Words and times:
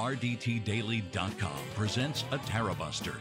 RDTDaily.com 0.00 1.58
presents 1.74 2.24
a 2.32 2.38
Tara 2.38 2.74
Buster 2.74 3.16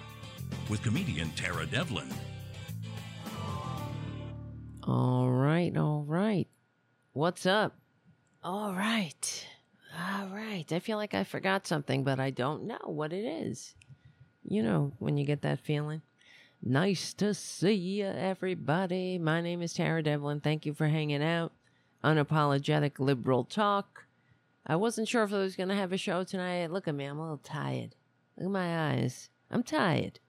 with 0.70 0.82
comedian 0.82 1.30
Tara 1.32 1.66
Devlin. 1.66 2.08
All 4.88 5.30
right, 5.30 5.76
all 5.76 6.06
right. 6.08 6.48
What's 7.12 7.46
up? 7.46 7.76
All 8.46 8.74
right. 8.74 9.46
All 9.94 10.28
right. 10.28 10.72
I 10.72 10.80
feel 10.80 10.96
like 10.96 11.14
I 11.14 11.26
forgot 11.26 11.68
something, 11.68 12.06
but 12.06 12.18
I 12.18 12.30
don't 12.30 12.64
know 12.64 12.80
what 12.86 13.12
it 13.12 13.26
is. 13.26 13.76
You 14.46 14.64
know, 14.64 14.94
when 15.00 15.18
you 15.18 15.26
get 15.26 15.42
that 15.42 15.60
feeling. 15.60 16.02
Nice 16.64 17.14
to 17.16 17.34
see 17.34 17.74
you, 17.74 18.06
everybody. 18.06 19.18
My 19.18 19.42
name 19.42 19.62
is 19.62 19.74
Tara 19.74 20.02
Devlin. 20.02 20.40
Thank 20.40 20.66
you 20.66 20.74
for 20.74 20.88
hanging 20.88 21.24
out. 21.24 21.52
Unapologetic 22.06 23.00
liberal 23.00 23.44
talk. 23.44 24.06
I 24.66 24.76
wasn't 24.76 25.08
sure 25.08 25.24
if 25.24 25.34
I 25.34 25.40
was 25.40 25.56
going 25.56 25.70
to 25.70 25.76
have 25.76 25.92
a 25.94 25.98
show 25.98 26.24
tonight. 26.24 26.72
Look 26.72 26.88
at 26.88 26.96
me. 26.96 27.06
I'm 27.06 27.18
a 27.18 27.22
little 27.22 27.38
tired. 27.38 27.96
Look 28.38 28.46
at 28.46 28.52
my 28.52 28.92
eyes. 28.92 29.30
I'm 29.50 29.64
tired. 29.64 30.20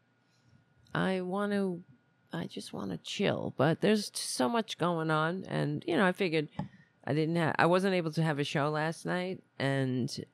I 0.94 1.20
want 1.20 1.52
to, 1.52 1.82
I 2.32 2.46
just 2.46 2.72
want 2.72 2.90
to 2.90 2.96
chill, 2.98 3.54
but 3.56 3.80
there's 3.80 4.10
so 4.14 4.48
much 4.48 4.78
going 4.78 5.10
on. 5.10 5.44
And, 5.48 5.84
you 5.86 5.96
know, 5.96 6.04
I 6.04 6.12
figured 6.12 6.48
I 7.04 7.12
didn't 7.12 7.36
have, 7.36 7.54
I 7.58 7.66
wasn't 7.66 7.94
able 7.94 8.12
to 8.12 8.22
have 8.22 8.38
a 8.38 8.44
show 8.44 8.70
last 8.70 9.04
night. 9.04 9.42
And 9.58 10.24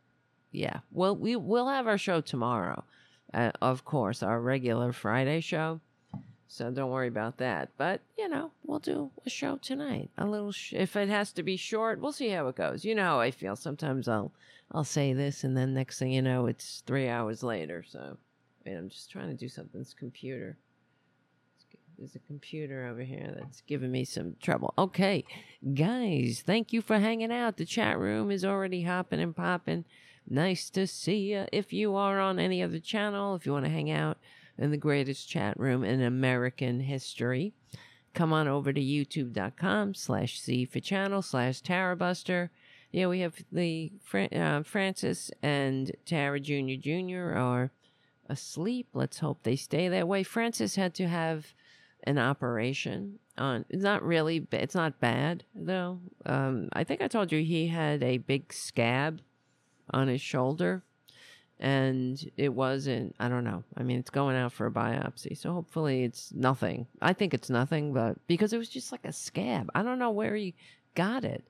yeah, 0.52 0.80
well, 0.92 1.16
we 1.16 1.36
will 1.36 1.68
have 1.68 1.86
our 1.86 1.98
show 1.98 2.20
tomorrow. 2.20 2.84
Uh, 3.34 3.50
of 3.60 3.84
course, 3.84 4.22
our 4.22 4.40
regular 4.40 4.92
Friday 4.92 5.40
show. 5.40 5.80
So 6.48 6.70
don't 6.70 6.90
worry 6.90 7.08
about 7.08 7.38
that. 7.38 7.70
But, 7.76 8.00
you 8.16 8.28
know, 8.28 8.52
we'll 8.64 8.78
do 8.78 9.10
a 9.24 9.30
show 9.30 9.56
tonight. 9.56 10.10
A 10.16 10.26
little 10.26 10.52
sh- 10.52 10.74
if 10.74 10.96
it 10.96 11.08
has 11.08 11.32
to 11.32 11.42
be 11.42 11.56
short, 11.56 12.00
we'll 12.00 12.12
see 12.12 12.30
how 12.30 12.46
it 12.48 12.56
goes. 12.56 12.84
You 12.84 12.94
know 12.94 13.04
how 13.04 13.20
I 13.20 13.30
feel. 13.30 13.56
Sometimes 13.56 14.08
I'll 14.08 14.32
I'll 14.72 14.84
say 14.84 15.12
this 15.12 15.44
and 15.44 15.56
then 15.56 15.74
next 15.74 15.98
thing 15.98 16.10
you 16.10 16.22
know 16.22 16.46
it's 16.46 16.82
3 16.86 17.08
hours 17.08 17.42
later. 17.42 17.84
So, 17.88 18.16
wait, 18.64 18.74
I'm 18.74 18.88
just 18.88 19.10
trying 19.10 19.28
to 19.28 19.34
do 19.34 19.48
something 19.48 19.80
this 19.80 19.94
computer. 19.94 20.56
There's 21.98 22.14
a 22.14 22.20
computer 22.20 22.86
over 22.86 23.02
here 23.02 23.34
that's 23.38 23.62
giving 23.62 23.90
me 23.90 24.04
some 24.04 24.36
trouble. 24.42 24.74
Okay, 24.76 25.24
guys, 25.74 26.42
thank 26.44 26.72
you 26.72 26.82
for 26.82 26.98
hanging 26.98 27.32
out. 27.32 27.56
The 27.56 27.64
chat 27.64 27.98
room 27.98 28.30
is 28.30 28.44
already 28.44 28.82
hopping 28.82 29.20
and 29.20 29.34
popping. 29.34 29.86
Nice 30.28 30.68
to 30.70 30.86
see 30.86 31.32
you. 31.32 31.46
If 31.52 31.72
you 31.72 31.94
are 31.94 32.20
on 32.20 32.38
any 32.38 32.62
other 32.62 32.80
channel, 32.80 33.34
if 33.34 33.46
you 33.46 33.52
want 33.52 33.64
to 33.64 33.70
hang 33.70 33.90
out, 33.90 34.18
in 34.58 34.70
the 34.70 34.76
greatest 34.76 35.28
chat 35.28 35.58
room 35.58 35.84
in 35.84 36.02
American 36.02 36.80
history. 36.80 37.52
Come 38.14 38.32
on 38.32 38.48
over 38.48 38.72
to 38.72 38.80
youtube.com 38.80 39.94
slash 39.94 40.40
C 40.40 40.64
for 40.64 40.80
channel 40.80 41.20
slash 41.20 41.60
Tarabuster. 41.60 42.48
Yeah, 42.90 43.08
we 43.08 43.20
have 43.20 43.34
the 43.52 43.92
uh, 44.32 44.62
Francis 44.62 45.30
and 45.42 45.92
Tara 46.06 46.40
Jr. 46.40 46.76
Jr. 46.80 47.36
are 47.36 47.72
asleep. 48.28 48.88
Let's 48.94 49.18
hope 49.18 49.42
they 49.42 49.56
stay 49.56 49.88
that 49.88 50.08
way. 50.08 50.22
Francis 50.22 50.76
had 50.76 50.94
to 50.94 51.06
have 51.06 51.52
an 52.04 52.18
operation 52.18 53.18
on. 53.36 53.66
It's 53.68 53.82
not 53.82 54.02
really. 54.02 54.46
It's 54.50 54.74
not 54.74 54.98
bad 54.98 55.44
though. 55.54 56.00
Um, 56.24 56.70
I 56.72 56.84
think 56.84 57.02
I 57.02 57.08
told 57.08 57.32
you 57.32 57.42
he 57.42 57.66
had 57.66 58.02
a 58.02 58.18
big 58.18 58.52
scab 58.52 59.20
on 59.90 60.08
his 60.08 60.22
shoulder 60.22 60.82
and 61.58 62.30
it 62.36 62.50
wasn't 62.50 63.14
i 63.18 63.28
don't 63.28 63.44
know. 63.44 63.64
I 63.76 63.82
mean 63.82 63.98
it's 63.98 64.10
going 64.10 64.36
out 64.36 64.52
for 64.52 64.66
a 64.66 64.70
biopsy 64.70 65.36
so 65.36 65.52
hopefully 65.52 66.04
it's 66.04 66.32
nothing. 66.32 66.86
I 67.00 67.12
think 67.12 67.32
it's 67.32 67.50
nothing 67.50 67.92
but 67.92 68.18
because 68.26 68.52
it 68.52 68.58
was 68.58 68.68
just 68.68 68.92
like 68.92 69.04
a 69.04 69.12
scab. 69.12 69.70
I 69.74 69.82
don't 69.82 69.98
know 69.98 70.10
where 70.10 70.34
he 70.34 70.54
got 70.94 71.24
it 71.24 71.46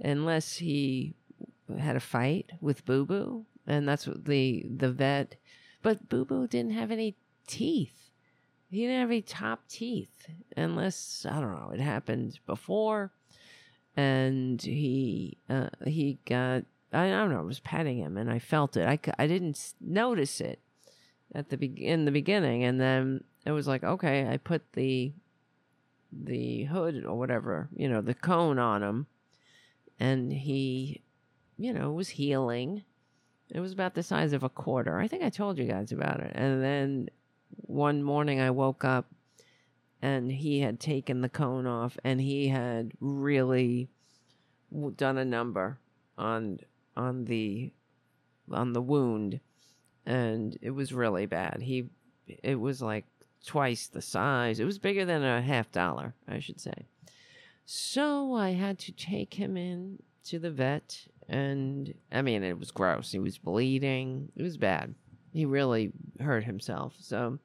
unless 0.00 0.56
he 0.56 1.14
had 1.78 1.96
a 1.96 2.00
fight 2.00 2.50
with 2.60 2.84
boo 2.84 3.04
boo 3.04 3.44
and 3.66 3.88
that's 3.88 4.06
what 4.06 4.24
the 4.24 4.66
the 4.76 4.92
vet 4.92 5.36
but 5.82 6.08
boo 6.08 6.24
boo 6.24 6.46
didn't 6.46 6.72
have 6.72 6.90
any 6.90 7.16
teeth. 7.46 8.10
He 8.70 8.82
didn't 8.82 9.00
have 9.00 9.10
any 9.10 9.22
top 9.22 9.68
teeth 9.68 10.26
unless 10.56 11.26
i 11.28 11.40
don't 11.40 11.52
know 11.52 11.72
it 11.74 11.80
happened 11.80 12.38
before 12.46 13.12
and 13.96 14.60
he 14.62 15.36
uh, 15.50 15.68
he 15.84 16.18
got 16.24 16.64
I, 16.92 17.08
don't 17.08 17.30
know. 17.30 17.38
I 17.38 17.42
was 17.42 17.60
petting 17.60 17.98
him 17.98 18.16
and 18.16 18.30
I 18.30 18.38
felt 18.38 18.76
it. 18.76 18.86
I, 18.86 18.98
I 19.18 19.26
didn't 19.26 19.74
notice 19.80 20.40
it 20.40 20.60
at 21.34 21.48
the 21.48 21.56
be- 21.56 21.86
in 21.86 22.04
the 22.04 22.10
beginning, 22.10 22.64
and 22.64 22.80
then 22.80 23.24
it 23.46 23.52
was 23.52 23.66
like, 23.66 23.82
okay, 23.82 24.28
I 24.28 24.36
put 24.36 24.72
the 24.72 25.12
the 26.12 26.64
hood 26.64 27.06
or 27.06 27.18
whatever, 27.18 27.70
you 27.74 27.88
know, 27.88 28.02
the 28.02 28.12
cone 28.12 28.58
on 28.58 28.82
him, 28.82 29.06
and 29.98 30.30
he, 30.30 31.02
you 31.56 31.72
know, 31.72 31.90
was 31.90 32.10
healing. 32.10 32.84
It 33.50 33.60
was 33.60 33.72
about 33.72 33.94
the 33.94 34.02
size 34.02 34.34
of 34.34 34.42
a 34.42 34.50
quarter. 34.50 34.98
I 34.98 35.08
think 35.08 35.22
I 35.22 35.30
told 35.30 35.58
you 35.58 35.64
guys 35.64 35.90
about 35.90 36.20
it. 36.20 36.32
And 36.34 36.62
then 36.62 37.08
one 37.50 38.02
morning 38.02 38.40
I 38.40 38.50
woke 38.50 38.84
up 38.84 39.06
and 40.00 40.32
he 40.32 40.60
had 40.60 40.80
taken 40.80 41.20
the 41.20 41.28
cone 41.28 41.66
off 41.66 41.96
and 42.02 42.20
he 42.20 42.48
had 42.48 42.92
really 43.00 43.88
done 44.96 45.18
a 45.18 45.24
number 45.24 45.78
on 46.16 46.58
on 46.96 47.24
the 47.24 47.72
on 48.50 48.72
the 48.72 48.82
wound 48.82 49.40
and 50.04 50.58
it 50.60 50.70
was 50.70 50.92
really 50.92 51.26
bad. 51.26 51.62
He 51.62 51.88
it 52.26 52.56
was 52.56 52.82
like 52.82 53.04
twice 53.44 53.86
the 53.88 54.02
size. 54.02 54.60
It 54.60 54.64
was 54.64 54.78
bigger 54.78 55.04
than 55.04 55.22
a 55.22 55.40
half 55.42 55.70
dollar, 55.72 56.14
I 56.28 56.38
should 56.38 56.60
say. 56.60 56.86
So 57.64 58.34
I 58.34 58.50
had 58.50 58.78
to 58.80 58.92
take 58.92 59.34
him 59.34 59.56
in 59.56 60.02
to 60.24 60.38
the 60.38 60.50
vet 60.50 61.06
and 61.28 61.94
I 62.10 62.22
mean 62.22 62.42
it 62.42 62.58
was 62.58 62.70
gross. 62.70 63.12
He 63.12 63.18
was 63.18 63.38
bleeding. 63.38 64.30
It 64.36 64.42
was 64.42 64.56
bad. 64.56 64.94
He 65.32 65.44
really 65.46 65.92
hurt 66.20 66.44
himself. 66.44 66.94
So 66.98 67.38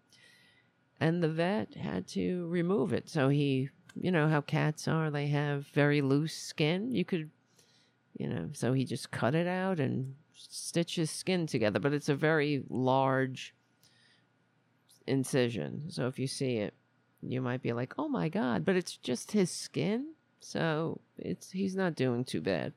and 1.00 1.22
the 1.22 1.30
vet 1.30 1.76
had 1.76 2.08
to 2.10 2.48
remove 2.48 2.94
it. 2.94 3.10
So 3.10 3.30
he, 3.30 3.70
you 3.96 4.12
know 4.12 4.28
how 4.28 4.42
cats 4.42 4.88
are, 4.88 5.12
they 5.12 5.28
have 5.28 5.68
very 5.68 6.02
loose 6.02 6.36
skin. 6.36 6.92
You 6.92 7.06
could 7.06 7.30
you 8.18 8.28
know, 8.28 8.50
so 8.54 8.74
he 8.74 8.84
just 8.84 9.12
cut 9.12 9.36
it 9.36 9.48
out 9.48 9.80
and 9.80 10.16
stitched 10.34 10.96
his 10.96 11.12
skin 11.12 11.46
together. 11.46 11.80
But 11.80 11.94
it's 11.94 12.10
a 12.10 12.16
very 12.16 12.64
large 12.70 13.54
incision. 15.06 15.84
So 15.90 16.08
if 16.08 16.18
you 16.18 16.28
see 16.28 16.58
it, 16.58 16.74
you 17.22 17.42
might 17.42 17.62
be 17.62 17.74
like, 17.74 17.94
oh 17.98 18.10
my 18.10 18.30
God, 18.30 18.66
but 18.66 18.76
it's 18.76 18.98
just 18.98 19.32
his 19.32 19.52
skin. 19.52 20.14
So 20.40 21.00
it's 21.18 21.52
he's 21.52 21.76
not 21.76 21.96
doing 21.96 22.24
too 22.24 22.42
bad. 22.42 22.74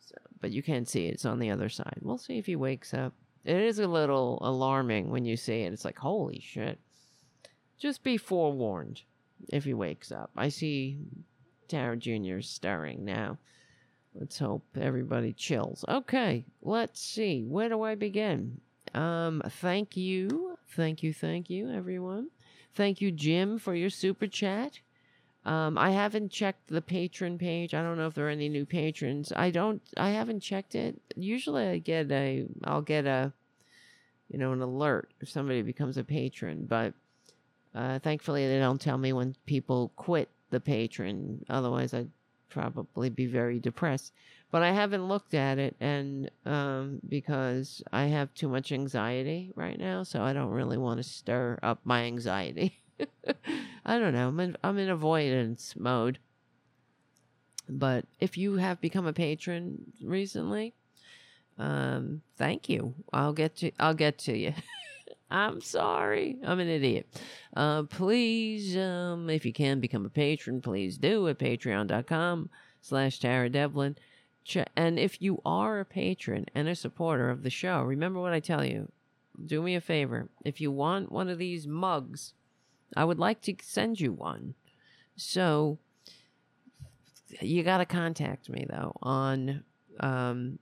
So, 0.00 0.16
but 0.40 0.50
you 0.50 0.62
can't 0.62 0.88
see 0.88 1.06
it. 1.06 1.14
It's 1.14 1.24
on 1.24 1.38
the 1.38 1.50
other 1.50 1.68
side. 1.68 1.98
We'll 2.02 2.18
see 2.18 2.38
if 2.38 2.46
he 2.46 2.56
wakes 2.56 2.92
up. 2.92 3.14
It 3.44 3.56
is 3.56 3.78
a 3.78 3.86
little 3.86 4.38
alarming 4.42 5.10
when 5.10 5.24
you 5.24 5.36
see 5.36 5.62
it. 5.62 5.72
It's 5.72 5.84
like, 5.84 5.98
holy 5.98 6.40
shit. 6.40 6.78
Just 7.78 8.04
be 8.04 8.16
forewarned 8.16 9.02
if 9.52 9.64
he 9.64 9.74
wakes 9.74 10.12
up. 10.12 10.30
I 10.36 10.48
see 10.48 10.98
Tara 11.66 11.96
Jr. 11.96 12.40
stirring 12.40 13.04
now. 13.04 13.38
Let's 14.14 14.38
hope 14.38 14.64
everybody 14.78 15.32
chills. 15.32 15.84
Okay, 15.88 16.44
let's 16.60 17.00
see. 17.00 17.44
Where 17.44 17.68
do 17.68 17.82
I 17.82 17.94
begin? 17.94 18.60
Um, 18.94 19.42
thank 19.60 19.96
you. 19.96 20.56
Thank 20.68 21.02
you, 21.02 21.12
thank 21.12 21.48
you, 21.48 21.70
everyone. 21.70 22.28
Thank 22.74 23.00
you, 23.00 23.10
Jim, 23.10 23.58
for 23.58 23.74
your 23.74 23.90
super 23.90 24.26
chat. 24.26 24.80
Um, 25.44 25.76
I 25.76 25.90
haven't 25.90 26.30
checked 26.30 26.68
the 26.68 26.80
patron 26.80 27.36
page. 27.36 27.74
I 27.74 27.82
don't 27.82 27.96
know 27.96 28.06
if 28.06 28.14
there 28.14 28.28
are 28.28 28.30
any 28.30 28.48
new 28.48 28.64
patrons. 28.64 29.32
I 29.34 29.50
don't 29.50 29.82
I 29.96 30.10
haven't 30.10 30.40
checked 30.40 30.74
it. 30.74 31.00
Usually 31.16 31.66
I 31.66 31.78
get 31.78 32.10
a 32.12 32.46
I'll 32.64 32.82
get 32.82 33.06
a 33.06 33.32
you 34.32 34.38
know, 34.38 34.52
an 34.52 34.62
alert 34.62 35.10
if 35.20 35.28
somebody 35.28 35.62
becomes 35.62 35.98
a 35.98 36.04
patron, 36.04 36.64
but 36.66 36.94
uh, 37.74 37.98
thankfully 37.98 38.48
they 38.48 38.58
don't 38.58 38.80
tell 38.80 38.96
me 38.98 39.12
when 39.12 39.36
people 39.46 39.92
quit 39.96 40.30
the 40.50 40.60
patron. 40.60 41.44
Otherwise 41.50 41.92
I'd 41.92 42.10
probably 42.52 43.08
be 43.08 43.26
very 43.26 43.58
depressed. 43.58 44.12
But 44.50 44.62
I 44.62 44.72
haven't 44.72 45.08
looked 45.08 45.32
at 45.32 45.58
it, 45.58 45.74
and 45.80 46.30
um, 46.44 47.00
because 47.08 47.82
I 47.92 48.04
have 48.04 48.34
too 48.34 48.48
much 48.48 48.70
anxiety 48.70 49.50
right 49.56 49.78
now, 49.78 50.02
so 50.02 50.22
I 50.22 50.34
don't 50.34 50.50
really 50.50 50.76
want 50.76 50.98
to 50.98 51.02
stir 51.02 51.58
up 51.62 51.80
my 51.84 52.04
anxiety. 52.04 52.80
I 53.86 53.98
don't 53.98 54.12
know. 54.12 54.28
I'm 54.28 54.40
in, 54.40 54.56
I'm 54.62 54.78
in 54.78 54.90
avoidance 54.90 55.74
mode. 55.74 56.18
But 57.68 58.04
if 58.20 58.36
you 58.36 58.56
have 58.56 58.80
become 58.80 59.06
a 59.06 59.12
patron 59.14 59.92
recently, 60.02 60.74
um, 61.58 62.20
thank 62.36 62.68
you. 62.68 62.94
I'll 63.12 63.32
get 63.32 63.56
to 63.56 63.70
I'll 63.80 63.94
get 63.94 64.18
to 64.18 64.36
you. 64.36 64.52
I'm 65.32 65.62
sorry. 65.62 66.36
I'm 66.44 66.60
an 66.60 66.68
idiot. 66.68 67.08
Uh, 67.56 67.84
please, 67.84 68.76
um, 68.76 69.30
if 69.30 69.46
you 69.46 69.52
can 69.52 69.80
become 69.80 70.04
a 70.04 70.10
patron, 70.10 70.60
please 70.60 70.98
do 70.98 71.26
at 71.28 71.38
patreon.com 71.38 72.50
slash 72.82 73.18
Tara 73.18 73.48
Devlin. 73.48 73.96
And 74.76 74.98
if 74.98 75.22
you 75.22 75.40
are 75.46 75.80
a 75.80 75.84
patron 75.86 76.46
and 76.54 76.68
a 76.68 76.74
supporter 76.74 77.30
of 77.30 77.42
the 77.42 77.50
show, 77.50 77.80
remember 77.82 78.20
what 78.20 78.34
I 78.34 78.40
tell 78.40 78.62
you. 78.62 78.92
Do 79.46 79.62
me 79.62 79.74
a 79.74 79.80
favor. 79.80 80.28
If 80.44 80.60
you 80.60 80.70
want 80.70 81.10
one 81.10 81.30
of 81.30 81.38
these 81.38 81.66
mugs, 81.66 82.34
I 82.94 83.04
would 83.04 83.18
like 83.18 83.40
to 83.42 83.54
send 83.62 84.00
you 84.00 84.12
one. 84.12 84.54
So 85.16 85.78
you 87.40 87.62
got 87.62 87.78
to 87.78 87.86
contact 87.86 88.50
me 88.50 88.66
though 88.68 88.94
on 89.02 89.64
um, 90.00 90.58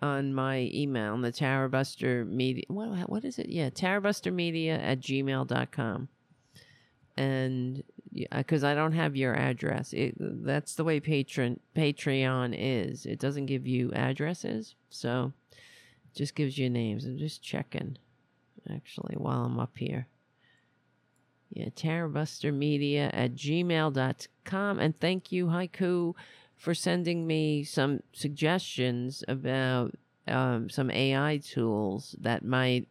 on 0.00 0.32
my 0.34 0.70
email, 0.72 1.16
the 1.18 1.32
Tarabuster 1.32 2.26
Media. 2.26 2.64
What, 2.68 3.08
what 3.08 3.24
is 3.24 3.38
it? 3.38 3.48
Yeah, 3.48 3.70
tarabustermedia 3.70 4.80
at 4.80 5.00
gmail.com. 5.00 6.08
And 7.16 7.82
because 8.30 8.62
uh, 8.62 8.68
I 8.68 8.74
don't 8.74 8.92
have 8.92 9.16
your 9.16 9.34
address, 9.34 9.92
it, 9.92 10.14
that's 10.18 10.76
the 10.76 10.84
way 10.84 11.00
patron 11.00 11.58
Patreon 11.76 12.54
is. 12.56 13.06
It 13.06 13.18
doesn't 13.18 13.46
give 13.46 13.66
you 13.66 13.92
addresses, 13.92 14.76
so 14.88 15.32
it 15.50 16.16
just 16.16 16.36
gives 16.36 16.58
you 16.58 16.70
names. 16.70 17.04
I'm 17.04 17.18
just 17.18 17.42
checking, 17.42 17.98
actually, 18.72 19.16
while 19.16 19.44
I'm 19.44 19.58
up 19.58 19.76
here. 19.76 20.06
Yeah, 21.50 21.70
tarabustermedia 21.70 23.10
at 23.12 23.34
gmail.com. 23.34 24.78
And 24.78 24.96
thank 24.96 25.32
you, 25.32 25.46
Haiku, 25.46 26.14
for 26.58 26.74
sending 26.74 27.26
me 27.26 27.62
some 27.62 28.02
suggestions 28.12 29.24
about 29.28 29.94
um, 30.26 30.68
some 30.68 30.90
AI 30.90 31.38
tools 31.38 32.16
that 32.20 32.44
might 32.44 32.88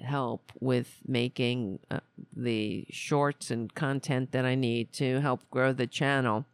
help 0.00 0.52
with 0.60 1.00
making 1.06 1.78
uh, 1.90 2.00
the 2.34 2.84
shorts 2.90 3.50
and 3.50 3.74
content 3.74 4.32
that 4.32 4.44
I 4.44 4.56
need 4.56 4.92
to 4.94 5.20
help 5.20 5.48
grow 5.50 5.72
the 5.72 5.86
channel. 5.86 6.44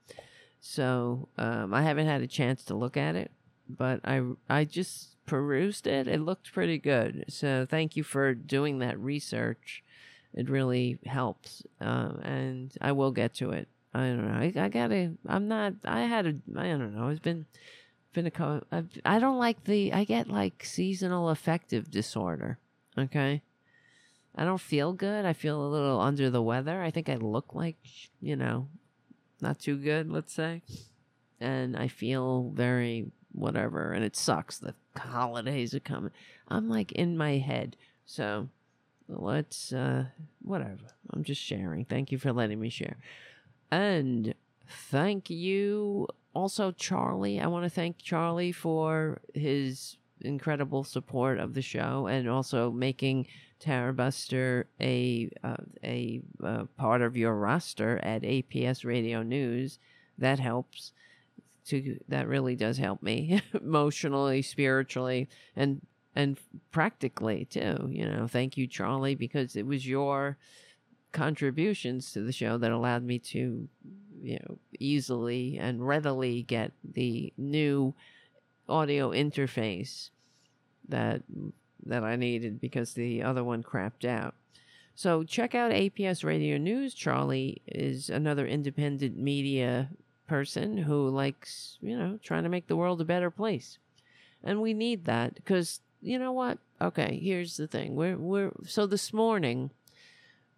So 0.61 1.29
um, 1.39 1.73
I 1.73 1.83
haven't 1.83 2.07
had 2.07 2.21
a 2.21 2.27
chance 2.27 2.65
to 2.65 2.75
look 2.75 2.99
at 2.99 3.17
it, 3.17 3.31
but 3.69 4.01
I 4.05 4.23
I 4.49 4.65
just 4.65 5.17
perused 5.25 5.87
it. 5.87 6.07
It 6.07 6.21
looked 6.21 6.53
pretty 6.53 6.77
good. 6.77 7.25
So 7.29 7.67
thank 7.69 7.97
you 7.97 8.03
for 8.03 8.35
doing 8.35 8.79
that 8.81 8.99
research. 9.01 9.83
It 10.35 10.51
really 10.51 10.99
helps, 11.07 11.63
um, 11.81 12.21
and 12.23 12.73
I 12.81 12.93
will 12.93 13.11
get 13.11 13.35
to 13.37 13.51
it. 13.51 13.69
I 13.93 14.07
don't 14.07 14.29
know. 14.29 14.35
I, 14.35 14.65
I 14.65 14.69
gotta. 14.69 15.13
I'm 15.27 15.49
not. 15.49 15.75
I 15.85 16.03
had 16.03 16.27
a. 16.27 16.35
I 16.57 16.69
don't 16.69 16.95
know. 16.95 17.09
It's 17.09 17.21
been 17.21 17.47
been 18.13 18.27
a. 18.27 18.63
I've, 18.71 18.89
I 19.05 19.19
don't 19.19 19.39
like 19.39 19.65
the. 19.65 19.93
I 19.93 20.05
get 20.05 20.29
like 20.29 20.65
seasonal 20.65 21.29
affective 21.29 21.91
disorder. 21.91 22.59
Okay. 22.97 23.43
I 24.37 24.45
don't 24.45 24.61
feel 24.61 24.93
good. 24.93 25.25
I 25.25 25.33
feel 25.33 25.61
a 25.61 25.69
little 25.69 26.01
under 26.01 26.31
the 26.31 26.43
weather. 26.43 26.81
I 26.83 26.91
think 26.93 27.09
I 27.09 27.17
look 27.17 27.55
like 27.55 27.77
you 28.21 28.37
know, 28.37 28.69
not 29.41 29.59
too 29.59 29.77
good. 29.77 30.09
Let's 30.11 30.33
say, 30.33 30.63
and 31.41 31.77
I 31.77 31.89
feel 31.89 32.53
very 32.55 33.11
whatever, 33.33 33.93
and 33.93 34.05
it 34.05 34.15
sucks. 34.15 34.59
The 34.59 34.75
holidays 34.97 35.75
are 35.75 35.81
coming. 35.81 36.13
I'm 36.47 36.69
like 36.69 36.93
in 36.93 37.17
my 37.17 37.39
head. 37.39 37.77
So 38.07 38.49
let's 39.09 39.73
uh 39.73 40.05
whatever. 40.43 40.95
I'm 41.13 41.25
just 41.25 41.43
sharing. 41.43 41.85
Thank 41.85 42.13
you 42.13 42.19
for 42.19 42.33
letting 42.33 42.61
me 42.61 42.69
share. 42.71 42.97
And 43.71 44.35
thank 44.67 45.31
you 45.31 46.09
also, 46.35 46.73
Charlie. 46.73 47.41
I 47.41 47.47
want 47.47 47.65
to 47.65 47.71
thank 47.71 47.99
Charlie 47.99 48.53
for 48.53 49.21
his 49.35 49.97
incredible 50.21 50.85
support 50.85 51.39
of 51.39 51.55
the 51.55 51.63
show 51.63 52.07
and 52.07 52.29
also 52.29 52.71
making 52.71 53.27
Tarabuster 53.61 54.65
a 54.81 55.31
uh, 55.43 55.57
a 55.85 56.21
uh, 56.43 56.65
part 56.77 57.03
of 57.03 57.17
your 57.17 57.35
roster 57.35 57.99
at 58.03 58.23
APS 58.23 58.85
Radio 58.85 59.23
News. 59.23 59.79
That 60.19 60.39
helps. 60.39 60.93
To 61.67 61.99
that 62.09 62.27
really 62.27 62.57
does 62.57 62.79
help 62.79 63.03
me 63.03 63.41
emotionally, 63.55 64.43
spiritually, 64.43 65.29
and 65.55 65.83
and 66.17 66.39
practically 66.73 67.45
too. 67.45 67.89
You 67.91 68.07
know, 68.09 68.27
thank 68.27 68.57
you, 68.57 68.67
Charlie, 68.67 69.15
because 69.15 69.55
it 69.57 69.67
was 69.67 69.87
your 69.87 70.39
contributions 71.13 72.13
to 72.13 72.23
the 72.23 72.33
show 72.33 72.59
that 72.59 72.73
allowed 72.73 73.05
me 73.05 73.19
to, 73.19 73.69
you 74.23 74.39
know, 74.39 74.59
easily 74.79 75.59
and 75.59 75.87
readily 75.87 76.43
get 76.43 76.73
the 76.85 77.33
new 77.37 77.95
audio 78.69 79.11
interface 79.11 80.11
that 80.89 81.23
that 81.87 82.05
I 82.05 82.17
needed 82.17 82.61
because 82.61 82.93
the 82.93 83.23
other 83.23 83.43
one 83.43 83.63
crapped 83.63 84.05
out. 84.05 84.35
So 84.95 85.23
check 85.25 85.55
out 85.55 85.73
APS 85.73 86.25
Radio 86.25 86.59
News. 86.59 86.95
Charlie 86.95 87.63
is 87.67 88.11
another 88.11 88.47
independent 88.47 89.17
media 89.17 89.89
person 90.27 90.77
who 90.77 91.09
likes, 91.09 91.79
you 91.81 91.99
know, 91.99 92.19
trying 92.23 92.43
to 92.43 92.49
make 92.49 92.67
the 92.67 92.77
world 92.77 93.01
a 93.01 93.05
better 93.05 93.31
place. 93.31 93.79
And 94.45 94.61
we 94.61 94.75
need 94.75 95.07
that 95.07 95.35
because 95.35 95.81
you 96.03 96.19
know 96.19 96.33
what? 96.33 96.59
Okay, 96.81 97.21
here's 97.23 97.57
the 97.57 97.67
thing. 97.67 97.95
We're 97.95 98.17
we're 98.17 98.53
so 98.65 98.87
this 98.87 99.13
morning 99.13 99.71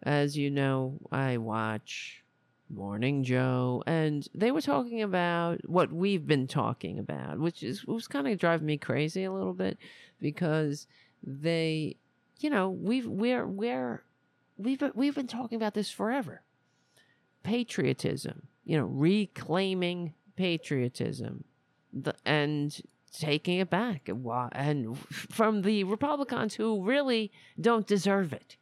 as 0.03 0.37
you 0.37 0.51
know, 0.51 0.99
I 1.11 1.37
watch 1.37 2.23
Morning 2.69 3.23
Joe, 3.23 3.83
and 3.85 4.27
they 4.33 4.51
were 4.51 4.61
talking 4.61 5.01
about 5.01 5.67
what 5.69 5.91
we've 5.91 6.25
been 6.25 6.47
talking 6.47 6.99
about, 6.99 7.39
which 7.39 7.63
is 7.63 7.85
was 7.85 8.07
kind 8.07 8.27
of 8.27 8.37
driving 8.37 8.67
me 8.67 8.77
crazy 8.77 9.23
a 9.23 9.31
little 9.31 9.53
bit 9.53 9.77
because 10.19 10.87
they, 11.21 11.97
you 12.39 12.49
know, 12.49 12.69
we've 12.69 13.07
we're 13.07 13.45
we're 13.45 14.03
we've 14.57 14.83
we've 14.95 15.15
been 15.15 15.27
talking 15.27 15.55
about 15.55 15.73
this 15.73 15.91
forever. 15.91 16.41
Patriotism, 17.43 18.47
you 18.65 18.77
know, 18.77 18.85
reclaiming 18.85 20.13
patriotism, 20.35 21.43
the, 21.91 22.15
and 22.25 22.81
taking 23.11 23.59
it 23.59 23.69
back, 23.69 24.09
and 24.53 24.97
from 24.97 25.61
the 25.61 25.83
Republicans 25.83 26.55
who 26.55 26.83
really 26.83 27.31
don't 27.59 27.85
deserve 27.85 28.33
it 28.33 28.57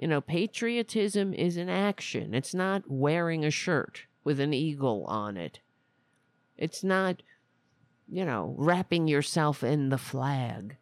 you 0.00 0.08
know, 0.08 0.22
patriotism 0.22 1.34
is 1.34 1.58
an 1.58 1.68
action. 1.68 2.32
It's 2.32 2.54
not 2.54 2.84
wearing 2.88 3.44
a 3.44 3.50
shirt 3.50 4.06
with 4.24 4.40
an 4.40 4.54
eagle 4.54 5.04
on 5.06 5.36
it. 5.36 5.60
It's 6.56 6.82
not, 6.82 7.22
you 8.08 8.24
know, 8.24 8.54
wrapping 8.56 9.08
yourself 9.08 9.62
in 9.62 9.90
the 9.90 9.98
flag 9.98 10.78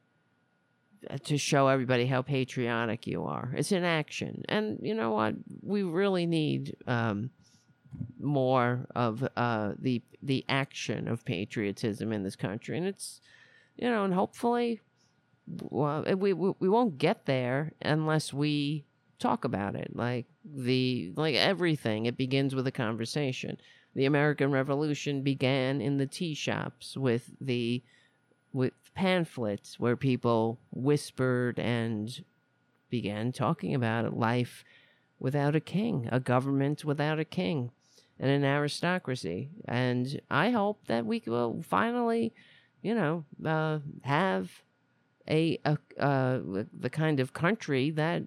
to 1.25 1.37
show 1.37 1.67
everybody 1.67 2.06
how 2.06 2.23
patriotic 2.23 3.09
you 3.09 3.25
are. 3.25 3.53
It's 3.56 3.73
an 3.73 3.82
action. 3.82 4.44
And 4.49 4.79
you 4.82 4.94
know 4.94 5.11
what? 5.11 5.35
We 5.62 5.82
really 5.82 6.25
need 6.25 6.76
um, 6.87 7.31
more 8.20 8.87
of 8.94 9.29
uh, 9.37 9.73
the 9.81 10.00
the 10.23 10.44
action 10.49 11.09
of 11.09 11.25
patriotism 11.25 12.12
in 12.12 12.23
this 12.23 12.37
country. 12.37 12.79
And 12.79 12.87
it's, 12.87 13.20
you 13.76 13.91
know, 13.91 14.05
and 14.05 14.15
hopefully 14.15 14.81
well, 15.61 16.05
we, 16.17 16.32
we, 16.32 16.53
we 16.61 16.69
won't 16.69 16.99
get 16.99 17.26
there 17.26 17.73
unless 17.82 18.32
we 18.32 18.85
talk 19.19 19.44
about 19.44 19.75
it 19.75 19.91
like 19.94 20.26
the 20.44 21.12
like 21.17 21.35
everything. 21.35 22.06
It 22.06 22.17
begins 22.17 22.55
with 22.55 22.67
a 22.67 22.73
conversation. 22.73 23.59
The 23.94 24.06
american 24.06 24.50
revolution 24.53 25.22
began 25.22 25.81
in 25.81 25.96
the 25.96 26.06
tea 26.06 26.34
shops 26.34 26.96
with 26.96 27.31
the 27.41 27.82
with 28.53 28.72
pamphlets 28.94 29.79
where 29.79 29.96
people 29.96 30.58
whispered 30.70 31.58
and 31.58 32.25
began 32.91 33.32
talking 33.32 33.75
about 33.75 34.17
life 34.17 34.65
without 35.19 35.56
a 35.56 35.60
king 35.60 36.08
a 36.13 36.20
government 36.20 36.84
without 36.84 37.19
a 37.19 37.25
king 37.25 37.70
and 38.20 38.31
an 38.31 38.44
aristocracy. 38.44 39.51
And 39.67 40.20
i 40.31 40.51
hope 40.51 40.87
that 40.87 41.06
we 41.06 41.22
will 41.27 41.63
finally 41.63 42.32
you 42.82 42.94
know 42.94 43.25
uh, 43.44 43.81
have 44.03 44.51
a, 45.29 45.58
a 45.65 45.77
uh, 45.98 46.41
the 46.79 46.91
kind 46.91 47.20
of 47.20 47.32
country 47.32 47.91
that 47.91 48.22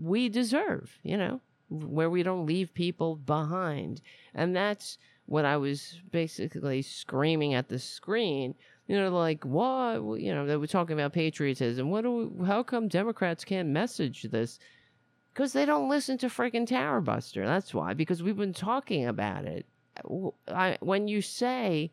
we 0.00 0.28
deserve, 0.28 0.98
you 1.02 1.16
know, 1.16 1.40
where 1.68 2.10
we 2.10 2.22
don't 2.22 2.46
leave 2.46 2.72
people 2.74 3.16
behind. 3.16 4.00
And 4.34 4.54
that's 4.54 4.98
what 5.26 5.44
I 5.44 5.56
was 5.56 6.00
basically 6.10 6.82
screaming 6.82 7.54
at 7.54 7.68
the 7.68 7.78
screen. 7.78 8.54
You 8.86 8.96
know, 8.96 9.10
like 9.10 9.44
what? 9.44 10.20
You 10.20 10.34
know, 10.34 10.46
they 10.46 10.56
were 10.56 10.66
talking 10.66 10.94
about 10.94 11.12
patriotism. 11.12 11.90
What 11.90 12.02
do? 12.02 12.32
We, 12.34 12.46
how 12.46 12.62
come 12.62 12.88
Democrats 12.88 13.44
can't 13.44 13.68
message 13.68 14.22
this? 14.22 14.58
Because 15.32 15.52
they 15.52 15.66
don't 15.66 15.88
listen 15.88 16.16
to 16.18 16.28
freaking 16.28 16.68
Tarabuster. 16.68 17.44
That's 17.44 17.74
why. 17.74 17.94
Because 17.94 18.22
we've 18.22 18.36
been 18.36 18.54
talking 18.54 19.06
about 19.06 19.44
it. 19.44 19.66
I, 20.48 20.78
when 20.80 21.08
you 21.08 21.20
say 21.20 21.90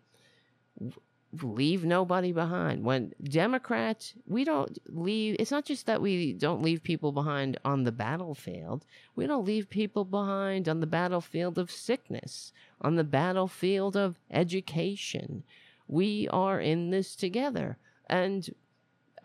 leave 1.41 1.83
nobody 1.83 2.31
behind. 2.31 2.83
When 2.83 3.13
Democrats, 3.23 4.13
we 4.27 4.43
don't 4.43 4.77
leave, 4.87 5.35
it's 5.39 5.51
not 5.51 5.65
just 5.65 5.85
that 5.87 6.01
we 6.01 6.33
don't 6.33 6.61
leave 6.61 6.83
people 6.83 7.11
behind 7.11 7.57
on 7.65 7.83
the 7.83 7.91
battlefield, 7.91 8.85
we 9.15 9.25
don't 9.25 9.45
leave 9.45 9.69
people 9.69 10.05
behind 10.05 10.69
on 10.69 10.79
the 10.79 10.87
battlefield 10.87 11.57
of 11.57 11.71
sickness, 11.71 12.51
on 12.81 12.95
the 12.95 13.03
battlefield 13.03 13.95
of 13.95 14.19
education. 14.29 15.43
We 15.87 16.27
are 16.29 16.59
in 16.59 16.91
this 16.91 17.15
together. 17.15 17.77
And 18.07 18.49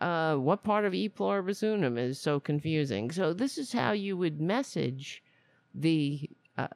uh, 0.01 0.35
what 0.35 0.63
part 0.63 0.85
of 0.85 0.93
e 0.93 1.09
pluribus 1.09 1.61
unum 1.61 1.97
is 1.97 2.19
so 2.19 2.39
confusing? 2.39 3.11
So, 3.11 3.33
this 3.33 3.57
is 3.57 3.73
how 3.73 3.91
you 3.91 4.17
would 4.17 4.39
message 4.39 5.21
the 5.75 6.29
uh, 6.57 6.67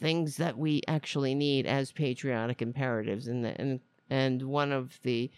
things 0.00 0.36
that 0.38 0.58
we 0.58 0.82
actually 0.88 1.34
need 1.34 1.66
as 1.66 1.92
patriotic 1.92 2.60
imperatives 2.62 3.28
and, 3.28 3.44
the, 3.44 3.60
and 3.60 3.80
and 4.12 4.42
one 4.42 4.72
of 4.72 5.00
the 5.04 5.30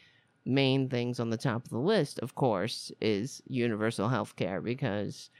main 0.45 0.89
things 0.89 1.21
on 1.21 1.31
the 1.31 1.37
top 1.37 1.65
of 1.65 1.71
the 1.71 1.79
list, 1.79 2.19
of 2.19 2.35
course, 2.35 2.91
is 3.01 3.41
universal 3.47 4.09
health 4.09 4.35
care 4.35 4.61
because 4.61 5.31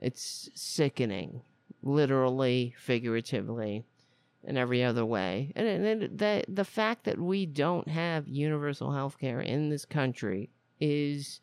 it's 0.00 0.50
sickening, 0.54 1.40
literally, 1.84 2.74
figuratively, 2.76 3.84
in 4.42 4.56
every 4.56 4.82
other 4.82 5.06
way. 5.06 5.52
And, 5.54 5.68
and 5.68 6.18
the, 6.18 6.42
the 6.48 6.64
fact 6.64 7.04
that 7.04 7.20
we 7.20 7.46
don't 7.46 7.86
have 7.86 8.26
universal 8.26 8.90
health 8.90 9.18
care 9.20 9.40
in 9.40 9.68
this 9.68 9.84
country 9.84 10.50
is 10.80 11.40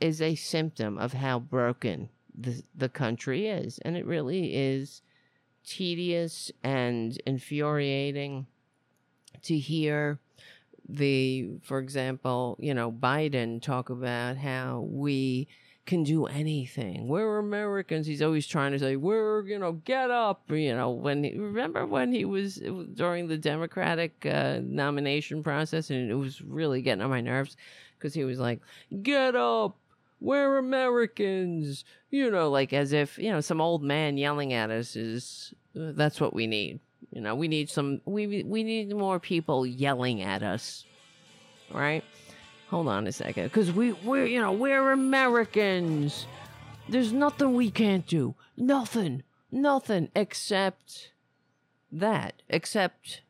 is 0.00 0.20
a 0.20 0.34
symptom 0.34 0.98
of 0.98 1.12
how 1.12 1.38
broken 1.38 2.08
the 2.36 2.62
the 2.74 2.88
country 2.88 3.46
is, 3.46 3.78
and 3.78 3.96
it 3.96 4.04
really 4.06 4.56
is 4.56 5.02
tedious 5.64 6.50
and 6.64 7.16
infuriating 7.26 8.46
to 9.42 9.58
hear 9.58 10.18
the, 10.88 11.50
for 11.62 11.78
example, 11.78 12.56
you 12.60 12.74
know, 12.74 12.92
Biden 12.92 13.60
talk 13.60 13.90
about 13.90 14.36
how 14.36 14.86
we 14.88 15.48
can 15.84 16.02
do 16.02 16.26
anything. 16.26 17.06
We're 17.06 17.38
Americans. 17.38 18.06
He's 18.06 18.22
always 18.22 18.46
trying 18.46 18.72
to 18.72 18.78
say, 18.78 18.96
we're, 18.96 19.46
you 19.46 19.58
know, 19.58 19.72
get 19.72 20.10
up. 20.10 20.50
You 20.50 20.74
know, 20.74 20.90
when 20.90 21.22
he, 21.24 21.38
remember 21.38 21.86
when 21.86 22.12
he 22.12 22.24
was 22.24 22.56
during 22.94 23.28
the 23.28 23.38
Democratic 23.38 24.26
uh, 24.26 24.60
nomination 24.62 25.42
process 25.42 25.90
and 25.90 26.10
it 26.10 26.14
was 26.14 26.42
really 26.42 26.82
getting 26.82 27.02
on 27.02 27.10
my 27.10 27.20
nerves 27.20 27.56
because 27.96 28.14
he 28.14 28.24
was 28.24 28.38
like, 28.38 28.60
get 29.02 29.36
up. 29.36 29.76
We're 30.18 30.56
Americans. 30.56 31.84
You 32.10 32.30
know, 32.30 32.50
like 32.50 32.72
as 32.72 32.92
if, 32.92 33.18
you 33.18 33.30
know, 33.30 33.40
some 33.40 33.60
old 33.60 33.82
man 33.82 34.18
yelling 34.18 34.52
at 34.52 34.70
us 34.70 34.96
is, 34.96 35.54
uh, 35.78 35.92
that's 35.94 36.20
what 36.20 36.34
we 36.34 36.46
need. 36.46 36.80
You 37.16 37.22
know, 37.22 37.34
we 37.34 37.48
need 37.48 37.70
some, 37.70 38.02
we, 38.04 38.42
we 38.42 38.62
need 38.62 38.94
more 38.94 39.18
people 39.18 39.64
yelling 39.64 40.20
at 40.20 40.42
us. 40.42 40.84
Right? 41.72 42.04
Hold 42.68 42.88
on 42.88 43.06
a 43.06 43.12
second, 43.12 43.44
because 43.44 43.72
we 43.72 43.92
we're 43.92 44.26
you 44.26 44.38
know 44.38 44.52
we're 44.52 44.92
Americans. 44.92 46.26
There's 46.90 47.14
nothing 47.14 47.54
we 47.54 47.70
can't 47.70 48.06
do. 48.06 48.34
Nothing, 48.54 49.22
nothing 49.50 50.10
except 50.14 51.12
that. 51.90 52.42
Except 52.50 53.22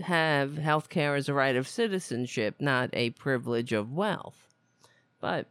have 0.00 0.52
healthcare 0.52 1.18
as 1.18 1.28
a 1.28 1.34
right 1.34 1.56
of 1.56 1.68
citizenship, 1.68 2.54
not 2.58 2.88
a 2.94 3.10
privilege 3.10 3.74
of 3.74 3.92
wealth. 3.92 4.48
But 5.20 5.48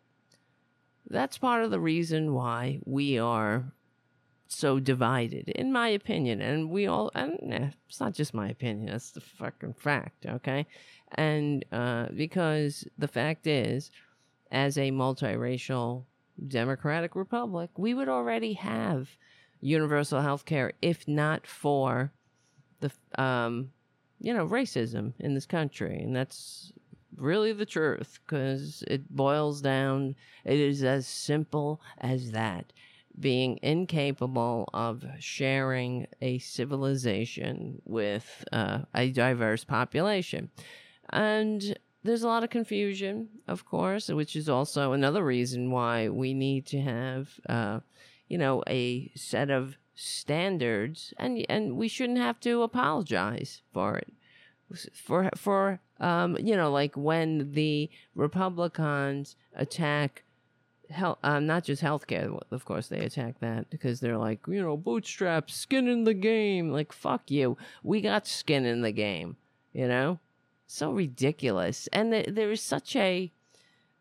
that's 1.07 1.37
part 1.37 1.63
of 1.63 1.69
the 1.69 1.79
reason 1.79 2.33
why 2.33 2.79
we 2.83 3.19
are 3.19 3.73
so 4.53 4.79
divided, 4.79 5.49
in 5.49 5.71
my 5.71 5.89
opinion. 5.89 6.41
And 6.41 6.69
we 6.69 6.87
all, 6.87 7.11
and 7.15 7.37
it's 7.87 7.99
not 7.99 8.13
just 8.13 8.33
my 8.33 8.49
opinion, 8.49 8.87
that's 8.87 9.11
the 9.11 9.21
fucking 9.21 9.73
fact, 9.73 10.25
okay? 10.25 10.65
And 11.15 11.65
uh, 11.71 12.07
because 12.15 12.85
the 12.97 13.07
fact 13.07 13.47
is, 13.47 13.91
as 14.51 14.77
a 14.77 14.91
multiracial 14.91 16.05
democratic 16.47 17.15
republic, 17.15 17.69
we 17.77 17.93
would 17.93 18.09
already 18.09 18.53
have 18.53 19.09
universal 19.61 20.21
health 20.21 20.45
care 20.45 20.73
if 20.81 21.07
not 21.07 21.47
for 21.47 22.11
the, 22.79 22.91
um, 23.21 23.71
you 24.19 24.33
know, 24.33 24.47
racism 24.47 25.13
in 25.19 25.33
this 25.33 25.45
country. 25.45 25.99
And 25.99 26.15
that's 26.15 26.71
really 27.15 27.53
the 27.53 27.65
truth 27.65 28.19
because 28.25 28.83
it 28.87 29.09
boils 29.09 29.61
down, 29.61 30.15
it 30.45 30.59
is 30.59 30.83
as 30.83 31.07
simple 31.07 31.81
as 31.99 32.31
that 32.31 32.73
being 33.19 33.59
incapable 33.61 34.69
of 34.73 35.03
sharing 35.19 36.07
a 36.21 36.39
civilization 36.39 37.81
with 37.85 38.43
uh, 38.51 38.79
a 38.93 39.11
diverse 39.11 39.63
population. 39.63 40.49
And 41.09 41.77
there's 42.03 42.23
a 42.23 42.27
lot 42.27 42.43
of 42.43 42.49
confusion, 42.49 43.29
of 43.47 43.65
course, 43.65 44.09
which 44.09 44.35
is 44.35 44.49
also 44.49 44.93
another 44.93 45.23
reason 45.23 45.71
why 45.71 46.09
we 46.09 46.33
need 46.33 46.65
to 46.67 46.81
have, 46.81 47.39
uh, 47.47 47.79
you 48.27 48.37
know, 48.37 48.63
a 48.67 49.11
set 49.15 49.49
of 49.49 49.77
standards, 49.95 51.13
and 51.17 51.45
and 51.49 51.77
we 51.77 51.87
shouldn't 51.87 52.17
have 52.17 52.39
to 52.41 52.63
apologize 52.63 53.61
for 53.71 53.97
it. 53.97 54.13
For 54.93 55.29
for 55.35 55.79
um, 55.99 56.37
you 56.41 56.55
know, 56.57 56.71
like 56.71 56.95
when 56.97 57.53
the 57.53 57.89
Republicans 58.15 59.35
attack 59.55 60.23
um, 61.23 61.45
not 61.45 61.63
just 61.63 61.81
healthcare. 61.81 62.39
Of 62.51 62.65
course, 62.65 62.87
they 62.87 62.99
attack 62.99 63.39
that 63.39 63.69
because 63.69 63.99
they're 63.99 64.17
like, 64.17 64.39
you 64.47 64.61
know, 64.61 64.77
bootstraps, 64.77 65.55
skin 65.55 65.87
in 65.87 66.03
the 66.03 66.13
game. 66.13 66.71
Like, 66.71 66.91
fuck 66.91 67.29
you. 67.29 67.57
We 67.83 68.01
got 68.01 68.27
skin 68.27 68.65
in 68.65 68.81
the 68.81 68.91
game. 68.91 69.37
You 69.73 69.87
know, 69.87 70.19
so 70.67 70.91
ridiculous. 70.91 71.87
And 71.91 72.11
th- 72.11 72.29
there 72.29 72.51
is 72.51 72.61
such 72.61 72.95
a 72.95 73.31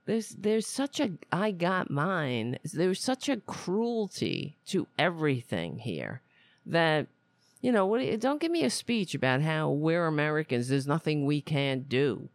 there's 0.05 0.31
there's 0.31 0.67
such 0.67 1.01
a 1.01 1.13
I 1.31 1.51
got 1.51 1.91
mine. 1.91 2.59
There's 2.65 3.03
such 3.03 3.29
a 3.29 3.39
cruelty 3.39 4.57
to 4.67 4.87
everything 4.99 5.79
here 5.79 6.23
that 6.67 7.07
you 7.61 7.73
know 7.73 7.87
what. 7.87 8.21
Don't 8.21 8.41
give 8.41 8.51
me 8.51 8.65
a 8.65 8.71
speech 8.71 9.15
about 9.15 9.43
how 9.43 9.71
we're 9.71 10.07
Americans. 10.07 10.69
There's 10.69 10.87
nothing 10.87 11.25
we 11.25 11.41
can't 11.41 11.89
do 11.89 12.29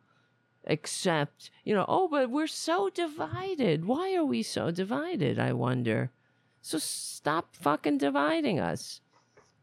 except, 0.68 1.50
you 1.64 1.74
know, 1.74 1.86
oh, 1.88 2.08
but 2.08 2.30
we're 2.30 2.46
so 2.46 2.90
divided. 2.90 3.86
Why 3.86 4.14
are 4.16 4.26
we 4.26 4.44
so 4.44 4.70
divided? 4.70 5.40
I 5.40 5.54
wonder. 5.54 6.12
So 6.62 6.78
stop 6.78 7.56
fucking 7.56 7.98
dividing 7.98 8.60
us. 8.60 9.02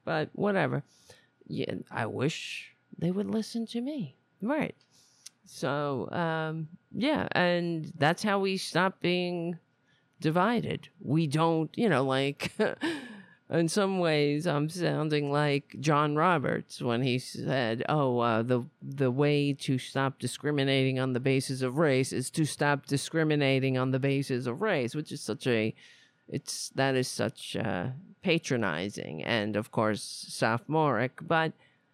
But 0.05 0.31
whatever. 0.33 0.83
Yeah, 1.47 1.75
I 1.91 2.07
wish 2.07 2.73
they 2.99 3.11
would 3.11 3.27
listen 3.27 3.67
to 3.67 3.81
me. 3.81 4.17
Right. 4.41 4.75
So, 5.45 6.09
um, 6.11 6.69
yeah, 6.93 7.29
and 7.33 7.93
that's 7.99 8.23
how 8.23 8.39
we 8.39 8.57
stop 8.57 9.01
being 9.01 9.59
divided. 10.21 10.89
We 11.01 11.27
don't, 11.27 11.71
you 11.77 11.89
know, 11.89 12.05
like 12.05 12.53
in 13.51 13.69
some 13.69 13.99
ways 13.99 14.47
I'm 14.47 14.69
sounding 14.69 15.31
like 15.31 15.77
John 15.79 16.17
Roberts 16.17 16.81
when 16.81 17.03
he 17.03 17.19
said, 17.19 17.85
"Oh, 17.89 18.19
uh, 18.19 18.43
the 18.43 18.65
the 18.83 19.11
way 19.11 19.53
to 19.53 19.79
stop 19.79 20.19
discriminating 20.19 20.99
on 20.99 21.13
the 21.13 21.21
basis 21.21 21.61
of 21.63 21.77
race 21.77 22.13
is 22.13 22.31
to 22.31 22.45
stop 22.45 22.87
discriminating 22.87 23.77
on 23.77 23.91
the 23.91 23.99
basis 23.99 24.47
of 24.47 24.63
race," 24.63 24.95
which 24.95 25.13
is 25.13 25.21
such 25.21 25.47
a 25.47 25.75
it's 26.29 26.71
that 26.71 26.95
is 26.95 27.09
such 27.09 27.55
uh, 27.57 27.89
patronizing 28.23 29.23
and 29.23 29.57
of 29.57 29.71
course 29.71 30.27
sophomoric, 30.29 31.13
but 31.21 31.53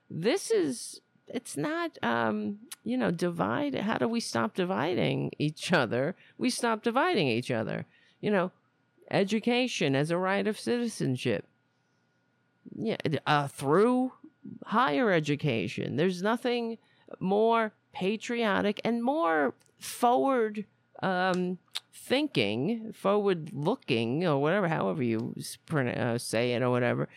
this 0.09 0.51
is 0.51 1.01
it's 1.27 1.57
not 1.57 1.97
um 2.03 2.59
you 2.85 2.97
know 2.97 3.11
divide 3.11 3.75
how 3.75 3.99
do 3.99 4.09
we 4.09 4.21
stop 4.21 4.55
dividing 4.55 5.33
each 5.39 5.73
other? 5.73 6.15
We 6.39 6.51
stop 6.51 6.83
dividing 6.83 7.27
each 7.27 7.51
other. 7.51 7.87
You 8.21 8.31
know 8.31 8.53
education 9.11 9.95
as 9.95 10.11
a 10.11 10.19
right 10.19 10.47
of 10.47 10.59
citizenship. 10.59 11.47
Yeah, 12.75 12.97
uh, 13.27 13.49
through 13.49 14.13
higher 14.67 15.11
education. 15.11 15.97
There's 15.97 16.23
nothing 16.23 16.79
more 17.19 17.73
patriotic 17.93 18.81
and 18.85 19.03
more 19.03 19.55
forward 19.79 20.65
um, 21.03 21.59
thinking, 21.93 22.93
forward 22.93 23.51
looking, 23.53 24.25
or 24.27 24.39
whatever, 24.39 24.69
however 24.69 25.03
you 25.03 25.35
uh, 25.73 26.19
say 26.19 26.53
it, 26.53 26.63
or 26.63 26.71
whatever. 26.71 27.09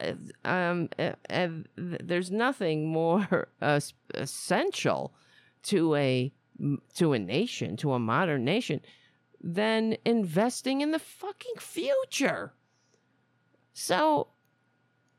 Uh, 0.00 0.12
um, 0.44 0.88
uh, 0.98 1.48
there's 1.76 2.30
nothing 2.30 2.86
more 2.88 3.48
essential 4.14 5.12
to 5.62 5.94
a 5.94 6.32
to 6.94 7.12
a 7.12 7.18
nation, 7.18 7.76
to 7.76 7.92
a 7.92 7.98
modern 7.98 8.44
nation, 8.44 8.80
than 9.44 9.98
investing 10.06 10.80
in 10.80 10.90
the 10.90 10.98
fucking 10.98 11.58
future. 11.58 12.54
So, 13.74 14.28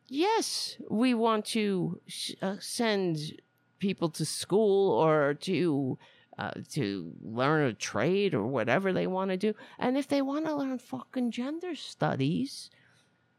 yes, 0.08 0.78
we 0.90 1.14
want 1.14 1.46
to 1.48 2.02
uh, 2.42 2.56
send 2.60 3.40
people 3.78 4.10
to 4.10 4.26
school 4.26 4.92
or 4.92 5.36
to 5.36 6.00
uh, 6.38 6.52
to 6.70 7.14
learn 7.22 7.66
a 7.66 7.74
trade 7.74 8.34
or 8.34 8.46
whatever 8.46 8.92
they 8.92 9.08
want 9.08 9.30
to 9.30 9.38
do. 9.38 9.54
And 9.80 9.96
if 9.96 10.08
they 10.08 10.22
want 10.22 10.46
to 10.46 10.56
learn 10.56 10.80
fucking 10.80 11.32
gender 11.32 11.76
studies, 11.76 12.70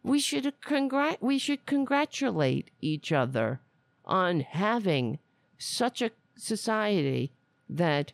we 0.03 0.21
should 0.21 0.61
congrat 0.61 1.21
we 1.21 1.37
should 1.37 1.67
congratulate 1.67 2.71
each 2.81 3.11
other 3.11 3.61
on 4.05 4.41
having 4.41 5.19
such 5.59 6.01
a 6.01 6.13
society 6.37 7.33
that 7.69 8.13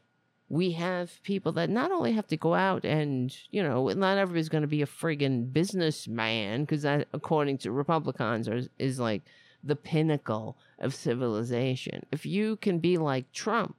we 0.53 0.73
have 0.73 1.19
people 1.23 1.51
that 1.53 1.71
not 1.71 1.91
only 1.91 2.13
have 2.13 2.27
to 2.27 2.37
go 2.37 2.53
out 2.53 2.85
and, 2.85 3.35
you 3.51 3.63
know, 3.63 3.89
not 3.89 4.19
everybody's 4.19 4.51
going 4.51 4.61
to 4.61 4.69
be 4.69 4.83
a 4.83 4.87
friggin' 4.87 5.51
businessman, 5.51 6.61
because 6.61 6.83
that, 6.83 7.09
according 7.15 7.57
to 7.57 7.73
Republicans, 7.73 8.47
are, 8.51 8.61
is 8.79 9.01
like 9.01 9.23
the 9.65 9.75
pinnacle 9.75 10.59
of 10.79 10.95
civilization. 10.95 12.05
If 12.13 12.27
you 12.27 12.57
can 12.57 12.81
be 12.81 12.99
like 12.99 13.33
Trump, 13.33 13.77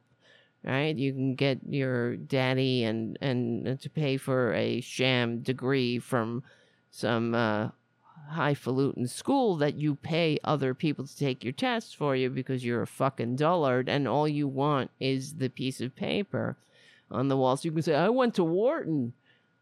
right, 0.63 0.97
you 0.97 1.13
can 1.13 1.35
get 1.35 1.59
your 1.69 2.15
daddy 2.15 2.85
and, 2.85 3.19
and 3.21 3.79
to 3.79 3.89
pay 3.91 4.17
for 4.17 4.51
a 4.55 4.81
sham 4.81 5.41
degree 5.41 5.99
from 5.99 6.41
some 6.89 7.35
uh, 7.35 7.69
highfalutin 8.31 9.07
school 9.07 9.57
that 9.57 9.75
you 9.75 9.95
pay 9.95 10.37
other 10.43 10.73
people 10.73 11.05
to 11.05 11.17
take 11.17 11.43
your 11.43 11.53
tests 11.53 11.93
for 11.93 12.15
you 12.15 12.29
because 12.29 12.63
you're 12.63 12.81
a 12.81 12.87
fucking 12.87 13.35
dullard 13.35 13.89
and 13.89 14.07
all 14.07 14.27
you 14.27 14.47
want 14.47 14.91
is 14.99 15.35
the 15.35 15.49
piece 15.49 15.81
of 15.81 15.95
paper 15.95 16.57
on 17.11 17.27
the 17.27 17.37
wall. 17.37 17.57
So 17.57 17.67
you 17.67 17.71
can 17.71 17.81
say, 17.81 17.95
I 17.95 18.09
went 18.09 18.35
to 18.35 18.43
Wharton. 18.43 19.13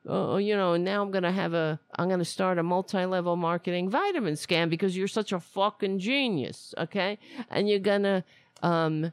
Uh, 0.10 0.38
you 0.38 0.58
know, 0.58 0.74
and 0.74 0.84
now 0.84 1.04
I'm 1.04 1.12
gonna 1.12 1.32
have 1.32 1.54
a, 1.54 1.80
I'm 1.96 2.10
gonna 2.10 2.26
start 2.26 2.58
a 2.58 2.64
multi-level 2.64 3.36
marketing 3.36 3.88
vitamin 3.88 4.34
scam 4.34 4.68
because 4.68 4.98
you're 4.98 5.08
such 5.08 5.32
a 5.32 5.40
fucking 5.40 6.00
genius, 6.00 6.74
okay? 6.76 7.20
And 7.52 7.70
you're 7.70 7.78
gonna 7.78 8.24
um, 8.64 9.12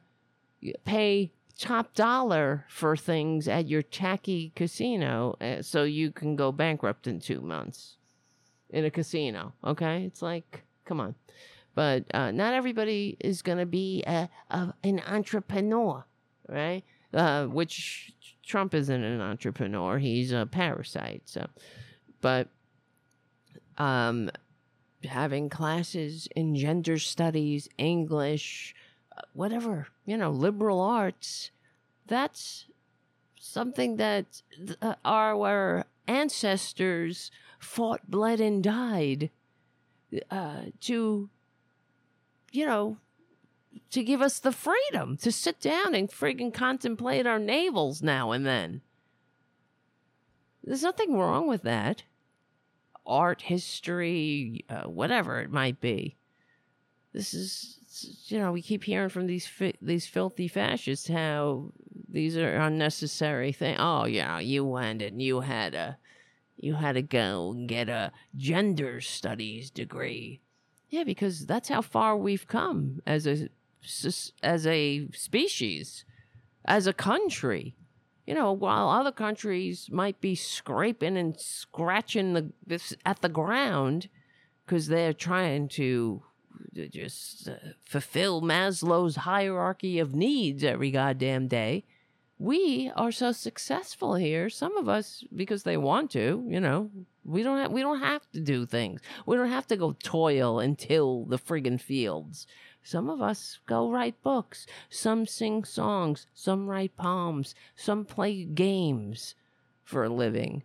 pay 0.86 1.30
top 1.58 1.92
dollar 1.92 2.64
for 2.68 2.96
things 2.96 3.48
at 3.48 3.68
your 3.68 3.82
tacky 3.82 4.50
casino 4.56 5.36
uh, 5.42 5.60
so 5.60 5.82
you 5.82 6.10
can 6.10 6.36
go 6.36 6.52
bankrupt 6.52 7.06
in 7.06 7.20
two 7.20 7.42
months 7.42 7.97
in 8.70 8.84
a 8.84 8.90
casino. 8.90 9.52
Okay. 9.64 10.04
It's 10.04 10.22
like, 10.22 10.64
come 10.84 11.00
on. 11.00 11.14
But 11.74 12.04
uh, 12.12 12.32
not 12.32 12.54
everybody 12.54 13.16
is 13.20 13.42
going 13.42 13.58
to 13.58 13.66
be 13.66 14.02
a, 14.06 14.28
a, 14.50 14.74
an 14.82 15.00
entrepreneur, 15.06 16.04
right? 16.48 16.82
Uh, 17.14 17.46
which 17.46 18.12
Trump 18.44 18.74
isn't 18.74 19.02
an 19.04 19.20
entrepreneur. 19.20 19.98
He's 19.98 20.32
a 20.32 20.48
parasite. 20.50 21.22
So, 21.26 21.46
but 22.20 22.48
um, 23.76 24.30
having 25.04 25.48
classes 25.48 26.28
in 26.34 26.56
gender 26.56 26.98
studies, 26.98 27.68
English, 27.78 28.74
uh, 29.16 29.22
whatever, 29.32 29.86
you 30.04 30.16
know, 30.16 30.30
liberal 30.30 30.80
arts, 30.80 31.52
that's 32.06 32.66
something 33.38 33.96
that 33.96 34.42
uh, 34.82 34.94
our 35.04 35.84
ancestors 36.08 37.30
fought, 37.58 38.10
bled, 38.10 38.40
and 38.40 38.62
died 38.62 39.30
uh, 40.30 40.62
to, 40.80 41.28
you 42.52 42.66
know, 42.66 42.98
to 43.90 44.02
give 44.02 44.22
us 44.22 44.38
the 44.38 44.52
freedom 44.52 45.16
to 45.18 45.30
sit 45.32 45.60
down 45.60 45.94
and 45.94 46.10
friggin' 46.10 46.52
contemplate 46.52 47.26
our 47.26 47.38
navels 47.38 48.02
now 48.02 48.32
and 48.32 48.46
then. 48.46 48.80
There's 50.64 50.82
nothing 50.82 51.16
wrong 51.16 51.46
with 51.48 51.62
that. 51.62 52.02
Art, 53.06 53.42
history, 53.42 54.64
uh, 54.68 54.82
whatever 54.82 55.40
it 55.40 55.50
might 55.50 55.80
be. 55.80 56.16
This 57.14 57.32
is, 57.32 57.78
you 58.26 58.38
know, 58.38 58.52
we 58.52 58.60
keep 58.60 58.84
hearing 58.84 59.08
from 59.08 59.26
these 59.26 59.46
fi- 59.46 59.74
these 59.80 60.06
filthy 60.06 60.46
fascists 60.46 61.08
how 61.08 61.72
these 62.08 62.36
are 62.36 62.56
unnecessary 62.56 63.52
things. 63.52 63.78
Oh 63.80 64.04
yeah, 64.04 64.38
you 64.40 64.64
went 64.64 65.00
and 65.00 65.22
you 65.22 65.40
had 65.40 65.74
a, 65.74 65.96
you 66.58 66.74
had 66.74 66.92
to 66.92 67.02
go 67.02 67.52
and 67.52 67.68
get 67.68 67.88
a 67.88 68.12
gender 68.36 69.00
studies 69.00 69.70
degree. 69.70 70.40
Yeah, 70.90 71.04
because 71.04 71.46
that's 71.46 71.68
how 71.68 71.82
far 71.82 72.16
we've 72.16 72.46
come 72.46 73.00
as 73.06 73.26
a 73.26 73.48
as 74.42 74.66
a 74.66 75.08
species, 75.12 76.04
as 76.64 76.86
a 76.86 76.92
country. 76.92 77.74
You 78.26 78.34
know, 78.34 78.52
while 78.52 78.90
other 78.90 79.12
countries 79.12 79.88
might 79.90 80.20
be 80.20 80.34
scraping 80.34 81.16
and 81.16 81.38
scratching 81.40 82.34
the 82.34 82.52
at 83.06 83.22
the 83.22 83.28
ground 83.28 84.08
because 84.66 84.88
they're 84.88 85.14
trying 85.14 85.68
to 85.68 86.22
just 86.90 87.48
uh, 87.48 87.54
fulfill 87.84 88.42
Maslow's 88.42 89.16
hierarchy 89.16 89.98
of 89.98 90.14
needs 90.14 90.64
every 90.64 90.90
goddamn 90.90 91.48
day. 91.48 91.84
We 92.38 92.92
are 92.94 93.10
so 93.10 93.32
successful 93.32 94.14
here. 94.14 94.48
Some 94.48 94.76
of 94.76 94.88
us 94.88 95.24
because 95.34 95.64
they 95.64 95.76
want 95.76 96.10
to. 96.12 96.44
You 96.46 96.60
know, 96.60 96.90
we 97.24 97.42
don't 97.42 97.58
have, 97.58 97.72
we 97.72 97.80
don't 97.80 98.00
have 98.00 98.30
to 98.32 98.40
do 98.40 98.64
things. 98.64 99.00
We 99.26 99.36
don't 99.36 99.48
have 99.48 99.66
to 99.68 99.76
go 99.76 99.96
toil 100.02 100.60
and 100.60 100.78
till 100.78 101.24
the 101.24 101.38
friggin' 101.38 101.80
fields. 101.80 102.46
Some 102.82 103.10
of 103.10 103.20
us 103.20 103.58
go 103.66 103.90
write 103.90 104.22
books. 104.22 104.66
Some 104.88 105.26
sing 105.26 105.64
songs. 105.64 106.26
Some 106.32 106.68
write 106.68 106.96
poems. 106.96 107.54
Some 107.74 108.04
play 108.04 108.44
games 108.44 109.34
for 109.82 110.04
a 110.04 110.08
living. 110.08 110.62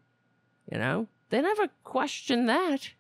You 0.72 0.78
know, 0.78 1.08
they 1.30 1.42
never 1.42 1.70
question 1.84 2.46
that. 2.46 2.92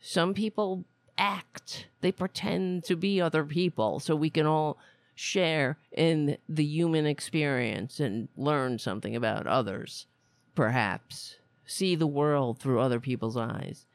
Some 0.00 0.34
people 0.34 0.84
act, 1.18 1.86
they 2.00 2.12
pretend 2.12 2.84
to 2.84 2.96
be 2.96 3.20
other 3.20 3.44
people 3.44 4.00
so 4.00 4.14
we 4.14 4.30
can 4.30 4.46
all 4.46 4.78
share 5.16 5.78
in 5.90 6.36
the 6.48 6.64
human 6.64 7.06
experience 7.06 7.98
and 7.98 8.28
learn 8.36 8.78
something 8.78 9.16
about 9.16 9.46
others, 9.46 10.06
perhaps. 10.54 11.36
See 11.64 11.96
the 11.96 12.06
world 12.06 12.60
through 12.60 12.78
other 12.78 13.00
people's 13.00 13.36
eyes. 13.36 13.86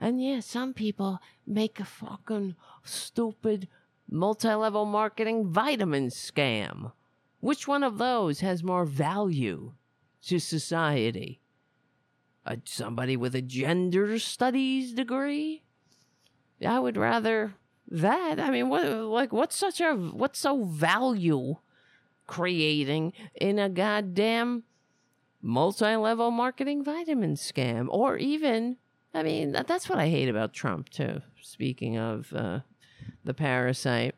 And 0.00 0.22
yeah, 0.22 0.40
some 0.40 0.72
people 0.72 1.18
make 1.46 1.80
a 1.80 1.84
fucking 1.84 2.54
stupid 2.84 3.66
multi 4.08 4.52
level 4.54 4.84
marketing 4.84 5.48
vitamin 5.50 6.08
scam. 6.08 6.92
Which 7.40 7.66
one 7.66 7.82
of 7.82 7.98
those 7.98 8.40
has 8.40 8.62
more 8.62 8.84
value 8.84 9.72
to 10.26 10.38
society? 10.38 11.40
A, 12.44 12.58
somebody 12.64 13.16
with 13.16 13.34
a 13.34 13.42
gender 13.42 14.18
studies 14.18 14.92
degree? 14.92 15.62
I 16.64 16.78
would 16.78 16.98
rather 16.98 17.54
that. 17.90 18.38
I 18.40 18.50
mean, 18.50 18.68
what 18.68 18.84
like 18.84 19.32
what's 19.32 19.56
such 19.56 19.80
a 19.80 19.94
what's 19.94 20.38
so 20.38 20.64
value 20.64 21.56
creating 22.26 23.12
in 23.34 23.58
a 23.58 23.68
goddamn 23.68 24.62
multi-level 25.42 26.30
marketing 26.30 26.84
vitamin 26.84 27.34
scam 27.34 27.88
or 27.90 28.16
even 28.16 28.76
I 29.12 29.22
mean, 29.22 29.52
that's 29.52 29.88
what 29.88 29.98
I 29.98 30.08
hate 30.08 30.28
about 30.28 30.52
Trump 30.52 30.88
too. 30.88 31.22
Speaking 31.42 31.98
of 31.98 32.32
uh, 32.32 32.60
the 33.24 33.34
parasite 33.34 34.14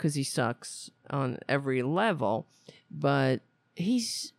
because 0.00 0.14
he 0.14 0.24
sucks 0.24 0.90
on 1.10 1.38
every 1.46 1.82
level. 1.82 2.46
But 2.90 3.40
he's 3.76 4.32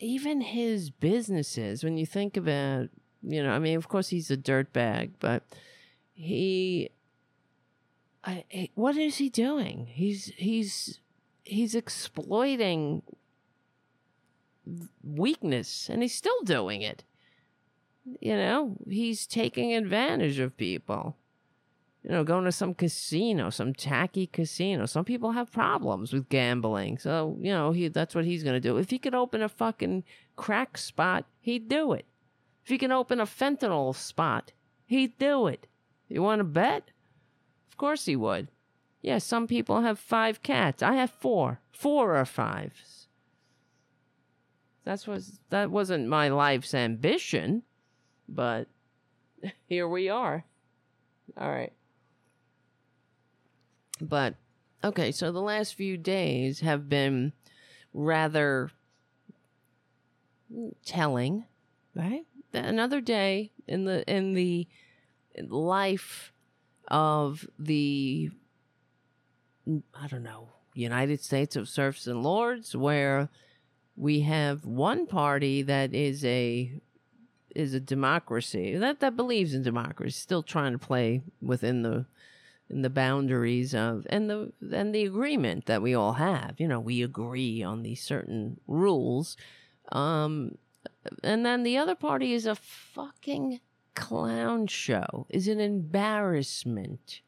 even 0.00 0.40
his 0.40 0.90
businesses, 0.90 1.84
when 1.84 1.98
you 1.98 2.06
think 2.06 2.36
about, 2.36 2.88
you 3.22 3.42
know, 3.42 3.50
I 3.50 3.58
mean, 3.58 3.76
of 3.76 3.88
course 3.88 4.08
he's 4.08 4.30
a 4.30 4.36
dirtbag, 4.36 5.10
but 5.20 5.44
he, 6.14 6.88
I, 8.30 8.70
what 8.74 8.96
is 8.96 9.16
he 9.16 9.28
doing? 9.28 9.86
He's, 9.90 10.32
he's, 10.36 11.00
he's 11.44 11.74
exploiting 11.74 13.02
weakness 15.02 15.88
and 15.88 16.02
he's 16.02 16.14
still 16.14 16.42
doing 16.44 16.82
it. 16.82 17.04
You 18.20 18.36
know, 18.36 18.76
he's 18.88 19.26
taking 19.26 19.74
advantage 19.74 20.38
of 20.38 20.56
people 20.56 21.16
you 22.08 22.10
know, 22.10 22.24
going 22.24 22.44
to 22.44 22.52
some 22.52 22.74
casino, 22.74 23.50
some 23.50 23.74
tacky 23.74 24.26
casino. 24.26 24.86
Some 24.86 25.04
people 25.04 25.32
have 25.32 25.52
problems 25.52 26.12
with 26.12 26.28
gambling. 26.28 26.98
So, 26.98 27.36
you 27.40 27.50
know, 27.50 27.72
he 27.72 27.88
that's 27.88 28.14
what 28.14 28.24
he's 28.24 28.42
going 28.42 28.54
to 28.54 28.60
do. 28.60 28.78
If 28.78 28.90
he 28.90 28.98
could 28.98 29.14
open 29.14 29.42
a 29.42 29.48
fucking 29.48 30.04
crack 30.36 30.78
spot, 30.78 31.26
he'd 31.40 31.68
do 31.68 31.92
it. 31.92 32.06
If 32.64 32.70
he 32.70 32.78
can 32.78 32.92
open 32.92 33.20
a 33.20 33.26
fentanyl 33.26 33.94
spot, 33.94 34.52
he'd 34.86 35.18
do 35.18 35.48
it. 35.48 35.66
You 36.08 36.22
want 36.22 36.40
to 36.40 36.44
bet? 36.44 36.90
Of 37.78 37.80
course 37.80 38.06
he 38.06 38.16
would. 38.16 38.48
Yeah, 39.02 39.18
some 39.18 39.46
people 39.46 39.82
have 39.82 40.00
five 40.00 40.42
cats. 40.42 40.82
I 40.82 40.94
have 40.94 41.12
four. 41.12 41.60
Four 41.70 42.16
or 42.16 42.24
fives. 42.24 43.06
That's 44.82 45.06
was 45.06 45.38
that 45.50 45.70
wasn't 45.70 46.08
my 46.08 46.26
life's 46.26 46.74
ambition, 46.74 47.62
but 48.28 48.66
here 49.68 49.86
we 49.86 50.08
are. 50.08 50.44
All 51.36 51.48
right. 51.48 51.72
But 54.00 54.34
okay, 54.82 55.12
so 55.12 55.30
the 55.30 55.40
last 55.40 55.76
few 55.76 55.96
days 55.96 56.58
have 56.58 56.88
been 56.88 57.32
rather 57.94 58.72
telling, 60.84 61.44
right? 61.94 62.26
Another 62.52 63.00
day 63.00 63.52
in 63.68 63.84
the 63.84 64.02
in 64.12 64.32
the 64.32 64.66
life 65.48 66.32
of 66.88 67.46
the 67.58 68.30
I 69.94 70.06
don't 70.06 70.22
know, 70.22 70.48
United 70.74 71.22
States 71.22 71.54
of 71.56 71.68
Serfs 71.68 72.06
and 72.06 72.22
Lords 72.22 72.74
where 72.74 73.28
we 73.96 74.20
have 74.20 74.64
one 74.64 75.06
party 75.06 75.62
that 75.62 75.94
is 75.94 76.24
a 76.24 76.80
is 77.54 77.74
a 77.74 77.80
democracy 77.80 78.76
that 78.76 79.00
that 79.00 79.16
believes 79.16 79.54
in 79.54 79.62
democracy 79.62 80.12
still 80.12 80.42
trying 80.42 80.72
to 80.72 80.78
play 80.78 81.22
within 81.42 81.82
the 81.82 82.06
in 82.70 82.82
the 82.82 82.90
boundaries 82.90 83.74
of 83.74 84.06
and 84.10 84.30
the 84.30 84.52
and 84.72 84.94
the 84.94 85.04
agreement 85.04 85.66
that 85.66 85.82
we 85.82 85.94
all 85.94 86.14
have. 86.14 86.54
You 86.58 86.68
know, 86.68 86.80
we 86.80 87.02
agree 87.02 87.62
on 87.62 87.82
these 87.82 88.02
certain 88.02 88.60
rules. 88.66 89.36
Um 89.90 90.56
and 91.24 91.44
then 91.44 91.62
the 91.62 91.76
other 91.78 91.94
party 91.94 92.32
is 92.34 92.46
a 92.46 92.54
fucking 92.54 93.60
clown 93.98 94.66
show. 94.66 95.26
Is 95.28 95.48
an 95.48 95.60
embarrassment. 95.60 97.20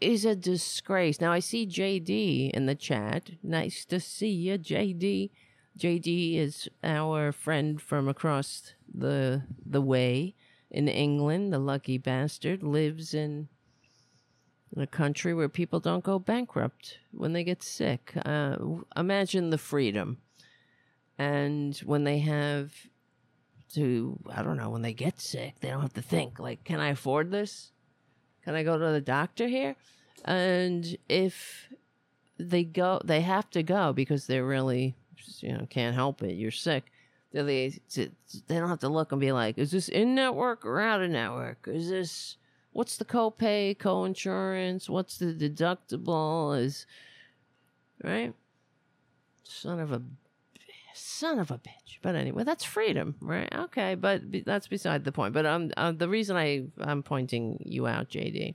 Is 0.00 0.24
a 0.24 0.34
disgrace. 0.34 1.20
Now 1.20 1.32
I 1.32 1.38
see 1.38 1.66
JD 1.66 2.50
in 2.50 2.66
the 2.66 2.74
chat. 2.74 3.30
Nice 3.42 3.84
to 3.86 4.00
see 4.00 4.30
you, 4.30 4.58
JD. 4.58 5.30
JD 5.78 6.36
is 6.36 6.68
our 6.82 7.32
friend 7.32 7.80
from 7.80 8.08
across 8.08 8.72
the 8.92 9.42
the 9.64 9.82
way 9.82 10.34
in 10.70 10.88
England. 10.88 11.52
The 11.52 11.58
lucky 11.58 11.98
bastard 11.98 12.62
lives 12.62 13.14
in 13.14 13.48
a 14.76 14.86
country 14.86 15.32
where 15.34 15.48
people 15.48 15.80
don't 15.80 16.04
go 16.04 16.18
bankrupt 16.18 16.98
when 17.12 17.32
they 17.32 17.44
get 17.44 17.62
sick. 17.62 18.12
Uh, 18.24 18.56
imagine 18.96 19.50
the 19.50 19.58
freedom. 19.58 20.18
And 21.18 21.76
when 21.78 22.04
they 22.04 22.18
have 22.18 22.72
to, 23.74 24.18
I 24.30 24.42
don't 24.42 24.56
know, 24.56 24.70
when 24.70 24.82
they 24.82 24.92
get 24.92 25.20
sick, 25.20 25.54
they 25.60 25.68
don't 25.68 25.82
have 25.82 25.94
to 25.94 26.02
think, 26.02 26.38
like, 26.38 26.64
can 26.64 26.80
I 26.80 26.88
afford 26.88 27.30
this? 27.30 27.72
Can 28.44 28.54
I 28.54 28.62
go 28.62 28.78
to 28.78 28.92
the 28.92 29.00
doctor 29.00 29.48
here? 29.48 29.76
And 30.24 30.96
if 31.08 31.68
they 32.38 32.64
go 32.64 33.00
they 33.04 33.20
have 33.22 33.50
to 33.50 33.62
go 33.62 33.92
because 33.92 34.26
they're 34.26 34.46
really 34.46 34.94
you 35.40 35.52
know 35.52 35.66
can't 35.68 35.94
help 35.94 36.22
it 36.22 36.34
you're 36.34 36.50
sick 36.50 36.92
they 37.32 37.72
they 37.96 38.08
don't 38.48 38.68
have 38.68 38.80
to 38.80 38.88
look 38.88 39.12
and 39.12 39.20
be 39.20 39.32
like 39.32 39.58
is 39.58 39.70
this 39.70 39.88
in 39.88 40.14
network 40.14 40.64
or 40.64 40.80
out 40.80 41.02
of 41.02 41.10
network 41.10 41.68
is 41.70 41.88
this 41.88 42.36
what's 42.72 42.96
the 42.96 43.04
copay 43.04 43.78
co-insurance 43.78 44.88
what's 44.88 45.18
the 45.18 45.34
deductible 45.34 46.58
is 46.58 46.86
right 48.02 48.34
son 49.44 49.80
of 49.80 49.92
a 49.92 50.02
son 50.96 51.38
of 51.38 51.50
a 51.50 51.58
bitch. 51.58 51.98
But 52.02 52.14
anyway 52.14 52.44
that's 52.44 52.64
freedom 52.64 53.16
right? 53.20 53.52
Okay 53.54 53.94
but 53.94 54.30
be, 54.30 54.40
that's 54.40 54.68
beside 54.68 55.04
the 55.04 55.12
point. 55.12 55.34
But 55.34 55.46
um 55.46 55.70
uh, 55.76 55.92
the 55.92 56.08
reason 56.08 56.36
i 56.36 56.64
i'm 56.80 57.02
pointing 57.02 57.62
you 57.64 57.86
out 57.86 58.08
jd 58.08 58.54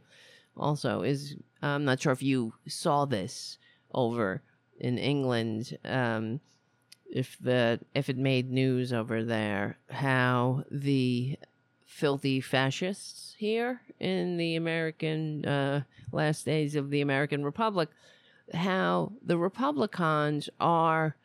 also 0.57 1.01
is 1.01 1.35
i'm 1.61 1.85
not 1.85 2.01
sure 2.01 2.11
if 2.11 2.23
you 2.23 2.53
saw 2.67 3.05
this 3.05 3.57
over 3.93 4.41
in 4.81 4.97
England, 4.97 5.77
um, 5.85 6.41
if 7.09 7.37
the 7.39 7.79
if 7.93 8.09
it 8.09 8.17
made 8.17 8.51
news 8.51 8.91
over 8.91 9.23
there, 9.23 9.77
how 9.89 10.63
the 10.71 11.37
filthy 11.85 12.41
fascists 12.41 13.35
here 13.37 13.81
in 13.99 14.37
the 14.37 14.55
American 14.55 15.45
uh, 15.45 15.83
last 16.11 16.45
days 16.45 16.75
of 16.75 16.89
the 16.89 17.01
American 17.01 17.45
Republic, 17.45 17.89
how 18.53 19.11
the 19.23 19.37
Republicans 19.37 20.49
are 20.59 21.15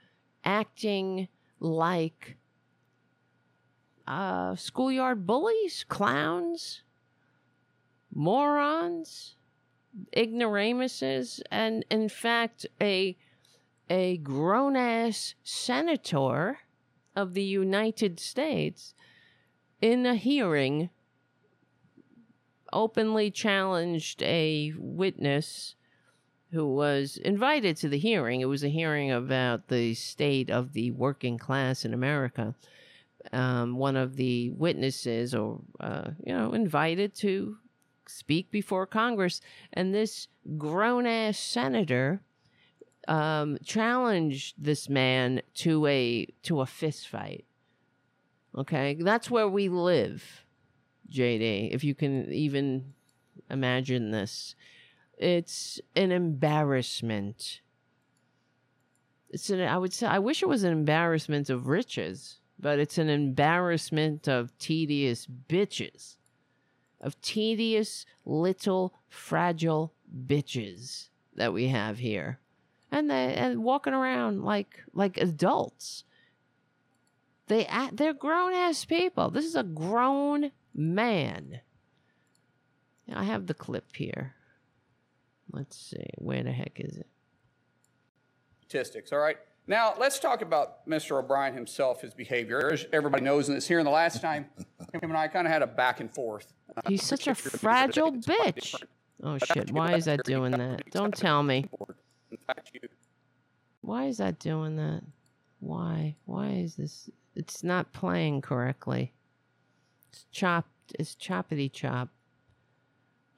acting 0.46 1.28
like 1.60 2.38
uh, 4.06 4.54
schoolyard 4.56 5.26
bullies, 5.26 5.84
clowns, 5.86 6.82
morons 8.14 9.36
ignoramuses, 10.16 11.42
and 11.50 11.84
in 11.90 12.08
fact, 12.08 12.66
a 12.80 13.16
a 13.88 14.16
grown 14.18 14.76
ass 14.76 15.34
senator 15.44 16.58
of 17.14 17.34
the 17.34 17.42
United 17.42 18.18
States 18.18 18.94
in 19.80 20.04
a 20.04 20.16
hearing 20.16 20.90
openly 22.72 23.30
challenged 23.30 24.22
a 24.24 24.72
witness 24.76 25.76
who 26.56 26.66
was 26.66 27.18
invited 27.18 27.76
to 27.76 27.88
the 27.88 27.98
hearing. 27.98 28.40
It 28.40 28.46
was 28.46 28.64
a 28.64 28.70
hearing 28.70 29.12
about 29.12 29.68
the 29.68 29.92
state 29.92 30.48
of 30.50 30.72
the 30.72 30.90
working 30.90 31.36
class 31.36 31.84
in 31.84 31.92
America. 31.92 32.54
Um, 33.30 33.76
one 33.76 33.94
of 33.94 34.16
the 34.16 34.50
witnesses, 34.52 35.34
or 35.34 35.60
uh, 35.80 36.12
you 36.24 36.32
know, 36.32 36.54
invited 36.54 37.14
to 37.16 37.58
speak 38.08 38.50
before 38.50 38.86
Congress, 38.86 39.42
and 39.74 39.94
this 39.94 40.28
grown 40.56 41.06
ass 41.06 41.38
senator 41.38 42.22
um, 43.06 43.58
challenged 43.62 44.54
this 44.56 44.88
man 44.88 45.42
to 45.56 45.86
a 45.86 46.26
to 46.44 46.62
a 46.62 46.66
fist 46.66 47.06
fight. 47.06 47.44
Okay, 48.56 48.96
that's 48.98 49.30
where 49.30 49.48
we 49.48 49.68
live, 49.68 50.46
JD. 51.12 51.74
If 51.74 51.84
you 51.84 51.94
can 51.94 52.32
even 52.32 52.94
imagine 53.50 54.10
this, 54.10 54.54
it's 55.16 55.80
an 55.94 56.12
embarrassment. 56.12 57.60
It's 59.30 59.50
an 59.50 59.60
I 59.60 59.78
would 59.78 59.92
say 59.92 60.06
I 60.06 60.18
wish 60.18 60.42
it 60.42 60.48
was 60.48 60.62
an 60.62 60.72
embarrassment 60.72 61.50
of 61.50 61.66
riches, 61.66 62.40
but 62.58 62.78
it's 62.78 62.98
an 62.98 63.08
embarrassment 63.08 64.28
of 64.28 64.56
tedious 64.58 65.26
bitches 65.26 66.16
of 67.00 67.20
tedious 67.20 68.06
little 68.24 68.94
fragile 69.08 69.92
bitches 70.26 71.08
that 71.34 71.52
we 71.52 71.68
have 71.68 71.98
here. 71.98 72.40
And 72.90 73.10
they 73.10 73.34
and 73.34 73.62
walking 73.62 73.92
around 73.94 74.44
like 74.44 74.82
like 74.92 75.18
adults. 75.18 76.04
They 77.48 77.66
they're 77.92 78.14
grown 78.14 78.54
ass 78.54 78.84
people. 78.84 79.30
This 79.30 79.44
is 79.44 79.56
a 79.56 79.62
grown 79.62 80.52
man. 80.74 81.60
I 83.12 83.24
have 83.24 83.46
the 83.46 83.54
clip 83.54 83.94
here 83.94 84.35
let's 85.52 85.76
see 85.76 86.08
where 86.16 86.42
the 86.42 86.52
heck 86.52 86.80
is 86.80 86.96
it 86.96 87.06
statistics 88.60 89.12
all 89.12 89.18
right 89.18 89.38
now 89.66 89.94
let's 89.98 90.18
talk 90.18 90.42
about 90.42 90.86
mr 90.88 91.18
o'brien 91.18 91.54
himself 91.54 92.00
his 92.00 92.14
behavior 92.14 92.72
as 92.72 92.86
everybody 92.92 93.22
knows 93.22 93.46
this 93.46 93.66
here 93.66 93.78
and 93.78 93.86
the 93.86 93.90
last 93.92 94.20
time 94.20 94.46
him 94.92 95.00
and 95.02 95.16
i 95.16 95.28
kind 95.28 95.46
of 95.46 95.52
had 95.52 95.62
a 95.62 95.66
back 95.66 96.00
and 96.00 96.12
forth 96.14 96.52
uh, 96.76 96.82
He's 96.88 97.04
such 97.04 97.26
a 97.26 97.34
fragile 97.34 98.12
bitch. 98.12 98.74
Oh 99.22 99.38
shit, 99.38 99.70
why 99.72 99.94
is 99.94 100.04
that 100.06 100.24
doing 100.24 100.52
that? 100.52 100.82
Don't 100.90 101.16
tell 101.16 101.42
me. 101.42 101.68
Why 103.80 104.06
is 104.06 104.18
that 104.18 104.38
doing 104.38 104.76
that? 104.76 105.02
Why? 105.60 106.16
Why 106.26 106.48
is 106.48 106.76
this? 106.76 107.08
It's 107.34 107.64
not 107.64 107.92
playing 107.92 108.42
correctly. 108.42 109.12
It's 110.10 110.26
chopped. 110.30 110.68
It's 110.98 111.14
choppity 111.14 111.72
chop. 111.72 112.10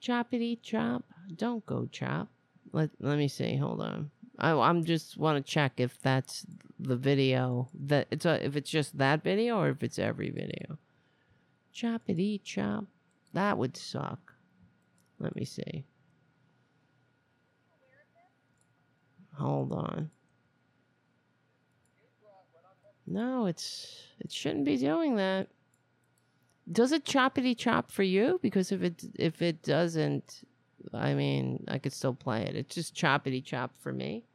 Choppity 0.01 0.59
chop. 0.61 1.03
Don't 1.35 1.65
go 1.65 1.87
chop. 1.91 2.29
Let 2.71 2.89
Let 2.99 3.17
me 3.17 3.27
see. 3.27 3.55
Hold 3.55 3.81
on. 3.81 4.11
I 4.37 4.51
I'm 4.51 4.85
just 4.85 5.17
want 5.17 5.45
to 5.45 5.51
check 5.51 5.73
if 5.77 5.99
that's 6.01 6.45
the 6.79 6.95
video 6.95 7.67
that 7.73 8.07
it's 8.09 8.25
a, 8.25 8.45
if 8.45 8.55
it's 8.55 8.69
just 8.69 8.97
that 8.97 9.23
video 9.23 9.57
or 9.59 9.69
if 9.69 9.83
it's 9.83 9.99
every 9.99 10.29
video. 10.29 10.77
Choppity 11.75 12.41
chop. 12.43 12.85
That 13.33 13.57
would 13.57 13.75
suck. 13.75 14.33
Let 15.19 15.35
me 15.35 15.43
see. 15.43 15.85
Hold 19.35 19.73
on. 19.73 20.09
No, 23.05 23.47
it's 23.47 24.03
it 24.19 24.31
shouldn't 24.31 24.65
be 24.65 24.77
doing 24.77 25.15
that. 25.15 25.47
Does 26.71 26.91
it 26.91 27.05
choppity 27.05 27.57
chop 27.57 27.91
for 27.91 28.03
you? 28.03 28.39
Because 28.41 28.71
if 28.71 28.83
it 28.83 29.03
if 29.15 29.41
it 29.41 29.63
doesn't, 29.63 30.43
I 30.93 31.13
mean, 31.13 31.65
I 31.67 31.79
could 31.79 31.93
still 31.93 32.13
play 32.13 32.43
it. 32.43 32.55
It's 32.55 32.75
just 32.75 32.95
choppity 32.95 33.43
chop 33.43 33.75
for 33.79 33.91
me. 33.91 34.25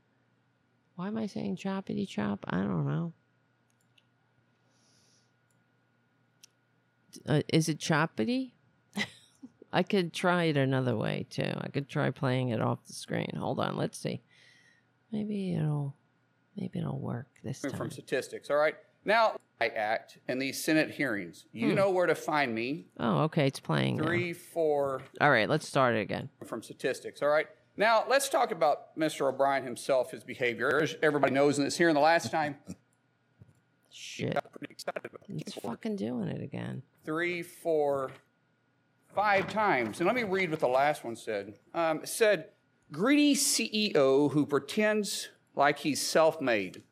Why 0.96 1.08
am 1.08 1.16
I 1.16 1.26
saying 1.26 1.56
choppity 1.56 2.08
chop? 2.08 2.44
I 2.48 2.56
don't 2.58 2.86
know. 2.86 3.12
Uh, 7.26 7.42
is 7.52 7.68
it 7.68 7.78
choppity? 7.78 8.52
I 9.72 9.82
could 9.82 10.12
try 10.12 10.44
it 10.44 10.56
another 10.56 10.96
way 10.96 11.26
too. 11.30 11.52
I 11.56 11.68
could 11.68 11.88
try 11.88 12.10
playing 12.10 12.48
it 12.48 12.60
off 12.60 12.84
the 12.86 12.92
screen. 12.92 13.32
Hold 13.36 13.60
on, 13.60 13.76
let's 13.76 13.98
see. 13.98 14.22
Maybe 15.12 15.54
it'll 15.54 15.94
maybe 16.56 16.80
it'll 16.80 16.98
work 16.98 17.28
this 17.44 17.60
time. 17.60 17.72
From 17.72 17.90
statistics, 17.90 18.50
all 18.50 18.56
right. 18.56 18.74
Now, 19.04 19.36
I 19.60 19.68
act 19.68 20.18
in 20.28 20.38
these 20.38 20.62
Senate 20.62 20.90
hearings. 20.90 21.46
You 21.52 21.70
hmm. 21.70 21.74
know 21.74 21.90
where 21.90 22.06
to 22.06 22.14
find 22.14 22.54
me. 22.54 22.86
Oh, 22.98 23.22
okay, 23.24 23.46
it's 23.46 23.60
playing. 23.60 23.98
Three, 23.98 24.28
now. 24.28 24.38
four. 24.52 25.02
All 25.20 25.30
right, 25.30 25.48
let's 25.48 25.66
start 25.66 25.94
it 25.94 26.00
again. 26.00 26.28
From 26.44 26.62
statistics, 26.62 27.22
all 27.22 27.28
right. 27.28 27.46
Now, 27.76 28.04
let's 28.08 28.28
talk 28.28 28.52
about 28.52 28.96
Mr. 28.96 29.28
O'Brien 29.28 29.64
himself, 29.64 30.12
his 30.12 30.22
behavior. 30.22 30.80
As 30.80 30.96
everybody 31.02 31.32
knows 31.32 31.58
in 31.58 31.64
this 31.64 31.76
hearing 31.76 31.94
the 31.94 32.00
last 32.00 32.30
time. 32.30 32.56
Shit. 33.90 34.38
It's 35.28 35.54
fucking 35.54 35.96
doing 35.96 36.28
it 36.28 36.42
again. 36.42 36.82
Three, 37.04 37.42
four, 37.42 38.10
five 39.14 39.48
times. 39.48 40.00
And 40.00 40.06
let 40.06 40.16
me 40.16 40.24
read 40.24 40.50
what 40.50 40.60
the 40.60 40.68
last 40.68 41.04
one 41.04 41.16
said. 41.16 41.54
Um, 41.72 41.98
it 41.98 42.08
said, 42.08 42.46
greedy 42.90 43.34
CEO 43.34 44.32
who 44.32 44.46
pretends 44.46 45.28
like 45.54 45.78
he's 45.78 46.02
self 46.02 46.40
made. 46.40 46.82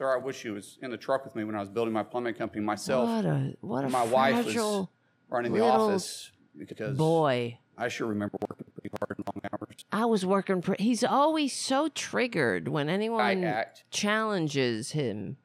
Sorry, 0.00 0.18
I 0.18 0.24
wish 0.24 0.46
you 0.46 0.54
was 0.54 0.78
in 0.80 0.90
the 0.90 0.96
truck 0.96 1.26
with 1.26 1.36
me 1.36 1.44
when 1.44 1.54
I 1.54 1.60
was 1.60 1.68
building 1.68 1.92
my 1.92 2.02
plumbing 2.02 2.32
company 2.32 2.64
myself. 2.64 3.06
What 3.06 3.26
a 3.26 3.54
what 3.60 3.84
a 3.84 3.90
my 3.90 4.04
wife 4.04 4.46
was 4.46 4.86
running 5.28 5.52
the 5.52 5.60
office 5.60 6.32
because 6.56 6.96
boy, 6.96 7.58
I 7.76 7.88
sure 7.88 8.06
remember 8.06 8.38
working 8.48 8.64
pretty 8.72 8.96
hard 8.98 9.18
and 9.18 9.26
long 9.26 9.42
hours. 9.52 9.84
I 9.92 10.06
was 10.06 10.24
working. 10.24 10.62
Pre- 10.62 10.76
he's 10.78 11.04
always 11.04 11.52
so 11.52 11.88
triggered 11.88 12.66
when 12.66 12.88
anyone 12.88 13.54
challenges 13.90 14.92
him. 14.92 15.36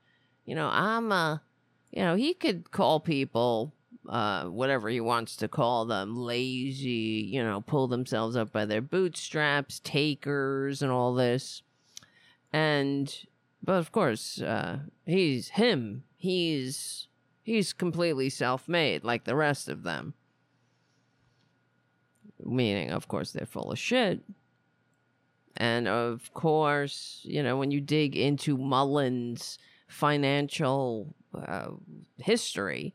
You 0.45 0.55
know, 0.55 0.69
I'm 0.71 1.11
a. 1.11 1.41
You 1.91 2.03
know, 2.03 2.15
he 2.15 2.33
could 2.33 2.71
call 2.71 3.01
people 3.01 3.73
uh, 4.07 4.45
whatever 4.45 4.87
he 4.87 5.01
wants 5.01 5.35
to 5.37 5.49
call 5.49 5.83
them, 5.83 6.15
lazy, 6.15 7.29
you 7.29 7.43
know, 7.43 7.59
pull 7.59 7.89
themselves 7.89 8.37
up 8.37 8.53
by 8.53 8.63
their 8.63 8.81
bootstraps, 8.81 9.81
takers, 9.81 10.81
and 10.81 10.93
all 10.93 11.13
this. 11.13 11.61
And, 12.53 13.13
but 13.65 13.73
of 13.73 13.91
course, 13.91 14.41
uh, 14.41 14.80
he's 15.06 15.49
him. 15.49 16.04
He's 16.15 17.08
he's 17.43 17.73
completely 17.73 18.30
self-made, 18.30 19.04
like 19.04 19.25
the 19.25 19.36
rest 19.36 19.67
of 19.67 19.84
them. 19.84 20.13
Meaning, 22.43 22.91
of 22.91 23.08
course, 23.08 23.32
they're 23.32 23.45
full 23.45 23.71
of 23.71 23.80
shit. 23.80 24.21
And 25.58 25.88
of 25.88 26.32
course, 26.34 27.21
you 27.23 27.41
know, 27.41 27.58
when 27.58 27.71
you 27.71 27.82
dig 27.82 28.15
into 28.15 28.58
Mullin's 28.58 29.58
financial 29.88 31.15
uh, 31.34 31.71
history, 32.17 32.93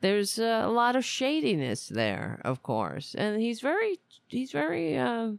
there's 0.00 0.38
a 0.38 0.66
lot 0.66 0.96
of 0.96 1.04
shadiness 1.04 1.88
there, 1.88 2.40
of 2.44 2.62
course, 2.62 3.14
and 3.16 3.40
he's 3.40 3.60
very 3.60 3.98
he's 4.28 4.52
very 4.52 4.96
uh, 4.96 5.32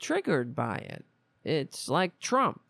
triggered 0.00 0.56
by 0.56 0.76
it. 0.76 1.04
It's 1.44 1.88
like 1.88 2.18
Trump. 2.18 2.60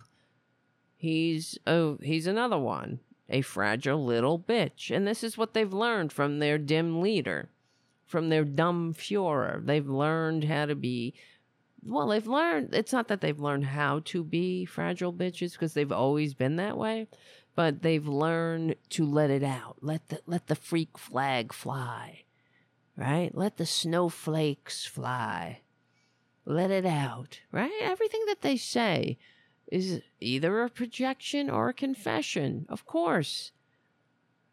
He's 1.01 1.59
oh, 1.67 1.97
he's 2.03 2.27
another 2.27 2.59
one, 2.59 3.01
a 3.31 3.41
fragile 3.41 4.05
little 4.05 4.39
bitch. 4.39 4.95
And 4.95 5.07
this 5.07 5.25
is 5.25 5.39
what 5.39 5.55
they've 5.55 5.73
learned 5.73 6.13
from 6.13 6.41
their 6.41 6.59
dim 6.59 7.01
leader, 7.01 7.49
from 8.05 8.29
their 8.29 8.45
dumb 8.45 8.93
Fuhrer. 8.93 9.65
They've 9.65 9.89
learned 9.89 10.45
how 10.45 10.67
to 10.67 10.75
be 10.75 11.15
well, 11.83 12.09
they've 12.09 12.27
learned 12.27 12.75
it's 12.75 12.93
not 12.93 13.09
that 13.09 13.23
they've 13.23 13.41
learned 13.41 13.65
how 13.65 14.03
to 14.05 14.23
be 14.23 14.67
fragile 14.67 15.11
bitches 15.11 15.53
because 15.53 15.73
they've 15.73 15.91
always 15.91 16.35
been 16.35 16.57
that 16.57 16.77
way, 16.77 17.09
but 17.55 17.81
they've 17.81 18.07
learned 18.07 18.75
to 18.91 19.07
let 19.07 19.31
it 19.31 19.43
out. 19.43 19.79
Let 19.81 20.07
the 20.11 20.21
let 20.27 20.49
the 20.49 20.55
freak 20.55 20.99
flag 20.99 21.55
fly. 21.55 22.25
Right? 22.95 23.35
Let 23.35 23.57
the 23.57 23.65
snowflakes 23.65 24.85
fly. 24.85 25.63
Let 26.45 26.71
it 26.71 26.85
out. 26.85 27.41
Right? 27.51 27.73
Everything 27.81 28.25
that 28.27 28.43
they 28.43 28.59
say 28.59 29.17
is 29.71 30.03
either 30.21 30.63
a 30.63 30.69
projection 30.69 31.49
or 31.49 31.69
a 31.69 31.75
confession. 31.75 32.67
Of 32.69 32.85
course. 32.85 33.53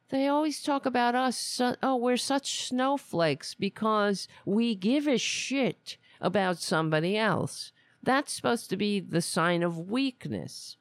They 0.09 0.27
always 0.27 0.61
talk 0.61 0.85
about 0.85 1.15
us. 1.15 1.59
oh, 1.83 1.95
we're 1.97 2.17
such 2.17 2.67
snowflakes 2.67 3.55
because 3.55 4.27
we 4.45 4.75
give 4.75 5.07
a 5.07 5.17
shit 5.17 5.97
about 6.21 6.59
somebody 6.59 7.17
else. 7.17 7.71
That's 8.01 8.31
supposed 8.31 8.69
to 8.69 8.77
be 8.77 9.01
the 9.01 9.21
sign 9.21 9.63
of 9.63 9.89
weakness. 9.89 10.77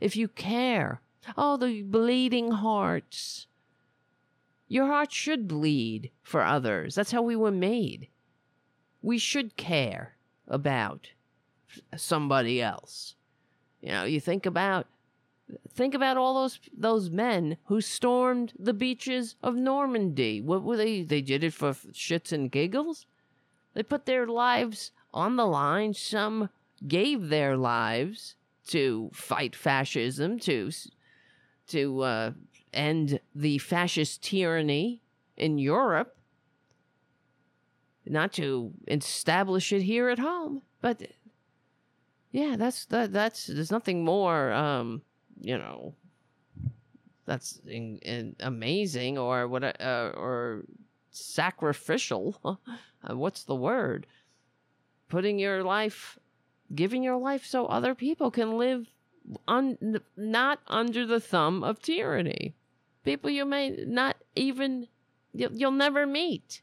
If 0.00 0.14
you 0.14 0.28
care, 0.28 1.00
oh, 1.36 1.56
the 1.56 1.82
bleeding 1.82 2.52
hearts. 2.52 3.48
Your 4.68 4.86
heart 4.86 5.12
should 5.12 5.48
bleed 5.48 6.10
for 6.22 6.42
others. 6.42 6.94
That's 6.94 7.12
how 7.12 7.22
we 7.22 7.36
were 7.36 7.50
made. 7.50 8.08
We 9.02 9.18
should 9.18 9.56
care 9.56 10.16
about 10.46 11.10
somebody 11.96 12.62
else. 12.62 13.15
You 13.86 13.92
know, 13.92 14.02
you 14.04 14.18
think 14.18 14.46
about 14.46 14.88
think 15.72 15.94
about 15.94 16.16
all 16.16 16.34
those 16.34 16.58
those 16.76 17.08
men 17.08 17.56
who 17.66 17.80
stormed 17.80 18.52
the 18.58 18.74
beaches 18.74 19.36
of 19.44 19.54
Normandy. 19.54 20.40
What 20.40 20.64
were 20.64 20.76
they? 20.76 21.04
They 21.04 21.20
did 21.22 21.44
it 21.44 21.52
for 21.52 21.70
shits 21.70 22.32
and 22.32 22.50
giggles. 22.50 23.06
They 23.74 23.84
put 23.84 24.04
their 24.04 24.26
lives 24.26 24.90
on 25.14 25.36
the 25.36 25.46
line. 25.46 25.94
Some 25.94 26.50
gave 26.88 27.28
their 27.28 27.56
lives 27.56 28.34
to 28.66 29.08
fight 29.12 29.54
fascism, 29.54 30.40
to 30.40 30.72
to 31.68 32.00
uh, 32.00 32.32
end 32.72 33.20
the 33.36 33.58
fascist 33.58 34.20
tyranny 34.20 35.00
in 35.36 35.58
Europe, 35.58 36.16
not 38.04 38.32
to 38.32 38.72
establish 38.88 39.72
it 39.72 39.82
here 39.82 40.08
at 40.08 40.18
home. 40.18 40.62
But 40.80 41.02
yeah, 42.36 42.56
that's 42.56 42.84
that. 42.86 43.14
That's 43.14 43.46
there's 43.46 43.70
nothing 43.70 44.04
more, 44.04 44.52
um, 44.52 45.00
you 45.40 45.56
know, 45.56 45.94
that's 47.24 47.62
in, 47.66 47.96
in 48.02 48.36
amazing 48.40 49.16
or 49.16 49.48
what 49.48 49.64
uh, 49.64 50.12
or 50.14 50.64
sacrificial. 51.10 52.38
Uh, 53.08 53.16
what's 53.16 53.44
the 53.44 53.54
word? 53.54 54.04
Putting 55.08 55.38
your 55.38 55.62
life, 55.62 56.18
giving 56.74 57.04
your 57.04 57.18
life 57.18 57.46
so 57.46 57.66
other 57.66 57.94
people 57.94 58.32
can 58.32 58.58
live 58.58 58.90
un, 59.46 60.00
not 60.16 60.58
under 60.66 61.06
the 61.06 61.20
thumb 61.20 61.62
of 61.62 61.80
tyranny. 61.80 62.56
People 63.04 63.30
you 63.30 63.44
may 63.44 63.70
not 63.86 64.16
even, 64.34 64.88
you'll, 65.32 65.52
you'll 65.52 65.70
never 65.70 66.04
meet 66.04 66.62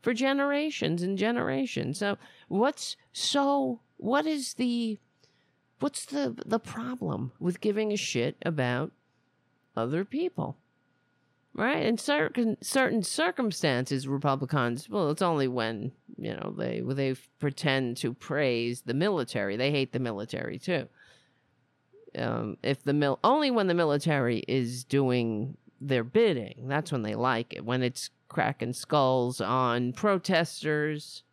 for 0.00 0.14
generations 0.14 1.02
and 1.02 1.18
generations. 1.18 1.98
So, 1.98 2.16
what's 2.48 2.96
so, 3.12 3.80
what 3.98 4.24
is 4.24 4.54
the, 4.54 4.98
what's 5.84 6.06
the, 6.06 6.34
the 6.46 6.58
problem 6.58 7.30
with 7.38 7.60
giving 7.60 7.92
a 7.92 7.96
shit 7.96 8.36
about 8.40 8.90
other 9.76 10.02
people? 10.02 10.56
right? 11.52 11.84
In 11.84 11.98
certain 11.98 12.56
certain 12.62 13.02
circumstances, 13.02 14.08
Republicans, 14.08 14.88
well, 14.88 15.10
it's 15.10 15.20
only 15.20 15.46
when 15.46 15.92
you 16.16 16.32
know 16.32 16.54
they 16.56 16.80
they 16.80 17.14
pretend 17.38 17.98
to 17.98 18.14
praise 18.14 18.80
the 18.80 18.94
military. 18.94 19.56
They 19.56 19.70
hate 19.70 19.92
the 19.92 19.98
military 20.00 20.58
too. 20.58 20.88
Um, 22.16 22.56
if 22.62 22.82
the 22.82 22.94
mil 22.94 23.18
only 23.22 23.50
when 23.50 23.66
the 23.66 23.74
military 23.74 24.38
is 24.48 24.84
doing 24.84 25.58
their 25.82 26.02
bidding, 26.02 26.66
that's 26.66 26.92
when 26.92 27.02
they 27.02 27.14
like 27.14 27.52
it. 27.52 27.64
When 27.64 27.82
it's 27.82 28.08
cracking 28.28 28.72
skulls 28.72 29.40
on 29.40 29.92
protesters, 29.92 31.24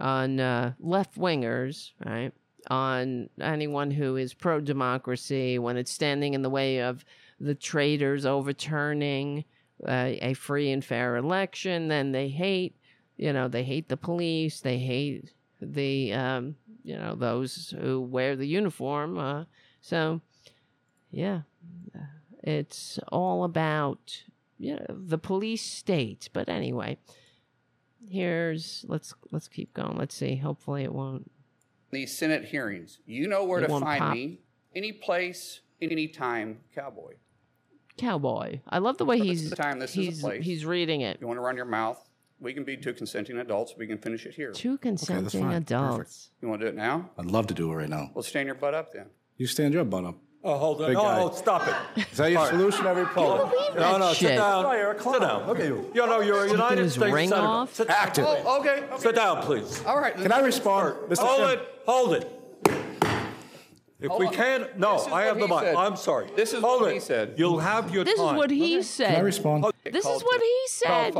on 0.00 0.40
uh, 0.40 0.72
left 0.80 1.16
wingers, 1.16 1.92
right? 2.04 2.32
On 2.68 3.28
anyone 3.40 3.90
who 3.90 4.16
is 4.16 4.34
pro 4.34 4.60
democracy, 4.60 5.58
when 5.58 5.76
it's 5.76 5.90
standing 5.90 6.34
in 6.34 6.42
the 6.42 6.50
way 6.50 6.80
of 6.80 7.04
the 7.42 7.54
traitors 7.56 8.24
overturning 8.24 9.44
uh, 9.86 10.12
a 10.20 10.34
free 10.34 10.70
and 10.70 10.84
fair 10.84 11.16
election. 11.16 11.88
Then 11.88 12.12
they 12.12 12.28
hate, 12.28 12.76
you 13.16 13.32
know, 13.32 13.48
they 13.48 13.64
hate 13.64 13.88
the 13.88 13.96
police. 13.96 14.60
They 14.60 14.78
hate 14.78 15.32
the, 15.60 16.12
um, 16.12 16.54
you 16.84 16.96
know, 16.96 17.16
those 17.16 17.74
who 17.78 18.00
wear 18.00 18.36
the 18.36 18.46
uniform. 18.46 19.18
Uh, 19.18 19.44
so, 19.80 20.20
yeah, 21.10 21.40
it's 22.42 23.00
all 23.10 23.42
about 23.44 24.22
you 24.58 24.76
know, 24.76 24.86
the 24.88 25.18
police 25.18 25.62
state. 25.62 26.28
But 26.32 26.48
anyway, 26.48 26.98
here's 28.08 28.84
let's 28.88 29.14
let's 29.32 29.48
keep 29.48 29.74
going. 29.74 29.98
Let's 29.98 30.14
see. 30.14 30.36
Hopefully, 30.36 30.84
it 30.84 30.94
won't. 30.94 31.30
These 31.92 32.16
Senate 32.16 32.46
hearings, 32.46 32.98
you 33.06 33.28
know 33.28 33.44
where 33.44 33.60
it 33.60 33.68
to 33.68 33.78
find 33.78 34.00
pop. 34.00 34.14
me. 34.14 34.40
Any 34.74 34.92
place, 34.92 35.60
any 35.80 36.08
time, 36.08 36.60
cowboy 36.74 37.14
cowboy. 37.96 38.60
I 38.68 38.78
love 38.78 38.98
the 38.98 39.04
way 39.04 39.18
he's 39.18 39.48
the 39.48 39.56
time. 39.56 39.78
This 39.78 39.92
he's, 39.92 40.14
is 40.14 40.20
a 40.20 40.26
place. 40.26 40.44
He's 40.44 40.64
reading 40.64 41.02
it. 41.02 41.18
You 41.20 41.26
want 41.26 41.38
to 41.38 41.42
run 41.42 41.56
your 41.56 41.64
mouth? 41.64 41.98
We 42.40 42.52
can 42.52 42.64
be 42.64 42.76
two 42.76 42.92
consenting 42.92 43.38
adults. 43.38 43.74
We 43.78 43.86
can 43.86 43.98
finish 43.98 44.26
it 44.26 44.34
here. 44.34 44.52
Two 44.52 44.76
consenting 44.78 45.46
okay, 45.46 45.56
adults. 45.56 45.96
Perfect. 45.96 46.42
You 46.42 46.48
want 46.48 46.60
to 46.60 46.66
do 46.66 46.68
it 46.70 46.76
now? 46.76 47.10
I'd 47.16 47.26
love 47.26 47.46
to 47.48 47.54
do 47.54 47.70
it 47.70 47.76
right 47.76 47.88
now. 47.88 48.10
Well, 48.14 48.24
stand 48.24 48.46
your 48.46 48.56
butt 48.56 48.74
up 48.74 48.92
then. 48.92 49.06
You 49.36 49.46
stand 49.46 49.74
your 49.74 49.84
butt 49.84 50.04
up. 50.04 50.16
Oh, 50.44 50.58
hold 50.58 50.82
on. 50.82 50.88
Big 50.88 50.96
oh, 50.96 51.30
oh, 51.30 51.36
stop 51.36 51.68
it. 51.68 52.06
Is 52.10 52.16
that 52.16 52.32
your 52.32 52.44
solution 52.48 52.84
every 52.84 53.04
problem? 53.04 53.52
No, 53.76 53.96
no, 53.96 54.08
shit. 54.08 54.30
sit 54.30 54.36
down. 54.36 54.64
No, 54.64 54.72
you're 54.72 54.90
a 54.90 54.94
clown. 54.96 55.14
Sit 55.14 55.20
down. 55.20 55.46
Look 55.46 55.60
at 55.60 55.66
you. 55.66 55.92
You 55.94 56.06
know, 56.06 56.20
you're 56.20 56.46
a 56.46 56.50
United 56.50 56.90
States 56.90 57.12
ring 57.12 57.28
Senator. 57.28 57.46
Off? 57.46 57.74
Sit 57.74 57.88
Active. 57.88 58.24
Oh, 58.26 58.58
okay, 58.58 58.82
okay. 58.82 58.98
Sit 58.98 59.14
down, 59.14 59.42
please. 59.42 59.84
All 59.84 60.00
right. 60.00 60.16
Can 60.16 60.32
I 60.32 60.40
respond? 60.40 60.96
Mr. 61.08 61.18
Hold 61.18 61.50
it. 61.50 61.71
Hold 61.86 62.14
it. 62.14 62.38
If 64.00 64.08
Hold 64.08 64.20
we 64.20 64.26
on. 64.26 64.34
can, 64.34 64.66
no, 64.76 64.98
I 65.12 65.22
have 65.22 65.38
the 65.38 65.46
mic. 65.46 65.60
Said. 65.60 65.74
I'm 65.76 65.94
sorry. 65.96 66.28
This 66.34 66.52
is 66.52 66.60
Hold 66.60 66.82
what 66.82 66.90
it. 66.90 66.94
he 66.94 67.00
said. 67.00 67.34
You'll 67.36 67.60
have 67.60 67.94
your 67.94 68.04
this 68.04 68.18
time. 68.18 68.34
is 68.34 68.38
what 68.38 68.50
he 68.50 68.74
okay. 68.76 68.82
said. 68.82 69.10
Can 69.10 69.16
I 69.16 69.20
respond? 69.20 69.64
This 69.84 70.04
is 70.04 70.22
what 70.22 70.40
he 70.40 70.62
said. 70.66 71.14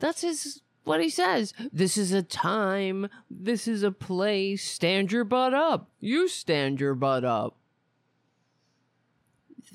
That's 0.00 0.22
his 0.22 0.62
what 0.82 1.00
he 1.00 1.08
says. 1.08 1.54
This 1.72 1.96
is 1.96 2.12
a 2.12 2.22
time. 2.22 3.08
This 3.30 3.68
is 3.68 3.82
a 3.82 3.92
place. 3.92 4.68
Stand 4.68 5.12
your 5.12 5.24
butt 5.24 5.54
up. 5.54 5.90
You 6.00 6.28
stand 6.28 6.80
your 6.80 6.94
butt 6.94 7.24
up. 7.24 7.56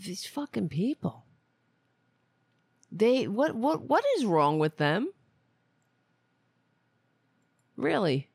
These 0.05 0.25
fucking 0.27 0.69
people. 0.69 1.25
They 2.91 3.27
what 3.27 3.55
what 3.55 3.83
what 3.83 4.03
is 4.17 4.25
wrong 4.25 4.59
with 4.59 4.77
them? 4.77 5.09
Really? 7.75 8.28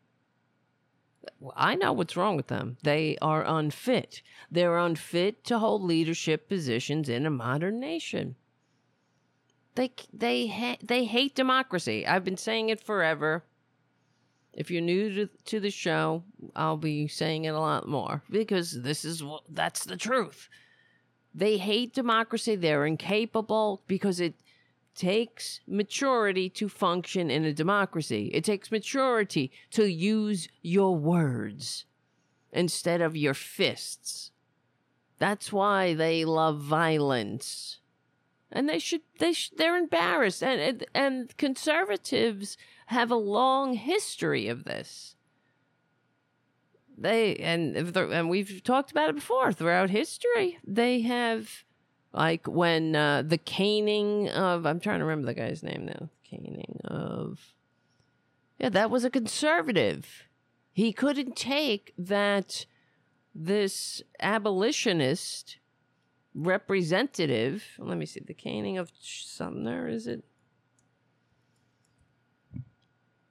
I 1.57 1.75
know 1.75 1.93
what's 1.93 2.17
wrong 2.17 2.37
with 2.37 2.49
them. 2.49 2.77
They 2.83 3.17
are 3.21 3.45
unfit. 3.45 4.23
They're 4.51 4.79
unfit 4.79 5.45
to 5.45 5.59
hold 5.59 5.83
leadership 5.83 6.49
positions 6.49 7.09
in 7.09 7.27
a 7.27 7.31
modern 7.31 7.81
nation. 7.81 8.37
They 9.75 9.93
they 10.13 10.47
ha- 10.47 10.79
they 10.83 11.05
hate 11.05 11.35
democracy. 11.35 12.07
I've 12.07 12.25
been 12.25 12.37
saying 12.37 12.69
it 12.69 12.81
forever. 12.81 13.45
If 14.53 14.71
you're 14.71 14.81
new 14.83 15.13
to, 15.15 15.29
to 15.47 15.59
the 15.59 15.71
show, 15.71 16.23
I'll 16.55 16.77
be 16.77 17.09
saying 17.09 17.45
it 17.45 17.55
a 17.55 17.59
lot 17.61 17.89
more 17.89 18.23
because 18.31 18.83
this 18.83 19.05
is 19.05 19.23
what 19.23 19.43
that's 19.49 19.85
the 19.85 19.97
truth. 19.97 20.49
They 21.35 21.59
hate 21.59 21.93
democracy. 21.93 22.55
They're 22.55 22.87
incapable 22.87 23.83
because 23.89 24.21
it 24.21 24.35
takes 24.95 25.61
maturity 25.67 26.49
to 26.51 26.69
function 26.69 27.31
in 27.31 27.45
a 27.45 27.53
democracy. 27.53 28.31
It 28.33 28.45
takes 28.45 28.71
maturity 28.71 29.51
to 29.71 29.91
use 29.91 30.49
your 30.63 30.97
words 30.97 31.85
instead 32.53 33.01
of 33.01 33.17
your 33.17 33.35
fists. 33.35 34.31
That's 35.19 35.53
why 35.53 35.95
they 35.95 36.25
love 36.25 36.59
violence. 36.61 37.81
And 38.51 38.69
they 38.69 38.79
should 38.79 39.03
they 39.19 39.33
sh- 39.33 39.51
they're 39.57 39.77
embarrassed 39.77 40.43
and, 40.43 40.61
and 40.61 40.87
and 40.95 41.37
conservatives 41.37 42.57
have 42.87 43.11
a 43.11 43.17
long 43.17 43.75
history 43.75 44.49
of 44.49 44.65
this. 44.65 45.17
They 46.97 47.37
and 47.37 47.77
and 47.77 48.29
we've 48.29 48.63
talked 48.63 48.93
about 48.93 49.11
it 49.11 49.17
before 49.17 49.53
throughout 49.53 49.91
history. 49.91 50.59
They 50.65 51.01
have 51.01 51.65
like 52.15 52.47
when 52.47 52.95
uh, 52.95 53.23
the 53.23 53.39
caning 53.39 54.29
of 54.31 54.65
I'm 54.65 54.81
trying 54.81 55.01
to 55.01 55.05
remember 55.05 55.27
the 55.27 55.35
guy's 55.35 55.63
name 55.63 55.85
now. 55.87 56.09
Caning 56.25 56.81
of 56.85 57.41
yeah, 58.59 58.69
that 58.71 58.91
was 58.91 59.05
a 59.05 59.11
conservative. 59.11 60.29
he 60.73 60.93
couldn't 60.93 61.37
take 61.37 61.93
that 61.99 62.67
this 63.35 64.01
abolitionist 64.21 65.59
representative. 66.35 67.65
Let 67.79 67.99
me 67.99 68.07
see. 68.07 68.23
The 68.25 68.33
caning 68.33 68.79
of 68.79 68.93
Sumner, 69.01 69.89
is 69.89 70.07
it? 70.07 70.25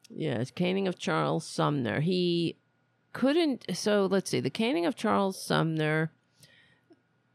Yeah, 0.09 0.39
it's 0.39 0.51
caning 0.51 0.87
of 0.87 0.99
Charles 0.99 1.47
Sumner. 1.47 2.01
He 2.01 2.57
couldn't. 3.13 3.65
So 3.73 4.07
let's 4.11 4.29
see. 4.29 4.41
The 4.41 4.49
caning 4.49 4.85
of 4.85 4.95
Charles 4.95 5.41
Sumner 5.41 6.11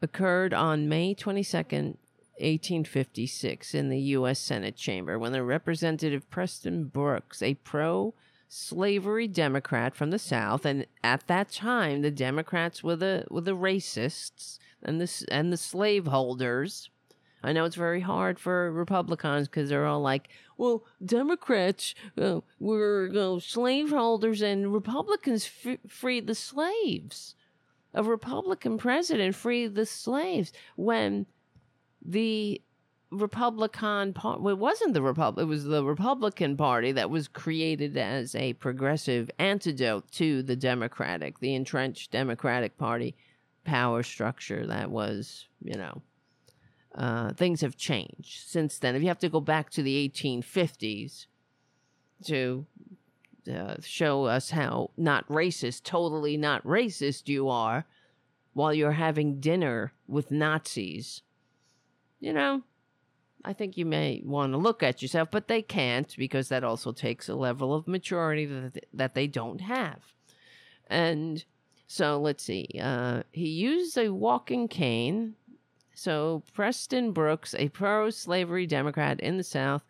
occurred 0.01 0.55
on 0.55 0.89
May 0.89 1.15
22nd, 1.15 1.97
1856, 2.41 3.75
in 3.75 3.89
the 3.89 4.01
U.S. 4.01 4.39
Senate 4.39 4.77
chamber 4.77 5.19
when 5.19 5.33
the 5.33 5.43
Representative 5.43 6.31
Preston 6.31 6.85
Brooks, 6.85 7.43
a 7.43 7.55
pro 7.55 8.15
slavery 8.49 9.29
Democrat 9.29 9.95
from 9.95 10.11
the 10.11 10.19
South, 10.19 10.65
and 10.65 10.87
at 11.05 11.27
that 11.27 11.51
time 11.51 12.03
the 12.03 12.11
Democrats 12.11 12.83
were 12.83 12.97
the 12.97 13.27
were 13.31 13.43
the 13.43 13.57
racists 13.57 14.59
and 14.83 15.01
the 15.01 15.27
and 15.31 15.53
the 15.53 15.57
slaveholders. 15.57 16.91
I 17.43 17.53
know 17.53 17.65
it's 17.65 17.77
very 17.77 18.01
hard 18.01 18.41
for 18.41 18.73
Republicans 18.73 19.47
because 19.49 19.69
they're 19.69 19.87
all 19.87 20.01
like, 20.01 20.29
"Well, 20.57 20.85
Democrats 21.05 21.95
uh, 22.17 22.41
were 22.59 23.11
uh, 23.15 23.41
slaveholders 23.41 24.43
and 24.43 24.73
Republicans 24.73 25.49
f- 25.65 25.79
freed 25.89 26.27
the 26.27 26.35
slaves." 26.35 27.35
A 27.99 28.03
Republican 28.05 28.79
president 28.79 29.35
freed 29.35 29.75
the 29.75 29.85
slaves 29.85 30.53
when 30.77 31.27
the 32.01 32.63
Republican 33.11 34.13
Party. 34.13 34.41
Well, 34.41 34.55
it 34.55 34.59
wasn't 34.59 34.95
the 34.95 35.03
Republic. 35.03 35.43
It 35.43 35.49
was 35.49 35.65
the 35.65 35.85
Republican 35.85 36.57
Party 36.57 36.93
that 36.93 37.11
was 37.11 37.27
created 37.27 37.97
as 37.97 38.37
a 38.37 38.53
progressive 38.53 39.33
antidote 39.41 40.09
to 40.13 40.45
the 40.45 40.55
Democratic, 40.55 41.41
the 41.41 41.57
entrenched 41.57 42.13
Democratic 42.13 42.79
Party 42.79 43.17
power 43.65 44.05
structure. 44.05 44.65
That 44.65 44.93
was, 44.93 45.49
you 45.65 45.77
know, 45.77 46.01
uh, 46.95 47.33
things 47.33 47.63
have 47.63 47.77
changed 47.77 48.47
since 48.47 48.79
then. 48.79 48.95
If 48.95 49.03
you 49.03 49.09
have 49.09 49.19
to 49.19 49.29
go 49.29 49.41
back 49.41 49.71
to 49.71 49.83
the 49.83 50.09
1850s 50.09 51.27
to 52.27 52.65
uh, 53.49 53.77
show 53.81 54.25
us 54.25 54.51
how 54.51 54.91
not 54.97 55.27
racist, 55.29 55.83
totally 55.83 56.37
not 56.37 56.65
racist 56.65 57.29
you 57.29 57.49
are, 57.49 57.87
while 58.53 58.75
you're 58.75 58.93
having 58.93 59.41
dinner 59.41 59.93
with 60.07 60.31
Nazis, 60.31 61.23
you 62.21 62.33
know, 62.33 62.63
I 63.45 63.53
think 63.53 63.77
you 63.77 63.87
may 63.87 64.21
want 64.25 64.53
to 64.53 64.59
look 64.59 64.83
at 64.83 65.01
yourself, 65.01 65.31
but 65.31 65.49
they 65.49 65.63
can't 65.63 66.13
because 66.19 66.49
that 66.49 66.65
also 66.65 66.93
takes 66.93 67.29
a 67.29 67.37
level 67.37 67.73
of 67.73 67.87
maturity 67.87 68.47
that, 68.47 68.87
that 68.93 69.15
they 69.15 69.27
don't 69.27 69.61
have. 69.61 70.01
And 70.89 71.45
so 71.87 72.21
let's 72.21 72.43
see. 72.43 72.69
Uh, 72.81 73.23
he 73.33 73.49
used 73.49 73.97
a 73.97 74.09
walking 74.09 74.69
cane. 74.69 75.35
So 75.95 76.43
Preston 76.53 77.13
Brooks, 77.13 77.55
a 77.59 77.69
pro 77.69 78.11
slavery 78.11 78.67
Democrat 78.67 79.21
in 79.21 79.37
the 79.37 79.45
South, 79.45 79.83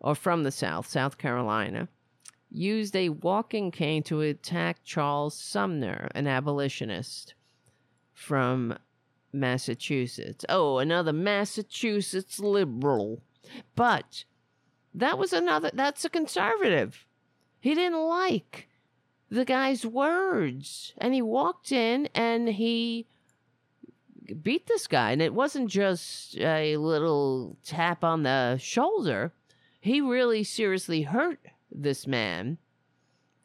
or 0.00 0.14
from 0.14 0.42
the 0.42 0.52
South, 0.52 0.86
South 0.86 1.18
Carolina, 1.18 1.88
used 2.50 2.96
a 2.96 3.10
walking 3.10 3.70
cane 3.70 4.02
to 4.04 4.20
attack 4.20 4.78
Charles 4.84 5.38
Sumner, 5.38 6.08
an 6.14 6.26
abolitionist 6.26 7.34
from 8.12 8.78
Massachusetts. 9.32 10.44
Oh, 10.48 10.78
another 10.78 11.12
Massachusetts 11.12 12.38
liberal. 12.40 13.22
But 13.74 14.24
that 14.94 15.18
was 15.18 15.32
another, 15.32 15.70
that's 15.72 16.04
a 16.04 16.10
conservative. 16.10 17.06
He 17.60 17.74
didn't 17.74 18.00
like 18.00 18.68
the 19.30 19.44
guy's 19.44 19.84
words. 19.84 20.94
And 20.98 21.14
he 21.14 21.22
walked 21.22 21.72
in 21.72 22.08
and 22.14 22.48
he 22.48 23.06
beat 24.42 24.66
this 24.66 24.86
guy. 24.86 25.12
And 25.12 25.22
it 25.22 25.34
wasn't 25.34 25.70
just 25.70 26.36
a 26.38 26.76
little 26.76 27.56
tap 27.64 28.02
on 28.02 28.22
the 28.22 28.56
shoulder, 28.58 29.32
he 29.80 30.00
really 30.00 30.44
seriously 30.44 31.02
hurt 31.02 31.40
this 31.70 32.06
man 32.06 32.58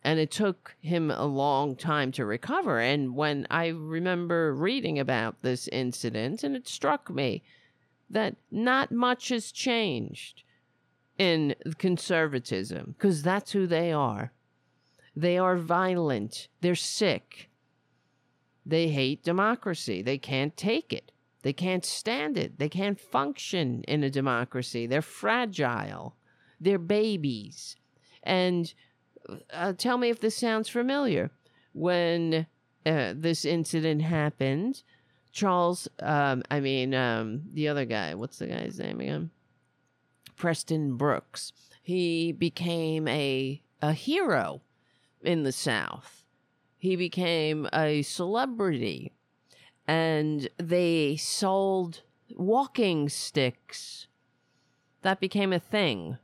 and 0.03 0.19
it 0.19 0.31
took 0.31 0.75
him 0.81 1.09
a 1.09 1.25
long 1.25 1.75
time 1.75 2.11
to 2.11 2.25
recover. 2.25 2.79
And 2.79 3.15
when 3.15 3.47
I 3.49 3.67
remember 3.67 4.53
reading 4.53 4.99
about 4.99 5.41
this 5.41 5.67
incident, 5.69 6.43
and 6.43 6.55
it 6.55 6.67
struck 6.67 7.09
me 7.09 7.41
that 8.09 8.35
not 8.51 8.91
much 8.91 9.29
has 9.29 9.51
changed 9.51 10.43
in 11.17 11.55
conservatism, 11.77 12.95
because 12.97 13.23
that's 13.23 13.51
who 13.51 13.65
they 13.65 13.93
are. 13.93 14.33
They 15.15 15.37
are 15.37 15.57
violent, 15.57 16.47
they're 16.61 16.75
sick, 16.75 17.49
they 18.65 18.89
hate 18.89 19.23
democracy, 19.23 20.01
they 20.01 20.17
can't 20.17 20.57
take 20.57 20.91
it. 20.91 21.11
They 21.43 21.53
can't 21.53 21.83
stand 21.85 22.37
it. 22.37 22.57
They 22.57 22.69
can't 22.69 22.97
function 22.97 23.83
in 23.83 24.01
a 24.01 24.09
democracy. 24.09 24.87
They're 24.87 25.01
fragile. 25.01 26.15
They're 26.59 26.79
babies. 26.79 27.75
And 28.23 28.73
uh, 29.51 29.73
tell 29.73 29.97
me 29.97 30.09
if 30.09 30.19
this 30.19 30.35
sounds 30.35 30.69
familiar. 30.69 31.31
When 31.73 32.45
uh, 32.85 33.13
this 33.15 33.45
incident 33.45 34.01
happened, 34.01 34.83
Charles, 35.31 35.87
um, 35.99 36.43
I 36.51 36.59
mean, 36.59 36.93
um, 36.93 37.43
the 37.53 37.67
other 37.67 37.85
guy, 37.85 38.13
what's 38.13 38.37
the 38.37 38.47
guy's 38.47 38.79
name 38.79 38.99
again? 38.99 39.31
Preston 40.35 40.95
Brooks. 40.97 41.51
He 41.81 42.31
became 42.31 43.07
a 43.07 43.61
a 43.81 43.91
hero 43.91 44.61
in 45.21 45.43
the 45.43 45.51
South. 45.51 46.23
He 46.77 46.95
became 46.95 47.67
a 47.73 48.01
celebrity, 48.01 49.11
and 49.85 50.47
they 50.57 51.17
sold 51.17 52.01
walking 52.35 53.09
sticks. 53.09 54.07
That 55.01 55.19
became 55.19 55.51
a 55.51 55.59
thing. 55.59 56.17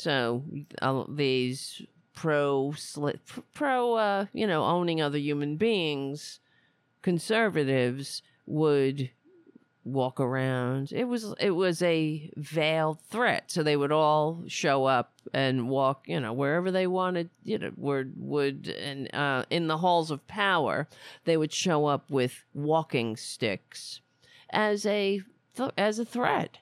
So 0.00 0.44
uh, 0.80 1.04
these 1.08 1.82
pro 2.14 2.74
pro 3.52 3.94
uh, 3.94 4.26
you 4.32 4.46
know 4.46 4.64
owning 4.64 5.00
other 5.00 5.18
human 5.18 5.56
beings 5.56 6.40
conservatives 7.02 8.22
would 8.46 9.10
walk 9.84 10.20
around. 10.20 10.92
It 10.92 11.04
was 11.04 11.34
it 11.40 11.50
was 11.50 11.82
a 11.82 12.30
veiled 12.36 13.00
threat. 13.10 13.50
So 13.50 13.62
they 13.62 13.76
would 13.76 13.92
all 13.92 14.44
show 14.46 14.84
up 14.84 15.12
and 15.32 15.68
walk 15.68 16.08
you 16.08 16.20
know 16.20 16.32
wherever 16.32 16.70
they 16.70 16.86
wanted 16.86 17.30
you 17.44 17.58
know 17.58 17.70
would 17.76 18.14
would 18.16 18.68
and 18.68 19.12
uh, 19.14 19.44
in 19.50 19.66
the 19.66 19.78
halls 19.78 20.10
of 20.10 20.26
power 20.26 20.88
they 21.24 21.36
would 21.36 21.52
show 21.52 21.86
up 21.86 22.10
with 22.10 22.44
walking 22.54 23.16
sticks 23.16 24.00
as 24.50 24.84
a 24.86 25.20
th- 25.56 25.70
as 25.76 25.98
a 25.98 26.04
threat 26.04 26.58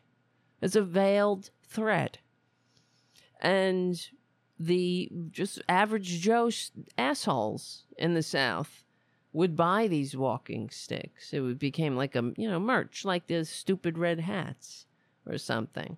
as 0.61 0.77
a 0.77 0.83
veiled 0.83 1.51
threat 1.67 2.19
and 3.41 4.09
the 4.59 5.11
just 5.31 5.63
average 5.69 6.21
Joe 6.21 6.51
assholes 6.97 7.85
in 7.97 8.15
the 8.15 8.23
South 8.23 8.85
would 9.33 9.55
buy 9.57 9.87
these 9.87 10.17
walking 10.17 10.71
sticks. 10.71 11.33
It 11.33 11.41
would 11.41 11.59
became 11.59 11.97
like 11.97 12.17
a 12.17 12.33
you 12.37 12.49
know 12.49 12.59
merch, 12.59 13.05
like 13.05 13.27
the 13.27 13.45
stupid 13.45 13.99
red 13.99 14.21
hats 14.21 14.87
or 15.27 15.39
something. 15.39 15.97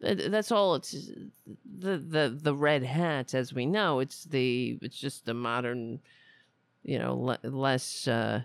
That's 0.00 0.50
all. 0.50 0.74
It's 0.76 0.92
the 0.92 1.98
the 1.98 2.38
the 2.42 2.54
red 2.54 2.82
hats, 2.82 3.34
as 3.34 3.52
we 3.52 3.66
know. 3.66 4.00
It's 4.00 4.24
the 4.24 4.78
it's 4.80 4.98
just 4.98 5.26
the 5.26 5.34
modern, 5.34 6.00
you 6.82 6.98
know, 6.98 7.14
le- 7.14 7.38
less, 7.48 8.08
uh, 8.08 8.42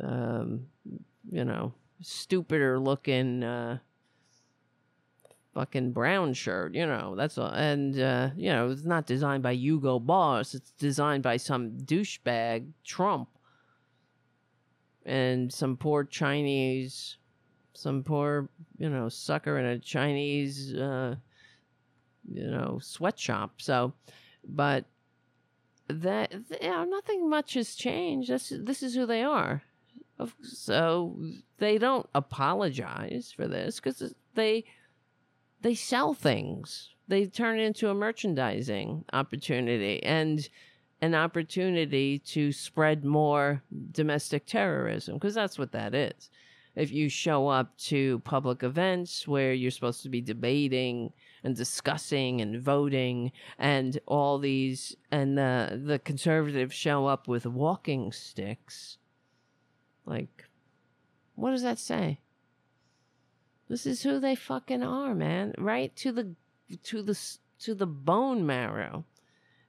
um, 0.00 0.66
you 1.30 1.44
know, 1.44 1.72
stupider 2.00 2.80
looking. 2.80 3.44
Uh, 3.44 3.78
fucking 5.54 5.92
brown 5.92 6.34
shirt, 6.34 6.74
you 6.74 6.84
know. 6.84 7.14
That's 7.16 7.38
all. 7.38 7.50
And 7.50 7.98
uh, 7.98 8.30
you 8.36 8.50
know, 8.50 8.70
it's 8.70 8.84
not 8.84 9.06
designed 9.06 9.42
by 9.42 9.52
Hugo 9.52 9.98
Boss. 9.98 10.54
It's 10.54 10.72
designed 10.72 11.22
by 11.22 11.36
some 11.36 11.70
douchebag 11.70 12.68
Trump 12.84 13.28
and 15.06 15.52
some 15.52 15.76
poor 15.76 16.04
Chinese, 16.04 17.16
some 17.72 18.02
poor 18.02 18.48
you 18.78 18.88
know 18.88 19.08
sucker 19.08 19.58
in 19.58 19.64
a 19.64 19.78
Chinese 19.78 20.74
uh, 20.74 21.14
you 22.30 22.50
know 22.50 22.78
sweatshop. 22.82 23.62
So, 23.62 23.94
but 24.46 24.84
that 25.88 26.32
you 26.60 26.68
know, 26.68 26.84
nothing 26.84 27.28
much 27.30 27.54
has 27.54 27.74
changed. 27.74 28.30
This 28.30 28.52
this 28.58 28.82
is 28.82 28.94
who 28.94 29.06
they 29.06 29.22
are. 29.22 29.62
So 30.42 31.18
they 31.58 31.76
don't 31.76 32.08
apologize 32.14 33.32
for 33.34 33.48
this 33.48 33.80
because 33.80 34.14
they 34.34 34.64
they 35.64 35.74
sell 35.74 36.12
things. 36.12 36.90
They 37.08 37.24
turn 37.26 37.58
it 37.58 37.62
into 37.64 37.88
a 37.88 37.94
merchandising 37.94 39.06
opportunity 39.14 40.02
and 40.02 40.46
an 41.00 41.14
opportunity 41.14 42.18
to 42.18 42.52
spread 42.52 43.02
more 43.02 43.62
domestic 43.90 44.44
terrorism 44.46 45.14
because 45.14 45.34
that's 45.34 45.58
what 45.58 45.72
that 45.72 45.94
is. 45.94 46.30
if 46.76 46.92
you 46.92 47.08
show 47.08 47.48
up 47.48 47.76
to 47.78 48.18
public 48.20 48.62
events 48.62 49.28
where 49.28 49.52
you're 49.52 49.70
supposed 49.70 50.02
to 50.02 50.08
be 50.08 50.20
debating 50.20 51.12
and 51.44 51.56
discussing 51.56 52.40
and 52.40 52.60
voting 52.60 53.32
and 53.58 53.98
all 54.06 54.38
these 54.38 54.96
and 55.10 55.38
the 55.38 55.80
the 55.84 55.98
conservatives 55.98 56.74
show 56.74 57.06
up 57.06 57.28
with 57.28 57.46
walking 57.46 58.10
sticks 58.12 58.98
like 60.04 60.44
what 61.36 61.50
does 61.52 61.62
that 61.62 61.78
say 61.78 62.18
this 63.68 63.86
is 63.86 64.02
who 64.02 64.20
they 64.20 64.34
fucking 64.34 64.82
are 64.82 65.14
man. 65.14 65.54
Right 65.58 65.94
to 65.96 66.12
the 66.12 66.34
to 66.84 67.02
the 67.02 67.18
to 67.60 67.74
the 67.74 67.86
bone 67.86 68.46
marrow. 68.46 69.04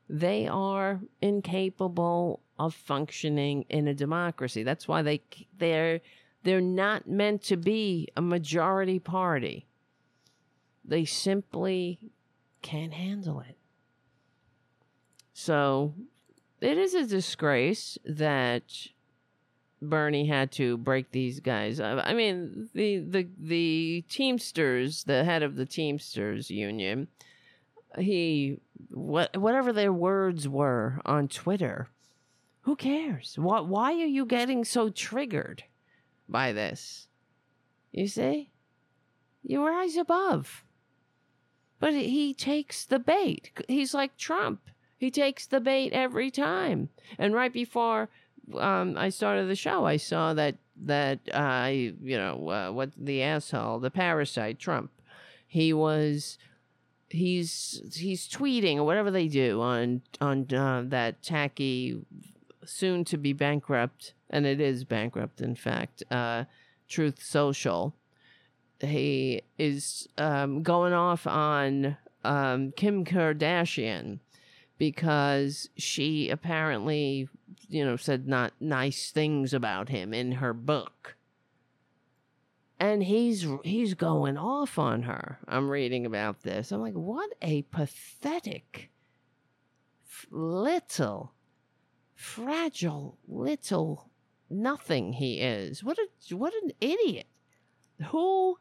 They 0.08 0.48
are 0.48 1.02
incapable 1.22 2.42
of 2.60 2.76
functioning 2.76 3.66
in 3.70 3.88
a 3.88 3.94
democracy. 3.94 4.64
That's 4.64 4.88
why 4.88 5.02
they 5.02 5.22
they're 5.58 6.02
they're 6.44 6.62
not 6.62 7.08
meant 7.08 7.42
to 7.44 7.58
be 7.58 8.10
a 8.16 8.22
majority 8.22 9.00
party. 9.00 9.68
They 10.84 11.06
simply 11.06 12.00
can't 12.62 12.94
handle 12.94 13.40
it. 13.40 13.58
So 15.34 15.94
it 16.62 16.78
is 16.78 16.94
a 16.94 17.06
disgrace 17.06 17.98
that 18.06 18.64
Bernie 19.82 20.28
had 20.28 20.52
to 20.54 20.78
break 20.78 21.12
these 21.12 21.40
guys. 21.40 21.80
up. 21.80 22.02
I 22.04 22.14
mean, 22.14 22.70
the 22.74 23.00
the 23.00 23.28
the 23.38 24.04
Teamsters, 24.10 25.04
the 25.04 25.24
head 25.24 25.44
of 25.44 25.56
the 25.56 25.66
Teamsters 25.66 26.50
union, 26.50 27.08
he 27.98 28.60
what 28.90 29.36
whatever 29.38 29.74
their 29.74 29.94
words 29.94 30.48
were 30.48 31.02
on 31.06 31.28
Twitter, 31.28 31.90
who 32.62 32.76
cares? 32.76 33.38
What 33.38 33.68
why 33.68 33.94
are 33.94 34.08
you 34.08 34.26
getting 34.26 34.64
so 34.64 34.90
triggered 34.90 35.64
by 36.28 36.54
this? 36.54 37.08
You 37.92 38.08
see? 38.08 38.52
You 39.44 39.66
rise 39.66 39.96
above. 39.96 40.64
But 41.80 41.94
he 41.94 42.34
takes 42.34 42.86
the 42.86 43.00
bait. 43.00 43.52
He's 43.68 43.94
like 43.94 44.18
Trump. 44.18 44.62
He 44.98 45.12
takes 45.12 45.46
the 45.46 45.60
bait 45.60 45.94
every 45.94 46.32
time. 46.32 46.90
And 47.18 47.34
right 47.34 47.54
before 47.54 48.10
um, 48.54 48.98
I 48.98 49.10
started 49.10 49.50
the 49.50 49.56
show, 49.56 49.86
I 49.86 49.98
saw 49.98 50.34
that 50.34 50.56
that 50.84 51.20
uh, 51.32 51.70
you 51.70 52.18
know 52.18 52.50
uh, 52.50 52.72
what 52.72 52.92
the 52.98 53.24
asshole, 53.24 53.80
the 53.80 53.92
parasite 53.92 54.60
Trump. 54.60 54.92
He 55.48 55.74
was 55.74 56.38
he's 57.10 57.82
he's 57.96 58.28
tweeting 58.28 58.78
or 58.78 58.84
whatever 58.84 59.12
they 59.12 59.28
do 59.28 59.62
on 59.62 60.02
on 60.20 60.48
uh, 60.54 60.84
that 60.88 61.22
tacky 61.22 62.04
soon 62.66 63.06
to 63.06 63.18
be 63.18 63.32
bankrupt 63.32 64.14
and 64.32 64.46
it 64.46 64.60
is 64.60 64.84
bankrupt 64.84 65.40
in 65.40 65.54
fact 65.54 66.02
uh, 66.10 66.44
truth 66.88 67.22
social 67.24 67.94
he 68.80 69.42
is 69.58 70.08
um, 70.18 70.64
going 70.64 70.94
off 70.94 71.28
on 71.28 71.98
um, 72.24 72.74
Kim 72.76 73.06
Kardashian 73.06 74.20
because 74.78 75.70
she 75.78 76.30
apparently, 76.30 77.30
you 77.70 77.86
know, 77.86 77.96
said 77.96 78.28
not 78.28 78.54
nice 78.60 79.12
things 79.12 79.54
about 79.54 79.90
him 79.90 80.14
in 80.14 80.34
her 80.34 80.54
book. 80.54 81.16
And 82.80 83.04
he's 83.04 83.48
he's 83.64 83.94
going 83.94 84.38
off 84.38 84.78
on 84.78 85.04
her. 85.04 85.40
I'm 85.48 85.70
reading 85.70 86.06
about 86.06 86.44
this. 86.44 86.72
I'm 86.72 86.82
like, 86.82 86.94
what 86.94 87.32
a 87.42 87.62
pathetic, 87.64 88.90
little, 90.30 91.34
fragile, 92.14 93.18
little 93.28 94.10
nothing 94.50 95.14
he 95.14 95.40
is. 95.40 95.84
What 95.84 95.98
a 95.98 96.36
what 96.36 96.54
an 96.64 96.72
idiot. 96.82 97.28
Who 98.12 98.58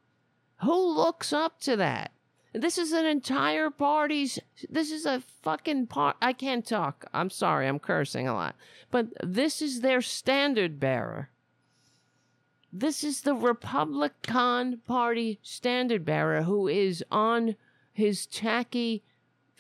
who 0.63 0.95
looks 0.95 1.33
up 1.33 1.61
to 1.63 1.77
that? 1.77 2.13
This 2.55 2.79
is 2.79 2.93
an 2.93 3.05
entire 3.05 3.69
party's. 3.69 4.39
This 4.71 4.93
is 4.93 5.07
a 5.07 5.23
fucking 5.43 5.89
part. 5.89 6.17
I 6.23 6.33
can't 6.33 6.65
talk. 6.65 7.05
I'm 7.13 7.29
sorry. 7.29 7.67
I'm 7.67 7.81
cursing 7.81 8.29
a 8.29 8.35
lot. 8.35 8.55
But 8.93 9.09
this 9.21 9.61
is 9.61 9.81
their 9.81 10.01
standard 10.01 10.79
bearer. 10.79 11.31
This 12.73 13.03
is 13.03 13.23
the 13.23 13.35
Republican 13.35 14.83
Party 14.87 15.41
standard 15.43 16.05
bearer 16.05 16.43
who 16.43 16.69
is 16.69 17.05
on 17.11 17.57
his 17.93 18.25
tacky. 18.27 19.03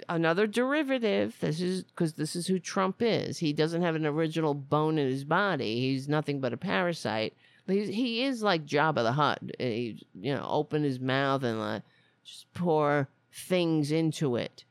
Another 0.08 0.46
derivative. 0.46 1.36
This 1.40 1.60
is 1.60 1.82
because 1.82 2.14
this 2.14 2.36
is 2.36 2.46
who 2.46 2.60
Trump 2.60 2.96
is. 3.00 3.38
He 3.38 3.52
doesn't 3.52 3.82
have 3.82 3.96
an 3.96 4.06
original 4.06 4.54
bone 4.54 4.98
in 4.98 5.08
his 5.08 5.24
body. 5.24 5.80
He's 5.80 6.08
nothing 6.08 6.40
but 6.40 6.52
a 6.52 6.56
parasite. 6.56 7.34
He's, 7.66 7.88
he 7.88 8.22
is 8.22 8.42
like 8.42 8.66
Jabba 8.66 9.02
the 9.02 9.12
Hutt. 9.12 9.40
He, 9.58 10.06
you 10.20 10.34
know, 10.34 10.46
open 10.48 10.82
his 10.84 11.00
mouth 11.00 11.42
and 11.42 11.60
uh, 11.60 11.80
just 12.24 12.52
pour 12.54 13.08
things 13.32 13.92
into 13.92 14.36
it 14.36 14.64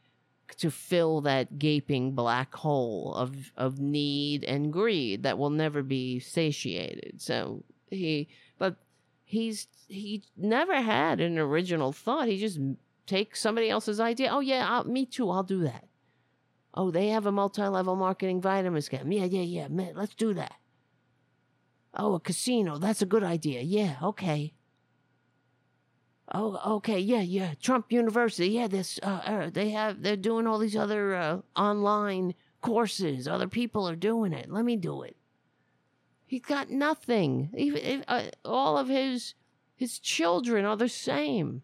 to 0.57 0.71
fill 0.71 1.21
that 1.21 1.57
gaping 1.57 2.11
black 2.13 2.53
hole 2.53 3.13
of 3.15 3.51
of 3.57 3.79
need 3.79 4.43
and 4.43 4.71
greed 4.71 5.23
that 5.23 5.37
will 5.37 5.49
never 5.49 5.81
be 5.81 6.19
satiated. 6.19 7.21
So 7.21 7.63
he, 7.89 8.27
but 8.57 8.75
he's 9.23 9.67
he 9.87 10.23
never 10.37 10.81
had 10.81 11.19
an 11.19 11.37
original 11.37 11.91
thought. 11.91 12.27
He 12.27 12.37
just 12.37 12.59
takes 13.05 13.41
somebody 13.41 13.69
else's 13.69 13.99
idea. 13.99 14.29
Oh 14.31 14.39
yeah, 14.39 14.67
I'll, 14.69 14.83
me 14.83 15.05
too. 15.05 15.29
I'll 15.29 15.43
do 15.43 15.63
that. 15.63 15.87
Oh, 16.75 16.89
they 16.89 17.09
have 17.09 17.25
a 17.25 17.31
multi-level 17.31 17.95
marketing 17.95 18.41
vitamin 18.41 18.81
scam. 18.81 19.13
Yeah, 19.13 19.25
yeah, 19.25 19.41
yeah. 19.41 19.67
Man, 19.67 19.93
let's 19.95 20.15
do 20.15 20.33
that. 20.33 20.55
Oh, 21.95 22.15
a 22.15 22.19
casino. 22.19 22.79
That's 22.79 23.03
a 23.03 23.07
good 23.07 23.23
idea. 23.23 23.61
Yeah, 23.61 23.97
okay. 24.01 24.53
Oh, 26.31 26.75
okay. 26.77 26.99
Yeah, 26.99 27.21
yeah. 27.21 27.53
Trump 27.61 27.91
University. 27.91 28.49
Yeah, 28.49 28.67
this. 28.67 28.99
Uh, 29.03 29.21
uh, 29.25 29.49
they 29.49 29.71
have. 29.71 30.01
They're 30.01 30.15
doing 30.15 30.47
all 30.47 30.57
these 30.57 30.75
other 30.75 31.15
uh, 31.15 31.39
online 31.55 32.33
courses. 32.61 33.27
Other 33.27 33.47
people 33.47 33.87
are 33.87 33.95
doing 33.95 34.33
it. 34.33 34.49
Let 34.49 34.65
me 34.65 34.77
do 34.77 35.03
it. 35.03 35.17
He's 36.25 36.41
got 36.41 36.71
nothing. 36.71 37.51
Even 37.55 38.03
uh, 38.07 38.23
all 38.43 38.77
of 38.77 38.87
his 38.87 39.35
his 39.75 39.99
children 39.99 40.65
are 40.65 40.77
the 40.77 40.89
same. 40.89 41.61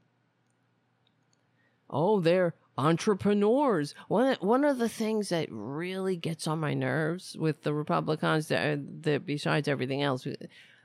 Oh, 1.90 2.20
they're 2.20 2.54
entrepreneurs. 2.78 3.96
One 4.08 4.36
one 4.42 4.64
of 4.64 4.78
the 4.78 4.90
things 4.90 5.30
that 5.30 5.48
really 5.50 6.16
gets 6.18 6.48
on 6.48 6.60
my 6.60 6.74
nerves 6.74 7.36
with 7.38 7.64
the 7.64 7.74
Republicans, 7.74 8.48
that, 8.50 9.04
that 9.04 9.26
besides 9.26 9.68
everything 9.68 10.04
else, 10.04 10.28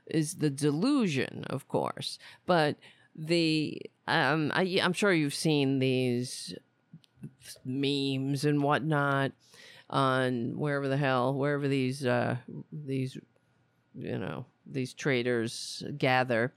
is 0.07 0.35
the 0.35 0.49
delusion, 0.49 1.43
of 1.49 1.67
course. 1.67 2.17
But 2.45 2.77
the 3.15 3.81
um, 4.07 4.51
I, 4.53 4.79
I'm 4.81 4.93
sure 4.93 5.13
you've 5.13 5.33
seen 5.33 5.79
these 5.79 6.53
memes 7.63 8.45
and 8.45 8.61
whatnot 8.61 9.31
on 9.89 10.57
wherever 10.57 10.87
the 10.87 10.97
hell, 10.97 11.33
wherever 11.33 11.67
these 11.67 12.05
uh, 12.05 12.37
these 12.71 13.17
you 13.95 14.17
know 14.17 14.45
these 14.65 14.93
traders 14.93 15.83
gather. 15.97 16.53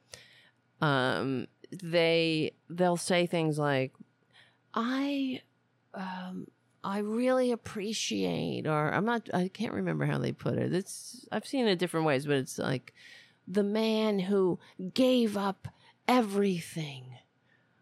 Um, 0.80 1.46
they 1.82 2.52
they'll 2.70 2.96
say 2.96 3.26
things 3.26 3.59
like 3.59 3.92
I 4.74 5.42
um 5.94 6.46
I 6.84 6.98
really 6.98 7.52
appreciate 7.52 8.66
or 8.66 8.92
I'm 8.92 9.04
not 9.04 9.28
I 9.34 9.48
can't 9.48 9.74
remember 9.74 10.06
how 10.06 10.18
they 10.18 10.32
put 10.32 10.54
it. 10.54 10.72
It's 10.72 11.26
I've 11.32 11.46
seen 11.46 11.66
it 11.66 11.78
different 11.78 12.06
ways, 12.06 12.26
but 12.26 12.36
it's 12.36 12.59
like 12.59 12.94
the 13.46 13.62
man 13.62 14.18
who 14.18 14.59
gave 14.94 15.36
up 15.36 15.68
everything. 16.09 17.18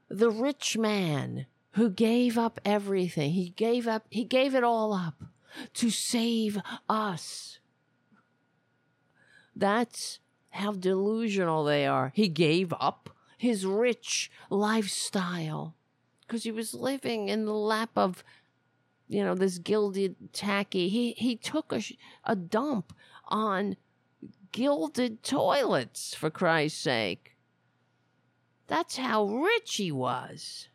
The 0.09 0.31
rich 0.31 0.77
man 0.77 1.47
who 1.73 1.89
gave 1.91 2.37
up 2.37 2.61
everything. 2.65 3.33
He 3.33 3.51
gave 3.51 3.87
up 3.87 4.07
he 4.11 4.25
gave 4.25 4.55
it 4.55 4.65
all 4.65 4.93
up 4.93 5.23
to 5.75 5.91
save 5.91 6.59
us. 6.89 7.61
That's 9.55 10.19
how 10.51 10.73
delusional 10.73 11.65
they 11.65 11.87
are. 11.87 12.13
He 12.15 12.29
gave 12.29 12.73
up 12.81 13.11
his 13.39 13.65
rich 13.67 14.31
lifestyle 14.51 15.75
because 16.27 16.45
he 16.45 16.53
was 16.53 16.75
living 16.75 17.29
in 17.29 17.45
the 17.45 17.55
lap 17.55 17.91
of, 17.95 18.25
you 19.09 19.23
know, 19.23 19.35
this 19.35 19.59
gilded 19.59 20.17
tacky. 20.33 20.89
He 20.89 21.13
he 21.13 21.37
took 21.37 21.73
a 21.73 21.83
a 22.25 22.35
dump 22.35 22.95
on 23.29 23.77
gilded 24.53 25.23
toilets 25.23 26.15
for 26.15 26.31
Christ's 26.31 26.81
sake. 26.81 27.36
That's 28.67 28.97
how 28.97 29.25
rich 29.25 29.77
he 29.77 29.93
was. 29.93 30.69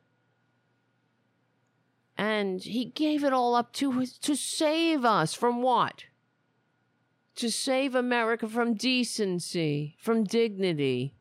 And 2.17 2.61
he 2.61 2.85
gave 2.85 3.23
it 3.23 3.33
all 3.33 3.55
up 3.55 3.73
to 3.73 4.05
to 4.05 4.35
save 4.35 5.03
us 5.05 5.33
from 5.33 5.61
what? 5.61 6.05
To 7.37 7.49
save 7.49 7.95
America 7.95 8.47
from 8.47 8.75
decency, 8.75 9.95
from 9.99 10.23
dignity, 10.23 11.15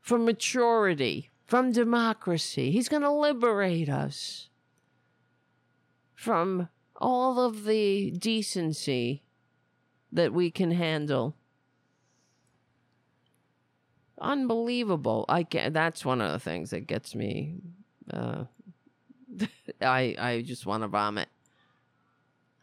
from 0.00 0.24
maturity 0.24 1.30
from 1.52 1.70
democracy. 1.70 2.70
He's 2.70 2.88
going 2.88 3.02
to 3.02 3.10
liberate 3.10 3.90
us 3.90 4.48
from 6.14 6.70
all 6.96 7.38
of 7.38 7.64
the 7.64 8.10
decency 8.10 9.22
that 10.10 10.32
we 10.32 10.50
can 10.50 10.70
handle. 10.70 11.36
Unbelievable. 14.22 15.26
I 15.28 15.42
can 15.42 15.72
That's 15.72 16.04
one 16.04 16.20
of 16.20 16.32
the 16.32 16.38
things 16.38 16.70
that 16.70 16.86
gets 16.86 17.14
me. 17.14 17.56
Uh, 18.10 18.44
I 19.80 20.14
I 20.18 20.42
just 20.46 20.64
want 20.64 20.82
to 20.82 20.88
vomit. 20.88 21.28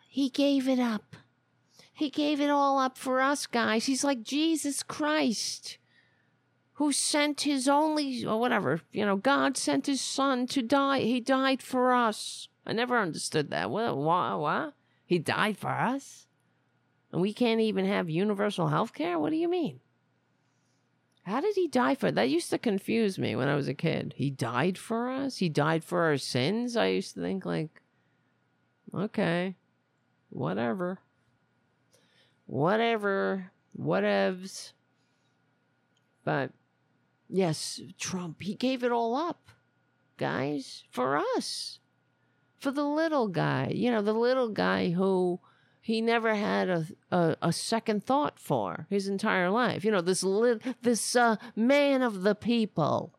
He 0.07 0.29
gave 0.29 0.67
it 0.67 0.79
up. 0.79 1.15
He 1.93 2.09
gave 2.09 2.39
it 2.39 2.49
all 2.49 2.79
up 2.79 2.97
for 2.97 3.21
us 3.21 3.45
guys. 3.45 3.85
He's 3.85 4.03
like 4.03 4.23
Jesus 4.23 4.81
Christ, 4.81 5.77
who 6.73 6.91
sent 6.91 7.41
his 7.41 7.67
only 7.67 8.25
or 8.25 8.39
whatever 8.39 8.81
you 8.91 9.05
know. 9.05 9.17
God 9.17 9.57
sent 9.57 9.85
his 9.85 10.01
son 10.01 10.47
to 10.47 10.61
die. 10.61 11.01
He 11.01 11.19
died 11.19 11.61
for 11.61 11.93
us. 11.93 12.47
I 12.65 12.73
never 12.73 12.97
understood 12.97 13.51
that. 13.51 13.69
What? 13.69 13.97
What? 13.97 14.39
what? 14.39 14.73
He 15.05 15.19
died 15.19 15.57
for 15.57 15.71
us, 15.71 16.27
and 17.11 17.21
we 17.21 17.33
can't 17.33 17.61
even 17.61 17.85
have 17.85 18.09
universal 18.09 18.67
health 18.67 18.93
care. 18.93 19.17
What 19.17 19.31
do 19.31 19.37
you 19.37 19.49
mean? 19.49 19.79
How 21.29 21.41
did 21.41 21.55
he 21.55 21.67
die 21.67 21.93
for? 21.93 22.11
That 22.11 22.29
used 22.29 22.49
to 22.49 22.57
confuse 22.57 23.19
me 23.19 23.35
when 23.35 23.47
I 23.47 23.55
was 23.55 23.67
a 23.67 23.73
kid. 23.75 24.15
He 24.17 24.31
died 24.31 24.79
for 24.79 25.11
us. 25.11 25.37
He 25.37 25.47
died 25.47 25.83
for 25.83 26.01
our 26.03 26.17
sins. 26.17 26.75
I 26.75 26.87
used 26.87 27.13
to 27.13 27.21
think 27.21 27.45
like, 27.45 27.81
okay, 28.93 29.55
whatever, 30.29 30.97
whatever, 32.47 33.51
whatevs. 33.79 34.73
But 36.23 36.51
yes, 37.29 37.79
Trump. 37.99 38.41
He 38.41 38.55
gave 38.55 38.83
it 38.83 38.91
all 38.91 39.15
up, 39.15 39.51
guys, 40.17 40.83
for 40.89 41.15
us, 41.15 41.79
for 42.57 42.71
the 42.71 42.83
little 42.83 43.27
guy. 43.27 43.71
You 43.73 43.91
know, 43.91 44.01
the 44.01 44.13
little 44.13 44.49
guy 44.49 44.89
who 44.89 45.39
he 45.89 46.01
never 46.01 46.35
had 46.35 46.69
a, 46.69 46.85
a, 47.09 47.35
a, 47.41 47.51
second 47.51 48.03
thought 48.03 48.39
for 48.39 48.85
his 48.91 49.07
entire 49.07 49.49
life. 49.49 49.83
You 49.83 49.89
know, 49.89 50.01
this 50.01 50.21
li- 50.23 50.59
this 50.83 51.15
uh, 51.15 51.37
man 51.55 52.03
of 52.03 52.21
the 52.21 52.35
people 52.35 53.15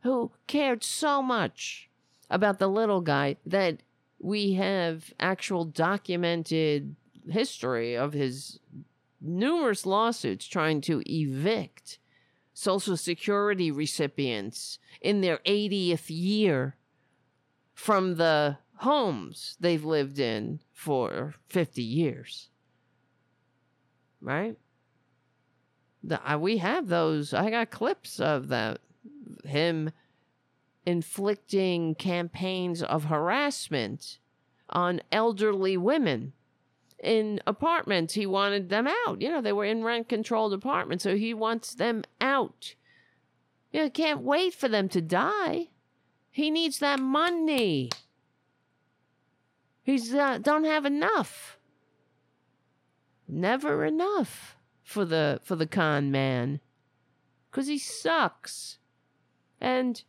who 0.00 0.32
cared 0.46 0.82
so 0.82 1.20
much 1.20 1.90
about 2.30 2.58
the 2.58 2.66
little 2.66 3.02
guy 3.02 3.36
that 3.44 3.82
we 4.18 4.54
have 4.54 5.12
actual 5.20 5.66
documented 5.66 6.96
history 7.28 7.94
of 7.94 8.14
his 8.14 8.58
numerous 9.20 9.84
lawsuits 9.84 10.46
trying 10.46 10.80
to 10.80 11.02
evict 11.04 11.98
Social 12.54 12.96
Security 12.96 13.70
recipients 13.70 14.78
in 15.02 15.20
their 15.20 15.40
80th 15.44 16.06
year 16.08 16.78
from 17.74 18.14
the 18.14 18.56
homes 18.82 19.56
they've 19.60 19.84
lived 19.84 20.18
in 20.18 20.60
for 20.72 21.34
50 21.48 21.82
years. 21.82 22.50
Right? 24.20 24.56
The, 26.02 26.32
uh, 26.32 26.38
we 26.38 26.58
have 26.58 26.88
those. 26.88 27.32
I 27.32 27.50
got 27.50 27.70
clips 27.70 28.20
of 28.20 28.48
that. 28.48 28.80
Him 29.44 29.90
inflicting 30.84 31.94
campaigns 31.94 32.82
of 32.82 33.04
harassment 33.04 34.18
on 34.68 35.00
elderly 35.12 35.76
women 35.76 36.32
in 37.02 37.40
apartments. 37.46 38.14
He 38.14 38.26
wanted 38.26 38.68
them 38.68 38.88
out. 39.06 39.20
You 39.20 39.30
know, 39.30 39.40
they 39.40 39.52
were 39.52 39.64
in 39.64 39.84
rent 39.84 40.08
controlled 40.08 40.52
apartments, 40.52 41.04
so 41.04 41.16
he 41.16 41.34
wants 41.34 41.74
them 41.74 42.02
out. 42.20 42.74
You 43.72 43.82
know, 43.82 43.90
can't 43.90 44.22
wait 44.22 44.54
for 44.54 44.68
them 44.68 44.88
to 44.90 45.00
die. 45.00 45.68
He 46.30 46.50
needs 46.50 46.78
that 46.78 46.98
money. 46.98 47.90
He's 49.82 50.14
uh, 50.14 50.38
don't 50.38 50.64
have 50.64 50.86
enough. 50.86 51.58
Never 53.28 53.84
enough 53.84 54.56
for 54.82 55.04
the 55.04 55.40
for 55.42 55.56
the 55.56 55.66
con 55.66 56.10
man. 56.10 56.60
Cuz 57.50 57.66
he 57.66 57.78
sucks. 57.78 58.78
And 59.60 60.02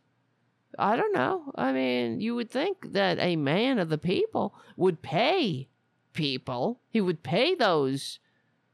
I 0.78 0.96
don't 0.96 1.14
know. 1.14 1.52
I 1.54 1.72
mean, 1.72 2.20
you 2.20 2.34
would 2.34 2.50
think 2.50 2.92
that 2.92 3.18
a 3.18 3.36
man 3.36 3.78
of 3.78 3.88
the 3.88 3.98
people 3.98 4.54
would 4.76 5.02
pay 5.02 5.68
people. 6.12 6.80
He 6.88 7.00
would 7.00 7.22
pay 7.22 7.54
those 7.54 8.18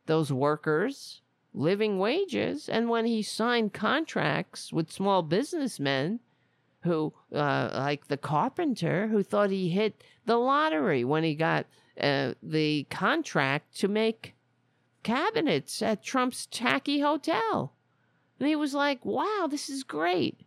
those 0.07 0.33
workers 0.33 1.23
living 1.53 1.99
wages 1.99 2.69
and 2.69 2.89
when 2.89 3.07
he 3.07 3.23
signed 3.23 3.73
contracts 3.73 4.73
with 4.73 4.91
small 4.91 5.23
businessmen 5.23 6.21
who, 6.83 7.13
uh, 7.35 7.71
like 7.73 8.09
the 8.09 8.17
carpenter, 8.17 9.09
who 9.09 9.23
thought 9.23 9.51
he 9.51 9.69
hit 9.69 10.03
the 10.27 10.37
lottery 10.37 11.05
when 11.05 11.25
he 11.25 11.35
got 11.35 11.67
uh, 12.01 12.35
the 12.43 12.87
contract 12.91 13.77
to 13.79 13.89
make 13.89 14.35
cabinets 15.03 15.83
at 15.83 16.03
Trump's 16.03 16.47
tacky 16.47 17.01
hotel. 17.01 17.75
And 18.39 18.49
he 18.49 18.57
was 18.57 18.75
like, 18.75 19.05
wow, 19.05 19.47
this 19.51 19.69
is 19.69 19.83
great. 19.83 20.41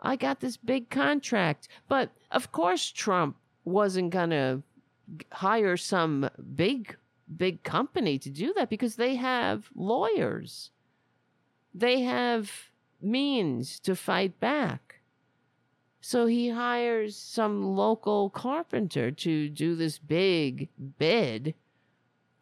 I 0.00 0.16
got 0.16 0.40
this 0.40 0.56
big 0.56 0.90
contract. 0.90 1.68
But 1.88 2.10
of 2.30 2.52
course, 2.52 2.90
Trump 2.90 3.36
wasn't 3.64 4.10
going 4.10 4.30
to 4.30 4.62
hire 5.32 5.76
some 5.76 6.28
big, 6.54 6.96
big 7.36 7.62
company 7.62 8.18
to 8.18 8.30
do 8.30 8.52
that 8.54 8.70
because 8.70 8.96
they 8.96 9.14
have 9.16 9.70
lawyers, 9.74 10.70
they 11.74 12.02
have 12.02 12.50
means 13.00 13.78
to 13.80 13.94
fight 13.94 14.40
back. 14.40 14.85
So 16.08 16.26
he 16.26 16.50
hires 16.50 17.16
some 17.16 17.74
local 17.74 18.30
carpenter 18.30 19.10
to 19.10 19.48
do 19.48 19.74
this 19.74 19.98
big 19.98 20.68
bid. 21.00 21.56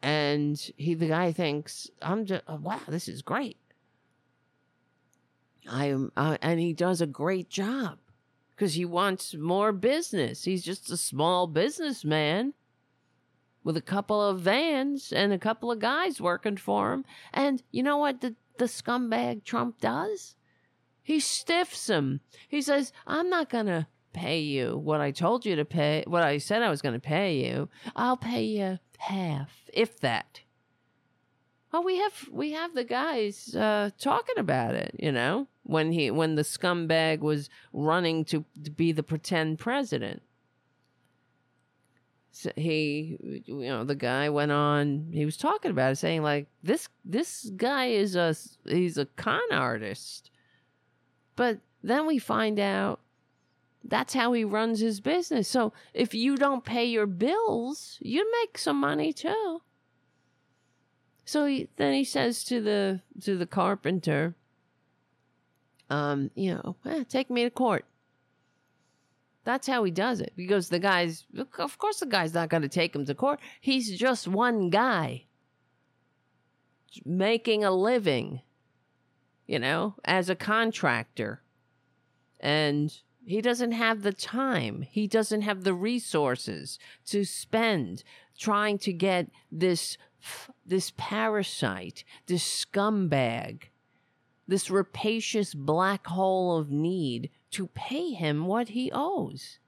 And 0.03 0.55
he, 0.77 0.93
the 0.93 1.07
guy 1.07 1.31
thinks, 1.31 1.89
I'm 1.99 2.27
just, 2.27 2.43
oh, 2.47 2.57
wow, 2.57 2.81
this 2.87 3.07
is 3.07 3.23
great. 3.23 3.57
I 5.67 5.85
am, 5.87 6.11
uh, 6.15 6.37
and 6.43 6.59
he 6.59 6.73
does 6.73 7.01
a 7.01 7.07
great 7.07 7.49
job 7.49 7.97
because 8.51 8.75
he 8.75 8.85
wants 8.85 9.33
more 9.33 9.71
business. 9.71 10.43
He's 10.43 10.63
just 10.63 10.91
a 10.91 10.95
small 10.95 11.47
businessman 11.47 12.53
with 13.63 13.77
a 13.77 13.81
couple 13.81 14.21
of 14.21 14.41
vans 14.41 15.11
and 15.11 15.33
a 15.33 15.39
couple 15.39 15.71
of 15.71 15.79
guys 15.79 16.21
working 16.21 16.57
for 16.57 16.93
him. 16.93 17.03
And 17.33 17.63
you 17.71 17.81
know 17.81 17.97
what 17.97 18.21
the, 18.21 18.35
the 18.59 18.65
scumbag 18.65 19.43
Trump 19.43 19.81
does? 19.81 20.35
He 21.05 21.19
stiffs 21.19 21.87
him. 21.87 22.19
He 22.47 22.63
says, 22.63 22.91
I'm 23.05 23.29
not 23.29 23.47
going 23.47 23.67
to 23.67 23.85
pay 24.11 24.39
you 24.39 24.75
what 24.75 25.01
I 25.01 25.11
told 25.11 25.45
you 25.45 25.55
to 25.55 25.63
pay, 25.63 26.03
what 26.07 26.23
I 26.23 26.39
said 26.39 26.63
I 26.63 26.71
was 26.71 26.81
going 26.81 26.95
to 26.95 26.99
pay 26.99 27.45
you. 27.45 27.69
I'll 27.95 28.17
pay 28.17 28.43
you 28.43 28.79
half, 28.97 29.51
if 29.71 29.99
that. 29.99 30.41
Oh, 31.71 31.81
we 31.81 31.97
have 31.97 32.29
we 32.31 32.53
have 32.53 32.73
the 32.73 32.83
guys 32.83 33.55
uh, 33.55 33.91
talking 33.99 34.39
about 34.39 34.73
it, 34.73 34.95
you 34.97 35.11
know, 35.11 35.47
when 35.61 35.91
he 35.91 36.09
when 36.09 36.33
the 36.33 36.41
scumbag 36.41 37.19
was 37.19 37.51
running 37.71 38.25
to, 38.25 38.43
to 38.63 38.71
be 38.71 38.91
the 38.91 39.03
pretend 39.03 39.59
president. 39.59 40.23
So 42.31 42.51
he, 42.55 43.43
you 43.45 43.67
know, 43.67 43.83
the 43.83 43.93
guy 43.95 44.29
went 44.29 44.51
on. 44.51 45.09
He 45.11 45.23
was 45.23 45.37
talking 45.37 45.69
about 45.69 45.91
it, 45.91 45.97
saying 45.97 46.23
like 46.23 46.47
this 46.63 46.89
this 47.03 47.51
guy 47.55 47.87
is 47.87 48.15
a 48.15 48.35
he's 48.65 48.97
a 48.97 49.05
con 49.05 49.51
artist. 49.51 50.31
But 51.35 51.59
then 51.83 52.07
we 52.07 52.17
find 52.17 52.59
out 52.59 52.99
that's 53.83 54.13
how 54.13 54.33
he 54.33 54.43
runs 54.43 54.79
his 54.79 54.99
business. 54.99 55.47
So 55.47 55.73
if 55.93 56.13
you 56.13 56.37
don't 56.37 56.65
pay 56.65 56.85
your 56.85 57.05
bills, 57.05 57.97
you 58.01 58.29
make 58.41 58.57
some 58.57 58.79
money 58.79 59.13
too. 59.13 59.61
So 61.25 61.45
he, 61.45 61.69
then 61.77 61.93
he 61.93 62.03
says 62.03 62.43
to 62.45 62.61
the 62.61 63.01
to 63.21 63.37
the 63.37 63.45
carpenter, 63.45 64.35
um, 65.89 66.31
you 66.35 66.55
know, 66.55 66.75
eh, 66.85 67.03
take 67.07 67.29
me 67.29 67.43
to 67.43 67.49
court. 67.49 67.85
That's 69.43 69.67
how 69.67 69.83
he 69.83 69.91
does 69.91 70.21
it 70.21 70.33
because 70.35 70.69
the 70.69 70.79
guy's, 70.79 71.25
of 71.59 71.77
course, 71.77 71.99
the 71.99 72.07
guy's 72.07 72.33
not 72.33 72.49
going 72.49 72.63
to 72.63 72.69
take 72.69 72.95
him 72.95 73.05
to 73.05 73.13
court. 73.13 73.39
He's 73.61 73.95
just 73.97 74.27
one 74.27 74.71
guy 74.71 75.25
making 77.05 77.63
a 77.63 77.69
living 77.69 78.41
you 79.47 79.59
know, 79.59 79.95
as 80.03 80.29
a 80.29 80.35
contractor. 80.35 81.41
And 82.39 82.93
he 83.25 83.41
doesn't 83.41 83.71
have 83.71 84.03
the 84.03 84.13
time, 84.13 84.83
he 84.83 85.07
doesn't 85.07 85.41
have 85.41 85.63
the 85.63 85.73
resources 85.73 86.77
to 87.07 87.25
spend 87.25 88.03
trying 88.37 88.77
to 88.79 88.93
get 88.93 89.29
this 89.51 89.97
this 90.65 90.91
parasite, 90.97 92.03
this 92.25 92.65
scumbag, 92.65 93.65
this 94.47 94.69
rapacious 94.69 95.53
black 95.53 96.07
hole 96.07 96.57
of 96.57 96.71
need 96.71 97.29
to 97.51 97.67
pay 97.67 98.11
him 98.11 98.45
what 98.45 98.69
he 98.69 98.91
owes. 98.93 99.59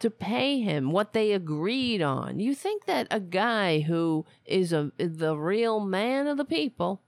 To 0.00 0.10
pay 0.10 0.60
him 0.60 0.90
what 0.90 1.12
they 1.12 1.32
agreed 1.32 2.02
on. 2.02 2.38
You 2.38 2.54
think 2.54 2.84
that 2.84 3.06
a 3.10 3.20
guy 3.20 3.80
who 3.80 4.26
is 4.44 4.72
a 4.72 4.92
the 4.96 5.36
real 5.36 5.80
man 5.80 6.26
of 6.26 6.36
the 6.36 6.44
people 6.44 7.02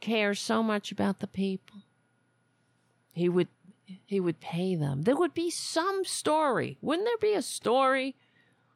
cares 0.00 0.40
so 0.40 0.62
much 0.62 0.90
about 0.90 1.20
the 1.20 1.26
people. 1.26 1.82
He 3.12 3.28
would 3.28 3.48
he 4.06 4.20
would 4.20 4.40
pay 4.40 4.76
them. 4.76 5.02
There 5.02 5.16
would 5.16 5.34
be 5.34 5.50
some 5.50 6.04
story. 6.04 6.78
Wouldn't 6.80 7.06
there 7.06 7.30
be 7.30 7.34
a 7.34 7.42
story 7.42 8.14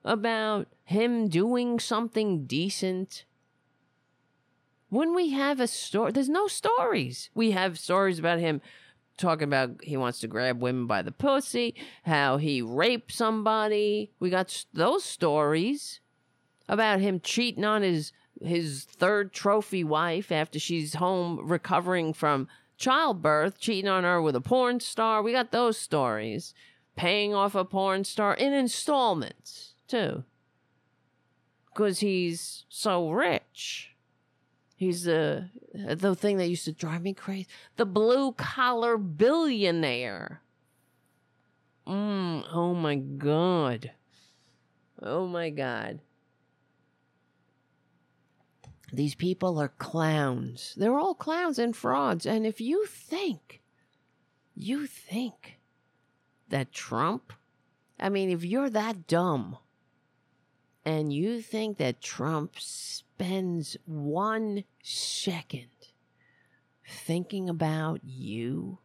about 0.05 0.67
him 0.85 1.29
doing 1.29 1.79
something 1.79 2.47
decent? 2.47 3.25
When 4.89 5.15
we 5.15 5.31
have 5.31 5.61
a 5.61 5.67
story, 5.67 6.13
there's 6.13 6.29
no 6.29 6.49
stories. 6.49 7.31
We 7.35 7.53
have 7.53 7.79
stories 7.79 8.19
about 8.19 8.41
him 8.41 8.61
talking 9.17 9.45
about 9.45 9.83
he 9.83 9.97
wants 9.97 10.19
to 10.21 10.29
grab 10.29 10.61
women 10.61 10.87
by 10.87 11.03
the 11.03 11.13
pussy, 11.13 11.75
how 12.05 12.37
he 12.37 12.61
raped 12.61 13.13
somebody. 13.13 14.11
We 14.19 14.31
got 14.31 14.65
those 14.73 15.05
stories 15.05 16.01
about 16.69 17.01
him 17.01 17.21
cheating 17.21 17.65
on 17.65 17.83
his 17.83 18.13
his 18.43 18.85
third 18.85 19.33
trophy 19.33 19.85
wife 19.85 20.33
after 20.33 20.59
she's 20.59 20.95
home 20.95 21.41
recovering 21.43 22.13
from 22.13 22.49
childbirth, 22.77 23.59
cheating 23.59 23.89
on 23.89 24.05
her 24.05 24.21
with 24.21 24.37
a 24.37 24.41
porn 24.41 24.81
star. 24.81 25.23
We 25.23 25.33
got 25.33 25.53
those 25.53 25.79
stories. 25.79 26.55
Paying 26.97 27.35
off 27.35 27.55
a 27.55 27.65
porn 27.65 28.05
star 28.05 28.35
in 28.35 28.53
installments, 28.53 29.75
too. 29.89 30.25
Because 31.73 32.01
he's 32.01 32.65
so 32.69 33.11
rich. 33.11 33.91
He's 34.77 35.05
the 35.05 35.51
the 35.73 36.15
thing 36.15 36.37
that 36.37 36.49
used 36.49 36.67
to 36.67 36.73
drive 36.73 37.03
me 37.03 37.15
crazy. 37.15 37.49
The 37.77 37.87
blue 37.87 38.33
collar 38.33 38.97
billionaire. 38.97 40.41
Mm, 41.87 42.45
oh 42.53 42.75
my 42.75 42.97
god. 42.97 43.93
Oh 45.03 45.27
my 45.27 45.51
god. 45.51 46.01
These 48.97 49.15
people 49.15 49.59
are 49.59 49.73
clowns. 49.79 50.75
They're 50.77 50.99
all 50.99 51.15
clowns 51.15 51.59
and 51.59 51.75
frauds. 51.75 52.27
And 52.27 52.47
if 52.47 52.61
you 52.61 52.87
think, 52.87 53.61
you 54.55 54.87
think 54.87 55.59
that 56.49 56.73
Trump, 56.73 57.33
I 57.99 58.09
mean, 58.09 58.31
if 58.31 58.45
you're 58.45 58.71
that 58.71 59.07
dumb 59.07 59.59
and 60.85 61.13
you 61.13 61.41
think 61.41 61.79
that 61.79 62.01
Trump 62.01 62.55
spends 62.59 63.77
one 63.87 64.65
second 64.83 65.69
thinking 66.87 67.49
about 67.49 68.01
you 68.05 68.79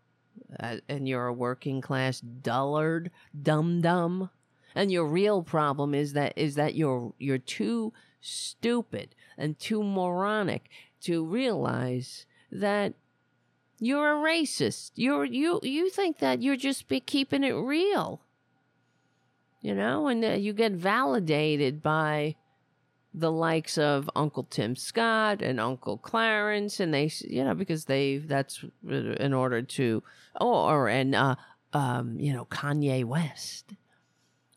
uh, 0.59 0.77
and 0.87 1.07
you're 1.07 1.27
a 1.27 1.33
working 1.33 1.81
class 1.81 2.21
dullard, 2.21 3.11
dum 3.39 3.81
dum, 3.81 4.29
and 4.75 4.91
your 4.91 5.05
real 5.05 5.43
problem 5.43 5.93
is 5.93 6.13
that 6.13 6.33
is 6.35 6.55
that 6.55 6.75
you're 6.75 7.13
you're 7.19 7.37
too 7.37 7.93
stupid 8.21 9.15
and 9.39 9.57
too 9.57 9.81
moronic 9.81 10.69
to 11.01 11.25
realize 11.25 12.27
that 12.51 12.93
you're 13.79 14.19
a 14.19 14.23
racist. 14.23 14.91
You're 14.95 15.25
you 15.25 15.59
you 15.63 15.89
think 15.89 16.19
that 16.19 16.43
you're 16.43 16.57
just 16.57 16.87
be 16.87 16.99
keeping 16.99 17.43
it 17.43 17.53
real. 17.53 18.21
You 19.61 19.75
know, 19.75 20.07
and 20.07 20.23
uh, 20.23 20.29
you 20.29 20.53
get 20.53 20.73
validated 20.73 21.81
by 21.81 22.35
the 23.13 23.31
likes 23.31 23.77
of 23.77 24.09
Uncle 24.15 24.43
Tim 24.43 24.75
Scott 24.75 25.41
and 25.41 25.59
Uncle 25.59 25.97
Clarence, 25.97 26.79
and 26.79 26.93
they, 26.93 27.11
you 27.27 27.43
know, 27.43 27.55
because 27.55 27.85
they 27.85 28.17
that's 28.17 28.63
in 28.87 29.33
order 29.33 29.61
to, 29.61 30.03
or 30.39 30.87
and 30.87 31.15
uh, 31.15 31.35
um, 31.73 32.19
you 32.19 32.33
know, 32.33 32.45
Kanye 32.45 33.03
West 33.03 33.73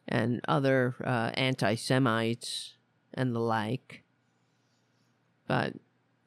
and 0.06 0.40
other 0.46 0.94
uh, 1.04 1.30
anti-Semites 1.34 2.74
and 3.14 3.34
the 3.34 3.40
like. 3.40 4.04
But 5.52 5.74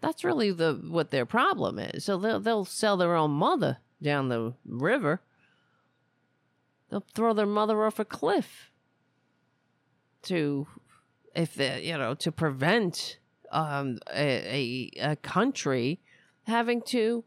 that's 0.02 0.24
really 0.24 0.52
the 0.52 0.80
what 0.88 1.10
their 1.10 1.26
problem 1.26 1.80
is. 1.80 2.06
So 2.06 2.16
they'll 2.16 2.40
they'll 2.40 2.64
sell 2.64 2.96
their 2.96 3.16
own 3.16 3.32
mother 3.32 3.80
down 4.00 4.30
the 4.30 4.54
river. 4.64 5.24
They'll 6.92 7.08
throw 7.16 7.34
their 7.34 7.48
mother 7.48 7.84
off 7.84 7.98
a 7.98 8.06
cliff 8.06 8.72
to 10.24 10.68
if 11.34 11.56
they 11.56 11.84
you 11.86 11.98
know 11.98 12.14
to 12.14 12.32
prevent 12.32 13.18
um 13.52 13.98
a, 14.14 14.92
a 15.00 15.12
a 15.14 15.16
country 15.16 16.02
having 16.44 16.84
to 16.84 17.24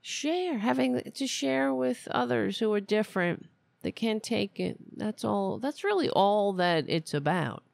share 0.00 0.58
having 0.58 1.02
to 1.02 1.26
share 1.26 1.74
with 1.74 2.06
others 2.12 2.60
who 2.60 2.72
are 2.72 2.80
different 2.80 3.46
they 3.82 3.90
can't 3.90 4.22
take 4.22 4.60
it 4.60 4.76
that's 4.96 5.24
all 5.24 5.58
that's 5.58 5.82
really 5.82 6.08
all 6.10 6.52
that 6.52 6.84
it's 6.86 7.12
about 7.12 7.64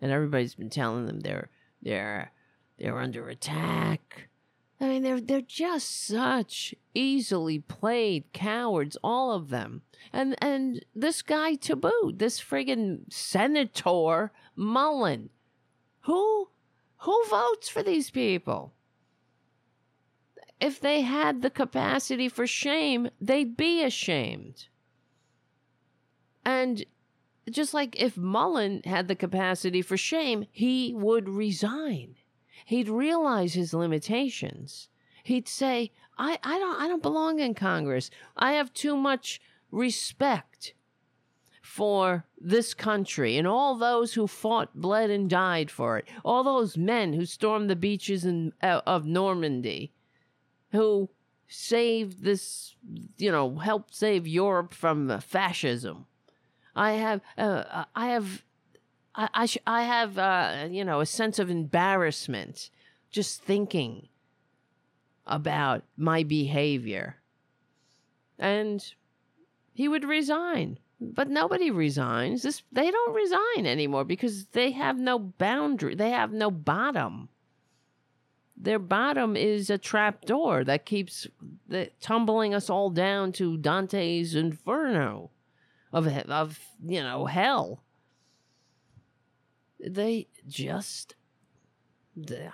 and 0.00 0.12
everybody's 0.12 0.54
been 0.54 0.70
telling 0.70 1.06
them 1.06 1.18
they're 1.18 1.50
they're 1.82 2.30
they're 2.78 2.98
under 2.98 3.28
attack 3.28 4.28
I 4.80 4.88
mean, 4.88 5.02
they're 5.02 5.20
they're 5.20 5.40
just 5.40 6.06
such 6.06 6.74
easily 6.94 7.58
played 7.58 8.24
cowards, 8.32 8.98
all 9.02 9.32
of 9.32 9.48
them, 9.48 9.82
and 10.12 10.36
and 10.42 10.84
this 10.94 11.22
guy 11.22 11.54
to 11.54 11.76
boot, 11.76 12.18
this 12.18 12.40
friggin' 12.40 13.10
senator 13.12 14.32
Mullin, 14.56 15.30
who 16.02 16.48
who 16.98 17.24
votes 17.30 17.68
for 17.68 17.82
these 17.82 18.10
people? 18.10 18.74
If 20.60 20.80
they 20.80 21.02
had 21.02 21.42
the 21.42 21.50
capacity 21.50 22.28
for 22.28 22.46
shame, 22.46 23.10
they'd 23.20 23.56
be 23.56 23.82
ashamed. 23.82 24.68
And 26.44 26.84
just 27.50 27.74
like 27.74 28.00
if 28.00 28.16
Mullin 28.16 28.82
had 28.84 29.08
the 29.08 29.14
capacity 29.14 29.82
for 29.82 29.96
shame, 29.96 30.46
he 30.50 30.94
would 30.94 31.28
resign 31.28 32.16
he'd 32.64 32.88
realize 32.88 33.54
his 33.54 33.74
limitations. 33.74 34.88
He'd 35.22 35.48
say, 35.48 35.92
I, 36.18 36.38
I 36.42 36.58
don't 36.58 36.80
I 36.80 36.88
don't 36.88 37.02
belong 37.02 37.40
in 37.40 37.54
Congress. 37.54 38.10
I 38.36 38.52
have 38.52 38.72
too 38.72 38.96
much 38.96 39.40
respect 39.70 40.74
for 41.62 42.26
this 42.38 42.74
country 42.74 43.38
and 43.38 43.48
all 43.48 43.74
those 43.74 44.14
who 44.14 44.26
fought, 44.26 44.74
bled, 44.74 45.10
and 45.10 45.30
died 45.30 45.70
for 45.70 45.98
it. 45.98 46.06
All 46.24 46.44
those 46.44 46.76
men 46.76 47.14
who 47.14 47.24
stormed 47.24 47.70
the 47.70 47.74
beaches 47.74 48.24
in, 48.24 48.52
uh, 48.62 48.82
of 48.86 49.06
Normandy, 49.06 49.90
who 50.72 51.08
saved 51.48 52.22
this, 52.22 52.76
you 53.16 53.32
know, 53.32 53.56
helped 53.56 53.94
save 53.94 54.28
Europe 54.28 54.74
from 54.74 55.18
fascism. 55.20 56.06
I 56.76 56.92
have, 56.92 57.22
uh, 57.38 57.84
I 57.94 58.08
have 58.08 58.44
I 59.14 59.28
I, 59.34 59.46
sh- 59.46 59.58
I 59.66 59.82
have 59.82 60.18
uh, 60.18 60.68
you 60.70 60.84
know 60.84 61.00
a 61.00 61.06
sense 61.06 61.38
of 61.38 61.50
embarrassment 61.50 62.70
just 63.10 63.42
thinking 63.42 64.08
about 65.26 65.84
my 65.96 66.22
behavior, 66.22 67.16
and 68.38 68.84
he 69.72 69.88
would 69.88 70.04
resign. 70.04 70.78
But 71.00 71.28
nobody 71.28 71.70
resigns. 71.70 72.42
This 72.42 72.62
they 72.72 72.90
don't 72.90 73.14
resign 73.14 73.66
anymore 73.66 74.04
because 74.04 74.46
they 74.46 74.70
have 74.70 74.98
no 74.98 75.18
boundary. 75.18 75.94
They 75.94 76.10
have 76.10 76.32
no 76.32 76.50
bottom. 76.50 77.28
Their 78.56 78.78
bottom 78.78 79.36
is 79.36 79.68
a 79.68 79.76
trap 79.76 80.24
door 80.24 80.62
that 80.64 80.86
keeps 80.86 81.26
the, 81.68 81.90
tumbling 82.00 82.54
us 82.54 82.70
all 82.70 82.88
down 82.88 83.32
to 83.32 83.58
Dante's 83.58 84.34
Inferno 84.34 85.30
of 85.92 86.06
of 86.06 86.58
you 86.84 87.02
know 87.02 87.26
hell 87.26 87.82
they 89.86 90.28
just 90.46 91.14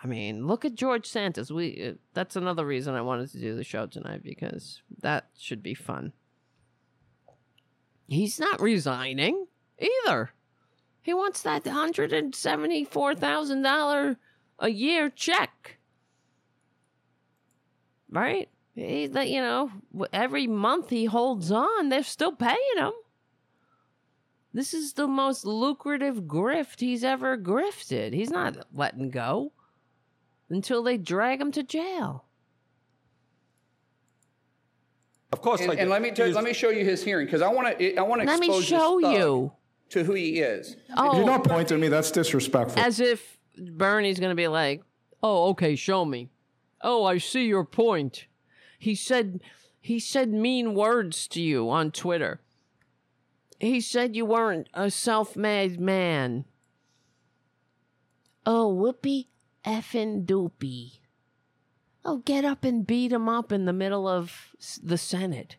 i 0.02 0.06
mean 0.06 0.46
look 0.46 0.64
at 0.64 0.74
george 0.74 1.04
santos. 1.06 1.50
We 1.50 1.88
uh, 1.88 1.92
that's 2.14 2.36
another 2.36 2.64
reason 2.64 2.94
i 2.94 3.02
wanted 3.02 3.30
to 3.32 3.38
do 3.38 3.54
the 3.56 3.64
show 3.64 3.86
tonight 3.86 4.22
because 4.22 4.80
that 5.00 5.28
should 5.38 5.62
be 5.62 5.74
fun. 5.74 6.12
He's 8.08 8.40
not 8.40 8.60
resigning 8.60 9.46
either. 9.78 10.30
He 11.02 11.14
wants 11.14 11.40
that 11.42 11.64
$174000 11.64 14.16
a 14.58 14.68
year 14.68 15.08
check. 15.10 15.78
Right? 18.10 18.48
He, 18.74 19.06
that 19.06 19.28
you 19.28 19.40
know 19.40 19.70
every 20.12 20.46
month 20.46 20.90
he 20.90 21.06
holds 21.06 21.50
on 21.52 21.88
they're 21.88 22.04
still 22.04 22.32
paying 22.32 22.58
him 22.76 22.92
this 24.52 24.74
is 24.74 24.94
the 24.94 25.06
most 25.06 25.44
lucrative 25.44 26.22
grift 26.22 26.80
he's 26.80 27.04
ever 27.04 27.36
grifted. 27.38 28.12
He's 28.12 28.30
not 28.30 28.56
letting 28.74 29.10
go 29.10 29.52
until 30.48 30.82
they 30.82 30.96
drag 30.98 31.40
him 31.40 31.52
to 31.52 31.62
jail. 31.62 32.24
Of 35.32 35.42
course 35.42 35.60
And, 35.60 35.70
did. 35.70 35.78
and 35.80 35.90
let 35.90 36.02
me 36.02 36.10
tell, 36.10 36.28
let 36.30 36.42
me 36.44 36.52
show 36.52 36.70
you 36.70 36.84
his 36.84 37.04
hearing 37.04 37.26
because 37.26 37.42
I 37.42 37.48
want 37.48 37.78
to 37.78 37.96
I 37.96 38.02
want 38.02 38.22
to 38.22 38.26
Let 38.26 38.40
me 38.40 38.48
expose 38.48 38.64
show 38.64 38.98
you. 38.98 39.52
to 39.90 40.02
who 40.04 40.14
he 40.14 40.40
is. 40.40 40.76
Oh, 40.96 41.16
You're 41.16 41.26
not 41.26 41.44
pointing 41.44 41.76
at 41.76 41.80
me. 41.80 41.88
That's 41.88 42.10
disrespectful. 42.10 42.82
as 42.82 42.98
if 42.98 43.38
Bernie's 43.56 44.18
going 44.18 44.30
to 44.30 44.36
be 44.36 44.48
like, 44.48 44.82
"Oh, 45.22 45.50
okay, 45.50 45.76
show 45.76 46.04
me." 46.04 46.30
Oh, 46.82 47.04
I 47.04 47.18
see 47.18 47.46
your 47.46 47.64
point. 47.64 48.26
He 48.78 48.94
said 48.96 49.40
he 49.80 50.00
said 50.00 50.30
mean 50.32 50.74
words 50.74 51.28
to 51.28 51.40
you 51.40 51.70
on 51.70 51.92
Twitter. 51.92 52.40
He 53.60 53.80
said 53.82 54.16
you 54.16 54.24
weren't 54.24 54.68
a 54.72 54.90
self-made 54.90 55.78
man. 55.78 56.46
Oh, 58.46 58.72
whoopee 58.72 59.28
effing 59.66 60.24
doopy. 60.24 61.00
Oh, 62.02 62.18
get 62.18 62.46
up 62.46 62.64
and 62.64 62.86
beat 62.86 63.12
him 63.12 63.28
up 63.28 63.52
in 63.52 63.66
the 63.66 63.74
middle 63.74 64.08
of 64.08 64.54
the 64.82 64.96
Senate. 64.96 65.56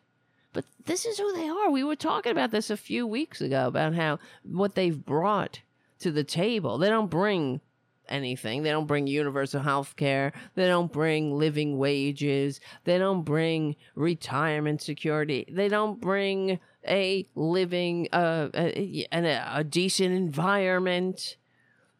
But 0.52 0.64
this 0.84 1.06
is 1.06 1.18
who 1.18 1.32
they 1.32 1.48
are. 1.48 1.70
We 1.70 1.84
were 1.84 1.96
talking 1.96 2.32
about 2.32 2.50
this 2.50 2.70
a 2.70 2.76
few 2.76 3.06
weeks 3.06 3.40
ago 3.40 3.68
about 3.68 3.94
how 3.94 4.18
what 4.42 4.74
they've 4.74 5.04
brought 5.04 5.60
to 6.00 6.10
the 6.10 6.24
table. 6.24 6.78
They 6.78 6.88
don't 6.88 7.08
bring 7.08 7.60
anything. 8.08 8.64
They 8.64 8.70
don't 8.70 8.88
bring 8.88 9.06
universal 9.06 9.62
health 9.62 9.94
care. 9.94 10.32
They 10.56 10.66
don't 10.66 10.92
bring 10.92 11.38
living 11.38 11.78
wages. 11.78 12.60
They 12.82 12.98
don't 12.98 13.22
bring 13.22 13.76
retirement 13.94 14.82
security. 14.82 15.46
They 15.48 15.68
don't 15.68 16.00
bring 16.00 16.58
a 16.86 17.28
living, 17.34 18.08
uh, 18.12 18.48
a, 18.54 19.06
a, 19.12 19.44
a 19.54 19.64
decent 19.64 20.14
environment. 20.14 21.36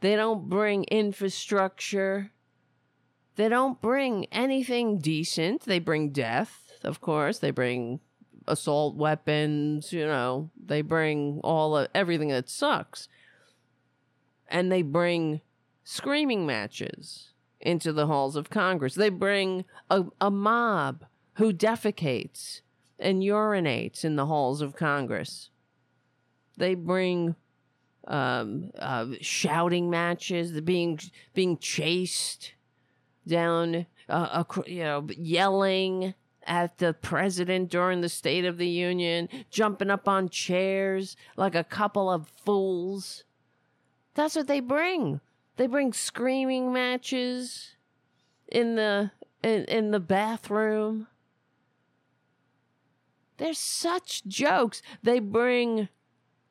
They 0.00 0.16
don't 0.16 0.48
bring 0.48 0.84
infrastructure. 0.84 2.32
They 3.36 3.48
don't 3.48 3.80
bring 3.80 4.26
anything 4.26 4.98
decent. 4.98 5.62
They 5.62 5.78
bring 5.78 6.10
death, 6.10 6.72
of 6.82 7.00
course. 7.00 7.38
They 7.38 7.50
bring 7.50 8.00
assault 8.46 8.96
weapons, 8.96 9.92
you 9.92 10.06
know. 10.06 10.50
They 10.62 10.82
bring 10.82 11.40
all 11.44 11.76
of 11.76 11.88
everything 11.94 12.28
that 12.28 12.50
sucks. 12.50 13.08
And 14.48 14.70
they 14.70 14.82
bring 14.82 15.40
screaming 15.84 16.44
matches 16.46 17.30
into 17.60 17.92
the 17.92 18.06
halls 18.06 18.36
of 18.36 18.50
Congress. 18.50 18.94
They 18.94 19.08
bring 19.08 19.64
a, 19.88 20.04
a 20.20 20.30
mob 20.30 21.04
who 21.34 21.52
defecates 21.52 22.60
and 23.03 23.22
urinates 23.22 24.05
in 24.05 24.16
the 24.16 24.26
halls 24.26 24.61
of 24.61 24.76
Congress. 24.76 25.50
They 26.57 26.74
bring 26.74 27.34
um, 28.07 28.70
uh, 28.78 29.07
shouting 29.20 29.90
matches, 29.90 30.61
being 30.61 30.98
being 31.34 31.59
chased 31.59 32.55
down, 33.26 33.86
uh, 34.09 34.44
you 34.66 34.82
know, 34.82 35.07
yelling 35.16 36.14
at 36.44 36.78
the 36.78 36.92
president 36.92 37.70
during 37.70 38.00
the 38.00 38.09
State 38.09 38.44
of 38.44 38.59
the 38.59 38.68
Union, 38.68 39.28
jumping 39.50 39.90
up 39.90 40.09
on 40.09 40.28
chairs 40.28 41.16
like 41.36 41.55
a 41.55 41.64
couple 41.64 42.11
of 42.11 42.28
fools. 42.28 43.24
That's 44.14 44.36
what 44.36 44.48
they 44.48 44.61
bring. 44.61 45.20
They 45.57 45.66
bring 45.66 45.92
screaming 45.92 46.72
matches 46.72 47.76
in 48.48 48.74
the 48.74 49.11
in, 49.42 49.64
in 49.64 49.90
the 49.90 50.00
bathroom. 50.00 51.07
They're 53.43 53.55
such 53.55 54.24
jokes. 54.24 54.82
They 55.03 55.18
bring 55.18 55.88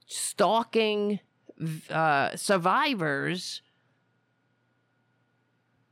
stalking 0.07 1.21
uh, 1.89 2.35
survivors, 2.35 3.61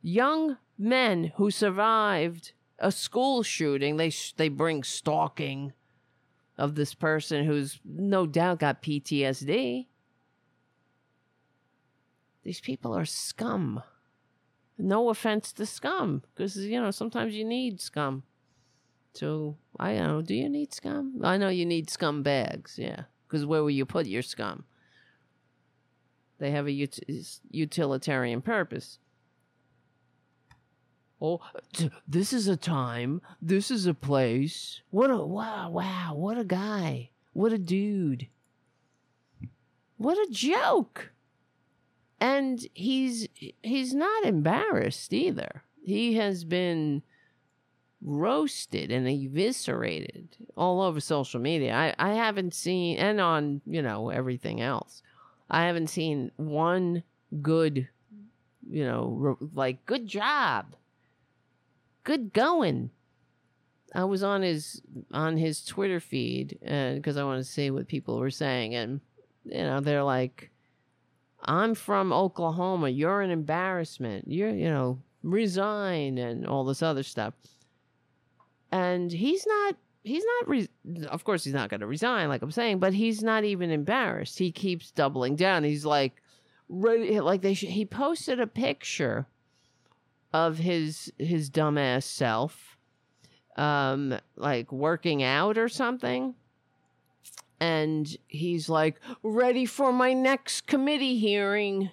young 0.02 0.58
men 0.78 1.32
who 1.38 1.52
survived 1.52 2.52
a 2.80 2.92
school 2.92 3.44
shooting. 3.44 3.96
They 3.96 4.12
they 4.36 4.50
bring 4.50 4.84
stalking 4.84 5.72
of 6.58 6.76
this 6.76 6.94
person 6.94 7.46
who's 7.46 7.80
no 7.86 8.26
doubt 8.26 8.60
got 8.60 8.84
PTSD. 8.84 9.88
These 12.44 12.60
people 12.60 12.94
are 12.94 13.06
scum. 13.06 13.84
No 14.78 15.08
offense 15.08 15.54
to 15.54 15.66
scum, 15.66 16.24
because 16.36 16.58
you 16.58 16.82
know 16.82 16.92
sometimes 16.92 17.36
you 17.36 17.46
need 17.46 17.80
scum. 17.80 18.24
So 19.20 19.58
I 19.78 19.96
don't 19.96 20.08
know. 20.08 20.22
Do 20.22 20.34
you 20.34 20.48
need 20.48 20.74
scum? 20.74 21.20
I 21.22 21.36
know 21.36 21.50
you 21.50 21.66
need 21.66 21.90
scum 21.90 22.24
bags. 22.24 22.80
Yeah, 22.80 23.02
because 23.28 23.46
where 23.46 23.62
will 23.62 23.70
you 23.70 23.86
put 23.86 24.06
your 24.06 24.22
scum? 24.22 24.64
They 26.38 26.52
have 26.52 26.70
a 26.70 26.84
ut- 26.84 27.42
utilitarian 27.52 28.42
purpose. 28.42 28.98
Oh, 31.22 31.42
this 32.08 32.32
is 32.32 32.48
a 32.48 32.56
time. 32.56 33.22
This 33.42 33.70
is 33.70 33.86
a 33.86 33.94
place. 33.94 34.80
What 34.90 35.12
a 35.12 35.18
wow, 35.18 35.70
wow, 35.70 36.14
what 36.16 36.38
a 36.38 36.46
guy. 36.46 37.10
What 37.34 37.52
a 37.52 37.58
dude. 37.58 38.30
What 39.98 40.18
a 40.18 40.32
joke. 40.32 41.12
And 42.22 42.66
he's 42.74 43.28
he's 43.62 43.94
not 43.94 44.24
embarrassed 44.24 45.12
either. 45.12 45.64
He 45.84 46.14
has 46.14 46.46
been 46.46 47.04
roasted 48.02 48.92
and 48.92 49.08
eviscerated 49.08 50.30
all 50.56 50.82
over 50.82 51.00
social 51.00 51.40
media. 51.40 51.74
I, 51.74 51.96
I 51.98 52.14
haven't 52.14 52.54
seen 52.54 52.98
and 52.98 53.20
on, 53.20 53.62
you 53.66 53.82
know, 53.82 54.10
everything 54.10 54.62
else. 54.62 55.02
I 55.50 55.66
haven't 55.66 55.88
seen 55.88 56.32
one 56.38 57.04
good, 57.42 57.88
you 58.70 58.86
know, 58.86 59.38
like 59.54 59.86
good 59.86 60.08
job 60.08 60.76
good 62.10 62.34
going. 62.34 62.90
I 63.94 64.04
was 64.04 64.24
on 64.24 64.42
his 64.42 64.82
on 65.12 65.38
his 65.38 65.64
Twitter 65.64 66.00
feed 66.00 66.58
uh, 66.68 66.96
because 66.96 67.18
I 67.18 67.24
want 67.24 67.44
to 67.44 67.52
see 67.52 67.70
what 67.70 67.88
people 67.88 68.18
were 68.18 68.32
saying, 68.32 68.74
and 68.74 69.00
you 69.46 69.62
know 69.62 69.80
they're 69.80 70.04
like, 70.04 70.50
"I'm 71.44 71.76
from 71.76 72.12
Oklahoma. 72.12 72.90
You're 72.90 73.22
an 73.22 73.30
embarrassment. 73.30 74.26
You're 74.28 74.50
you 74.50 74.70
know 74.70 75.00
resign 75.22 76.18
and 76.18 76.48
all 76.48 76.66
this 76.66 76.82
other 76.82 77.04
stuff." 77.04 77.34
And 78.72 79.12
he's 79.12 79.46
not. 79.46 79.76
He's 80.04 80.24
not. 80.24 80.50
Re- 80.50 80.70
of 81.08 81.24
course, 81.24 81.44
he's 81.44 81.54
not 81.54 81.70
going 81.70 81.82
to 81.82 81.88
resign, 81.88 82.30
like 82.30 82.42
I'm 82.42 82.52
saying, 82.52 82.80
but 82.80 82.94
he's 82.94 83.22
not 83.22 83.44
even 83.44 83.70
embarrassed. 83.70 84.40
He 84.40 84.52
keeps 84.52 84.92
doubling 84.92 85.36
down. 85.36 85.64
He's 85.64 85.86
like, 85.86 86.22
ready. 86.70 87.20
Like 87.20 87.42
they. 87.42 87.54
Sh- 87.54 87.66
he 87.66 87.86
posted 87.86 88.40
a 88.40 88.48
picture 88.48 89.28
of 90.34 90.60
his 90.60 91.12
his 91.18 91.50
dumbass 91.50 92.04
self 92.04 92.78
um 93.58 94.18
like 94.36 94.72
working 94.72 95.24
out 95.24 95.58
or 95.58 95.68
something 95.68 96.36
and 97.60 98.16
he's 98.28 98.70
like 98.70 99.00
ready 99.24 99.66
for 99.66 99.92
my 99.92 100.14
next 100.14 100.68
committee 100.68 101.18
hearing 101.18 101.90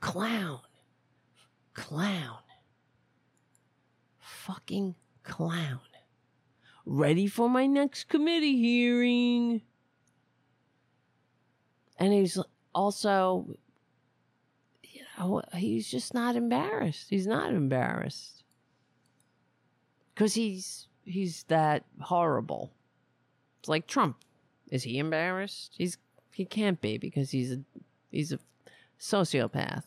clown 0.00 0.60
clown 1.74 2.38
fucking 4.46 4.94
clown 5.24 5.80
ready 6.84 7.26
for 7.26 7.50
my 7.50 7.66
next 7.66 8.04
committee 8.04 8.56
hearing 8.56 9.60
and 11.98 12.12
he's 12.12 12.38
also 12.74 13.58
you 14.82 15.02
know, 15.18 15.42
he's 15.54 15.90
just 15.90 16.14
not 16.14 16.36
embarrassed. 16.36 17.06
He's 17.10 17.26
not 17.26 17.52
embarrassed 17.52 18.44
because 20.14 20.34
he's 20.34 20.88
he's 21.04 21.44
that 21.44 21.84
horrible. 22.00 22.72
It's 23.60 23.68
like 23.68 23.86
Trump. 23.86 24.16
Is 24.70 24.82
he 24.82 24.98
embarrassed? 24.98 25.74
He's 25.76 25.98
he 26.32 26.44
can't 26.44 26.80
be 26.80 26.98
because 26.98 27.30
he's 27.30 27.52
a 27.52 27.60
he's 28.10 28.32
a 28.32 28.38
sociopath. 29.00 29.84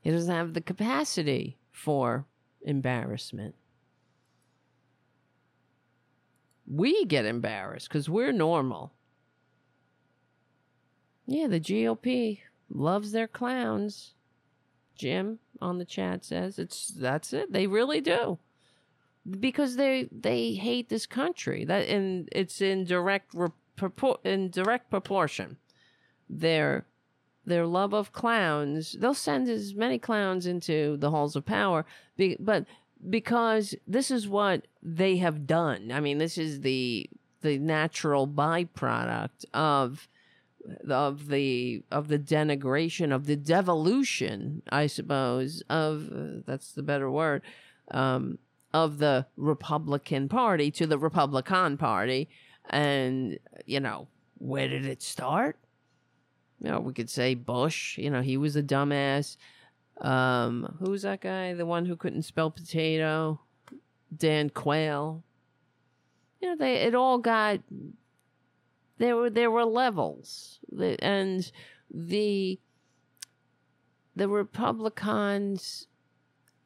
He 0.00 0.10
doesn't 0.10 0.34
have 0.34 0.54
the 0.54 0.60
capacity 0.60 1.58
for 1.70 2.26
embarrassment. 2.62 3.54
We 6.66 7.04
get 7.04 7.24
embarrassed 7.24 7.88
because 7.88 8.08
we're 8.08 8.32
normal. 8.32 8.92
Yeah, 11.26 11.48
the 11.48 11.60
GOP 11.60 12.40
loves 12.68 13.12
their 13.12 13.28
clowns. 13.28 14.14
Jim 14.94 15.38
on 15.60 15.78
the 15.78 15.84
chat 15.84 16.24
says 16.24 16.58
it's 16.58 16.88
that's 16.88 17.32
it. 17.32 17.52
They 17.52 17.66
really 17.66 18.00
do. 18.00 18.38
Because 19.28 19.76
they 19.76 20.08
they 20.12 20.52
hate 20.54 20.88
this 20.88 21.06
country. 21.06 21.64
That 21.64 21.88
and 21.88 22.28
it's 22.32 22.60
in 22.60 22.84
direct 22.84 23.34
in 24.24 24.50
direct 24.50 24.90
proportion. 24.90 25.56
Their 26.28 26.86
their 27.44 27.66
love 27.66 27.92
of 27.92 28.12
clowns, 28.12 28.92
they'll 28.92 29.14
send 29.14 29.48
as 29.48 29.74
many 29.74 29.98
clowns 29.98 30.46
into 30.46 30.96
the 30.98 31.10
halls 31.10 31.36
of 31.36 31.44
power, 31.44 31.84
but 32.38 32.66
because 33.08 33.74
this 33.86 34.10
is 34.10 34.28
what 34.28 34.66
they 34.82 35.16
have 35.16 35.46
done. 35.46 35.90
I 35.90 36.00
mean, 36.00 36.18
this 36.18 36.36
is 36.36 36.60
the 36.60 37.08
the 37.42 37.58
natural 37.58 38.28
byproduct 38.28 39.46
of 39.54 40.06
of 40.88 41.28
the 41.28 41.82
of 41.90 42.08
the 42.08 42.18
denigration 42.18 43.14
of 43.14 43.24
the 43.24 43.34
devolution 43.34 44.60
i 44.68 44.86
suppose 44.86 45.62
of 45.70 46.12
uh, 46.12 46.42
that's 46.44 46.72
the 46.72 46.82
better 46.82 47.10
word 47.10 47.40
um, 47.92 48.38
of 48.72 48.98
the 48.98 49.26
republican 49.36 50.28
party 50.28 50.70
to 50.70 50.86
the 50.86 50.98
republican 50.98 51.76
party. 51.76 52.28
And 52.68 53.38
you 53.66 53.80
know 53.80 54.08
where 54.38 54.68
did 54.68 54.86
it 54.86 55.02
start 55.02 55.56
you 56.60 56.70
know 56.70 56.80
we 56.80 56.92
could 56.92 57.10
say 57.10 57.34
bush 57.34 57.98
you 57.98 58.10
know 58.10 58.20
he 58.22 58.36
was 58.36 58.56
a 58.56 58.62
dumbass. 58.62 59.36
Um 60.00 60.76
who's 60.78 61.02
that 61.02 61.20
guy? 61.20 61.54
The 61.54 61.66
one 61.66 61.86
who 61.86 61.96
couldn't 61.96 62.22
spell 62.22 62.50
potato? 62.50 63.40
Dan 64.16 64.50
quayle. 64.50 65.22
You 66.40 66.50
know 66.50 66.56
they 66.56 66.76
it 66.76 66.94
all 66.94 67.18
got 67.18 67.60
there 69.00 69.16
were 69.16 69.30
there 69.30 69.50
were 69.50 69.64
levels, 69.64 70.60
and 71.00 71.50
the 71.90 72.60
the 74.14 74.28
Republicans, 74.28 75.86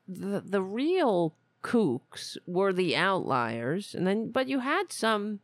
the 0.08 0.42
the 0.44 0.60
real 0.60 1.36
kooks 1.62 2.36
were 2.44 2.72
the 2.72 2.96
outliers, 2.96 3.94
and 3.94 4.04
then 4.04 4.32
but 4.32 4.48
you 4.48 4.58
had 4.58 4.90
some 4.90 5.38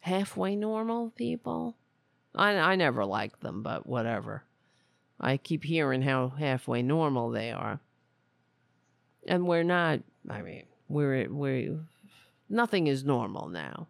halfway 0.00 0.54
normal 0.54 1.10
people. 1.10 1.76
I 2.34 2.54
I 2.56 2.76
never 2.76 3.04
liked 3.04 3.40
them, 3.40 3.62
but 3.62 3.86
whatever. 3.86 4.44
I 5.20 5.36
keep 5.36 5.64
hearing 5.64 6.02
how 6.02 6.28
halfway 6.28 6.82
normal 6.82 7.30
they 7.30 7.52
are. 7.52 7.80
And 9.26 9.46
we're 9.46 9.62
not, 9.62 10.00
I 10.28 10.42
mean, 10.42 10.64
we're, 10.88 11.30
we're, 11.30 11.78
nothing 12.48 12.88
is 12.88 13.04
normal 13.04 13.48
now. 13.48 13.88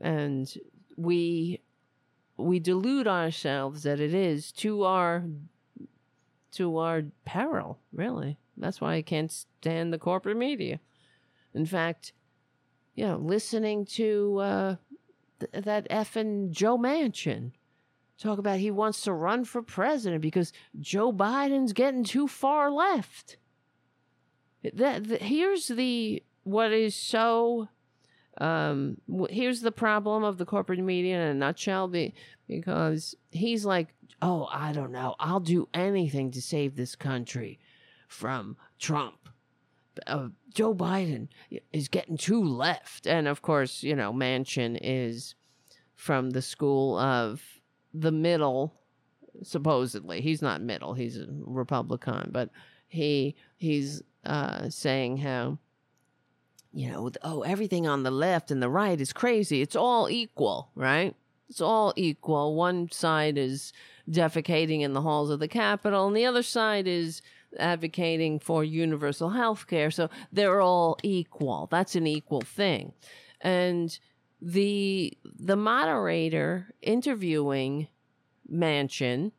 And 0.00 0.52
we, 0.96 1.60
we 2.36 2.60
delude 2.60 3.08
ourselves 3.08 3.82
that 3.82 4.00
it 4.00 4.14
is 4.14 4.52
to 4.52 4.84
our, 4.84 5.24
to 6.52 6.78
our 6.78 7.02
peril, 7.24 7.78
really. 7.92 8.38
That's 8.56 8.80
why 8.80 8.94
I 8.94 9.02
can't 9.02 9.30
stand 9.30 9.92
the 9.92 9.98
corporate 9.98 10.36
media. 10.36 10.80
In 11.52 11.66
fact, 11.66 12.12
you 12.94 13.06
know, 13.06 13.16
listening 13.16 13.84
to 13.86 14.38
uh, 14.38 14.76
th- 15.40 15.64
that 15.64 15.88
effing 15.88 16.50
Joe 16.50 16.78
Manchin. 16.78 17.52
Talk 18.18 18.38
about 18.38 18.58
he 18.58 18.70
wants 18.70 19.02
to 19.02 19.12
run 19.12 19.44
for 19.44 19.62
president 19.62 20.22
because 20.22 20.52
Joe 20.80 21.12
Biden's 21.12 21.72
getting 21.72 22.02
too 22.02 22.26
far 22.26 22.68
left. 22.70 23.36
That, 24.62 25.04
that 25.04 25.22
here's 25.22 25.68
the 25.68 26.22
what 26.42 26.72
is 26.72 26.96
so 26.96 27.68
um 28.40 28.96
here's 29.30 29.60
the 29.60 29.72
problem 29.72 30.24
of 30.24 30.38
the 30.38 30.44
corporate 30.44 30.80
media 30.80 31.16
in 31.16 31.28
a 31.28 31.34
nutshell 31.34 31.88
be, 31.88 32.14
because 32.46 33.14
he's 33.30 33.64
like 33.64 33.88
oh 34.22 34.48
i 34.52 34.72
don't 34.72 34.92
know. 34.92 35.14
I'll 35.18 35.40
do 35.40 35.68
anything 35.74 36.30
to 36.32 36.42
save 36.42 36.76
this 36.76 36.94
country 36.96 37.58
from 38.06 38.56
trump 38.78 39.14
uh, 40.06 40.28
joe 40.52 40.74
biden 40.74 41.28
is 41.72 41.88
getting 41.88 42.16
too 42.16 42.42
left. 42.42 43.06
And 43.06 43.28
of 43.28 43.42
course 43.42 43.82
you 43.82 43.94
know 43.94 44.12
manchin 44.12 44.78
is 44.80 45.34
from 45.94 46.30
the 46.30 46.42
school 46.42 46.98
of 46.98 47.42
the 47.92 48.12
middle 48.12 48.74
supposedly. 49.42 50.20
He's 50.20 50.42
not 50.42 50.60
middle 50.60 50.94
he's 50.94 51.18
a 51.18 51.26
republican 51.28 52.30
but 52.32 52.50
he 52.88 53.36
he's 53.56 54.02
uh 54.24 54.68
saying 54.68 55.18
how 55.18 55.58
you 56.72 56.90
know 56.90 57.10
oh 57.22 57.42
everything 57.42 57.86
on 57.86 58.02
the 58.02 58.10
left 58.10 58.50
and 58.50 58.62
the 58.62 58.70
right 58.70 59.00
is 59.00 59.12
crazy. 59.12 59.62
It's 59.62 59.76
all 59.76 60.08
equal 60.08 60.70
right? 60.74 61.14
It's 61.48 61.60
all 61.62 61.94
equal. 61.96 62.54
One 62.54 62.90
side 62.90 63.38
is 63.38 63.72
defecating 64.10 64.82
in 64.82 64.92
the 64.92 65.00
halls 65.00 65.30
of 65.30 65.40
the 65.40 65.48
capitol 65.48 66.06
and 66.06 66.16
the 66.16 66.26
other 66.26 66.42
side 66.42 66.86
is 66.86 67.22
advocating 67.58 68.38
for 68.38 68.64
universal 68.64 69.30
health 69.30 69.66
care. 69.66 69.90
So 69.90 70.08
they're 70.32 70.60
all 70.60 70.98
equal. 71.02 71.68
That's 71.70 71.94
an 71.96 72.06
equal 72.06 72.42
thing. 72.42 72.92
And 73.40 73.98
the 74.40 75.16
the 75.24 75.56
moderator 75.56 76.74
interviewing 76.82 77.88
Manchin, 78.50 79.32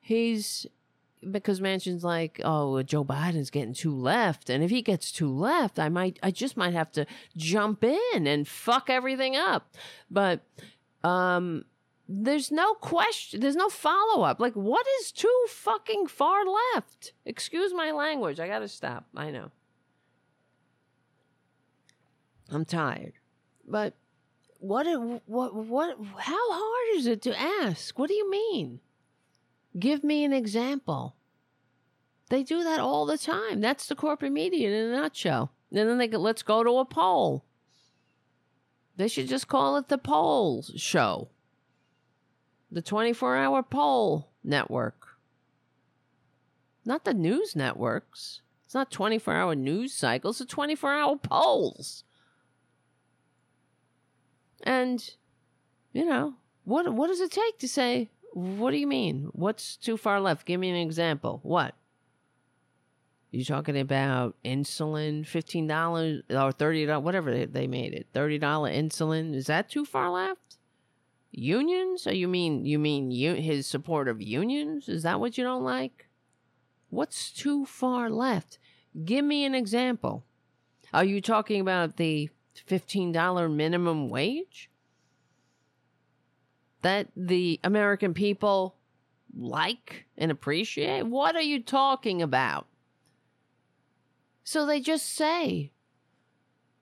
he's 0.00 0.66
because 1.30 1.60
Manchin's 1.60 2.04
like, 2.04 2.40
oh, 2.44 2.82
Joe 2.82 3.04
Biden's 3.04 3.50
getting 3.50 3.74
too 3.74 3.94
left, 3.94 4.48
and 4.50 4.62
if 4.62 4.70
he 4.70 4.82
gets 4.82 5.10
too 5.10 5.28
left, 5.30 5.78
I 5.78 5.88
might, 5.88 6.18
I 6.22 6.30
just 6.30 6.56
might 6.56 6.74
have 6.74 6.92
to 6.92 7.06
jump 7.36 7.82
in 7.82 8.26
and 8.26 8.46
fuck 8.46 8.88
everything 8.88 9.34
up. 9.34 9.74
But 10.10 10.42
um, 11.02 11.64
there's 12.08 12.52
no 12.52 12.74
question, 12.74 13.40
there's 13.40 13.56
no 13.56 13.68
follow 13.68 14.22
up. 14.22 14.38
Like, 14.38 14.54
what 14.54 14.86
is 15.00 15.10
too 15.10 15.46
fucking 15.48 16.06
far 16.06 16.42
left? 16.74 17.12
Excuse 17.24 17.74
my 17.74 17.90
language. 17.90 18.38
I 18.38 18.46
gotta 18.46 18.68
stop. 18.68 19.06
I 19.14 19.30
know. 19.30 19.50
I'm 22.50 22.64
tired. 22.64 23.14
But 23.66 23.94
what 24.58 24.86
what 25.26 25.54
what 25.54 25.96
how 26.18 26.52
hard 26.52 26.98
is 26.98 27.06
it 27.06 27.22
to 27.22 27.38
ask? 27.38 27.98
What 27.98 28.08
do 28.08 28.14
you 28.14 28.30
mean? 28.30 28.80
Give 29.78 30.04
me 30.04 30.24
an 30.24 30.32
example. 30.32 31.16
They 32.28 32.42
do 32.42 32.62
that 32.64 32.80
all 32.80 33.06
the 33.06 33.18
time. 33.18 33.60
That's 33.60 33.86
the 33.86 33.94
corporate 33.94 34.32
media 34.32 34.68
in 34.68 34.92
a 34.92 34.96
nutshell. 34.96 35.52
And 35.70 35.88
then 35.88 35.98
they 35.98 36.08
go, 36.08 36.18
let's 36.18 36.42
go 36.42 36.64
to 36.64 36.78
a 36.78 36.84
poll. 36.84 37.44
They 38.96 39.08
should 39.08 39.28
just 39.28 39.46
call 39.46 39.76
it 39.76 39.88
the 39.88 39.98
poll 39.98 40.64
show. 40.76 41.28
The 42.76 42.82
24 42.82 43.38
hour 43.38 43.62
poll 43.62 44.28
network. 44.44 45.16
Not 46.84 47.06
the 47.06 47.14
news 47.14 47.56
networks. 47.56 48.42
It's 48.66 48.74
not 48.74 48.90
24 48.90 49.32
hour 49.32 49.54
news 49.54 49.94
cycles, 49.94 50.42
it's 50.42 50.52
24 50.52 50.92
hour 50.92 51.16
polls. 51.16 52.04
And, 54.62 55.02
you 55.94 56.04
know, 56.04 56.34
what 56.64 56.92
what 56.92 57.06
does 57.06 57.22
it 57.22 57.30
take 57.30 57.58
to 57.60 57.66
say, 57.66 58.10
what 58.34 58.72
do 58.72 58.76
you 58.76 58.86
mean? 58.86 59.30
What's 59.32 59.78
too 59.78 59.96
far 59.96 60.20
left? 60.20 60.44
Give 60.44 60.60
me 60.60 60.68
an 60.68 60.76
example. 60.76 61.40
What? 61.44 61.74
You 63.30 63.42
talking 63.42 63.80
about 63.80 64.36
insulin, 64.44 65.26
fifteen 65.26 65.66
dollars 65.66 66.24
or 66.28 66.52
thirty 66.52 66.84
dollars, 66.84 67.04
whatever 67.04 67.46
they 67.46 67.66
made 67.66 67.94
it, 67.94 68.08
thirty 68.12 68.36
dollar 68.36 68.70
insulin? 68.70 69.34
Is 69.34 69.46
that 69.46 69.70
too 69.70 69.86
far 69.86 70.10
left? 70.10 70.58
Unions? 71.36 72.06
You 72.06 72.28
mean 72.28 72.64
you 72.64 72.78
mean 72.78 73.10
you, 73.10 73.34
his 73.34 73.66
support 73.66 74.08
of 74.08 74.22
unions? 74.22 74.88
Is 74.88 75.02
that 75.02 75.20
what 75.20 75.36
you 75.36 75.44
don't 75.44 75.62
like? 75.62 76.06
What's 76.88 77.30
too 77.30 77.66
far 77.66 78.08
left? 78.08 78.58
Give 79.04 79.24
me 79.24 79.44
an 79.44 79.54
example. 79.54 80.24
Are 80.94 81.04
you 81.04 81.20
talking 81.20 81.60
about 81.60 81.98
the 81.98 82.30
$15 82.68 83.54
minimum 83.54 84.08
wage 84.08 84.70
that 86.80 87.08
the 87.14 87.60
American 87.62 88.14
people 88.14 88.76
like 89.36 90.06
and 90.16 90.30
appreciate? 90.30 91.02
What 91.02 91.36
are 91.36 91.42
you 91.42 91.62
talking 91.62 92.22
about? 92.22 92.66
So 94.42 94.64
they 94.64 94.80
just 94.80 95.06
say, 95.06 95.72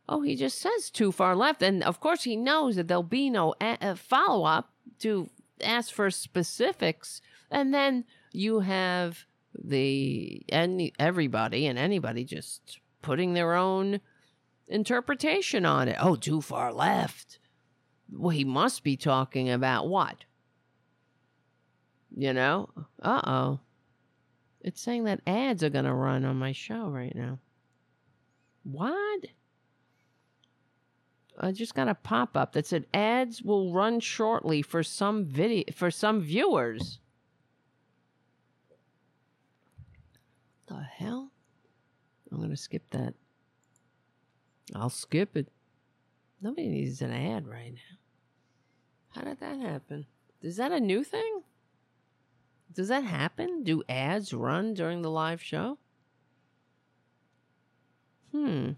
oh, 0.08 0.22
he 0.22 0.36
just 0.36 0.58
says 0.58 0.90
too 0.90 1.12
far 1.12 1.34
left. 1.34 1.62
And 1.62 1.82
of 1.82 2.00
course, 2.00 2.24
he 2.24 2.36
knows 2.36 2.76
that 2.76 2.88
there'll 2.88 3.02
be 3.02 3.30
no 3.30 3.54
a- 3.60 3.96
follow 3.96 4.44
up 4.44 4.70
to 5.00 5.28
ask 5.62 5.92
for 5.92 6.10
specifics. 6.10 7.20
And 7.50 7.72
then 7.72 8.04
you 8.32 8.60
have 8.60 9.26
the 9.56 10.42
any 10.48 10.92
everybody 10.98 11.66
and 11.66 11.78
anybody 11.78 12.24
just 12.24 12.80
putting 13.02 13.34
their 13.34 13.54
own 13.54 14.00
interpretation 14.68 15.64
on 15.64 15.88
it. 15.88 15.96
Oh, 16.00 16.16
too 16.16 16.40
far 16.40 16.72
left. 16.72 17.38
Well, 18.10 18.30
he 18.30 18.44
must 18.44 18.82
be 18.82 18.96
talking 18.96 19.50
about 19.50 19.88
what? 19.88 20.24
You 22.16 22.32
know? 22.32 22.70
Uh 23.02 23.20
oh. 23.24 23.60
It's 24.60 24.80
saying 24.80 25.04
that 25.04 25.20
ads 25.26 25.62
are 25.62 25.70
going 25.70 25.84
to 25.84 25.92
run 25.92 26.24
on 26.24 26.36
my 26.36 26.52
show 26.52 26.88
right 26.88 27.14
now. 27.14 27.38
What? 28.62 29.26
I 31.38 31.52
just 31.52 31.74
got 31.74 31.88
a 31.88 31.94
pop 31.94 32.36
up 32.36 32.52
that 32.52 32.66
said 32.66 32.86
ads 32.94 33.42
will 33.42 33.72
run 33.72 34.00
shortly 34.00 34.62
for 34.62 34.82
some 34.82 35.24
video 35.24 35.64
for 35.74 35.90
some 35.90 36.20
viewers. 36.20 37.00
The 40.66 40.80
hell? 40.80 41.30
I'm 42.30 42.48
to 42.48 42.56
skip 42.56 42.88
that. 42.90 43.14
I'll 44.74 44.90
skip 44.90 45.36
it. 45.36 45.48
Nobody 46.40 46.68
needs 46.68 47.02
an 47.02 47.12
ad 47.12 47.46
right 47.46 47.72
now. 47.72 47.98
How 49.10 49.22
did 49.22 49.40
that 49.40 49.58
happen? 49.58 50.06
Is 50.42 50.56
that 50.56 50.72
a 50.72 50.80
new 50.80 51.04
thing? 51.04 51.42
Does 52.72 52.88
that 52.88 53.04
happen? 53.04 53.62
Do 53.62 53.82
ads 53.88 54.32
run 54.32 54.74
during 54.74 55.02
the 55.02 55.10
live 55.10 55.42
show? 55.42 55.78
Hmm. 58.32 58.72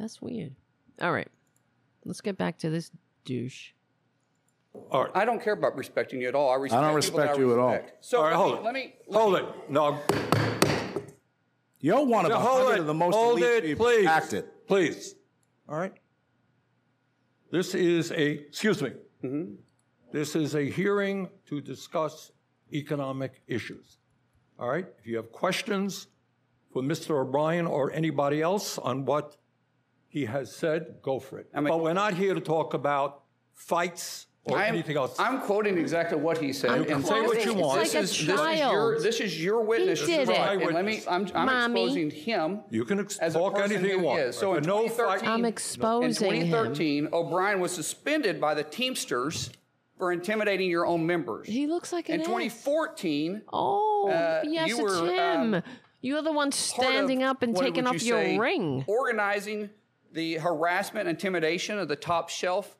That's 0.00 0.22
weird. 0.22 0.54
All 1.02 1.12
right. 1.12 1.28
Let's 2.06 2.22
get 2.22 2.38
back 2.38 2.56
to 2.58 2.70
this 2.70 2.90
douche. 3.26 3.72
All 4.90 5.02
right. 5.04 5.10
I 5.14 5.24
don't 5.26 5.42
care 5.42 5.52
about 5.52 5.76
respecting 5.76 6.22
you 6.22 6.28
at 6.28 6.34
all. 6.34 6.50
I 6.50 6.54
respect 6.54 6.82
I 6.82 6.90
don't 6.90 7.00
people 7.02 7.18
that 7.18 7.22
respect 7.24 7.38
you 7.38 7.52
at 7.52 7.58
all. 7.58 7.72
respect. 7.72 8.04
So 8.04 8.18
All 8.18 8.24
right, 8.24 8.30
let, 8.30 8.36
hold 8.38 8.52
me, 8.52 8.58
it. 8.58 8.64
let 8.64 8.74
me 8.74 8.94
let 9.08 9.20
Hold 9.20 9.32
me- 9.34 9.38
it. 9.40 9.70
No, 9.70 9.98
You're 11.80 12.04
one 12.06 12.24
of 12.24 12.30
no, 12.30 12.38
the 12.38 12.44
hold 12.44 12.72
it. 12.72 12.78
of 12.80 12.86
the 12.86 12.94
most 12.94 13.14
hold 13.14 13.38
elite 13.38 13.50
it, 13.50 13.62
people. 13.64 13.84
please. 13.86 14.06
Act 14.06 14.32
it. 14.32 14.66
Please. 14.66 15.14
All 15.68 15.76
right. 15.76 15.92
This 17.50 17.74
is 17.74 18.10
a, 18.12 18.30
excuse 18.30 18.80
me. 18.82 18.90
Mm-hmm. 19.22 19.54
This 20.12 20.34
is 20.34 20.54
a 20.54 20.62
hearing 20.62 21.28
to 21.46 21.60
discuss 21.60 22.30
economic 22.72 23.42
issues. 23.46 23.98
All 24.58 24.68
right? 24.68 24.86
If 24.98 25.06
you 25.06 25.16
have 25.16 25.30
questions 25.30 26.06
for 26.72 26.80
Mr. 26.82 27.20
O'Brien 27.20 27.66
or 27.66 27.92
anybody 27.92 28.40
else 28.40 28.78
on 28.78 29.04
what 29.04 29.36
he 30.10 30.26
has 30.26 30.54
said, 30.54 30.96
go 31.02 31.18
for 31.20 31.38
it. 31.38 31.46
mean- 31.54 31.64
but 31.64 31.80
we're 31.80 31.92
not 31.94 32.14
here 32.14 32.34
to 32.34 32.40
talk 32.40 32.74
about 32.74 33.22
fights 33.54 34.26
or 34.44 34.58
I'm, 34.58 34.74
anything 34.74 34.96
else. 34.96 35.14
I'm 35.20 35.40
quoting 35.42 35.78
exactly 35.78 36.18
what 36.18 36.38
he 36.38 36.52
said. 36.52 36.70
I'm 36.70 36.90
and 36.90 37.06
say 37.06 37.20
what 37.20 37.44
you 37.44 37.54
want. 37.54 37.80
It's 37.82 37.92
This 37.92 37.94
like 37.94 38.04
is, 38.04 38.28
a 38.28 38.32
this 38.32 38.40
is 38.40 38.60
your 38.60 39.00
this 39.00 39.20
is 39.20 39.44
your 39.44 39.62
witness. 39.64 40.00
did 40.00 40.08
This 40.08 40.22
is 40.22 40.28
it. 40.30 40.32
right. 40.32 40.58
My 40.58 40.64
And 40.64 40.74
let 40.74 40.84
me. 40.84 40.92
witness. 40.96 41.06
I'm, 41.06 41.26
I'm 41.36 41.46
Mommy. 41.46 41.82
exposing 41.84 42.10
him. 42.10 42.60
You 42.70 42.84
can 42.84 43.00
ex- 43.00 43.18
as 43.18 43.34
talk 43.34 43.54
person 43.54 43.72
anything 43.72 43.90
you 43.98 44.00
want, 44.04 44.20
is. 44.20 44.36
So 44.36 44.54
in 44.54 44.64
no 44.64 44.82
2013, 44.88 45.28
I'm 45.28 45.38
in 45.40 45.44
exposing 45.44 46.32
him. 46.40 46.46
2013, 46.50 47.08
O'Brien 47.12 47.60
was 47.60 47.70
suspended 47.72 48.40
by 48.40 48.54
the 48.54 48.64
Teamsters 48.64 49.50
for 49.98 50.10
intimidating 50.10 50.68
your 50.70 50.86
own 50.86 51.06
members. 51.06 51.46
He 51.46 51.66
looks 51.68 51.92
like 51.92 52.08
an 52.08 52.16
In 52.16 52.20
ass. 52.22 52.26
2014, 52.26 53.42
Oh, 53.52 54.08
Uh, 54.10 54.40
yes, 54.44 54.68
you 54.70 54.86
it's 54.86 55.00
were, 55.00 55.06
him. 55.06 55.54
um, 55.54 55.62
You're 56.00 56.22
the 56.22 56.32
one 56.32 56.50
part 56.50 56.54
of- 56.54 56.54
standing 56.54 57.22
up 57.22 57.42
and 57.42 57.54
taking 57.54 57.84
would 57.84 57.96
off 57.96 58.02
you 58.02 58.08
your 58.14 58.22
say, 58.24 58.38
ring. 58.38 58.84
organizing 58.88 59.68
the 60.12 60.34
harassment, 60.34 61.08
intimidation 61.08 61.78
of 61.78 61.88
the 61.88 61.96
top 61.96 62.28
shelf 62.28 62.76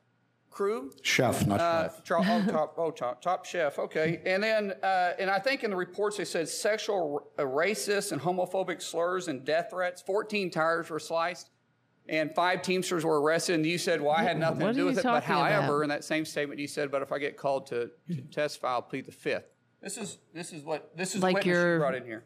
crew. 0.51 0.91
Chef, 1.03 1.47
not 1.47 1.61
Uh, 1.61 1.83
chef. 1.85 2.05
tro- 2.05 2.19
oh, 2.25 2.45
top, 2.51 2.75
oh, 2.77 2.91
top, 2.91 3.23
top 3.23 3.45
chef. 3.45 3.79
Okay, 3.79 4.21
and 4.27 4.43
then, 4.43 4.73
uh, 4.83 5.15
and 5.19 5.31
I 5.31 5.39
think 5.39 5.63
in 5.63 5.71
the 5.71 5.77
reports 5.77 6.17
they 6.17 6.25
said 6.25 6.49
sexual, 6.49 7.31
uh, 7.39 7.43
racist, 7.43 8.11
and 8.13 8.21
homophobic 8.21 8.83
slurs 8.83 9.29
and 9.29 9.45
death 9.45 9.69
threats. 9.71 10.03
Fourteen 10.03 10.51
tires 10.51 10.91
were 10.91 10.99
sliced, 10.99 11.51
and 12.09 12.35
five 12.35 12.63
Teamsters 12.63 13.05
were 13.05 13.21
arrested. 13.21 13.55
And 13.57 13.67
you 13.67 13.79
said, 13.79 14.01
"Well, 14.01 14.11
I 14.13 14.25
had 14.25 14.39
nothing 14.39 14.61
What 14.61 14.73
to 14.73 14.79
do 14.79 14.87
with 14.87 14.99
it." 14.99 15.05
But 15.05 15.23
however, 15.23 15.77
about? 15.77 15.83
in 15.85 15.89
that 15.91 16.03
same 16.05 16.25
statement, 16.25 16.59
you 16.59 16.67
said, 16.67 16.91
"But 16.91 17.03
if 17.03 17.13
I 17.13 17.19
get 17.19 17.37
called 17.37 17.67
to, 17.69 17.91
to 18.09 18.21
testify, 18.33 18.71
I'll 18.73 18.83
plead 18.83 19.07
the 19.07 19.13
fifth. 19.13 19.45
This 19.81 19.97
is 19.97 20.19
this 20.35 20.53
is 20.53 20.65
what 20.65 20.95
this 20.97 21.15
is 21.15 21.23
Like 21.23 21.35
the 21.35 21.39
witness 21.39 21.55
your- 21.55 21.73
you 21.75 21.79
brought 21.79 21.95
in 21.95 22.05
here. 22.05 22.25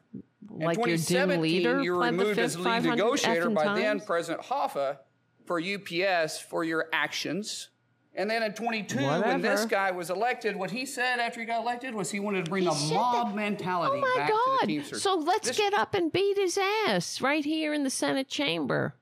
Like 0.50 0.78
in 0.78 0.88
your 0.88 0.96
dim 0.96 1.30
2017, 1.30 1.40
leader 1.42 1.82
you 1.82 1.92
were 1.94 1.98
the 2.04 2.12
removed 2.12 2.38
as 2.38 2.58
lead 2.58 2.84
negotiator 2.84 3.50
by 3.50 3.74
then? 3.74 4.00
President 4.00 4.44
Hoffa 4.44 4.98
for 5.46 5.60
UPS 5.60 6.38
for 6.40 6.64
your 6.64 6.88
actions. 6.92 7.70
And 8.16 8.30
then 8.30 8.44
in 8.44 8.52
22, 8.52 8.96
when 8.98 9.40
this 9.42 9.64
guy 9.64 9.90
was 9.90 10.08
elected, 10.08 10.54
what 10.54 10.70
he 10.70 10.86
said 10.86 11.18
after 11.18 11.40
he 11.40 11.46
got 11.46 11.62
elected 11.62 11.94
was 11.96 12.12
he 12.12 12.20
wanted 12.20 12.44
to 12.44 12.50
bring 12.50 12.68
a 12.68 12.72
said 12.72 12.94
mob 12.94 13.26
that- 13.26 13.32
oh 13.32 13.36
mentality 13.36 13.96
Oh 13.96 14.00
my 14.00 14.14
back 14.16 14.28
to 14.28 14.32
the 14.32 14.56
God. 14.60 14.66
Teamsters. 14.66 15.02
So 15.02 15.14
let's 15.16 15.48
This- 15.48 15.56
get 15.56 15.74
up 15.74 15.94
and 15.94 16.12
beat 16.12 16.36
his 16.38 16.56
ass 16.86 17.20
right 17.20 17.44
here 17.44 17.74
in 17.74 17.82
the 17.82 17.90
Senate 17.90 18.28
chamber. 18.28 18.94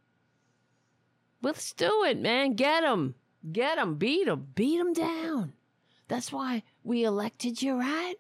Let's 1.43 1.73
do 1.73 2.05
it, 2.05 2.19
man. 2.19 2.55
Get 2.55 2.85
him. 2.85 3.15
Get 3.51 3.77
him. 3.77 3.97
Beat 3.97 4.29
him. 4.29 4.49
Beat 4.55 4.79
him 4.81 4.93
down. 4.93 5.53
That's 6.09 6.33
why 6.33 6.63
we 6.85 7.05
elected 7.05 7.61
you, 7.61 7.75
right? 7.79 8.15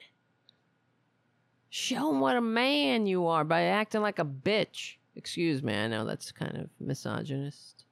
Show 1.74 2.10
him 2.10 2.20
what 2.20 2.36
a 2.36 2.42
man 2.42 3.06
you 3.06 3.28
are 3.28 3.44
by 3.44 3.62
acting 3.62 4.02
like 4.02 4.18
a 4.18 4.26
bitch. 4.26 4.96
Excuse 5.16 5.62
me, 5.62 5.72
I 5.72 5.86
know 5.86 6.04
that's 6.04 6.30
kind 6.30 6.54
of 6.58 6.68
misogynist. 6.78 7.86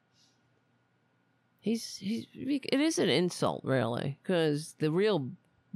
He's 1.61 1.97
he's 1.97 2.27
it 2.35 2.79
is 2.79 2.99
an 2.99 3.09
insult, 3.09 3.65
really, 3.65 4.19
because 4.23 4.75
the 4.81 4.93
real 4.93 5.31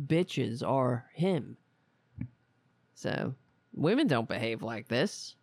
bitches 0.07 0.63
are 0.63 1.07
him. 1.15 1.57
So, 2.93 3.37
women 3.73 4.07
don't 4.07 4.29
behave 4.29 4.63
like 4.63 4.89
this. 4.89 5.37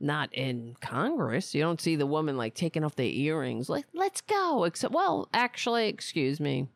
Not 0.00 0.34
in 0.34 0.76
Congress. 0.82 1.54
You 1.54 1.62
don't 1.62 1.80
see 1.80 1.96
the 1.96 2.04
woman 2.04 2.36
like 2.36 2.54
taking 2.54 2.84
off 2.84 2.96
their 2.96 3.06
earrings. 3.06 3.70
Like, 3.70 3.86
let's 3.94 4.20
go. 4.20 4.64
Except, 4.64 4.92
well, 4.92 5.30
actually, 5.32 5.88
excuse 5.88 6.40
me. 6.40 6.68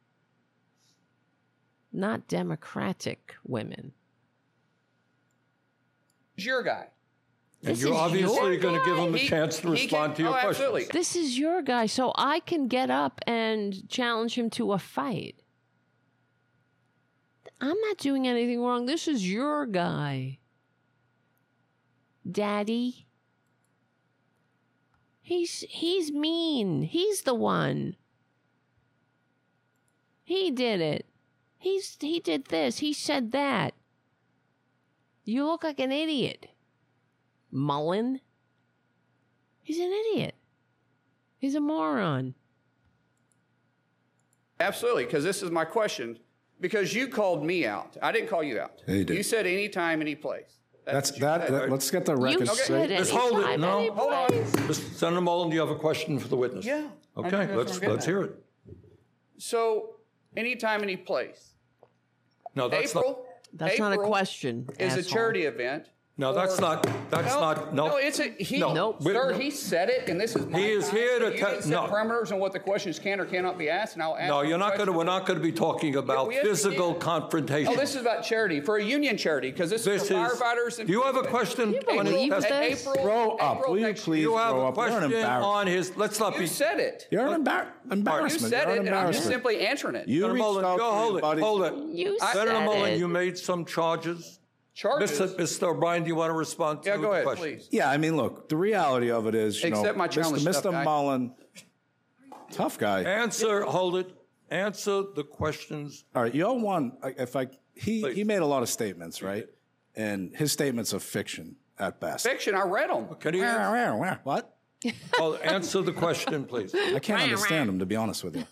Not 1.92 2.26
democratic 2.26 3.34
women. 3.44 3.92
He's 6.36 6.46
your 6.46 6.62
guy. 6.62 6.88
And 7.62 7.74
This 7.74 7.82
you're 7.82 7.94
obviously 7.94 8.52
your 8.52 8.58
going 8.58 8.78
to 8.78 8.84
give 8.84 8.96
him 8.98 9.14
a 9.14 9.18
He- 9.18 9.26
chance 9.28 9.58
to 9.60 9.70
respond 9.70 10.10
can- 10.12 10.16
to 10.16 10.22
your 10.22 10.30
oh, 10.30 10.32
questions. 10.34 10.56
absolutely. 10.56 10.84
This 10.92 11.16
is 11.16 11.38
your 11.38 11.62
guy, 11.62 11.86
so 11.86 12.12
I 12.16 12.40
can 12.40 12.68
get 12.68 12.90
up 12.90 13.20
and 13.26 13.88
challenge 13.88 14.34
him 14.36 14.50
to 14.50 14.72
a 14.72 14.78
fight. 14.78 15.36
I'm 17.60 17.80
not 17.88 17.96
doing 17.96 18.28
anything 18.28 18.60
wrong. 18.60 18.84
This 18.84 19.08
is 19.08 19.30
your 19.30 19.64
guy. 19.66 20.38
Daddy. 22.30 23.06
He's 25.22 25.60
he's 25.68 26.12
mean. 26.12 26.82
He's 26.82 27.22
the 27.22 27.34
one. 27.34 27.96
He 30.22 30.50
did 30.50 30.80
it. 30.80 31.06
He's 31.58 31.96
he 32.00 32.20
did 32.20 32.46
this. 32.46 32.78
He 32.78 32.92
said 32.92 33.32
that. 33.32 33.74
You 35.26 35.44
look 35.44 35.64
like 35.64 35.80
an 35.80 35.90
idiot. 35.92 36.46
Mullin. 37.50 38.20
He's 39.62 39.78
an 39.78 39.92
idiot. 39.92 40.36
He's 41.38 41.56
a 41.56 41.60
moron. 41.60 42.34
Absolutely, 44.60 45.04
because 45.04 45.24
this 45.24 45.42
is 45.42 45.50
my 45.50 45.64
question. 45.64 46.18
Because 46.60 46.94
you 46.94 47.08
called 47.08 47.44
me 47.44 47.66
out. 47.66 47.96
I 48.00 48.12
didn't 48.12 48.30
call 48.30 48.42
you 48.42 48.60
out. 48.60 48.80
Yeah, 48.86 48.94
you 48.94 49.04
did. 49.04 49.16
You 49.16 49.22
said 49.22 49.46
anytime, 49.46 50.00
any 50.00 50.14
place. 50.14 50.60
That's 50.86 51.10
what 51.10 51.18
you 51.18 51.24
that. 51.26 51.50
that- 51.50 51.70
let's 51.70 51.90
get 51.90 52.06
the 52.06 52.16
record 52.16 52.40
you 52.40 52.46
straight. 52.46 52.88
said 52.88 52.90
Let's 52.90 53.10
hold 53.10 53.40
it. 53.40 53.58
No. 53.60 53.92
Hold 53.92 54.12
on. 54.12 54.28
place. 54.28 54.52
Mr. 54.52 54.94
Senator 54.94 55.20
Mullin, 55.20 55.50
do 55.50 55.54
you 55.56 55.60
have 55.60 55.70
a 55.70 55.74
question 55.78 56.18
for 56.20 56.28
the 56.28 56.36
witness? 56.36 56.64
Yeah, 56.64 56.86
Okay, 57.16 57.54
let's 57.54 57.82
let's 57.82 58.04
at. 58.04 58.08
hear 58.08 58.22
it. 58.22 58.44
So, 59.38 59.96
anytime, 60.36 60.82
any 60.84 60.96
place. 60.96 61.54
No, 62.54 62.68
that's 62.68 62.90
April. 62.96 63.25
That's 63.52 63.78
not 63.78 63.92
a 63.92 63.98
question. 63.98 64.68
Is 64.78 64.96
a 64.96 65.02
charity 65.02 65.44
event. 65.44 65.88
No, 66.18 66.32
that's 66.32 66.58
not. 66.58 66.82
That's 67.10 67.34
no, 67.34 67.40
not. 67.40 67.74
No. 67.74 67.88
No, 67.88 67.96
it's 67.98 68.20
a 68.20 68.30
he. 68.38 68.58
No. 68.58 68.72
Nope. 68.72 69.02
Sir, 69.02 69.34
We- 69.36 69.44
he 69.44 69.50
said 69.50 69.90
it, 69.90 70.08
and 70.08 70.18
this 70.18 70.34
is. 70.34 70.46
My 70.46 70.58
He 70.58 70.70
is 70.70 70.86
time, 70.86 70.96
here 70.96 71.18
to 71.18 71.26
and 71.26 71.34
you 71.34 71.40
tell- 71.40 71.52
can 71.52 71.60
set 71.62 71.70
no. 71.70 71.82
parameters 71.88 72.32
on 72.32 72.38
what 72.38 72.54
the 72.54 72.58
questions 72.58 72.98
can 72.98 73.20
or 73.20 73.26
cannot 73.26 73.58
be 73.58 73.68
asked, 73.68 73.94
and 73.94 74.02
I'll 74.02 74.16
ask. 74.16 74.28
No, 74.30 74.40
you're 74.40 74.56
not 74.56 74.76
going 74.76 74.86
to. 74.86 74.94
We're 74.94 75.04
not 75.04 75.26
going 75.26 75.38
to 75.38 75.44
be 75.44 75.52
talking 75.52 75.94
about 75.96 76.32
yes, 76.32 76.42
we 76.42 76.48
physical 76.48 76.92
can. 76.92 77.00
confrontation. 77.02 77.70
Oh, 77.70 77.76
this 77.76 77.94
is 77.94 78.00
about 78.00 78.24
charity 78.24 78.62
for 78.62 78.78
a 78.78 78.82
union 78.82 79.18
charity 79.18 79.50
because 79.50 79.68
this, 79.68 79.84
This 79.84 80.04
is 80.04 80.08
for 80.08 80.14
is. 80.24 80.32
firefighters. 80.40 80.78
And 80.78 80.86
Do 80.86 80.94
you 80.94 81.02
have 81.02 81.16
a 81.16 81.22
policemen. 81.22 81.32
question? 81.32 81.72
You 81.92 81.98
on 82.00 82.06
his 82.06 82.14
believe 82.14 82.32
test- 82.32 82.48
this? 82.48 82.86
April, 82.86 83.04
Grow 83.04 83.30
up. 83.36 83.56
April 83.58 83.72
Will 83.74 83.80
you 83.86 83.94
please 83.94 84.22
You 84.22 84.36
have 84.38 84.52
grow 84.54 84.62
a 84.64 84.68
up? 84.70 84.76
You're 84.76 84.86
an 84.86 85.02
question 85.02 85.22
on 85.22 85.66
his. 85.66 85.96
Let's 85.98 86.18
not 86.18 86.32
You 86.32 86.40
be. 86.40 86.46
said 86.46 86.80
it. 86.80 87.08
You're 87.10 87.26
an 87.26 87.44
embar- 87.44 87.66
You 87.84 87.92
embarrassment. 87.92 88.50
said 88.54 88.68
You're 88.68 88.76
it, 88.76 88.86
and 88.86 88.88
I'm 88.88 89.12
just 89.12 89.26
embarrassment. 89.26 89.32
simply 89.34 89.66
answering 89.66 89.96
it. 89.96 90.08
You 90.08 90.22
Senator 90.22 90.32
reached 90.32 90.42
Mullin, 90.46 90.64
out 90.64 90.78
go 90.78 90.92
hold 90.92 91.18
it. 91.18 91.24
Hold 91.40 91.62
it. 91.64 91.74
You 91.94 92.18
Senator 92.20 92.50
said 92.52 92.64
Mullin, 92.64 92.92
it. 92.94 92.98
you 92.98 93.06
made 93.06 93.36
some 93.36 93.66
charges. 93.66 94.38
Charges. 94.76 95.18
Mr. 95.18 95.36
Mr. 95.38 95.62
O'Brien, 95.68 96.02
do 96.02 96.08
you 96.08 96.14
want 96.14 96.28
to 96.28 96.34
respond 96.34 96.82
to 96.82 96.90
yeah, 96.90 96.96
the 96.96 97.02
go 97.02 97.12
ahead, 97.12 97.24
question? 97.24 97.44
please. 97.44 97.68
Yeah, 97.72 97.90
I 97.90 97.96
mean, 97.96 98.14
look, 98.14 98.50
the 98.50 98.58
reality 98.58 99.10
of 99.10 99.26
it 99.26 99.34
is, 99.34 99.62
you 99.62 99.70
Accept 99.70 99.86
know, 99.86 99.94
my 99.94 100.06
challenge, 100.06 100.44
Mr. 100.44 100.52
tough 100.52 100.64
Mr. 100.64 100.70
guy. 100.72 100.84
Mullin, 100.84 101.34
tough 102.50 102.78
guy. 102.78 103.02
Answer. 103.02 103.62
Hold 103.62 103.96
it. 103.96 104.12
Answer 104.50 105.04
the 105.14 105.24
questions. 105.24 106.04
All 106.14 106.22
right, 106.22 106.34
y'all 106.34 106.60
won. 106.60 106.92
I- 107.02 107.14
If 107.16 107.34
I 107.36 107.48
he 107.74 108.12
he 108.12 108.22
made 108.22 108.40
a 108.40 108.46
lot 108.46 108.62
of 108.62 108.68
statements, 108.68 109.22
right? 109.22 109.46
And 109.96 110.36
his 110.36 110.52
statements 110.52 110.92
are 110.92 111.00
fiction 111.00 111.56
at 111.78 111.98
best. 111.98 112.26
Fiction. 112.26 112.54
I 112.54 112.64
read 112.64 112.90
them. 112.90 113.08
Can 113.18 113.32
you 113.32 113.44
answer, 113.44 114.18
What? 114.24 114.58
oh, 115.18 115.36
answer 115.36 115.80
the 115.80 115.92
question, 115.92 116.44
please? 116.44 116.74
I 116.94 116.98
can't 116.98 117.22
understand 117.22 117.70
him 117.70 117.78
to 117.78 117.86
be 117.86 117.96
honest 117.96 118.22
with 118.22 118.36
you. 118.36 118.44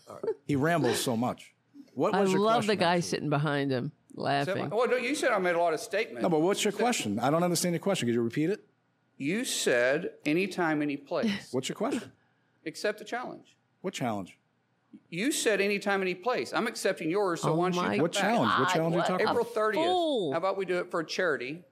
He 0.46 0.56
rambles 0.56 0.98
so 0.98 1.18
much. 1.18 1.52
What 1.92 2.14
I 2.14 2.22
was 2.22 2.32
your 2.32 2.40
love 2.40 2.62
the 2.62 2.76
question, 2.76 2.80
guy 2.80 2.92
actually? 2.94 3.02
sitting 3.02 3.30
behind 3.30 3.70
him 3.70 3.92
laughing. 4.14 4.70
Well, 4.70 4.88
no, 4.88 4.96
you 4.96 5.14
said 5.14 5.30
I 5.30 5.38
made 5.38 5.54
a 5.54 5.58
lot 5.58 5.74
of 5.74 5.80
statements. 5.80 6.22
No, 6.22 6.28
but 6.28 6.40
what's 6.40 6.64
your 6.64 6.72
question? 6.72 7.18
I 7.18 7.30
don't 7.30 7.42
understand 7.42 7.74
your 7.74 7.80
question. 7.80 8.06
Could 8.08 8.14
you 8.14 8.22
repeat 8.22 8.50
it? 8.50 8.64
You 9.16 9.44
said 9.44 10.10
anytime, 10.26 10.82
any 10.82 10.96
place. 10.96 11.48
What's 11.52 11.68
your 11.68 11.76
question? 11.76 12.10
Accept 12.66 12.98
the 12.98 13.04
challenge. 13.04 13.56
What 13.82 13.94
challenge? 13.94 14.38
You 15.10 15.32
said 15.32 15.60
anytime, 15.60 16.02
any 16.02 16.14
place. 16.14 16.52
I'm 16.52 16.66
accepting 16.66 17.10
yours, 17.10 17.42
so 17.42 17.50
Oh 17.50 17.54
why 17.56 17.70
don't 17.70 17.74
you 17.74 17.88
my 17.90 17.98
What 18.02 18.12
back? 18.12 18.22
challenge? 18.22 18.50
What 18.58 18.68
God, 18.68 18.74
challenge 18.74 18.94
are 18.94 18.98
you 18.98 19.04
talking 19.04 19.26
a 19.26 19.30
April 19.30 19.46
about? 19.46 19.54
30th. 19.54 19.74
fool. 19.84 20.32
How 20.32 20.38
about 20.38 20.56
we 20.56 20.64
do 20.64 20.78
it 20.78 20.90
for 20.90 21.00
a 21.00 21.04
charity 21.06 21.62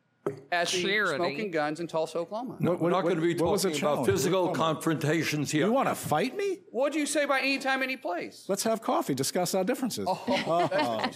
at 0.53 0.69
the 0.69 0.83
Charity. 0.83 1.17
Smoking 1.17 1.51
Guns 1.51 1.81
in 1.81 1.87
Tulsa, 1.87 2.19
Oklahoma? 2.19 2.57
No, 2.61 2.75
We're 2.75 2.91
not 2.91 3.03
going 3.03 3.17
to 3.17 3.21
be 3.23 3.35
what 3.35 3.53
was 3.53 3.63
the 3.63 3.71
talking 3.71 3.85
about 3.85 4.07
physical 4.07 4.43
What- 4.43 4.51
what- 4.51 4.57
confrontations 4.59 5.51
here. 5.51 5.67
You 5.67 5.73
want 5.73 5.89
to 5.89 5.95
fight 5.95 6.37
me? 6.37 6.61
What 6.71 6.93
do 6.93 6.99
you 6.99 7.07
say 7.07 7.25
by 7.27 7.41
anytime, 7.41 7.83
any 7.83 7.97
place? 7.97 8.45
Let's 8.49 8.63
have 8.65 8.83
coffee. 8.83 9.15
Discuss 9.15 9.55
our 9.55 9.65
differences. 9.65 10.07
Oh, 10.09 10.23
oh 10.29 10.69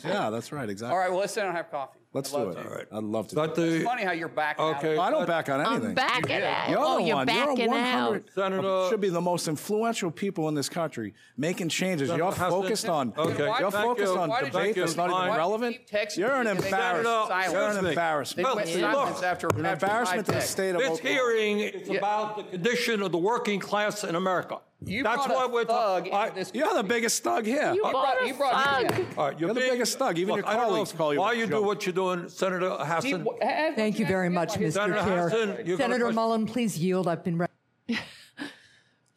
yeah, 0.05 0.31
that's 0.31 0.53
right. 0.53 0.69
Exactly. 0.69 0.93
All 0.93 0.99
right, 0.99 1.11
well, 1.11 1.21
let's 1.21 1.33
sit 1.35 1.41
down 1.41 1.49
and 1.51 1.57
have 1.57 1.71
coffee. 1.71 2.01
Let's 2.17 2.31
do 2.33 2.49
it. 2.49 2.55
to. 2.63 2.69
right. 2.71 2.87
I'd 2.91 3.03
love 3.05 3.29
to. 3.29 3.35
But 3.35 3.55
do 3.55 3.63
it. 3.63 3.69
It's 3.69 3.79
the 3.81 3.85
funny 3.85 4.05
how 4.05 4.13
you're 4.13 4.29
backing 4.29 4.65
out. 4.65 4.77
okay. 4.79 4.97
I 4.97 5.11
don't 5.11 5.27
back 5.27 5.51
on 5.51 5.61
anything. 5.61 5.89
I'm 5.91 5.95
backing 5.95 6.43
out. 6.43 6.71
You're 6.71 6.79
oh, 6.81 6.97
the 6.97 7.03
you're 7.05 7.17
one. 7.17 7.27
backing 7.27 7.59
You're 7.71 7.75
out. 7.75 8.11
100 8.11 8.31
Senator- 8.35 8.67
uh, 8.67 8.89
should 8.89 9.01
be 9.03 9.11
the 9.11 9.21
most 9.21 9.49
influential 9.49 10.11
people 10.11 10.49
in 10.49 10.55
this 10.55 10.71
country 10.71 11.13
making 11.37 11.69
changes. 11.69 12.09
Senator 12.09 12.25
You're 12.25 12.33
Hassan- 12.33 12.51
focused 12.51 12.89
on 12.89 13.13
Okay. 13.19 13.47
Why- 13.47 13.61
you're 13.61 13.71
Thank 13.71 13.85
focused 13.85 14.13
you. 14.15 14.19
on 14.19 14.29
Why 14.31 14.41
did 14.41 14.47
you- 14.47 14.53
debate 14.53 14.77
that's 14.77 14.95
Thank 14.95 15.11
not 15.11 15.11
you. 15.15 15.17
even 15.19 15.29
Why- 15.29 15.37
relevant. 15.37 15.77
keep 15.77 15.91
texting 15.91 16.17
You're 16.17 16.31
an 16.35 16.47
me 16.47 16.53
they 16.63 16.71
got 16.71 16.97
embarrassment. 16.97 17.29
silence. 17.29 17.53
You're 17.53 17.63
an 17.63 17.69
Excuse 17.71 17.89
embarrassment. 17.91 18.37
They 18.37 18.43
Look, 18.49 18.57
went 18.57 18.93
look. 19.17 19.23
after, 19.23 19.49
You're 19.53 19.61
an 19.61 19.67
after 19.67 19.87
embarrassment 19.87 20.27
to 20.27 20.33
the 20.33 20.39
text. 20.39 20.51
state 20.51 20.71
of 20.75 20.79
This 20.81 20.91
Oklahoma. 20.93 21.11
hearing 21.11 21.59
is 21.61 21.89
about 21.91 22.37
the 22.39 22.43
condition 22.45 23.03
of 23.03 23.13
the 23.13 23.19
working 23.19 23.61
class 23.61 24.05
in 24.05 24.15
America. 24.15 24.59
You 24.87 25.03
That's 25.03 25.27
brought 25.27 25.31
a 25.31 25.35
what 25.35 25.53
we're 25.53 25.65
talking. 25.65 26.13
into 26.13 26.35
this- 26.37 26.53
You're 26.55 26.73
the 26.75 26.85
biggest 26.85 27.23
thug 27.25 27.45
here. 27.45 27.73
You 27.75 27.83
brought- 27.83 28.25
you 28.27 28.35
a 28.35 28.37
brought 28.37 28.65
thug. 28.65 28.99
in. 29.01 29.07
All 29.19 29.27
right, 29.29 29.41
You're 29.41 29.49
the 29.53 29.61
being- 29.61 29.73
biggest 29.73 29.99
thug. 29.99 30.17
Even 30.17 30.37
Look, 30.37 30.45
your 30.45 30.49
I 30.49 30.53
don't 30.55 30.63
know 30.63 30.69
colleagues 30.75 30.93
call 30.93 31.13
you 31.13 31.19
Why 31.21 31.33
a 31.33 31.37
you 31.37 31.47
do 31.47 31.63
what 31.63 31.85
you're 31.85 31.93
doing, 31.93 32.29
Senator 32.29 32.71
Hassan? 32.71 33.27
Thank 33.75 33.99
you 33.99 34.07
very 34.07 34.29
much, 34.29 34.55
Mr. 34.55 34.73
Senator 34.73 35.03
Chair. 35.03 35.29
Hassan, 35.29 35.49
you 35.49 35.55
got 35.57 35.61
a 35.69 35.77
Senator 35.77 35.99
question? 36.05 36.15
Mullen, 36.15 36.47
please 36.47 36.79
yield. 36.79 37.09
I've 37.09 37.25
been. 37.25 37.39
Re- 37.39 37.47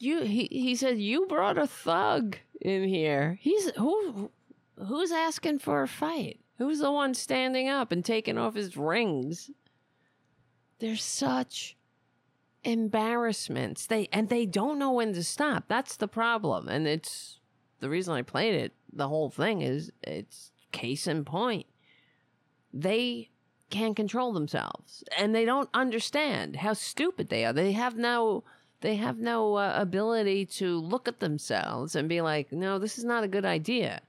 You 0.02 0.22
he, 0.22 0.48
he 0.50 0.76
said 0.76 0.98
you 0.98 1.26
brought 1.28 1.58
a 1.58 1.68
thug 1.68 2.38
in 2.62 2.88
here. 2.88 3.38
He's 3.42 3.70
who 3.76 4.32
who's 4.88 5.12
asking 5.12 5.60
for 5.60 5.84
a 5.84 5.90
fight? 5.90 6.40
Who's 6.58 6.80
the 6.80 6.90
one 6.92 7.14
standing 7.14 7.68
up 7.68 7.92
and 7.92 8.04
taking 8.04 8.38
off 8.38 8.56
his 8.56 8.78
rings? 8.78 9.52
They're 10.80 10.96
such 10.96 11.76
embarrassments. 12.64 13.88
They 13.88 14.08
and 14.12 14.30
they 14.30 14.46
don't 14.46 14.80
know 14.80 14.92
when 14.92 15.14
to 15.14 15.24
stop. 15.24 15.66
That's 15.68 15.96
the 15.96 16.08
problem. 16.08 16.68
And 16.68 16.88
it's 16.88 17.40
the 17.80 17.90
reason 17.90 18.14
I 18.14 18.22
played 18.22 18.56
it 18.56 18.74
the 18.92 19.08
whole 19.08 19.30
thing 19.30 19.62
is 19.62 19.92
it's 20.04 20.52
case 20.72 21.08
in 21.08 21.26
point. 21.26 21.66
They 22.74 23.30
can't 23.70 23.96
control 23.96 24.34
themselves 24.34 25.04
and 25.18 25.34
they 25.34 25.46
don't 25.46 25.70
understand 25.74 26.58
how 26.58 26.74
stupid 26.74 27.30
they 27.30 27.46
are. 27.46 27.54
They 27.54 27.74
have 27.74 27.96
no 27.96 28.44
they 28.82 28.96
have 28.96 29.20
no 29.20 29.56
uh, 29.56 29.74
ability 29.76 30.46
to 30.46 30.80
look 30.80 31.08
at 31.08 31.20
themselves 31.20 31.96
and 31.96 32.08
be 32.08 32.22
like, 32.22 32.54
"No, 32.54 32.80
this 32.80 32.98
is 32.98 33.04
not 33.04 33.26
a 33.26 33.28
good 33.28 33.46
idea." 33.46 34.02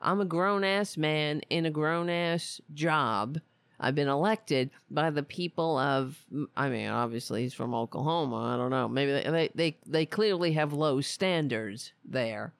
I'm 0.00 0.20
a 0.20 0.24
grown 0.24 0.62
ass 0.64 0.96
man 0.96 1.40
in 1.50 1.66
a 1.66 1.70
grown 1.70 2.08
ass 2.08 2.60
job. 2.72 3.40
I've 3.80 3.94
been 3.94 4.08
elected 4.08 4.70
by 4.90 5.10
the 5.10 5.22
people 5.22 5.76
of. 5.78 6.16
I 6.56 6.68
mean, 6.68 6.88
obviously 6.88 7.42
he's 7.42 7.54
from 7.54 7.74
Oklahoma. 7.74 8.36
I 8.36 8.56
don't 8.56 8.70
know. 8.70 8.88
Maybe 8.88 9.12
they 9.12 9.30
they 9.30 9.50
they, 9.54 9.78
they 9.86 10.06
clearly 10.06 10.52
have 10.52 10.72
low 10.72 11.00
standards 11.00 11.92
there. 12.04 12.52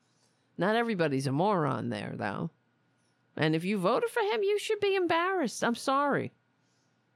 Not 0.57 0.77
everybody's 0.77 1.27
a 1.27 1.33
moron 1.33 1.89
there, 1.91 2.15
though. 2.17 2.51
And 3.37 3.55
if 3.55 3.65
you 3.65 3.79
voted 3.79 4.11
for 4.11 4.21
him, 4.21 4.43
you 4.43 4.59
should 4.59 4.81
be 4.81 4.95
embarrassed. 4.95 5.65
I'm 5.65 5.75
sorry. 5.75 6.33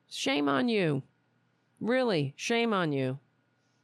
Shame 0.08 0.48
on 0.48 0.68
you. 0.68 1.02
Really, 1.80 2.34
shame 2.36 2.72
on 2.72 2.92
you. 2.92 3.18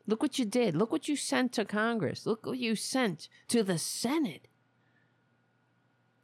Look 0.07 0.21
what 0.23 0.39
you 0.39 0.45
did. 0.45 0.75
Look 0.75 0.91
what 0.91 1.09
you 1.09 1.17
sent 1.17 1.53
to 1.53 1.65
Congress. 1.65 2.27
Look 2.27 2.45
what 2.45 2.59
you 2.59 2.75
sent 2.75 3.29
to 3.49 3.63
the 3.63 3.79
Senate. 3.79 4.49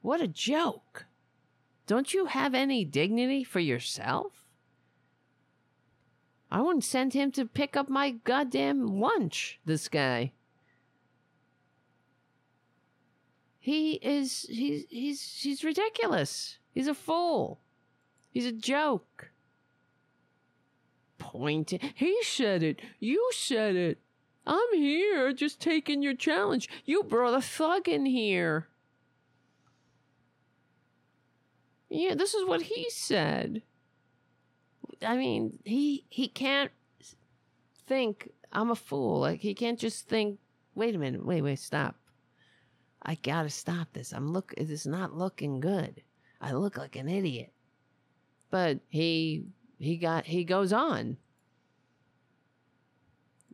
What 0.03 0.21
a 0.21 0.29
joke. 0.29 1.07
Don't 1.91 2.15
you 2.15 2.27
have 2.27 2.55
any 2.55 2.85
dignity 2.85 3.43
for 3.43 3.59
yourself? 3.59 4.45
I 6.49 6.61
wouldn't 6.61 6.85
send 6.85 7.15
him 7.15 7.33
to 7.33 7.45
pick 7.45 7.77
up 7.77 7.89
my 7.89 8.13
goddamn 8.13 9.01
lunch, 9.01 9.59
this 9.65 9.89
guy. 9.89 10.31
He 13.59 13.95
is 13.95 14.47
he's 14.49 14.85
he's 14.89 15.41
he's 15.43 15.65
ridiculous. 15.65 16.59
He's 16.73 16.87
a 16.87 16.95
fool. 16.95 17.59
He's 18.31 18.47
a 18.47 18.53
joke. 18.53 19.33
Pointing. 21.19 21.81
He 21.97 22.23
said 22.23 22.63
it. 22.63 22.81
You 23.01 23.31
said 23.33 23.75
it. 23.75 23.99
I'm 24.47 24.75
here 24.75 25.33
just 25.33 25.59
taking 25.59 26.05
your 26.05 26.15
challenge. 26.15 26.69
You 26.85 27.03
brought 27.03 27.35
a 27.35 27.43
thug 27.43 27.89
in 27.89 28.07
here. 28.07 28.69
Yeah, 31.91 32.15
this 32.15 32.35
is 32.35 32.47
what 32.47 32.63
he 32.63 32.89
said. 32.89 33.63
I 35.05 35.17
mean, 35.17 35.59
he 35.65 36.07
he 36.09 36.29
can't 36.29 36.71
think 37.87 38.31
I'm 38.53 38.71
a 38.71 38.77
fool. 38.77 39.21
Like 39.21 39.41
he 39.41 39.55
can't 39.55 39.79
just 39.79 40.09
think, 40.09 40.39
wait 40.75 40.95
a 40.95 40.99
minute, 40.99 41.27
wait, 41.27 41.43
wait, 41.43 41.59
stop. 41.59 41.97
I 43.03 43.17
gotta 43.17 43.51
stop 43.51 43.93
this. 43.93 44.13
I'm 44.13 44.33
look 44.33 44.55
it 44.57 44.71
is 44.71 44.87
not 44.87 45.17
looking 45.17 45.59
good. 45.59 46.03
I 46.41 46.53
look 46.53 46.79
like 46.79 46.97
an 46.97 47.09
idiot. 47.09 47.53
But 48.51 48.79
he 48.89 49.47
he 49.79 49.97
got 49.97 50.27
he 50.27 50.45
goes 50.45 50.73
on. 50.73 51.17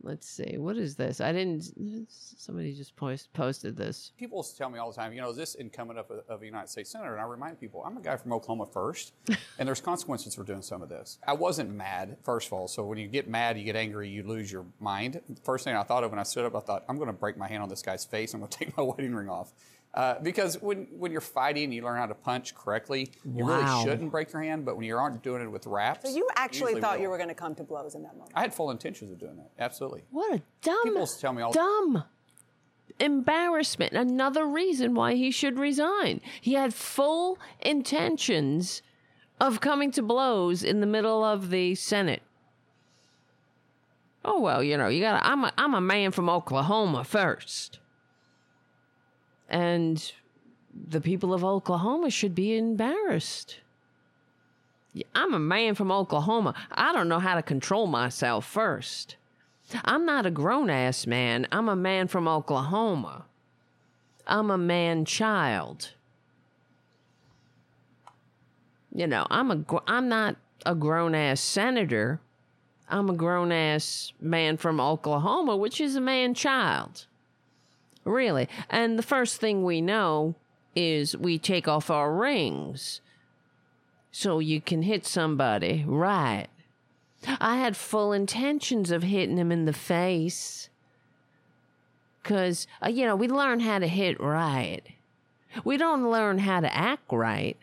Let's 0.06 0.28
see. 0.28 0.56
What 0.56 0.76
is 0.76 0.94
this? 0.94 1.20
I 1.20 1.32
didn't 1.32 2.06
somebody 2.08 2.72
just 2.72 2.94
post, 2.94 3.32
posted 3.32 3.76
this. 3.76 4.12
People 4.16 4.40
tell 4.44 4.70
me 4.70 4.78
all 4.78 4.92
the 4.92 4.96
time, 4.96 5.12
you 5.12 5.20
know, 5.20 5.30
is 5.30 5.36
this 5.36 5.56
incumbent 5.56 5.98
of 5.98 6.06
a, 6.12 6.32
of 6.32 6.42
a 6.42 6.46
United 6.46 6.68
States 6.68 6.90
Senator? 6.90 7.12
And 7.14 7.20
I 7.20 7.24
remind 7.24 7.58
people, 7.58 7.82
I'm 7.84 7.96
a 7.96 8.00
guy 8.00 8.16
from 8.16 8.32
Oklahoma 8.32 8.66
first, 8.66 9.14
and 9.58 9.66
there's 9.66 9.80
consequences 9.80 10.36
for 10.36 10.44
doing 10.44 10.62
some 10.62 10.80
of 10.80 10.88
this. 10.88 11.18
I 11.26 11.32
wasn't 11.32 11.70
mad, 11.70 12.18
first 12.22 12.46
of 12.46 12.52
all. 12.52 12.68
So 12.68 12.84
when 12.84 12.98
you 12.98 13.08
get 13.08 13.28
mad, 13.28 13.58
you 13.58 13.64
get 13.64 13.74
angry, 13.74 14.08
you 14.08 14.22
lose 14.22 14.52
your 14.52 14.64
mind. 14.78 15.20
First 15.42 15.64
thing 15.64 15.74
I 15.74 15.82
thought 15.82 16.04
of 16.04 16.12
when 16.12 16.20
I 16.20 16.24
stood 16.24 16.44
up, 16.44 16.54
I 16.54 16.60
thought, 16.60 16.84
I'm 16.88 16.98
going 16.98 17.08
to 17.08 17.12
break 17.12 17.36
my 17.36 17.48
hand 17.48 17.64
on 17.64 17.68
this 17.68 17.82
guy's 17.82 18.04
face. 18.04 18.32
I'm 18.32 18.38
going 18.38 18.50
to 18.50 18.58
take 18.58 18.76
my 18.76 18.84
wedding 18.84 19.12
ring 19.12 19.28
off. 19.28 19.52
Uh, 19.96 20.16
because 20.22 20.60
when, 20.60 20.86
when 20.98 21.10
you're 21.10 21.22
fighting, 21.22 21.72
you 21.72 21.82
learn 21.82 21.96
how 21.96 22.04
to 22.04 22.14
punch 22.14 22.54
correctly. 22.54 23.10
You 23.24 23.46
Wow. 23.46 23.56
really 23.56 23.82
shouldn't 23.84 24.10
break 24.10 24.30
your 24.30 24.42
hand, 24.42 24.66
but 24.66 24.76
when 24.76 24.84
you 24.84 24.94
aren't 24.96 25.22
doing 25.22 25.40
it 25.42 25.50
with 25.50 25.66
wraps, 25.66 26.10
So 26.10 26.14
you 26.14 26.28
actually 26.36 26.72
usually 26.72 26.80
thought 26.82 26.96
will. 26.98 27.04
you 27.04 27.08
were 27.08 27.16
going 27.16 27.30
to 27.30 27.34
come 27.34 27.54
to 27.54 27.64
blows 27.64 27.94
in 27.94 28.02
that 28.02 28.12
moment. 28.14 28.32
I 28.34 28.42
had 28.42 28.52
full 28.54 28.70
intentions 28.70 29.10
of 29.10 29.18
doing 29.18 29.36
that. 29.38 29.50
Absolutely. 29.58 30.04
What 30.10 30.34
a 30.34 30.42
dumb 30.60 30.80
People 30.84 31.06
tell 31.06 31.32
me 31.32 31.40
all 31.40 31.50
dumb 31.52 32.04
embarrassment. 33.00 33.92
Another 33.94 34.46
reason 34.46 34.94
why 34.94 35.14
he 35.14 35.30
should 35.30 35.58
resign. 35.58 36.20
He 36.40 36.54
had 36.54 36.74
full 36.74 37.38
intentions 37.60 38.82
of 39.40 39.60
coming 39.60 39.90
to 39.92 40.02
blows 40.02 40.62
in 40.62 40.80
the 40.80 40.86
middle 40.86 41.24
of 41.24 41.50
the 41.50 41.74
Senate. 41.74 42.22
Oh 44.24 44.40
well, 44.40 44.62
you 44.62 44.76
know, 44.76 44.88
you 44.88 45.00
got 45.00 45.18
to 45.20 45.26
I'm 45.26 45.44
a 45.44 45.52
I'm 45.56 45.74
a 45.74 45.80
man 45.80 46.10
from 46.10 46.28
Oklahoma 46.28 47.04
first. 47.04 47.78
And 49.48 50.12
the 50.88 51.00
people 51.00 51.32
of 51.32 51.44
Oklahoma 51.44 52.10
should 52.10 52.34
be 52.34 52.56
embarrassed. 52.56 53.60
I'm 55.14 55.34
a 55.34 55.38
man 55.38 55.74
from 55.74 55.92
Oklahoma. 55.92 56.54
I 56.70 56.92
don't 56.92 57.08
know 57.08 57.18
how 57.18 57.34
to 57.34 57.42
control 57.42 57.86
myself 57.86 58.46
first. 58.46 59.16
I'm 59.84 60.06
not 60.06 60.26
a 60.26 60.30
grown 60.30 60.70
ass 60.70 61.06
man. 61.06 61.46
I'm 61.52 61.68
a 61.68 61.76
man 61.76 62.08
from 62.08 62.28
Oklahoma. 62.28 63.24
I'm 64.26 64.50
a 64.50 64.58
man 64.58 65.04
child. 65.04 65.92
You 68.94 69.06
know, 69.06 69.26
I'm 69.30 69.50
a 69.50 69.64
I'm 69.86 70.08
not 70.08 70.36
a 70.64 70.74
grown 70.74 71.14
ass 71.14 71.40
senator. 71.40 72.20
I'm 72.88 73.10
a 73.10 73.14
grown 73.14 73.52
ass 73.52 74.12
man 74.20 74.56
from 74.56 74.80
Oklahoma, 74.80 75.56
which 75.56 75.80
is 75.80 75.96
a 75.96 76.00
man 76.00 76.34
child. 76.34 77.06
Really. 78.06 78.48
And 78.70 78.96
the 78.96 79.02
first 79.02 79.40
thing 79.40 79.64
we 79.64 79.80
know 79.80 80.36
is 80.76 81.16
we 81.16 81.38
take 81.38 81.66
off 81.66 81.90
our 81.90 82.12
rings 82.14 83.00
so 84.12 84.38
you 84.38 84.60
can 84.60 84.82
hit 84.82 85.04
somebody 85.04 85.84
right. 85.86 86.46
I 87.40 87.56
had 87.56 87.76
full 87.76 88.12
intentions 88.12 88.92
of 88.92 89.02
hitting 89.02 89.36
him 89.36 89.50
in 89.50 89.64
the 89.64 89.72
face. 89.72 90.68
Because, 92.22 92.68
uh, 92.82 92.88
you 92.88 93.04
know, 93.04 93.16
we 93.16 93.26
learn 93.26 93.60
how 93.60 93.80
to 93.80 93.88
hit 93.88 94.20
right. 94.20 94.82
We 95.64 95.76
don't 95.76 96.08
learn 96.08 96.38
how 96.38 96.60
to 96.60 96.74
act 96.74 97.10
right. 97.10 97.56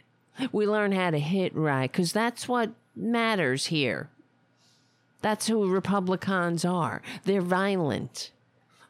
We 0.52 0.68
learn 0.68 0.92
how 0.92 1.12
to 1.12 1.20
hit 1.20 1.56
right 1.56 1.90
because 1.90 2.12
that's 2.12 2.50
what 2.50 2.72
matters 2.96 3.68
here. 3.68 4.10
That's 5.22 5.48
who 5.48 5.70
Republicans 5.70 6.66
are. 6.66 7.02
They're 7.24 7.42
violent. 7.42 8.33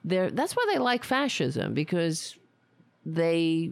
They're, 0.04 0.32
that's 0.32 0.54
why 0.54 0.66
they 0.72 0.80
like 0.80 1.04
fascism 1.04 1.74
because 1.74 2.38
they 3.06 3.72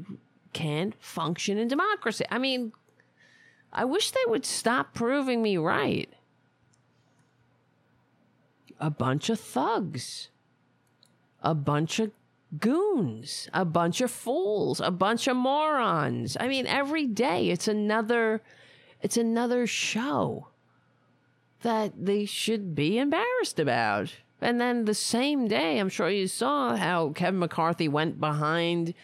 can't 0.54 0.96
function 1.02 1.58
in 1.58 1.68
democracy. 1.68 2.26
I 2.30 2.38
mean, 2.38 2.72
I 3.74 3.86
wish 3.86 4.12
they 4.12 4.26
would 4.28 4.46
stop 4.46 4.94
proving 4.94 5.42
me 5.42 5.58
right 5.58 6.10
a 8.82 8.90
bunch 8.90 9.30
of 9.30 9.40
thugs, 9.40 10.30
a 11.42 11.54
bunch 11.54 12.00
of 12.00 12.12
goons, 12.60 13.48
a 13.54 13.64
bunch 13.64 14.02
of 14.02 14.12
fools, 14.12 14.82
a 14.82 14.92
bunch 14.92 15.28
of 15.28 15.38
morons. 15.38 16.36
I 16.40 16.48
mean, 16.48 16.66
every 16.66 17.06
day 17.06 17.50
it's 17.50 17.68
another 17.68 18.42
it's 19.02 19.18
another 19.18 19.66
show 19.66 20.48
that 21.62 21.94
they 21.98 22.26
should 22.26 22.76
be 22.76 22.98
embarrassed 22.98 23.60
about. 23.60 24.14
And 24.42 24.60
then 24.60 24.86
the 24.86 24.96
same 24.96 25.48
day, 25.48 25.78
I'm 25.78 25.90
sure 25.90 26.10
you 26.10 26.28
saw 26.28 26.76
how 26.76 27.10
Kevin 27.10 27.40
McCarthy 27.40 27.88
went 27.88 28.20
behind 28.20 28.96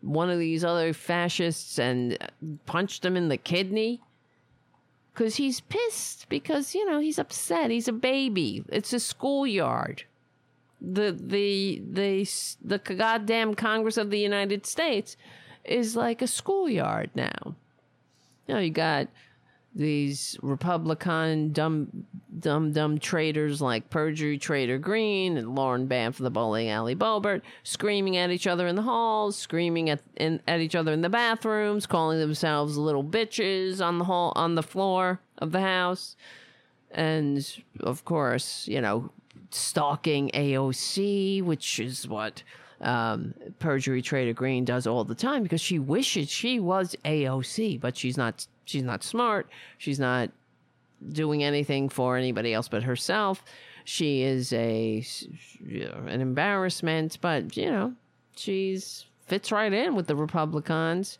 one 0.00 0.30
of 0.30 0.38
these 0.38 0.64
other 0.64 0.92
fascists 0.94 1.78
and 1.78 2.16
punched 2.64 3.04
him 3.04 3.16
in 3.16 3.28
the 3.28 3.36
kidney. 3.36 4.00
Because 5.12 5.36
he's 5.36 5.60
pissed 5.60 6.28
because 6.28 6.74
you 6.74 6.84
know 6.84 7.00
he's 7.00 7.18
upset. 7.18 7.70
He's 7.70 7.88
a 7.88 7.92
baby. 7.92 8.62
It's 8.68 8.92
a 8.92 9.00
schoolyard. 9.00 10.04
The 10.80 11.18
the 11.18 11.82
the 11.90 12.28
the 12.62 12.78
goddamn 12.78 13.54
congress 13.54 13.96
of 13.96 14.10
the 14.10 14.18
united 14.18 14.66
states 14.66 15.16
is 15.64 15.96
like 15.96 16.20
a 16.20 16.26
schoolyard 16.26 17.10
now. 17.14 17.56
You 18.46 18.54
know 18.54 18.60
you 18.60 18.70
got 18.70 19.08
these 19.76 20.38
republican 20.40 21.52
dumb 21.52 22.06
dumb 22.38 22.72
dumb 22.72 22.98
traitors 22.98 23.60
like 23.60 23.90
perjury 23.90 24.38
trader 24.38 24.78
green 24.78 25.36
and 25.36 25.54
lauren 25.54 25.86
banff 25.86 26.16
the 26.16 26.30
bowling 26.30 26.70
alley 26.70 26.94
Boebert 26.94 27.42
screaming 27.62 28.16
at 28.16 28.30
each 28.30 28.46
other 28.46 28.66
in 28.66 28.74
the 28.74 28.82
halls 28.82 29.36
screaming 29.36 29.90
at 29.90 30.00
in, 30.16 30.40
at 30.48 30.60
each 30.60 30.74
other 30.74 30.92
in 30.92 31.02
the 31.02 31.10
bathrooms 31.10 31.86
calling 31.86 32.18
themselves 32.18 32.78
little 32.78 33.04
bitches 33.04 33.84
on 33.84 33.98
the 33.98 34.06
hall 34.06 34.32
on 34.34 34.54
the 34.54 34.62
floor 34.62 35.20
of 35.38 35.52
the 35.52 35.60
house. 35.60 36.16
And 36.90 37.46
of 37.80 38.04
course 38.06 38.66
you 38.66 38.80
know 38.80 39.10
stalking 39.50 40.30
aoc 40.30 41.42
which 41.42 41.78
is 41.78 42.08
what 42.08 42.42
um, 42.80 43.34
perjury 43.58 44.02
trader 44.02 44.32
green 44.32 44.64
does 44.64 44.86
all 44.86 45.04
the 45.04 45.14
time 45.14 45.42
because 45.42 45.60
she 45.60 45.78
wishes 45.78 46.28
she 46.28 46.60
was 46.60 46.94
aoc 47.04 47.80
but 47.80 47.96
she's 47.96 48.16
not 48.16 48.46
she's 48.64 48.82
not 48.82 49.02
smart 49.02 49.48
she's 49.78 49.98
not 49.98 50.30
doing 51.12 51.44
anything 51.44 51.88
for 51.88 52.16
anybody 52.16 52.54
else 52.54 52.68
but 52.68 52.82
herself. 52.82 53.44
She 53.84 54.22
is 54.22 54.52
a 54.52 55.04
you 55.64 55.84
know, 55.84 56.04
an 56.08 56.20
embarrassment, 56.20 57.18
but 57.20 57.56
you 57.56 57.70
know 57.70 57.94
she's 58.36 59.06
fits 59.26 59.52
right 59.52 59.72
in 59.72 59.94
with 59.94 60.06
the 60.06 60.16
Republicans, 60.16 61.18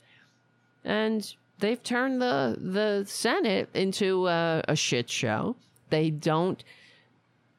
and 0.84 1.34
they've 1.58 1.82
turned 1.82 2.20
the 2.20 2.56
the 2.58 3.04
Senate 3.06 3.68
into 3.74 4.26
a, 4.26 4.62
a 4.66 4.76
shit 4.76 5.08
show. 5.08 5.56
They 5.90 6.10
don't 6.10 6.62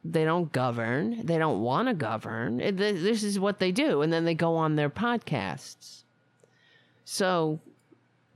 they 0.04 0.24
don't 0.24 0.52
govern. 0.52 1.26
They 1.26 1.38
don't 1.38 1.62
want 1.62 1.88
to 1.88 1.94
govern. 1.94 2.58
This 2.58 3.24
is 3.24 3.40
what 3.40 3.60
they 3.60 3.72
do, 3.72 4.02
and 4.02 4.12
then 4.12 4.26
they 4.26 4.36
go 4.36 4.56
on 4.56 4.76
their 4.76 4.90
podcasts. 4.90 6.04
So 7.06 7.60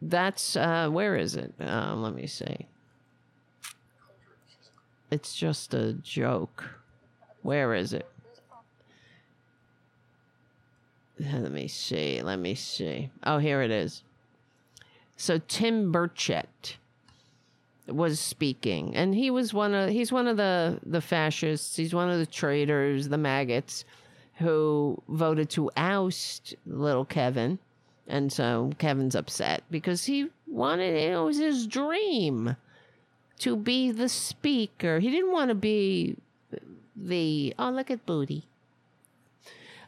that's 0.02 0.56
uh, 0.56 0.90
where 0.90 1.16
is 1.16 1.36
it? 1.36 1.54
Uh, 1.60 1.96
let 1.96 2.14
me 2.14 2.28
see. 2.28 2.68
It's 5.12 5.36
just 5.36 5.74
a 5.74 5.94
joke. 5.94 6.70
Where 7.42 7.74
is 7.74 7.94
it? 7.94 8.08
Let 11.20 11.52
me 11.52 11.68
see. 11.68 12.22
Let 12.22 12.40
me 12.40 12.56
see. 12.56 13.12
Oh, 13.24 13.38
here 13.38 13.62
it 13.62 13.72
is. 13.72 14.04
So 15.18 15.40
Tim 15.48 15.92
Burchett 15.92 16.78
was 17.96 18.20
speaking, 18.20 18.96
and 18.96 19.14
he 19.16 19.32
was 19.32 19.54
one 19.54 19.74
of 19.74 19.90
he's 19.90 20.12
one 20.12 20.28
of 20.28 20.38
the 20.38 20.80
the 20.86 21.02
fascists. 21.02 21.76
He's 21.76 21.94
one 21.94 22.10
of 22.10 22.20
the 22.20 22.26
traitors, 22.26 23.10
the 23.10 23.18
maggots, 23.18 23.86
who 24.36 25.02
voted 25.08 25.50
to 25.52 25.70
oust 25.78 26.56
little 26.66 27.06
Kevin, 27.06 27.60
and 28.08 28.32
so 28.32 28.72
Kevin's 28.78 29.16
upset 29.16 29.64
because 29.70 30.06
he 30.06 30.30
wanted 30.48 30.96
it 30.96 31.18
was 31.18 31.38
his 31.38 31.68
dream 31.68 32.56
to 33.40 33.56
be 33.56 33.92
the 33.92 34.10
speaker. 34.10 35.00
He 35.00 35.10
didn't 35.10 35.32
want 35.32 35.50
to 35.50 35.56
be 35.56 36.18
the 36.96 37.54
oh 37.58 37.70
look 37.70 37.90
at 37.92 38.06
booty. 38.06 38.44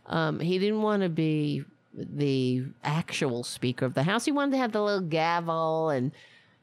Um, 0.06 0.40
he 0.40 0.60
didn't 0.60 0.82
want 0.82 1.04
to 1.04 1.10
be 1.10 1.64
the 1.94 2.66
actual 2.84 3.44
speaker 3.44 3.86
of 3.86 3.94
the 3.94 4.04
house. 4.04 4.26
He 4.26 4.32
wanted 4.32 4.52
to 4.52 4.58
have 4.58 4.72
the 4.72 4.82
little 4.82 5.02
gavel, 5.02 5.90
and 5.90 6.12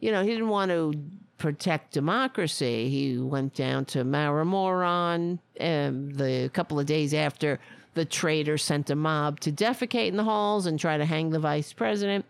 you 0.01 0.11
know 0.11 0.23
he 0.23 0.31
didn't 0.31 0.49
want 0.49 0.71
to 0.71 0.93
protect 1.41 1.93
democracy. 1.93 2.89
He 2.89 3.19
went 3.19 3.55
down 3.55 3.87
to 3.87 4.05
Maramoron 4.05 5.39
um, 5.59 6.11
the 6.12 6.51
couple 6.53 6.79
of 6.79 6.87
days 6.87 7.12
after 7.15 7.59
the 7.95 8.05
traitor 8.05 8.57
sent 8.57 8.91
a 8.91 8.95
mob 8.95 9.41
to 9.41 9.51
defecate 9.51 10.09
in 10.09 10.17
the 10.17 10.23
halls 10.23 10.67
and 10.67 10.79
try 10.79 10.97
to 10.97 11.05
hang 11.05 11.31
the 11.31 11.41
vice 11.41 11.73
president 11.73 12.25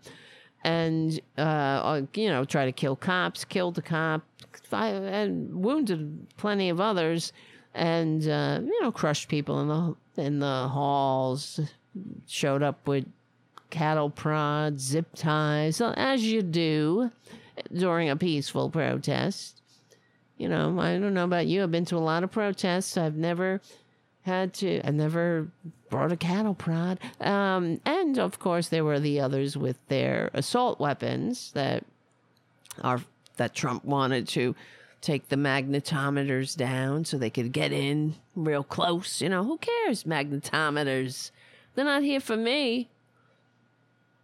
and 0.63 1.19
uh, 1.37 1.41
uh, 1.41 2.01
you 2.15 2.29
know 2.29 2.45
try 2.45 2.65
to 2.65 2.71
kill 2.71 2.95
cops, 2.95 3.45
killed 3.45 3.77
a 3.77 3.81
cop, 3.81 4.23
and 4.71 5.53
wounded 5.53 6.27
plenty 6.37 6.69
of 6.69 6.79
others, 6.79 7.33
and 7.73 8.27
uh, 8.27 8.59
you 8.63 8.81
know 8.81 8.91
crushed 8.91 9.27
people 9.27 9.61
in 9.61 9.67
the 9.67 10.23
in 10.23 10.39
the 10.39 10.67
halls. 10.67 11.59
Showed 12.25 12.63
up 12.63 12.87
with 12.87 13.05
cattle 13.69 14.09
prods, 14.09 14.81
zip 14.81 15.07
ties, 15.13 15.81
as 15.81 16.23
you 16.23 16.41
do 16.41 17.11
during 17.73 18.09
a 18.09 18.15
peaceful 18.15 18.69
protest. 18.69 19.61
You 20.37 20.49
know, 20.49 20.79
I 20.79 20.97
don't 20.97 21.13
know 21.13 21.23
about 21.23 21.47
you. 21.47 21.63
I've 21.63 21.71
been 21.71 21.85
to 21.85 21.97
a 21.97 21.99
lot 21.99 22.23
of 22.23 22.31
protests. 22.31 22.97
I've 22.97 23.15
never 23.15 23.61
had 24.23 24.53
to 24.53 24.81
i 24.85 24.91
never 24.91 25.47
brought 25.89 26.11
a 26.11 26.17
cattle 26.17 26.53
prod 26.53 26.99
um, 27.19 27.81
and 27.85 28.19
of 28.19 28.39
course 28.39 28.69
there 28.69 28.85
were 28.85 28.99
the 28.99 29.19
others 29.19 29.57
with 29.57 29.77
their 29.87 30.29
assault 30.33 30.79
weapons 30.79 31.51
that 31.53 31.83
are 32.81 33.01
that 33.37 33.55
trump 33.55 33.83
wanted 33.83 34.27
to 34.27 34.55
take 35.01 35.29
the 35.29 35.35
magnetometers 35.35 36.55
down 36.55 37.03
so 37.03 37.17
they 37.17 37.29
could 37.29 37.51
get 37.51 37.71
in 37.71 38.13
real 38.35 38.63
close 38.63 39.21
you 39.21 39.29
know 39.29 39.43
who 39.43 39.57
cares 39.57 40.03
magnetometers 40.03 41.31
they're 41.73 41.85
not 41.85 42.03
here 42.03 42.19
for 42.19 42.37
me 42.37 42.89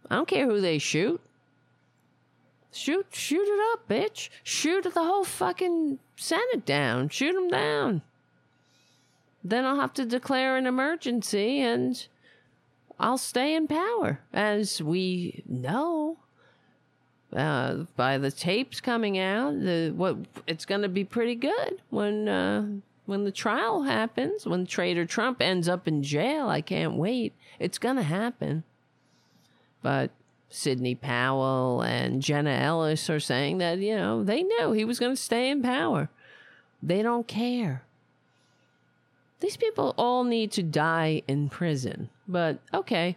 i 0.08 0.14
don't 0.14 0.28
care 0.28 0.46
who 0.46 0.60
they 0.60 0.78
shoot 0.78 1.20
shoot 2.72 3.06
shoot 3.10 3.46
it 3.46 3.60
up 3.72 3.88
bitch 3.88 4.28
shoot 4.42 4.84
the 4.84 4.90
whole 5.02 5.24
fucking 5.24 5.98
senate 6.16 6.64
down 6.66 7.08
shoot 7.08 7.32
them 7.32 7.48
down 7.48 8.02
then 9.44 9.64
I'll 9.64 9.80
have 9.80 9.94
to 9.94 10.04
declare 10.04 10.56
an 10.56 10.66
emergency 10.66 11.60
and 11.60 12.06
I'll 12.98 13.18
stay 13.18 13.54
in 13.54 13.68
power. 13.68 14.20
As 14.32 14.82
we 14.82 15.42
know, 15.46 16.18
uh, 17.32 17.84
by 17.96 18.18
the 18.18 18.30
tapes 18.30 18.80
coming 18.80 19.18
out, 19.18 19.60
the 19.60 19.92
what 19.94 20.16
it's 20.46 20.64
going 20.64 20.82
to 20.82 20.88
be 20.88 21.04
pretty 21.04 21.34
good 21.34 21.80
when 21.90 22.28
uh, 22.28 22.66
when 23.06 23.24
the 23.24 23.32
trial 23.32 23.82
happens. 23.82 24.46
When 24.46 24.66
Trader 24.66 25.06
Trump 25.06 25.40
ends 25.40 25.68
up 25.68 25.86
in 25.86 26.02
jail, 26.02 26.48
I 26.48 26.60
can't 26.60 26.94
wait. 26.94 27.34
It's 27.58 27.78
going 27.78 27.96
to 27.96 28.02
happen. 28.02 28.64
But 29.80 30.10
Sidney 30.50 30.94
Powell 30.94 31.82
and 31.82 32.22
Jenna 32.22 32.50
Ellis 32.50 33.10
are 33.10 33.20
saying 33.20 33.58
that 33.58 33.78
you 33.78 33.96
know 33.96 34.24
they 34.24 34.42
knew 34.42 34.72
he 34.72 34.84
was 34.84 34.98
going 34.98 35.14
to 35.14 35.20
stay 35.20 35.50
in 35.50 35.62
power. 35.62 36.08
They 36.82 37.02
don't 37.02 37.26
care 37.26 37.82
these 39.40 39.56
people 39.56 39.94
all 39.96 40.24
need 40.24 40.52
to 40.52 40.62
die 40.62 41.22
in 41.28 41.48
prison. 41.48 42.10
But 42.26 42.58
okay. 42.74 43.16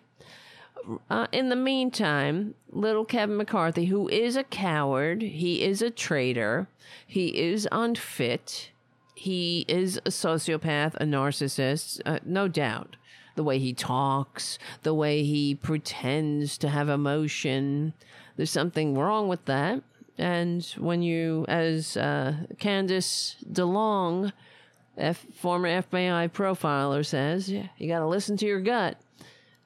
Uh, 1.09 1.27
in 1.31 1.49
the 1.49 1.55
meantime, 1.55 2.55
little 2.71 3.05
Kevin 3.05 3.37
McCarthy, 3.37 3.85
who 3.85 4.09
is 4.09 4.35
a 4.35 4.43
coward, 4.43 5.21
he 5.21 5.61
is 5.61 5.81
a 5.81 5.91
traitor, 5.91 6.67
he 7.05 7.37
is 7.39 7.67
unfit, 7.71 8.71
he 9.13 9.63
is 9.67 9.97
a 9.97 10.09
sociopath, 10.09 10.95
a 10.95 11.05
narcissist, 11.05 12.01
uh, 12.03 12.17
no 12.25 12.47
doubt. 12.47 12.95
The 13.35 13.43
way 13.43 13.59
he 13.59 13.73
talks, 13.73 14.59
the 14.83 14.93
way 14.93 15.23
he 15.23 15.55
pretends 15.55 16.57
to 16.59 16.69
have 16.69 16.89
emotion, 16.89 17.93
there's 18.35 18.51
something 18.51 18.97
wrong 18.97 19.27
with 19.27 19.45
that. 19.45 19.81
And 20.17 20.63
when 20.77 21.01
you, 21.01 21.45
as 21.47 21.97
uh, 21.97 22.35
Candice 22.57 23.35
DeLong, 23.51 24.33
F- 24.97 25.25
former 25.33 25.81
FBI 25.81 26.31
profiler 26.31 27.05
says, 27.05 27.49
you 27.49 27.87
got 27.87 27.99
to 27.99 28.07
listen 28.07 28.37
to 28.37 28.45
your 28.45 28.59
gut. 28.59 28.97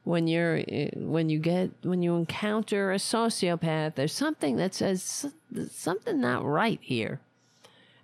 When 0.03 0.27
you're 0.27 0.61
eh, 0.67 0.91
when 0.93 1.29
you 1.29 1.39
get 1.39 1.71
when 1.81 2.03
you 2.03 2.15
encounter 2.15 2.91
a 2.91 2.97
sociopath, 2.97 3.95
there's 3.95 4.13
something 4.13 4.57
that 4.57 4.75
says 4.75 5.25
something 5.71 6.21
not 6.21 6.45
right 6.45 6.79
here, 6.79 7.21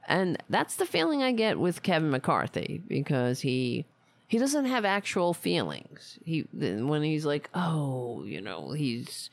and 0.08 0.42
that's 0.50 0.76
the 0.78 0.88
feeling 0.88 1.22
I 1.22 1.32
get 1.32 1.60
with 1.60 1.84
Kevin 1.84 2.10
McCarthy 2.10 2.82
because 2.88 3.42
he 3.42 3.86
he 4.32 4.38
doesn't 4.38 4.64
have 4.64 4.86
actual 4.86 5.34
feelings. 5.34 6.18
He 6.24 6.48
when 6.54 7.04
he's 7.04 7.26
like, 7.26 7.50
oh, 7.54 8.24
you 8.24 8.40
know, 8.40 8.72
he's 8.72 9.30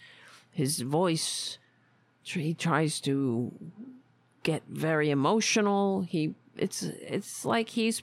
his 0.51 0.81
voice. 0.81 1.59
He 2.25 2.53
tries 2.53 2.99
to 3.03 3.53
get 4.43 4.65
very 4.69 5.11
emotional. 5.11 6.01
He 6.01 6.35
it's 6.57 6.83
it's 6.83 7.45
like 7.45 7.69
he's 7.69 8.03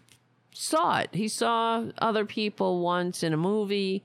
saw 0.53 0.99
it. 0.99 1.09
He 1.11 1.27
saw 1.27 1.83
other 1.97 2.23
people 2.23 2.79
once 2.79 3.23
in 3.23 3.33
a 3.33 3.37
movie 3.37 4.01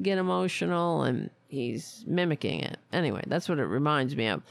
get 0.00 0.16
emotional 0.16 1.02
and 1.02 1.30
he's 1.48 2.04
mimicking 2.06 2.60
it. 2.60 2.78
Anyway, 2.92 3.24
that's 3.26 3.48
what 3.48 3.58
it 3.58 3.64
reminds 3.64 4.14
me 4.14 4.28
of. 4.28 4.44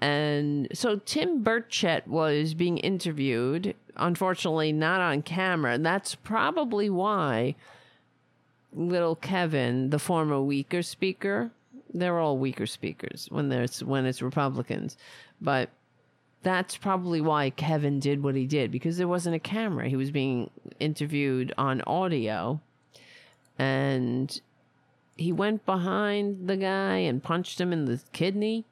And 0.00 0.68
so 0.72 0.96
Tim 0.96 1.44
Burchett 1.44 2.06
was 2.06 2.54
being 2.54 2.78
interviewed, 2.78 3.74
unfortunately 3.96 4.72
not 4.72 5.00
on 5.00 5.22
camera, 5.22 5.78
that's 5.78 6.14
probably 6.14 6.90
why 6.90 7.54
little 8.72 9.16
Kevin, 9.16 9.90
the 9.90 9.98
former 9.98 10.40
weaker 10.40 10.82
speaker, 10.82 11.50
they're 11.92 12.18
all 12.18 12.38
weaker 12.38 12.66
speakers 12.66 13.28
when 13.30 13.48
there's 13.48 13.82
when 13.84 14.04
it's 14.04 14.20
Republicans, 14.20 14.96
but 15.40 15.70
that's 16.42 16.76
probably 16.76 17.20
why 17.20 17.50
Kevin 17.50 17.98
did 17.98 18.22
what 18.22 18.34
he 18.34 18.46
did 18.46 18.70
because 18.70 18.98
there 18.98 19.08
wasn't 19.08 19.34
a 19.34 19.40
camera. 19.40 19.88
He 19.88 19.96
was 19.96 20.10
being 20.10 20.50
interviewed 20.78 21.54
on 21.56 21.80
audio 21.86 22.60
and 23.58 24.40
he 25.16 25.32
went 25.32 25.64
behind 25.64 26.48
the 26.48 26.56
guy 26.56 26.96
and 26.96 27.22
punched 27.22 27.60
him 27.60 27.72
in 27.72 27.86
the 27.86 28.00
kidney. 28.12 28.66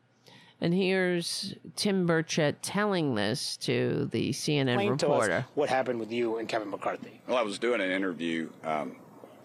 And 0.62 0.72
here's 0.72 1.56
Tim 1.74 2.06
Burchett 2.06 2.55
telling 2.62 3.16
this 3.16 3.56
to 3.59 4.09
the 4.12 4.30
CNN 4.30 4.74
Explain 4.74 4.97
to 4.98 5.06
us 5.09 5.22
reporter. 5.24 5.47
what 5.56 5.68
happened 5.68 5.98
with 5.98 6.12
you 6.12 6.39
and 6.39 6.48
Kevin 6.48 6.70
McCarthy. 6.70 7.20
Well, 7.26 7.36
I 7.36 7.43
was 7.43 7.59
doing 7.59 7.80
an 7.80 7.90
interview 7.90 8.48
um, 8.62 8.94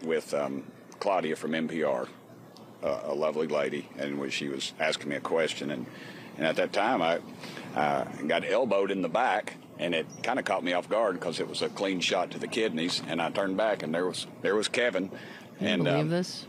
with 0.04 0.32
um, 0.36 0.64
Claudia 1.00 1.36
from 1.36 1.54
NPR, 1.54 2.08
uh, 2.84 3.00
a 3.06 3.16
lovely 3.16 3.48
lady, 3.48 3.90
and 3.98 4.32
she 4.32 4.48
was 4.48 4.74
asking 4.80 5.10
me 5.10 5.16
a 5.16 5.20
question, 5.20 5.72
and, 5.72 5.88
and 6.38 6.46
at 6.46 6.56
that 6.58 6.72
time 6.72 7.02
I 7.02 7.20
uh, 7.76 8.04
got 8.28 8.46
elbowed 8.46 8.92
in 8.92 9.02
the 9.02 9.10
back, 9.10 9.56
and 9.80 9.96
it 9.96 10.06
kind 10.22 10.38
of 10.38 10.46
caught 10.46 10.64
me 10.64 10.74
off 10.74 10.88
guard 10.88 11.16
because 11.16 11.40
it 11.40 11.48
was 11.48 11.64
a 11.64 11.70
clean 11.70 12.00
shot 12.00 12.30
to 12.30 12.38
the 12.38 12.48
kidneys, 12.48 13.02
and 13.08 13.20
I 13.20 13.32
turned 13.32 13.58
back, 13.58 13.82
and 13.82 13.92
there 13.92 14.06
was 14.06 14.28
there 14.44 14.56
was 14.56 14.68
Kevin, 14.68 15.10
Can 15.10 15.18
you 15.62 15.68
and 15.68 15.84
believe 15.84 16.00
um, 16.02 16.10
this? 16.10 16.46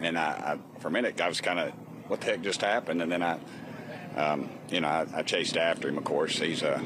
and 0.00 0.18
I, 0.18 0.58
I 0.58 0.80
for 0.80 0.88
a 0.88 0.90
minute 0.90 1.20
I 1.20 1.28
was 1.28 1.40
kind 1.40 1.60
of 1.60 1.70
what 2.08 2.20
the 2.20 2.26
heck 2.26 2.42
just 2.42 2.60
happened, 2.60 3.02
and 3.02 3.12
then 3.12 3.22
I, 3.22 3.38
um, 4.16 4.48
you 4.70 4.80
know, 4.80 4.88
I, 4.88 5.06
I 5.14 5.22
chased 5.22 5.56
after 5.56 5.88
him. 5.88 5.98
Of 5.98 6.04
course, 6.04 6.38
he's 6.38 6.62
a 6.62 6.82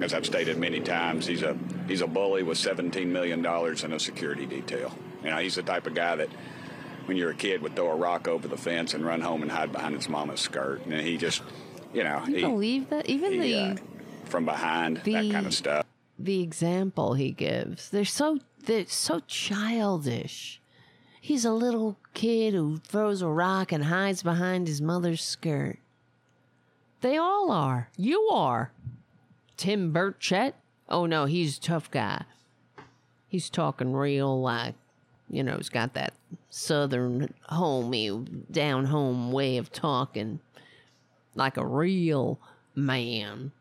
as 0.00 0.14
I've 0.14 0.24
stated 0.24 0.56
many 0.56 0.80
times, 0.80 1.26
he's 1.26 1.42
a 1.42 1.56
he's 1.86 2.00
a 2.00 2.06
bully 2.06 2.42
with 2.42 2.58
17 2.58 3.12
million 3.12 3.42
dollars 3.42 3.84
in 3.84 3.92
a 3.92 4.00
security 4.00 4.46
detail. 4.46 4.92
You 5.22 5.30
know, 5.30 5.38
he's 5.38 5.56
the 5.56 5.62
type 5.62 5.86
of 5.86 5.94
guy 5.94 6.16
that 6.16 6.28
when 7.06 7.16
you're 7.16 7.30
a 7.30 7.34
kid 7.34 7.60
would 7.62 7.76
throw 7.76 7.90
a 7.90 7.96
rock 7.96 8.28
over 8.28 8.48
the 8.48 8.56
fence 8.56 8.94
and 8.94 9.04
run 9.04 9.20
home 9.20 9.42
and 9.42 9.50
hide 9.50 9.72
behind 9.72 9.94
his 9.94 10.08
mama's 10.08 10.40
skirt, 10.40 10.84
and 10.86 10.94
he 11.00 11.16
just, 11.16 11.42
you 11.92 12.04
know, 12.04 12.22
You 12.26 12.36
he, 12.36 12.40
believe 12.42 12.88
that? 12.90 13.08
Even 13.08 13.32
he, 13.32 13.38
the 13.52 13.56
uh, 13.58 13.76
from 14.24 14.44
behind 14.44 14.98
that 14.98 15.04
kind 15.32 15.46
of 15.46 15.52
stuff. 15.54 15.84
the 16.18 16.40
example 16.42 17.14
he 17.14 17.32
gives. 17.32 17.90
They're 17.90 18.04
so 18.04 18.38
they're 18.64 18.86
so 18.86 19.20
childish. 19.26 20.60
He's 21.20 21.44
a 21.44 21.52
little 21.52 21.98
kid 22.14 22.54
who 22.54 22.78
throws 22.78 23.20
a 23.20 23.28
rock 23.28 23.72
and 23.72 23.84
hides 23.84 24.22
behind 24.22 24.66
his 24.68 24.80
mother's 24.80 25.22
skirt. 25.22 25.78
They 27.00 27.16
all 27.16 27.50
are. 27.50 27.88
You 27.96 28.28
are. 28.28 28.72
Tim 29.56 29.92
Burchett. 29.92 30.54
Oh 30.88 31.06
no, 31.06 31.24
he's 31.24 31.58
a 31.58 31.60
tough 31.60 31.90
guy. 31.90 32.24
He's 33.28 33.48
talking 33.48 33.92
real 33.92 34.40
like, 34.40 34.74
you 35.28 35.42
know, 35.42 35.56
he's 35.56 35.68
got 35.68 35.94
that 35.94 36.14
southern 36.48 37.32
homey, 37.44 38.10
down 38.50 38.86
home 38.86 39.30
way 39.30 39.56
of 39.56 39.72
talking, 39.72 40.40
like 41.34 41.56
a 41.56 41.64
real 41.64 42.40
man 42.74 43.52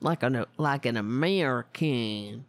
like 0.00 0.22
an 0.22 0.44
like 0.56 0.86
an 0.86 0.96
American. 0.96 2.44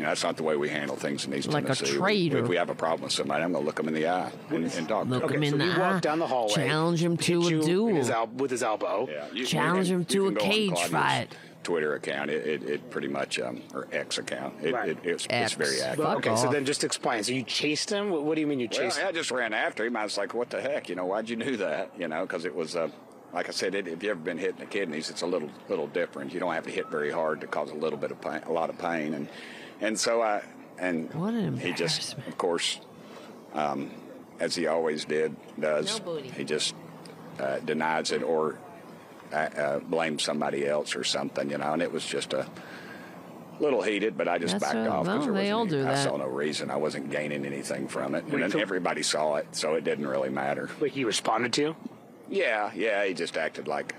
You 0.00 0.04
know, 0.06 0.12
that's 0.12 0.22
not 0.24 0.38
the 0.38 0.42
way 0.42 0.56
we 0.56 0.70
handle 0.70 0.96
things 0.96 1.26
in 1.26 1.34
East 1.34 1.50
Like 1.50 1.64
a 1.68 1.74
Tennessee. 1.74 1.98
traitor. 1.98 2.38
If 2.38 2.48
we 2.48 2.56
have 2.56 2.70
a 2.70 2.74
problem 2.74 3.02
with 3.02 3.12
somebody, 3.12 3.44
I'm 3.44 3.52
going 3.52 3.62
to 3.62 3.66
look 3.66 3.76
them 3.76 3.86
in 3.88 3.92
the 3.92 4.08
eye 4.08 4.32
and, 4.48 4.64
and 4.72 4.88
talk 4.88 5.06
Look 5.06 5.20
to 5.26 5.28
them. 5.28 5.36
him 5.36 5.42
in 5.42 5.50
so 5.50 5.56
the 5.58 5.64
he 5.74 5.80
eye. 5.82 6.00
down 6.00 6.18
the 6.20 6.26
hallway, 6.26 6.54
Challenge 6.54 7.02
him 7.02 7.16
to 7.18 7.46
a 7.46 7.50
duel. 7.62 7.94
his 7.94 8.08
el- 8.08 8.28
with 8.28 8.50
his 8.50 8.62
elbow. 8.62 9.06
Yeah, 9.10 9.26
you- 9.34 9.44
Challenge 9.44 9.90
you 9.90 9.96
him 9.96 10.04
to 10.06 10.14
you 10.14 10.26
a 10.28 10.32
go 10.32 10.40
cage 10.40 10.70
Claudia's 10.70 10.90
fight. 10.90 11.36
Twitter 11.62 11.92
account, 11.94 12.30
it, 12.30 12.46
it, 12.46 12.62
it 12.62 12.90
pretty 12.90 13.08
much, 13.08 13.38
um, 13.38 13.60
or 13.74 13.86
X 13.92 14.16
account, 14.16 14.54
it, 14.62 14.72
Right. 14.72 14.88
it, 14.88 14.98
it's, 15.04 15.26
X. 15.28 15.52
it's 15.52 15.54
very 15.54 15.82
active. 15.82 16.06
Fuck 16.06 16.16
okay, 16.26 16.34
so 16.36 16.50
then 16.50 16.64
just 16.64 16.82
explain. 16.84 17.22
So 17.22 17.32
you 17.32 17.42
chased 17.42 17.90
him? 17.90 18.08
What, 18.08 18.22
what 18.22 18.36
do 18.36 18.40
you 18.40 18.46
mean 18.46 18.60
you 18.60 18.68
Well, 18.72 18.90
him? 18.90 19.06
I 19.06 19.12
just 19.12 19.30
ran 19.30 19.52
after 19.52 19.84
him. 19.84 19.94
I 19.94 20.04
was 20.04 20.16
like, 20.16 20.32
"What 20.32 20.48
the 20.48 20.62
heck? 20.62 20.88
You 20.88 20.94
know, 20.94 21.04
why'd 21.04 21.28
you 21.28 21.36
do 21.36 21.58
that? 21.58 21.90
You 21.98 22.08
know, 22.08 22.22
because 22.22 22.46
it 22.46 22.54
was, 22.54 22.76
uh, 22.76 22.88
like 23.34 23.48
I 23.48 23.52
said, 23.52 23.74
it, 23.74 23.86
if 23.86 24.02
you've 24.02 24.12
ever 24.12 24.20
been 24.20 24.38
hit 24.38 24.52
in 24.52 24.56
the 24.60 24.64
kidneys, 24.66 25.10
it's 25.10 25.20
a 25.20 25.26
little 25.26 25.50
little 25.68 25.86
different. 25.86 26.32
You 26.32 26.40
don't 26.40 26.54
have 26.54 26.64
to 26.64 26.70
hit 26.70 26.88
very 26.88 27.10
hard 27.10 27.42
to 27.42 27.46
cause 27.46 27.70
a 27.70 27.74
little 27.74 27.98
bit 27.98 28.10
of 28.10 28.18
pain, 28.22 28.40
a 28.46 28.52
lot 28.52 28.70
of 28.70 28.78
pain, 28.78 29.12
and 29.12 29.28
and 29.80 29.98
so 29.98 30.22
I 30.22 30.42
and 30.78 31.12
What 31.14 31.34
an 31.34 31.56
he 31.58 31.72
just, 31.72 32.16
of 32.18 32.38
course, 32.38 32.80
um, 33.54 33.90
as 34.38 34.54
he 34.56 34.66
always 34.66 35.04
did, 35.04 35.36
does 35.58 35.98
No 35.98 36.04
booty. 36.04 36.28
he 36.30 36.44
just 36.44 36.74
uh, 37.38 37.58
denies 37.60 38.12
it 38.12 38.22
or 38.22 38.58
uh, 39.32 39.36
uh, 39.36 39.78
blames 39.80 40.22
somebody 40.22 40.66
else 40.66 40.96
or 40.96 41.04
something, 41.04 41.50
you 41.50 41.58
know, 41.58 41.72
and 41.72 41.82
it 41.82 41.92
was 41.92 42.04
just 42.04 42.32
a. 42.32 42.46
Little 43.60 43.82
heated, 43.82 44.16
but 44.16 44.26
I 44.26 44.38
just 44.38 44.58
That's 44.58 44.72
backed 44.72 44.86
a- 44.88 44.90
off 44.90 45.04
because 45.04 45.26
well, 45.26 45.34
there 45.34 45.44
they 45.44 45.52
wasn't 45.52 45.74
all 45.74 45.80
any- 45.82 45.84
do 45.84 46.00
I 46.00 46.02
saw 46.02 46.16
no 46.16 46.26
reason. 46.28 46.70
I 46.70 46.76
wasn't 46.76 47.10
gaining 47.10 47.44
anything 47.44 47.88
from 47.88 48.14
it, 48.14 48.24
and 48.24 48.42
then 48.42 48.50
so- 48.52 48.58
everybody 48.58 49.02
saw 49.02 49.34
it, 49.36 49.48
so 49.54 49.74
it 49.74 49.84
didn't 49.84 50.06
really 50.06 50.30
matter. 50.30 50.70
Like 50.80 50.92
he 50.92 51.04
responded 51.04 51.52
to 51.52 51.60
you? 51.60 51.76
Yeah, 52.30 52.70
yeah, 52.74 53.04
he 53.04 53.12
just 53.12 53.36
acted 53.36 53.68
like, 53.68 53.94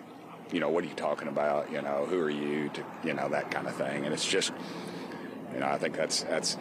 you 0.51 0.59
know, 0.59 0.69
what 0.69 0.83
are 0.83 0.87
you 0.87 0.95
talking 0.95 1.27
about? 1.27 1.71
You 1.71 1.83
know, 1.83 2.07
who 2.09 2.19
are 2.21 2.29
you? 2.31 2.69
To 2.69 2.83
you 3.03 3.13
know 3.13 3.29
that 3.29 3.51
kind 3.51 3.67
of 3.67 3.75
thing, 3.75 4.03
and 4.03 4.11
it's 4.15 4.25
just, 4.25 4.51
you 5.53 5.59
know, 5.59 5.67
I 5.67 5.77
think 5.77 5.95
that's 5.95 6.23
that's 6.23 6.57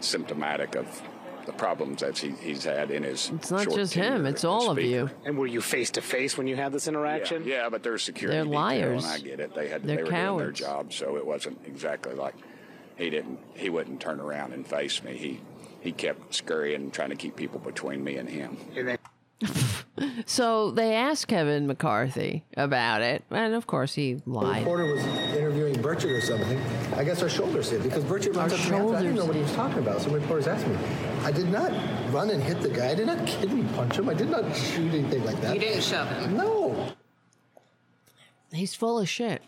symptomatic 0.00 0.74
of 0.74 1.02
the 1.46 1.52
problems 1.52 2.00
that 2.00 2.18
he, 2.18 2.30
he's 2.30 2.64
had 2.64 2.90
in 2.90 3.04
his. 3.04 3.30
It's 3.34 3.50
not 3.50 3.68
just 3.70 3.94
him, 3.94 4.26
it's 4.26 4.44
all 4.44 4.70
of 4.70 4.78
you. 4.78 5.10
And 5.24 5.38
were 5.38 5.46
you 5.46 5.60
face 5.60 5.90
to 5.92 6.02
face 6.02 6.36
when 6.36 6.46
you 6.46 6.56
had 6.56 6.72
this 6.72 6.88
interaction? 6.88 7.44
Yeah, 7.44 7.62
yeah, 7.62 7.68
but 7.68 7.82
there's 7.82 8.02
security. 8.02 8.36
They're 8.36 8.44
detail, 8.44 8.60
liars. 8.60 9.04
and 9.04 9.12
I 9.12 9.18
get 9.18 9.40
it. 9.40 9.54
They 9.54 9.68
had 9.68 9.82
They're 9.84 9.96
they 9.96 10.02
were 10.02 10.10
doing 10.10 10.38
their 10.38 10.52
job, 10.52 10.92
so 10.92 11.16
it 11.16 11.24
wasn't 11.24 11.60
exactly 11.66 12.14
like 12.14 12.34
he 12.96 13.10
didn't 13.10 13.38
he 13.54 13.70
wouldn't 13.70 14.00
turn 14.00 14.20
around 14.20 14.52
and 14.52 14.66
face 14.66 15.02
me. 15.02 15.16
He 15.16 15.40
he 15.80 15.92
kept 15.92 16.34
scurrying 16.34 16.82
and 16.82 16.92
trying 16.92 17.10
to 17.10 17.16
keep 17.16 17.36
people 17.36 17.60
between 17.60 18.02
me 18.02 18.16
and 18.16 18.28
him. 18.28 18.56
And 18.76 18.88
then 18.88 18.98
So 20.26 20.70
they 20.70 20.94
asked 20.94 21.28
Kevin 21.28 21.66
McCarthy 21.66 22.44
about 22.56 23.00
it, 23.02 23.22
and 23.30 23.54
of 23.54 23.66
course 23.66 23.94
he 23.94 24.14
The 24.14 24.22
lied. 24.30 24.58
reporter 24.60 24.84
was 24.92 25.04
interviewing 25.04 25.74
Burchett 25.76 26.10
or 26.16 26.20
something. 26.20 26.58
I 26.96 27.04
guess 27.04 27.22
our 27.22 27.28
shoulders 27.28 27.70
hit 27.70 27.82
because 27.82 28.04
Burchett 28.04 28.34
runs 28.36 28.52
Our 28.52 28.58
up 28.58 28.64
to 28.64 28.70
me. 28.92 28.96
I 28.96 29.02
didn't 29.02 29.16
know 29.16 29.24
what 29.24 29.36
he 29.36 29.42
was 29.42 29.52
talking 29.54 29.78
about. 29.78 30.00
Some 30.02 30.12
reporters 30.12 30.46
asked 30.46 30.66
me. 30.66 30.76
I 31.22 31.30
did 31.32 31.48
not 31.50 31.70
run 32.12 32.30
and 32.30 32.42
hit 32.42 32.60
the 32.60 32.68
guy. 32.68 32.90
I 32.90 32.94
did 32.94 33.06
not 33.06 33.26
kidney 33.26 33.64
punch 33.74 33.98
him. 33.98 34.08
I 34.08 34.14
did 34.14 34.28
not 34.30 34.54
shoot 34.56 34.92
anything 34.92 35.24
like 35.24 35.40
that. 35.42 35.54
You 35.54 35.60
didn't 35.60 35.82
shove 35.82 36.08
him. 36.08 36.36
No. 36.36 36.92
He's 38.52 38.74
full 38.74 38.98
of 38.98 39.08
shit. 39.08 39.42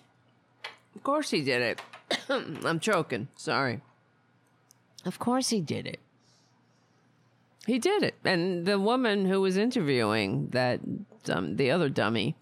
Of 0.95 1.03
course 1.03 1.31
he 1.31 1.43
did 1.43 1.61
it. 1.63 1.81
I'm 2.65 2.81
choking. 2.81 3.29
Sorry. 3.37 3.81
Of 5.05 5.19
course 5.21 5.49
he 5.51 5.61
did 5.61 5.87
it. 5.87 6.01
He 7.69 7.79
did 7.79 8.03
it. 8.03 8.15
And 8.25 8.65
the 8.65 8.81
woman 8.81 9.27
who 9.27 9.43
was 9.43 9.59
interviewing 9.59 10.49
that 10.53 10.81
um, 11.29 11.57
the 11.57 11.71
other 11.71 11.91
dummy, 11.91 12.35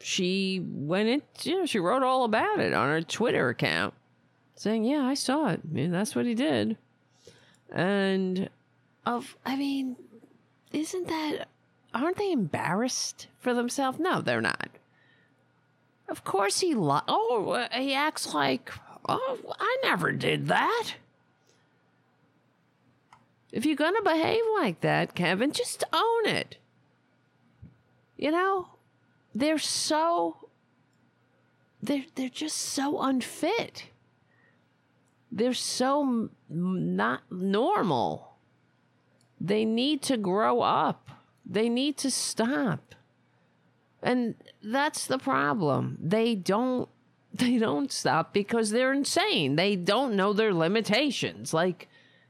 she 0.00 0.60
went 0.60 1.08
in, 1.08 1.22
you 1.44 1.60
know, 1.60 1.64
she 1.66 1.78
wrote 1.78 2.02
all 2.02 2.24
about 2.24 2.58
it 2.58 2.72
on 2.72 2.88
her 2.88 3.02
Twitter 3.02 3.50
account, 3.50 3.94
saying, 4.56 4.82
"Yeah, 4.82 5.04
I 5.04 5.14
saw 5.14 5.50
it. 5.50 5.60
I 5.62 5.72
mean, 5.72 5.92
that's 5.92 6.16
what 6.16 6.26
he 6.26 6.34
did." 6.34 6.76
And 7.70 8.50
of, 9.06 9.36
I 9.46 9.54
mean, 9.54 9.94
isn't 10.72 11.06
that? 11.06 11.46
Aren't 11.94 12.16
they 12.16 12.32
embarrassed 12.32 13.28
for 13.38 13.54
themselves? 13.54 14.00
No, 14.00 14.20
they're 14.20 14.40
not. 14.40 14.70
Of 16.08 16.24
course 16.24 16.58
he 16.58 16.74
li- 16.74 17.06
Oh, 17.06 17.64
he 17.72 17.94
acts 17.94 18.34
like, 18.34 18.72
oh, 19.08 19.38
I 19.60 19.76
never 19.84 20.10
did 20.10 20.48
that. 20.48 20.94
If 23.52 23.66
you're 23.66 23.76
gonna 23.76 24.02
behave 24.02 24.42
like 24.54 24.80
that, 24.80 25.14
Kevin, 25.14 25.52
just 25.52 25.84
own 25.92 26.26
it. 26.26 26.56
You 28.16 28.30
know, 28.30 28.68
they're 29.34 29.58
so 29.58 30.48
they're 31.82 32.06
they're 32.14 32.28
just 32.30 32.56
so 32.56 33.00
unfit. 33.00 33.86
They're 35.30 35.54
so 35.54 36.02
m- 36.02 36.30
not 36.48 37.22
normal. 37.30 38.36
They 39.40 39.64
need 39.64 40.02
to 40.02 40.16
grow 40.16 40.60
up. 40.60 41.10
They 41.44 41.68
need 41.68 41.96
to 41.98 42.10
stop. 42.10 42.94
And 44.02 44.34
that's 44.62 45.06
the 45.06 45.18
problem. 45.18 45.98
They 46.00 46.34
don't 46.34 46.88
they 47.34 47.58
don't 47.58 47.90
stop 47.90 48.32
because 48.32 48.70
they're 48.70 48.92
insane. 48.92 49.56
They 49.56 49.76
don't 49.76 50.16
know 50.16 50.32
their 50.32 50.54
limitations. 50.54 51.52
Like 51.52 51.88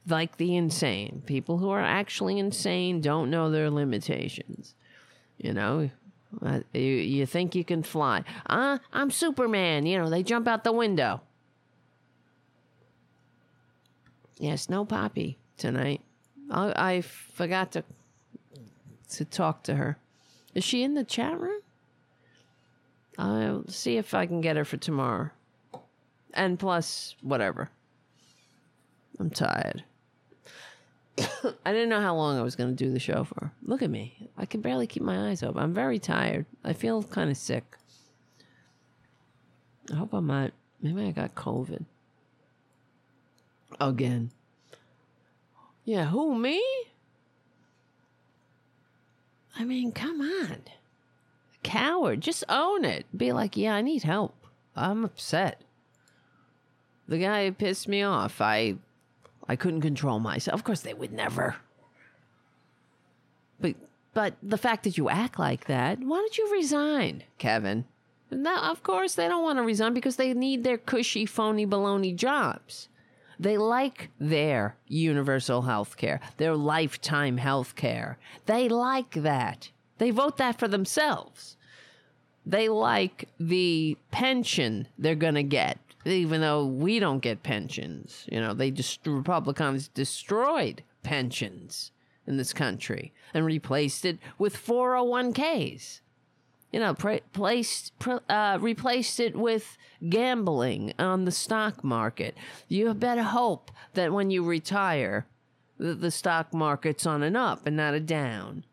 like 0.08 0.36
the 0.36 0.56
insane. 0.56 1.22
People 1.26 1.58
who 1.58 1.70
are 1.70 1.82
actually 1.82 2.38
insane 2.38 3.00
don't 3.00 3.30
know 3.30 3.50
their 3.50 3.70
limitations. 3.70 4.74
You 5.38 5.52
know, 5.52 5.90
uh, 6.40 6.60
you, 6.72 6.80
you 6.80 7.26
think 7.26 7.54
you 7.54 7.64
can 7.64 7.82
fly. 7.82 8.24
Uh, 8.46 8.78
I'm 8.92 9.10
Superman. 9.10 9.86
You 9.86 9.98
know, 9.98 10.10
they 10.10 10.22
jump 10.22 10.48
out 10.48 10.64
the 10.64 10.72
window. 10.72 11.20
Yes, 14.38 14.68
no 14.68 14.84
Poppy 14.84 15.38
tonight. 15.56 16.00
I, 16.50 16.72
I 16.76 17.00
forgot 17.00 17.72
to 17.72 17.84
to 19.10 19.24
talk 19.26 19.62
to 19.64 19.74
her. 19.74 19.98
Is 20.54 20.64
she 20.64 20.82
in 20.82 20.94
the 20.94 21.04
chat 21.04 21.38
room? 21.38 21.60
I'll 23.18 23.64
see 23.68 23.98
if 23.98 24.14
I 24.14 24.26
can 24.26 24.40
get 24.40 24.56
her 24.56 24.64
for 24.64 24.78
tomorrow. 24.78 25.30
And 26.32 26.58
plus, 26.58 27.14
whatever. 27.20 27.70
I'm 29.18 29.30
tired. 29.30 29.84
I 31.64 31.72
didn't 31.72 31.88
know 31.88 32.00
how 32.00 32.14
long 32.14 32.38
I 32.38 32.42
was 32.42 32.56
going 32.56 32.70
to 32.70 32.84
do 32.84 32.90
the 32.90 32.98
show 32.98 33.24
for. 33.24 33.52
Look 33.64 33.82
at 33.82 33.90
me. 33.90 34.30
I 34.36 34.46
can 34.46 34.60
barely 34.60 34.86
keep 34.86 35.02
my 35.02 35.28
eyes 35.28 35.42
open. 35.42 35.62
I'm 35.62 35.74
very 35.74 35.98
tired. 35.98 36.46
I 36.64 36.72
feel 36.72 37.02
kind 37.02 37.30
of 37.30 37.36
sick. 37.36 37.76
I 39.92 39.96
hope 39.96 40.12
I'm 40.12 40.26
not. 40.26 40.52
Maybe 40.80 41.02
I 41.06 41.10
got 41.10 41.34
COVID. 41.34 41.84
Again. 43.80 44.30
Yeah, 45.84 46.06
who, 46.06 46.34
me? 46.38 46.62
I 49.56 49.64
mean, 49.64 49.92
come 49.92 50.20
on. 50.20 50.62
Coward. 51.62 52.20
Just 52.20 52.44
own 52.48 52.84
it. 52.84 53.06
Be 53.16 53.32
like, 53.32 53.56
yeah, 53.56 53.74
I 53.74 53.82
need 53.82 54.02
help. 54.02 54.46
I'm 54.74 55.04
upset. 55.04 55.62
The 57.08 57.18
guy 57.18 57.50
pissed 57.50 57.88
me 57.88 58.02
off. 58.02 58.40
I 58.40 58.76
I 59.52 59.56
couldn't 59.56 59.82
control 59.82 60.18
myself. 60.18 60.54
Of 60.54 60.64
course 60.64 60.80
they 60.80 60.94
would 60.94 61.12
never. 61.12 61.56
But 63.60 63.74
but 64.14 64.34
the 64.42 64.56
fact 64.56 64.84
that 64.84 64.96
you 64.96 65.10
act 65.10 65.38
like 65.38 65.66
that, 65.66 65.98
why 65.98 66.16
don't 66.16 66.38
you 66.38 66.50
resign, 66.50 67.24
Kevin? 67.36 67.84
No, 68.30 68.56
of 68.56 68.82
course 68.82 69.14
they 69.14 69.28
don't 69.28 69.42
want 69.42 69.58
to 69.58 69.62
resign 69.62 69.92
because 69.92 70.16
they 70.16 70.32
need 70.32 70.64
their 70.64 70.78
cushy, 70.78 71.26
phony, 71.26 71.66
baloney 71.66 72.16
jobs. 72.16 72.88
They 73.38 73.58
like 73.58 74.08
their 74.18 74.76
universal 74.88 75.62
health 75.62 75.98
care, 75.98 76.18
their 76.38 76.56
lifetime 76.56 77.36
health 77.36 77.76
care. 77.76 78.16
They 78.46 78.70
like 78.70 79.12
that. 79.14 79.70
They 79.98 80.10
vote 80.10 80.38
that 80.38 80.58
for 80.58 80.66
themselves. 80.68 81.56
They 82.46 82.70
like 82.70 83.28
the 83.38 83.98
pension 84.10 84.88
they're 84.96 85.14
going 85.14 85.34
to 85.34 85.42
get, 85.42 85.78
even 86.04 86.40
though 86.40 86.66
we 86.66 86.98
don't 86.98 87.20
get 87.20 87.42
pensions. 87.42 88.26
You 88.30 88.40
know, 88.40 88.54
they 88.54 88.70
just 88.70 89.06
Republicans 89.06 89.88
destroyed 89.88 90.82
pensions 91.02 91.92
in 92.26 92.36
this 92.36 92.52
country 92.52 93.12
and 93.34 93.44
replaced 93.44 94.04
it 94.04 94.18
with 94.38 94.56
401ks. 94.56 96.00
You 96.72 96.80
know, 96.80 96.94
pra- 96.94 97.20
placed, 97.32 97.98
pr- 97.98 98.24
uh, 98.28 98.58
replaced 98.60 99.20
it 99.20 99.36
with 99.36 99.76
gambling 100.08 100.94
on 100.98 101.24
the 101.24 101.32
stock 101.32 101.84
market. 101.84 102.36
You 102.68 102.94
better 102.94 103.22
hope 103.22 103.70
that 103.92 104.12
when 104.12 104.30
you 104.30 104.42
retire, 104.42 105.26
the, 105.78 105.94
the 105.94 106.10
stock 106.10 106.54
market's 106.54 107.06
on 107.06 107.22
an 107.22 107.36
up 107.36 107.66
and 107.66 107.76
not 107.76 107.94
a 107.94 108.00
down. 108.00 108.64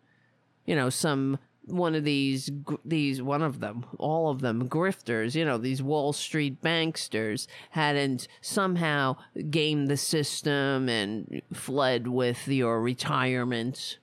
You 0.65 0.75
know, 0.75 0.89
some 0.89 1.39
one 1.69 1.95
of 1.95 2.03
these 2.03 2.49
these 2.83 3.21
one 3.21 3.41
of 3.41 3.59
them 3.59 3.85
all 3.97 4.29
of 4.29 4.41
them 4.41 4.67
grifters 4.67 5.35
you 5.35 5.45
know 5.45 5.57
these 5.57 5.81
wall 5.81 6.13
street 6.13 6.61
banksters 6.61 7.47
hadn't 7.71 8.27
somehow 8.41 9.15
gamed 9.49 9.87
the 9.87 9.97
system 9.97 10.89
and 10.89 11.41
fled 11.53 12.07
with 12.07 12.47
your 12.47 12.81
retirement. 12.81 13.97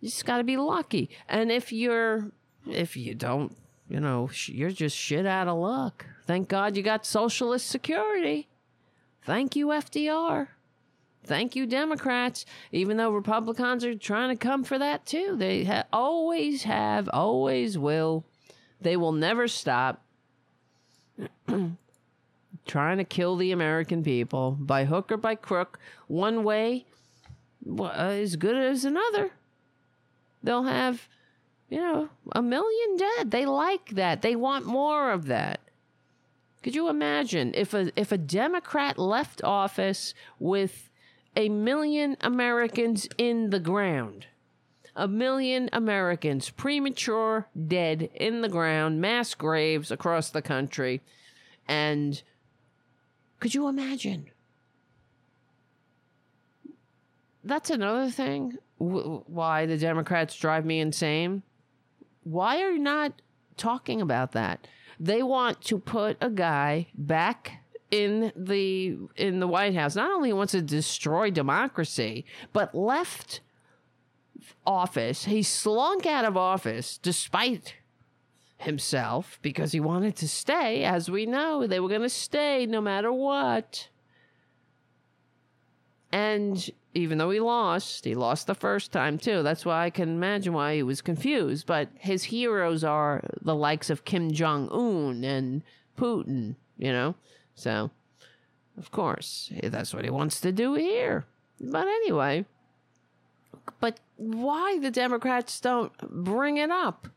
You 0.00 0.08
just 0.08 0.24
got 0.24 0.38
to 0.38 0.44
be 0.44 0.56
lucky. 0.56 1.10
And 1.28 1.50
if 1.50 1.72
you're 1.72 2.30
if 2.66 2.96
you 2.96 3.14
don't 3.14 3.56
you 3.88 4.00
know 4.00 4.30
you're 4.46 4.70
just 4.70 4.96
shit 4.96 5.26
out 5.26 5.48
of 5.48 5.58
luck. 5.58 6.06
Thank 6.26 6.48
god 6.48 6.76
you 6.76 6.82
got 6.82 7.06
socialist 7.06 7.66
security. 7.66 8.48
Thank 9.22 9.56
you 9.56 9.68
fdr 9.68 10.48
thank 11.26 11.56
you 11.56 11.66
democrats. 11.66 12.44
Even 12.72 12.96
though 12.96 13.10
republicans 13.10 13.84
are 13.84 13.94
trying 13.94 14.30
to 14.30 14.36
come 14.36 14.64
for 14.64 14.78
that 14.78 15.06
too. 15.06 15.36
They 15.36 15.64
ha- 15.64 15.84
always 15.92 16.62
have 16.64 17.08
always 17.12 17.76
will. 17.78 18.24
They 18.80 18.96
will 18.96 19.12
never 19.12 19.48
stop 19.48 20.02
trying 22.66 22.98
to 22.98 23.04
kill 23.04 23.36
the 23.36 23.52
american 23.52 24.02
people 24.02 24.56
by 24.58 24.84
hook 24.84 25.12
or 25.12 25.16
by 25.16 25.34
crook. 25.34 25.78
One 26.06 26.44
way 26.44 26.86
uh, 27.78 27.86
as 27.86 28.36
good 28.36 28.56
as 28.56 28.84
another. 28.84 29.30
They'll 30.42 30.64
have 30.64 31.08
you 31.68 31.78
know 31.78 32.08
a 32.32 32.42
million 32.42 32.96
dead. 32.96 33.30
They 33.30 33.46
like 33.46 33.90
that. 33.90 34.22
They 34.22 34.36
want 34.36 34.66
more 34.66 35.10
of 35.10 35.26
that. 35.26 35.60
Could 36.62 36.74
you 36.74 36.88
imagine 36.88 37.52
if 37.54 37.74
a 37.74 37.92
if 37.94 38.12
a 38.12 38.18
democrat 38.18 38.98
left 38.98 39.42
office 39.42 40.14
with 40.38 40.85
a 41.36 41.48
million 41.50 42.16
Americans 42.22 43.08
in 43.18 43.50
the 43.50 43.60
ground. 43.60 44.26
A 44.96 45.06
million 45.06 45.68
Americans 45.74 46.48
premature 46.48 47.46
dead 47.68 48.08
in 48.14 48.40
the 48.40 48.48
ground, 48.48 49.00
mass 49.00 49.34
graves 49.34 49.90
across 49.90 50.30
the 50.30 50.40
country. 50.40 51.02
And 51.68 52.22
could 53.38 53.54
you 53.54 53.68
imagine? 53.68 54.30
That's 57.44 57.68
another 57.68 58.10
thing 58.10 58.56
w- 58.78 59.22
why 59.26 59.66
the 59.66 59.76
Democrats 59.76 60.34
drive 60.36 60.64
me 60.64 60.80
insane. 60.80 61.42
Why 62.24 62.62
are 62.62 62.72
you 62.72 62.78
not 62.78 63.20
talking 63.58 64.00
about 64.00 64.32
that? 64.32 64.66
They 64.98 65.22
want 65.22 65.60
to 65.64 65.78
put 65.78 66.16
a 66.22 66.30
guy 66.30 66.88
back 66.94 67.65
in 67.90 68.32
the 68.34 68.98
in 69.16 69.40
the 69.40 69.46
White 69.46 69.74
House 69.74 69.96
not 69.96 70.10
only 70.10 70.32
wants 70.32 70.52
to 70.52 70.62
destroy 70.62 71.30
democracy, 71.30 72.24
but 72.52 72.74
left 72.74 73.40
office. 74.66 75.24
He 75.24 75.42
slunk 75.42 76.06
out 76.06 76.24
of 76.24 76.36
office 76.36 76.98
despite 76.98 77.74
himself 78.58 79.38
because 79.42 79.72
he 79.72 79.80
wanted 79.80 80.16
to 80.16 80.28
stay. 80.28 80.84
As 80.84 81.10
we 81.10 81.26
know, 81.26 81.66
they 81.66 81.80
were 81.80 81.88
going 81.88 82.02
to 82.02 82.08
stay 82.08 82.66
no 82.66 82.80
matter 82.80 83.12
what. 83.12 83.88
And 86.12 86.70
even 86.94 87.18
though 87.18 87.30
he 87.30 87.40
lost, 87.40 88.04
he 88.04 88.14
lost 88.14 88.46
the 88.46 88.54
first 88.54 88.92
time 88.92 89.18
too. 89.18 89.42
That's 89.42 89.66
why 89.66 89.84
I 89.84 89.90
can 89.90 90.08
imagine 90.08 90.52
why 90.54 90.76
he 90.76 90.82
was 90.82 91.02
confused. 91.02 91.66
But 91.66 91.90
his 91.98 92.24
heroes 92.24 92.84
are 92.84 93.22
the 93.42 93.54
likes 93.54 93.90
of 93.90 94.04
Kim 94.04 94.32
Jong 94.32 94.68
Un 94.70 95.24
and 95.24 95.62
Putin, 95.98 96.56
you 96.78 96.92
know? 96.92 97.14
So, 97.56 97.90
of 98.78 98.90
course, 98.90 99.50
that's 99.62 99.92
what 99.92 100.04
he 100.04 100.10
wants 100.10 100.40
to 100.42 100.52
do 100.52 100.74
here. 100.74 101.26
But 101.60 101.88
anyway, 101.88 102.44
but 103.80 103.98
why 104.16 104.78
the 104.78 104.90
Democrats 104.90 105.60
don't 105.60 105.92
bring 105.98 106.58
it 106.58 106.70
up? 106.70 107.08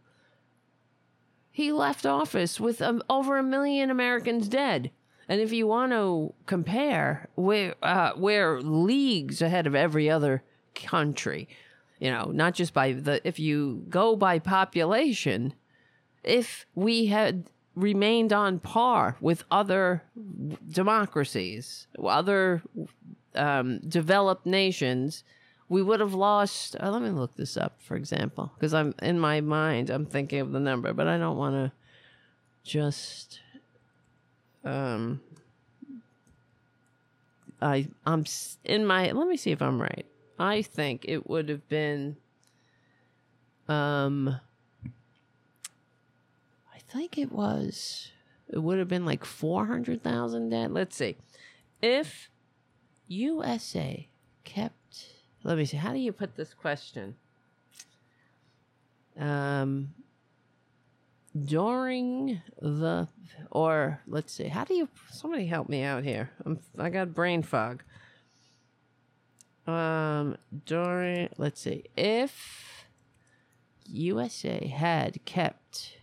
He 1.51 1.71
left 1.71 2.05
office 2.05 2.59
with 2.59 2.81
um, 2.81 3.03
over 3.09 3.37
a 3.37 3.43
million 3.43 3.89
Americans 3.89 4.47
dead. 4.47 4.91
And 5.27 5.41
if 5.41 5.51
you 5.51 5.67
want 5.67 5.91
to 5.91 6.33
compare, 6.45 7.27
we're, 7.35 7.75
uh, 7.83 8.13
we're 8.15 8.61
leagues 8.61 9.41
ahead 9.41 9.67
of 9.67 9.75
every 9.75 10.09
other 10.09 10.41
country. 10.73 11.47
You 11.99 12.11
know, 12.11 12.31
not 12.33 12.53
just 12.53 12.73
by 12.73 12.93
the, 12.93 13.19
if 13.27 13.39
you 13.39 13.85
go 13.89 14.15
by 14.15 14.39
population, 14.39 15.53
if 16.23 16.65
we 16.73 17.07
had 17.07 17.49
remained 17.75 18.33
on 18.33 18.59
par 18.59 19.15
with 19.21 19.43
other 19.51 20.03
democracies, 20.69 21.87
other 22.03 22.61
um, 23.35 23.79
developed 23.79 24.45
nations, 24.45 25.23
we 25.69 25.83
would 25.83 25.99
have 25.99 26.13
lost. 26.13 26.75
Uh, 26.79 26.89
let 26.91 27.01
me 27.01 27.09
look 27.09 27.35
this 27.35 27.55
up, 27.55 27.79
for 27.81 27.95
example, 27.95 28.51
because 28.55 28.73
I'm 28.73 28.95
in 29.01 29.19
my 29.19 29.39
mind, 29.39 29.89
I'm 29.89 30.05
thinking 30.05 30.39
of 30.39 30.51
the 30.51 30.59
number, 30.59 30.93
but 30.93 31.07
I 31.07 31.17
don't 31.17 31.37
want 31.37 31.55
to 31.55 31.71
just. 32.63 33.39
Um, 34.65 35.21
I 37.61 37.87
I'm 38.05 38.25
in 38.65 38.85
my. 38.85 39.11
Let 39.11 39.27
me 39.27 39.37
see 39.37 39.51
if 39.51 39.61
I'm 39.61 39.81
right. 39.81 40.05
I 40.37 40.61
think 40.61 41.05
it 41.07 41.29
would 41.29 41.49
have 41.49 41.67
been. 41.69 42.17
Um. 43.67 44.39
Think 46.91 47.17
it 47.17 47.31
was. 47.31 48.11
It 48.51 48.59
would 48.59 48.79
have 48.79 48.87
been 48.87 49.05
like 49.05 49.23
four 49.23 49.65
hundred 49.65 50.01
thousand 50.03 50.49
dead. 50.49 50.71
Let's 50.71 50.95
see, 50.95 51.17
if 51.81 52.29
USA 53.07 54.07
kept. 54.43 55.05
Let 55.43 55.57
me 55.57 55.65
see. 55.65 55.77
How 55.77 55.93
do 55.93 55.99
you 55.99 56.11
put 56.11 56.35
this 56.35 56.53
question? 56.53 57.15
Um. 59.17 59.89
During 61.45 62.41
the, 62.59 63.07
or 63.51 64.01
let's 64.07 64.33
see, 64.33 64.47
how 64.47 64.63
do 64.63 64.73
you? 64.73 64.89
Somebody 65.11 65.45
help 65.45 65.69
me 65.69 65.83
out 65.83 66.03
here. 66.03 66.31
I'm. 66.43 66.59
I 66.77 66.89
got 66.89 67.13
brain 67.13 67.43
fog. 67.43 67.83
Um. 69.67 70.37
During. 70.65 71.29
Let's 71.37 71.61
see. 71.61 71.85
If 71.95 72.87
USA 73.85 74.67
had 74.67 75.23
kept 75.25 75.98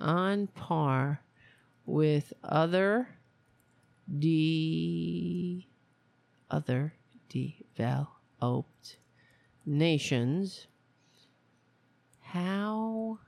on 0.00 0.46
par 0.48 1.20
with 1.86 2.32
other 2.42 3.08
de 4.18 5.66
other 6.50 6.94
developed 7.28 8.96
nations. 9.64 10.66
How 12.20 13.18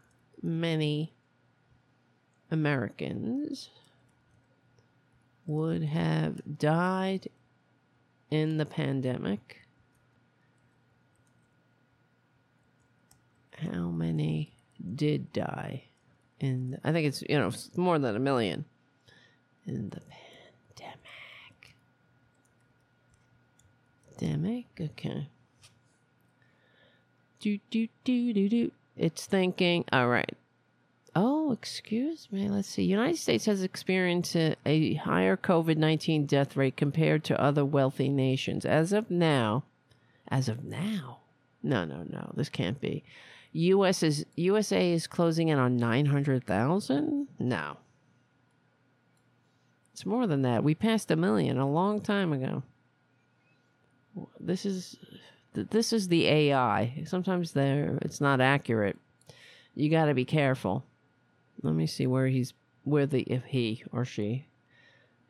many 0.42 1.14
Americans 2.50 3.70
would 5.46 5.82
have 5.82 6.58
died 6.58 7.28
in 8.30 8.58
the 8.58 8.66
pandemic? 8.66 9.58
How 13.56 13.90
many 13.90 14.54
did 14.94 15.32
die 15.32 15.84
in 16.42 16.78
I 16.84 16.92
think 16.92 17.06
it's 17.06 17.22
you 17.28 17.38
know 17.38 17.50
more 17.76 17.98
than 17.98 18.16
a 18.16 18.18
million 18.18 18.66
in 19.66 19.88
the 19.90 20.00
pandemic. 20.76 21.76
Pandemic, 24.18 24.66
okay. 24.80 25.28
Do 27.40 27.58
do 27.70 27.88
do 28.04 28.32
do 28.32 28.48
do. 28.48 28.72
It's 28.96 29.24
thinking. 29.24 29.84
All 29.92 30.08
right. 30.08 30.36
Oh, 31.14 31.52
excuse 31.52 32.28
me. 32.30 32.48
Let's 32.48 32.68
see. 32.68 32.84
United 32.84 33.18
States 33.18 33.44
has 33.46 33.62
experienced 33.62 34.34
a, 34.34 34.56
a 34.64 34.94
higher 34.94 35.36
COVID 35.36 35.76
nineteen 35.76 36.26
death 36.26 36.56
rate 36.56 36.76
compared 36.76 37.24
to 37.24 37.40
other 37.40 37.64
wealthy 37.64 38.08
nations. 38.08 38.64
As 38.64 38.92
of 38.92 39.10
now, 39.10 39.64
as 40.28 40.48
of 40.48 40.64
now, 40.64 41.18
no, 41.62 41.84
no, 41.84 42.04
no. 42.08 42.32
This 42.34 42.48
can't 42.48 42.80
be. 42.80 43.04
U.S. 43.52 44.02
is 44.02 44.24
USA 44.36 44.92
is 44.92 45.06
closing 45.06 45.48
in 45.48 45.58
on 45.58 45.76
nine 45.76 46.06
hundred 46.06 46.46
thousand. 46.46 47.28
No, 47.38 47.76
it's 49.92 50.06
more 50.06 50.26
than 50.26 50.42
that. 50.42 50.64
We 50.64 50.74
passed 50.74 51.10
a 51.10 51.16
million 51.16 51.58
a 51.58 51.70
long 51.70 52.00
time 52.00 52.32
ago. 52.32 52.62
This 54.40 54.64
is 54.64 54.96
this 55.54 55.92
is 55.92 56.08
the 56.08 56.26
AI. 56.26 57.04
Sometimes 57.06 57.52
there 57.52 57.98
it's 58.02 58.20
not 58.20 58.40
accurate. 58.40 58.96
You 59.74 59.90
got 59.90 60.06
to 60.06 60.14
be 60.14 60.24
careful. 60.24 60.84
Let 61.62 61.74
me 61.74 61.86
see 61.86 62.06
where 62.06 62.26
he's 62.28 62.54
where 62.84 63.06
the 63.06 63.22
if 63.22 63.44
he 63.44 63.84
or 63.92 64.04
she 64.04 64.46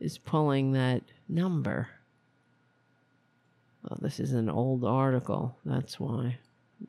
is 0.01 0.19
pulling 0.19 0.73
that 0.73 1.03
number. 1.29 1.89
Oh, 3.91 3.97
this 4.01 4.21
is 4.21 4.33
an 4.33 4.49
old 4.49 4.85
article. 4.85 5.57
That's 5.65 5.99
why. 5.99 6.39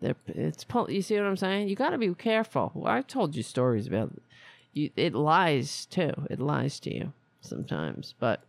They're, 0.02 0.16
it's 0.28 0.66
you 0.90 1.02
see 1.02 1.16
what 1.16 1.26
I'm 1.26 1.38
saying? 1.38 1.70
You 1.70 1.76
got 1.76 1.92
to 1.92 1.98
be 1.98 2.14
careful. 2.14 2.72
Well, 2.74 2.92
I've 2.92 3.08
told 3.08 3.36
you 3.36 3.44
stories 3.44 3.88
about 3.88 4.12
you. 4.74 4.90
It 4.96 5.14
lies 5.14 5.86
too. 5.86 6.14
It 6.30 6.40
lies 6.40 6.80
to 6.82 6.94
you 6.94 7.14
sometimes, 7.42 8.16
but 8.20 8.44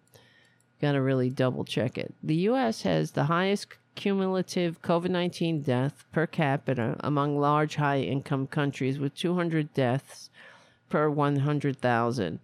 got 0.80 0.92
to 0.92 1.02
really 1.02 1.30
double 1.30 1.64
check 1.64 1.98
it. 1.98 2.14
The 2.22 2.34
U.S. 2.34 2.82
has 2.82 3.12
the 3.12 3.24
highest 3.24 3.68
cumulative 3.94 4.82
COVID 4.82 5.10
19 5.10 5.62
death 5.62 6.04
per 6.12 6.26
capita 6.26 6.96
among 7.00 7.38
large 7.38 7.76
high 7.76 8.00
income 8.00 8.46
countries 8.46 8.98
with 8.98 9.14
200 9.14 9.72
deaths 9.72 10.30
per 10.88 11.08
100,000. 11.08 12.40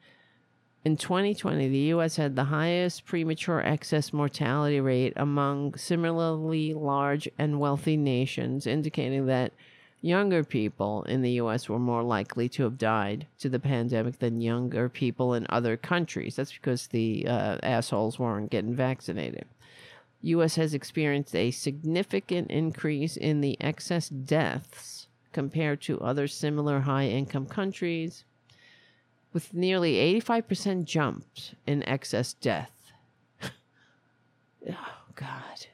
In 0.82 0.96
2020, 0.96 1.68
the 1.68 1.78
U.S. 1.78 2.16
had 2.16 2.36
the 2.36 2.44
highest 2.44 3.04
premature 3.04 3.60
excess 3.60 4.14
mortality 4.14 4.80
rate 4.80 5.12
among 5.14 5.74
similarly 5.74 6.72
large 6.72 7.28
and 7.36 7.60
wealthy 7.60 7.98
nations, 7.98 8.66
indicating 8.66 9.26
that 9.26 9.52
younger 10.00 10.42
people 10.42 11.02
in 11.02 11.20
the 11.20 11.32
U.S. 11.32 11.68
were 11.68 11.78
more 11.78 12.02
likely 12.02 12.48
to 12.50 12.62
have 12.62 12.78
died 12.78 13.26
to 13.40 13.50
the 13.50 13.58
pandemic 13.58 14.20
than 14.20 14.40
younger 14.40 14.88
people 14.88 15.34
in 15.34 15.46
other 15.50 15.76
countries. 15.76 16.36
That's 16.36 16.52
because 16.52 16.86
the 16.86 17.26
uh, 17.26 17.58
assholes 17.62 18.18
weren't 18.18 18.50
getting 18.50 18.74
vaccinated. 18.74 19.44
U.S. 20.22 20.54
has 20.54 20.72
experienced 20.72 21.36
a 21.36 21.50
significant 21.50 22.50
increase 22.50 23.18
in 23.18 23.42
the 23.42 23.58
excess 23.60 24.08
deaths 24.08 25.08
compared 25.32 25.82
to 25.82 26.00
other 26.00 26.26
similar 26.26 26.80
high 26.80 27.06
income 27.06 27.46
countries, 27.46 28.24
with 29.32 29.54
nearly 29.54 29.94
85% 30.20 30.84
jumps 30.84 31.54
in 31.66 31.82
excess 31.84 32.32
death. 32.34 32.92
oh, 33.42 34.94
God. 35.14 35.66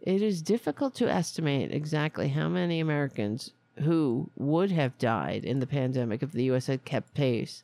It 0.00 0.22
is 0.22 0.42
difficult 0.42 0.94
to 0.96 1.10
estimate 1.10 1.72
exactly 1.72 2.28
how 2.28 2.48
many 2.48 2.80
Americans 2.80 3.52
who 3.82 4.30
would 4.36 4.70
have 4.70 4.98
died 4.98 5.44
in 5.44 5.60
the 5.60 5.66
pandemic 5.66 6.22
if 6.22 6.32
the 6.32 6.44
U.S. 6.44 6.66
had 6.66 6.84
kept 6.84 7.14
pace 7.14 7.62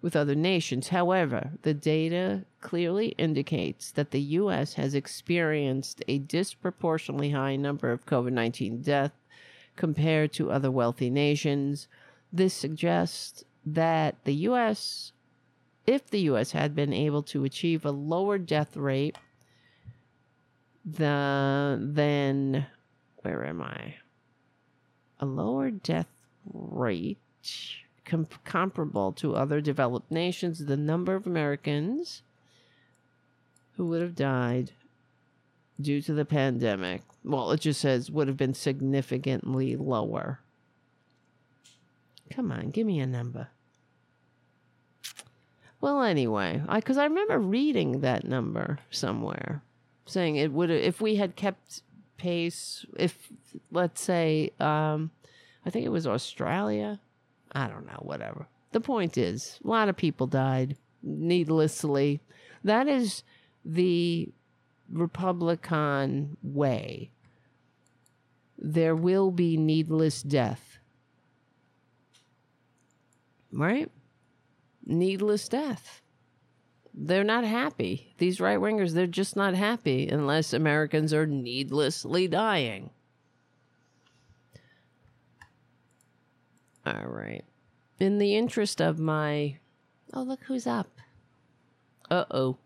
with 0.00 0.16
other 0.16 0.34
nations. 0.34 0.88
However, 0.88 1.50
the 1.62 1.74
data 1.74 2.44
clearly 2.60 3.08
indicates 3.18 3.92
that 3.92 4.10
the 4.10 4.20
U.S. 4.20 4.74
has 4.74 4.94
experienced 4.94 6.02
a 6.08 6.18
disproportionately 6.18 7.30
high 7.30 7.56
number 7.56 7.92
of 7.92 8.06
COVID 8.06 8.32
19 8.32 8.82
deaths 8.82 9.14
compared 9.76 10.32
to 10.34 10.50
other 10.50 10.70
wealthy 10.70 11.08
nations. 11.08 11.88
This 12.32 12.54
suggests 12.54 13.44
that 13.64 14.16
the 14.24 14.34
U.S., 14.34 15.12
if 15.86 16.08
the 16.08 16.20
U.S. 16.20 16.52
had 16.52 16.74
been 16.74 16.92
able 16.92 17.22
to 17.24 17.44
achieve 17.44 17.84
a 17.84 17.90
lower 17.90 18.38
death 18.38 18.76
rate 18.76 19.16
the, 20.84 21.78
than, 21.80 22.66
where 23.22 23.44
am 23.44 23.62
I? 23.62 23.96
A 25.20 25.26
lower 25.26 25.70
death 25.70 26.08
rate 26.52 27.18
com- 28.04 28.28
comparable 28.44 29.12
to 29.12 29.34
other 29.34 29.60
developed 29.60 30.10
nations, 30.10 30.66
the 30.66 30.76
number 30.76 31.14
of 31.14 31.26
Americans 31.26 32.22
who 33.76 33.86
would 33.86 34.02
have 34.02 34.14
died 34.14 34.72
due 35.80 36.00
to 36.02 36.12
the 36.12 36.24
pandemic, 36.24 37.02
well, 37.24 37.50
it 37.52 37.60
just 37.60 37.80
says 37.80 38.10
would 38.10 38.28
have 38.28 38.36
been 38.36 38.54
significantly 38.54 39.76
lower. 39.76 40.40
Come 42.32 42.50
on, 42.50 42.70
give 42.70 42.86
me 42.86 43.00
a 43.00 43.06
number. 43.06 43.48
Well, 45.80 46.02
anyway, 46.02 46.62
I 46.68 46.78
because 46.78 46.96
I 46.96 47.04
remember 47.04 47.38
reading 47.38 48.00
that 48.00 48.24
number 48.24 48.78
somewhere, 48.90 49.62
saying 50.06 50.36
it 50.36 50.52
would 50.52 50.70
if 50.70 51.00
we 51.00 51.16
had 51.16 51.36
kept 51.36 51.82
pace. 52.16 52.86
If 52.96 53.28
let's 53.70 54.00
say, 54.00 54.52
um, 54.60 55.10
I 55.66 55.70
think 55.70 55.84
it 55.84 55.90
was 55.90 56.06
Australia. 56.06 57.00
I 57.52 57.66
don't 57.66 57.86
know, 57.86 58.00
whatever. 58.00 58.46
The 58.70 58.80
point 58.80 59.18
is, 59.18 59.58
a 59.62 59.68
lot 59.68 59.88
of 59.88 59.96
people 59.96 60.26
died 60.26 60.76
needlessly. 61.02 62.20
That 62.64 62.88
is 62.88 63.24
the 63.64 64.30
Republican 64.90 66.36
way. 66.42 67.10
There 68.56 68.94
will 68.94 69.30
be 69.30 69.56
needless 69.56 70.22
death. 70.22 70.71
Right? 73.52 73.90
Needless 74.84 75.48
death. 75.48 76.00
They're 76.94 77.24
not 77.24 77.44
happy. 77.44 78.14
These 78.18 78.40
right 78.40 78.58
wingers, 78.58 78.92
they're 78.92 79.06
just 79.06 79.36
not 79.36 79.54
happy 79.54 80.08
unless 80.08 80.52
Americans 80.52 81.14
are 81.14 81.26
needlessly 81.26 82.28
dying. 82.28 82.90
All 86.84 87.06
right. 87.06 87.44
In 87.98 88.18
the 88.18 88.36
interest 88.36 88.80
of 88.80 88.98
my. 88.98 89.58
Oh, 90.12 90.22
look 90.22 90.40
who's 90.44 90.66
up. 90.66 90.88
Uh 92.10 92.24
oh. 92.30 92.58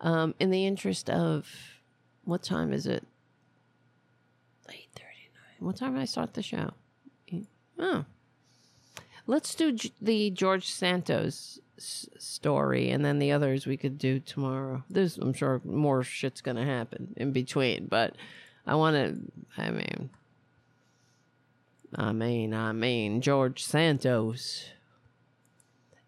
Um, 0.00 0.34
in 0.38 0.50
the 0.50 0.66
interest 0.66 1.08
of. 1.08 1.48
What 2.24 2.42
time 2.42 2.72
is 2.72 2.86
it? 2.86 3.06
8.39. 5.60 5.62
What 5.66 5.76
time 5.76 5.94
did 5.94 6.02
I 6.02 6.06
start 6.06 6.34
the 6.34 6.42
show? 6.42 6.70
Oh. 7.78 8.04
Let's 9.26 9.54
do 9.54 9.72
G- 9.72 9.92
the 10.00 10.30
George 10.30 10.66
Santos 10.70 11.58
s- 11.76 12.08
story, 12.18 12.90
and 12.90 13.04
then 13.04 13.18
the 13.18 13.32
others 13.32 13.66
we 13.66 13.76
could 13.76 13.98
do 13.98 14.18
tomorrow. 14.20 14.82
There's, 14.88 15.18
I'm 15.18 15.32
sure, 15.34 15.60
more 15.64 16.02
shit's 16.02 16.40
gonna 16.40 16.64
happen 16.64 17.12
in 17.16 17.32
between, 17.32 17.86
but 17.86 18.14
I 18.66 18.76
want 18.76 18.94
to. 18.94 19.16
I 19.60 19.70
mean, 19.70 20.10
I 21.94 22.12
mean, 22.12 22.54
I 22.54 22.72
mean, 22.72 23.20
George 23.20 23.64
Santos 23.64 24.70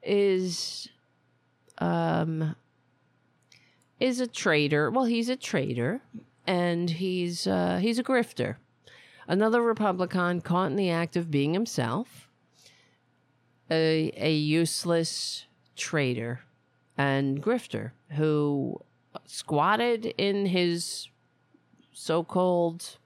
is, 0.03 0.89
um, 1.79 2.55
is 4.01 4.21
a 4.21 4.27
traitor. 4.27 4.91
Well, 4.91 5.05
he's 5.07 5.29
a 5.29 5.37
traitor, 5.37 6.01
and 6.47 6.89
he's 6.89 7.47
uh, 7.47 7.79
he's 7.83 7.99
a 7.99 8.05
grifter. 8.05 8.57
Another 9.29 9.61
Republican 9.61 10.41
caught 10.41 10.71
in 10.71 10.77
the 10.77 10.89
act 10.89 11.15
of 11.15 11.31
being 11.31 11.53
himself 11.53 12.31
a, 13.71 14.11
a 14.17 14.33
useless 14.33 15.45
traitor 15.77 16.41
and 16.97 17.43
grifter 17.43 17.93
who 18.13 18.81
squatted 19.27 20.07
in 20.17 20.47
his 20.47 21.09
so-called 21.93 22.97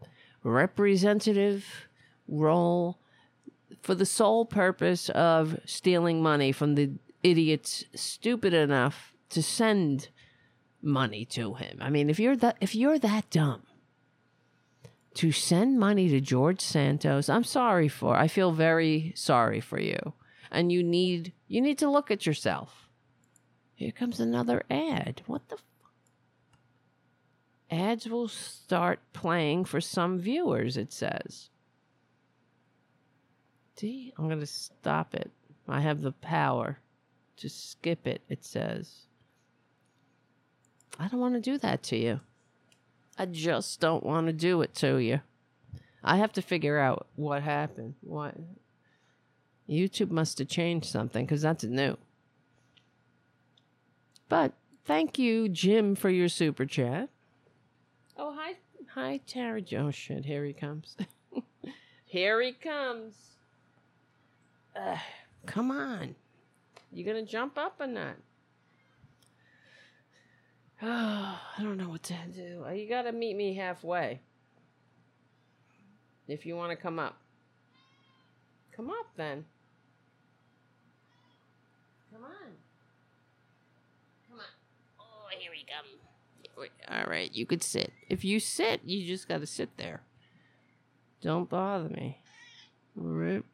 representative 0.44 1.88
role 2.28 2.98
for 3.82 3.96
the 3.96 4.06
sole 4.06 4.44
purpose 4.44 5.08
of 5.10 5.58
stealing 5.64 6.22
money 6.22 6.52
from 6.52 6.76
the 6.76 6.92
idiots 7.24 7.84
stupid 7.96 8.54
enough 8.54 9.12
to 9.28 9.42
send 9.42 10.08
money 10.80 11.24
to 11.24 11.54
him. 11.54 11.78
I 11.80 11.90
mean, 11.90 12.08
if 12.08 12.20
you're 12.20 12.36
that 12.36 12.58
if 12.60 12.76
you're 12.76 12.98
that 13.00 13.28
dumb 13.30 13.62
to 15.14 15.32
send 15.32 15.78
money 15.78 16.08
to 16.08 16.20
George 16.20 16.60
Santos, 16.60 17.28
I'm 17.28 17.44
sorry 17.44 17.88
for. 17.88 18.16
I 18.16 18.28
feel 18.28 18.52
very 18.52 19.12
sorry 19.16 19.60
for 19.60 19.80
you 19.80 20.14
and 20.52 20.70
you 20.70 20.82
need 20.84 21.32
you 21.48 21.60
need 21.60 21.78
to 21.78 21.90
look 21.90 22.10
at 22.10 22.26
yourself. 22.26 22.88
Here 23.74 23.90
comes 23.90 24.20
another 24.20 24.62
ad. 24.70 25.22
What 25.26 25.48
the 25.48 25.56
f- 25.56 25.64
ads 27.70 28.06
will 28.06 28.28
start 28.28 29.00
playing 29.12 29.64
for 29.64 29.80
some 29.80 30.20
viewers, 30.20 30.76
it 30.76 30.92
says. 30.92 31.48
See, 33.76 34.12
I'm 34.16 34.28
going 34.28 34.38
to 34.38 34.46
stop 34.46 35.14
it. 35.14 35.32
I 35.66 35.80
have 35.80 36.02
the 36.02 36.12
power 36.12 36.78
to 37.38 37.48
skip 37.48 38.06
it, 38.06 38.22
it 38.28 38.44
says. 38.44 39.06
I 40.98 41.08
don't 41.08 41.20
want 41.20 41.34
to 41.34 41.40
do 41.40 41.58
that 41.58 41.82
to 41.84 41.96
you. 41.96 42.20
I 43.18 43.26
just 43.26 43.80
don't 43.80 44.04
want 44.04 44.26
to 44.26 44.32
do 44.32 44.62
it 44.62 44.74
to 44.76 44.96
you. 44.96 45.20
I 46.02 46.16
have 46.16 46.32
to 46.32 46.42
figure 46.42 46.78
out 46.78 47.06
what 47.14 47.42
happened. 47.42 47.94
What 48.00 48.34
YouTube 49.68 50.10
must 50.10 50.38
have 50.38 50.48
changed 50.48 50.86
something 50.86 51.24
because 51.24 51.42
that's 51.42 51.64
new. 51.64 51.96
But 54.28 54.52
thank 54.84 55.18
you, 55.18 55.48
Jim, 55.48 55.94
for 55.94 56.10
your 56.10 56.28
super 56.28 56.64
chat. 56.64 57.10
Oh, 58.16 58.34
hi. 58.36 58.54
Hi, 58.94 59.20
Tara. 59.26 59.62
Oh, 59.78 59.90
shit. 59.90 60.24
Here 60.24 60.44
he 60.44 60.52
comes. 60.52 60.96
here 62.04 62.42
he 62.42 62.52
comes. 62.52 63.14
Uh, 64.74 64.98
come 65.46 65.70
on. 65.70 66.14
You 66.92 67.04
going 67.04 67.24
to 67.24 67.30
jump 67.30 67.56
up 67.56 67.76
or 67.80 67.86
not? 67.86 68.16
Oh, 70.82 71.40
I 71.58 71.62
don't 71.62 71.76
know 71.76 71.88
what 71.88 72.02
to 72.04 72.14
do. 72.34 72.64
You 72.74 72.88
got 72.88 73.02
to 73.02 73.12
meet 73.12 73.36
me 73.36 73.54
halfway. 73.54 74.20
If 76.28 76.46
you 76.46 76.56
want 76.56 76.70
to 76.70 76.76
come 76.76 76.98
up. 76.98 77.16
Come 78.74 78.90
up 78.90 79.06
then. 79.16 79.44
Come 82.12 82.24
on. 82.24 82.30
Come 84.28 84.38
on. 84.38 84.46
Oh, 84.98 85.28
here 85.38 85.50
we 85.50 85.64
come. 85.64 86.68
All 86.88 87.10
right, 87.10 87.34
you 87.34 87.46
could 87.46 87.62
sit. 87.62 87.92
If 88.08 88.24
you 88.24 88.38
sit, 88.38 88.82
you 88.84 89.06
just 89.06 89.28
got 89.28 89.40
to 89.40 89.46
sit 89.46 89.76
there. 89.76 90.02
Don't 91.20 91.48
bother 91.48 91.88
me. 91.88 92.18
All 92.98 93.06
right. 93.06 93.44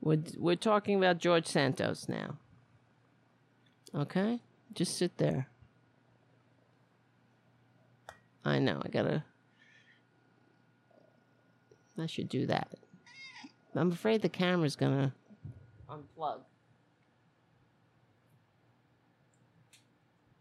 We're, 0.00 0.22
we're 0.36 0.56
talking 0.56 0.96
about 0.96 1.18
George 1.18 1.46
Santos 1.46 2.08
now. 2.08 2.36
Okay? 3.94 4.40
Just 4.74 4.98
sit 4.98 5.16
there. 5.16 5.48
I 8.44 8.58
know, 8.58 8.80
I 8.84 8.88
gotta. 8.88 9.24
I 11.98 12.06
should 12.06 12.28
do 12.28 12.46
that. 12.46 12.68
I'm 13.74 13.90
afraid 13.92 14.22
the 14.22 14.28
camera's 14.28 14.76
gonna 14.76 15.14
unplug. 15.88 16.40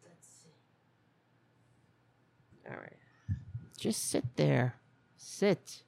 Let's 0.03 0.27
see. 0.43 0.49
All 2.69 2.75
right. 2.75 2.97
Just 3.77 4.09
sit 4.09 4.35
there. 4.35 4.75
Sit. 5.17 5.83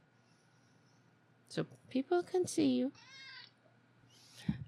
So 1.49 1.65
people 1.89 2.23
can 2.23 2.47
see 2.47 2.67
you. 2.67 2.91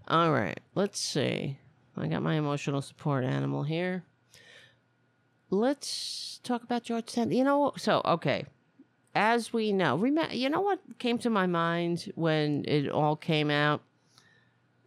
All 0.08 0.32
right. 0.32 0.60
Let's 0.76 1.00
see. 1.00 1.58
I 1.98 2.08
got 2.08 2.22
my 2.22 2.36
emotional 2.36 2.82
support 2.82 3.24
animal 3.24 3.64
here. 3.64 4.04
Let's 5.50 6.40
talk 6.44 6.64
about 6.64 6.84
George 6.84 7.10
Sand. 7.10 7.34
You 7.34 7.44
know, 7.44 7.74
so 7.78 8.02
okay. 8.06 8.46
As 9.16 9.52
we 9.52 9.72
know, 9.72 9.96
remember, 9.96 10.36
you 10.36 10.50
know 10.50 10.62
what 10.62 10.80
came 11.00 11.18
to 11.20 11.30
my 11.30 11.48
mind 11.48 12.12
when 12.16 12.66
it 12.68 12.90
all 12.90 13.16
came 13.16 13.50
out? 13.50 13.82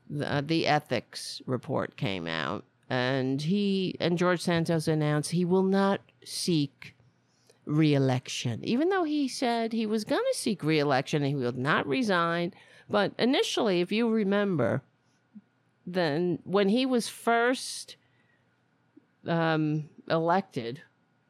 The, 0.08 0.44
the 0.46 0.66
ethics 0.66 1.42
report 1.46 1.96
came 1.96 2.26
out, 2.26 2.64
and 2.88 3.42
he 3.42 3.96
and 4.00 4.18
George 4.18 4.40
Santos 4.40 4.86
announced 4.86 5.30
he 5.30 5.44
will 5.44 5.62
not 5.62 6.00
seek 6.24 6.94
reelection, 7.64 8.60
even 8.64 8.88
though 8.88 9.04
he 9.04 9.28
said 9.28 9.72
he 9.72 9.86
was 9.86 10.04
going 10.04 10.22
to 10.32 10.38
seek 10.38 10.62
reelection 10.62 11.22
and 11.22 11.36
he 11.36 11.42
will 11.42 11.52
not 11.52 11.86
resign. 11.86 12.52
But 12.88 13.12
initially, 13.18 13.80
if 13.80 13.92
you 13.92 14.08
remember, 14.08 14.82
then 15.86 16.40
when 16.44 16.68
he 16.68 16.86
was 16.86 17.08
first 17.08 17.96
um, 19.26 19.88
elected 20.10 20.82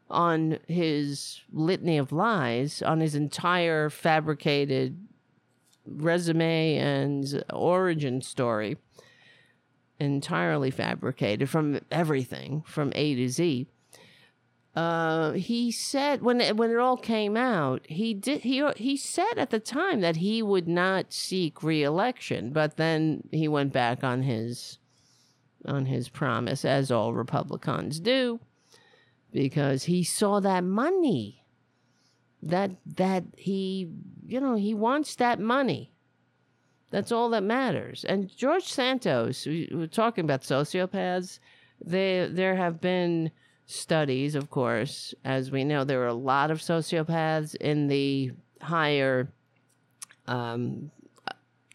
on 0.09 0.59
his 0.67 1.41
litany 1.53 1.99
of 1.99 2.11
lies, 2.11 2.83
on 2.83 3.01
his 3.01 3.15
entire 3.15 3.89
fabricated 3.89 5.07
resume 5.87 6.77
and 6.77 7.45
origin 7.53 8.21
story, 8.21 8.77
entirely 9.99 10.71
fabricated 10.71 11.49
from 11.49 11.81
everything 11.91 12.63
from 12.67 12.93
A 12.95 13.15
to 13.15 13.29
Z. 13.29 13.67
Uh, 14.75 15.33
he 15.33 15.73
said 15.73 16.23
when 16.23 16.41
it, 16.41 16.57
when 16.57 16.71
it 16.71 16.79
all 16.79 16.97
came 16.97 17.37
out, 17.37 17.85
he 17.89 18.15
did 18.15 18.43
he 18.43 18.65
he 18.77 18.97
said 18.97 19.37
at 19.37 19.51
the 19.51 19.59
time 19.59 20.01
that 20.01 20.17
he 20.17 20.43
would 20.43 20.69
not 20.69 21.13
seek 21.13 21.63
reelection, 21.63 22.51
but 22.53 22.77
then 22.77 23.29
he 23.33 23.49
went 23.49 23.73
back 23.73 24.05
on 24.05 24.23
his 24.23 24.79
on 25.67 25.87
his 25.87 26.09
promise, 26.09 26.65
as 26.65 26.91
all 26.91 27.13
Republicans 27.13 27.99
do, 27.99 28.39
because 29.33 29.85
he 29.85 30.03
saw 30.05 30.41
that 30.41 30.65
money. 30.65 31.45
That 32.43 32.71
that 32.97 33.25
he 33.37 33.91
you 34.27 34.41
know 34.41 34.55
he 34.55 34.73
wants 34.73 35.15
that 35.17 35.39
money. 35.39 35.93
That's 36.91 37.13
all 37.13 37.29
that 37.31 37.43
matters. 37.43 38.05
And 38.05 38.35
George 38.35 38.65
Santos, 38.65 39.47
we 39.47 39.69
were 39.73 39.87
talking 39.87 40.25
about 40.25 40.43
sociopaths. 40.43 41.39
They 41.85 42.29
there 42.31 42.57
have 42.57 42.81
been 42.81 43.31
studies, 43.71 44.35
of 44.35 44.51
course, 44.51 45.15
as 45.25 45.51
we 45.51 45.65
know, 45.65 45.85
there 45.85 46.03
are 46.03 46.09
a 46.09 46.15
lot 46.15 46.51
of 46.51 46.59
sociopaths 46.59 47.55
in 47.57 47.87
the 47.87 48.33
higher 48.61 49.33
um, 50.27 50.91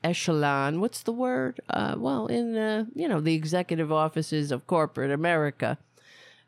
echelon. 0.04 0.82
What's 0.82 1.04
the 1.04 1.14
word? 1.14 1.62
Uh, 1.70 1.96
well, 1.98 2.28
in 2.28 2.54
the 2.54 2.88
you 2.94 3.08
know 3.08 3.22
the 3.22 3.34
executive 3.34 3.92
offices 3.92 4.52
of 4.52 4.68
corporate 4.68 5.12
America, 5.12 5.78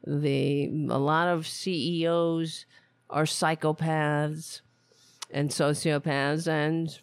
the 0.05 0.65
a 0.89 0.99
lot 0.99 1.27
of 1.27 1.47
CEOs 1.47 2.65
are 3.09 3.23
psychopaths 3.23 4.61
and 5.31 5.49
sociopaths, 5.49 6.47
and 6.47 6.99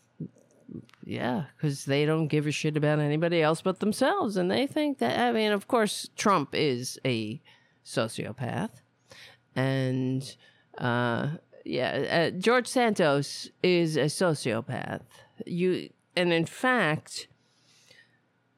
yeah, 1.04 1.44
because 1.56 1.84
they 1.84 2.06
don't 2.06 2.28
give 2.28 2.46
a 2.46 2.50
shit 2.50 2.76
about 2.76 2.98
anybody 2.98 3.42
else 3.42 3.62
but 3.62 3.80
themselves, 3.80 4.36
and 4.36 4.50
they 4.50 4.66
think 4.66 4.98
that. 4.98 5.18
I 5.18 5.32
mean, 5.32 5.52
of 5.52 5.68
course, 5.68 6.08
Trump 6.16 6.54
is 6.54 6.98
a 7.04 7.40
sociopath. 7.84 8.70
And 9.54 10.36
uh, 10.78 11.30
yeah, 11.64 12.30
uh, 12.32 12.38
George 12.38 12.66
Santos 12.66 13.50
is 13.62 13.96
a 13.96 14.06
sociopath. 14.06 15.02
You 15.46 15.90
and 16.16 16.32
in 16.32 16.46
fact, 16.46 17.28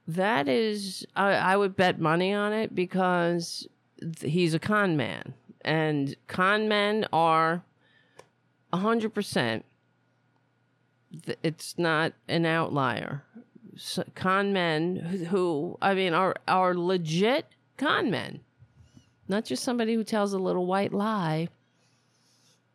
that 0.07 0.49
is 0.49 1.07
I, 1.15 1.33
I 1.33 1.57
would 1.57 1.77
bet 1.77 2.01
money 2.01 2.33
on 2.33 2.53
it 2.53 2.75
because 2.75 3.69
he's 4.21 4.55
a 4.55 4.59
con 4.59 4.97
man, 4.97 5.35
and 5.63 6.17
con 6.27 6.69
men 6.69 7.07
are 7.13 7.63
hundred 8.73 9.15
percent. 9.15 9.65
It's 11.43 11.79
not 11.79 12.13
an 12.29 12.45
outlier. 12.45 13.25
So 13.77 14.05
con 14.15 14.53
men 14.53 14.97
who 15.31 15.79
I 15.81 15.95
mean 15.95 16.13
are 16.13 16.35
are 16.47 16.75
legit 16.75 17.47
con 17.79 18.11
men 18.11 18.41
not 19.29 19.45
just 19.45 19.65
somebody 19.65 19.95
who 19.95 20.05
tells 20.05 20.33
a 20.33 20.39
little 20.39 20.67
white 20.67 20.93
lie. 20.93 21.49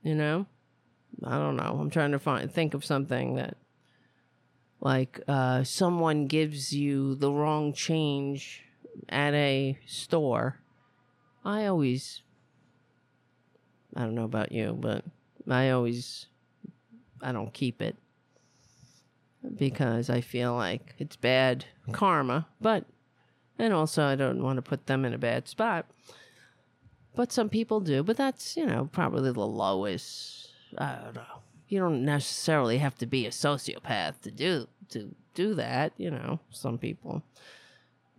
You 0.04 0.16
know, 0.16 0.46
I 1.24 1.38
don't 1.38 1.56
know. 1.56 1.78
I'm 1.80 1.90
trying 1.90 2.12
to 2.12 2.20
find 2.20 2.52
think 2.52 2.74
of 2.74 2.84
something 2.84 3.36
that, 3.36 3.58
like, 4.80 5.22
uh, 5.28 5.64
someone 5.64 6.28
gives 6.28 6.74
you 6.74 7.16
the 7.16 7.32
wrong 7.32 7.74
change 7.74 8.64
at 9.10 9.34
a 9.34 9.78
store. 9.86 10.58
I 11.44 11.66
always, 11.66 12.22
I 13.96 14.02
don't 14.02 14.16
know 14.16 14.26
about 14.26 14.52
you, 14.52 14.78
but 14.80 15.04
I 15.50 15.70
always, 15.70 16.28
I 17.22 17.32
don't 17.32 17.54
keep 17.54 17.82
it 17.82 17.96
because 19.58 20.10
I 20.10 20.22
feel 20.22 20.54
like 20.56 20.94
it's 21.00 21.16
bad 21.16 21.66
karma, 21.92 22.48
but, 22.60 22.86
and 23.58 23.74
also 23.74 24.04
I 24.04 24.16
don't 24.16 24.44
want 24.44 24.58
to 24.58 24.62
put 24.62 24.86
them 24.86 25.04
in 25.04 25.14
a 25.14 25.18
bad 25.18 25.48
spot 25.48 25.88
but 27.16 27.32
some 27.32 27.50
people 27.50 27.80
do. 27.80 28.04
But 28.04 28.18
that's 28.18 28.56
you 28.58 28.66
know 28.66 28.90
probably 28.92 29.32
the 29.32 29.46
lowest. 29.46 30.50
I 30.78 30.96
don't 31.04 31.16
know. 31.16 31.42
You 31.68 31.80
don't 31.80 32.04
necessarily 32.04 32.78
have 32.80 32.98
to 32.98 33.06
be 33.06 33.26
a 33.26 33.30
sociopath 33.30 34.22
to 34.22 34.32
do 34.32 34.68
to 34.90 35.14
do 35.34 35.54
that. 35.56 35.94
You 35.98 36.12
know, 36.12 36.40
some 36.50 36.78
people 36.78 37.24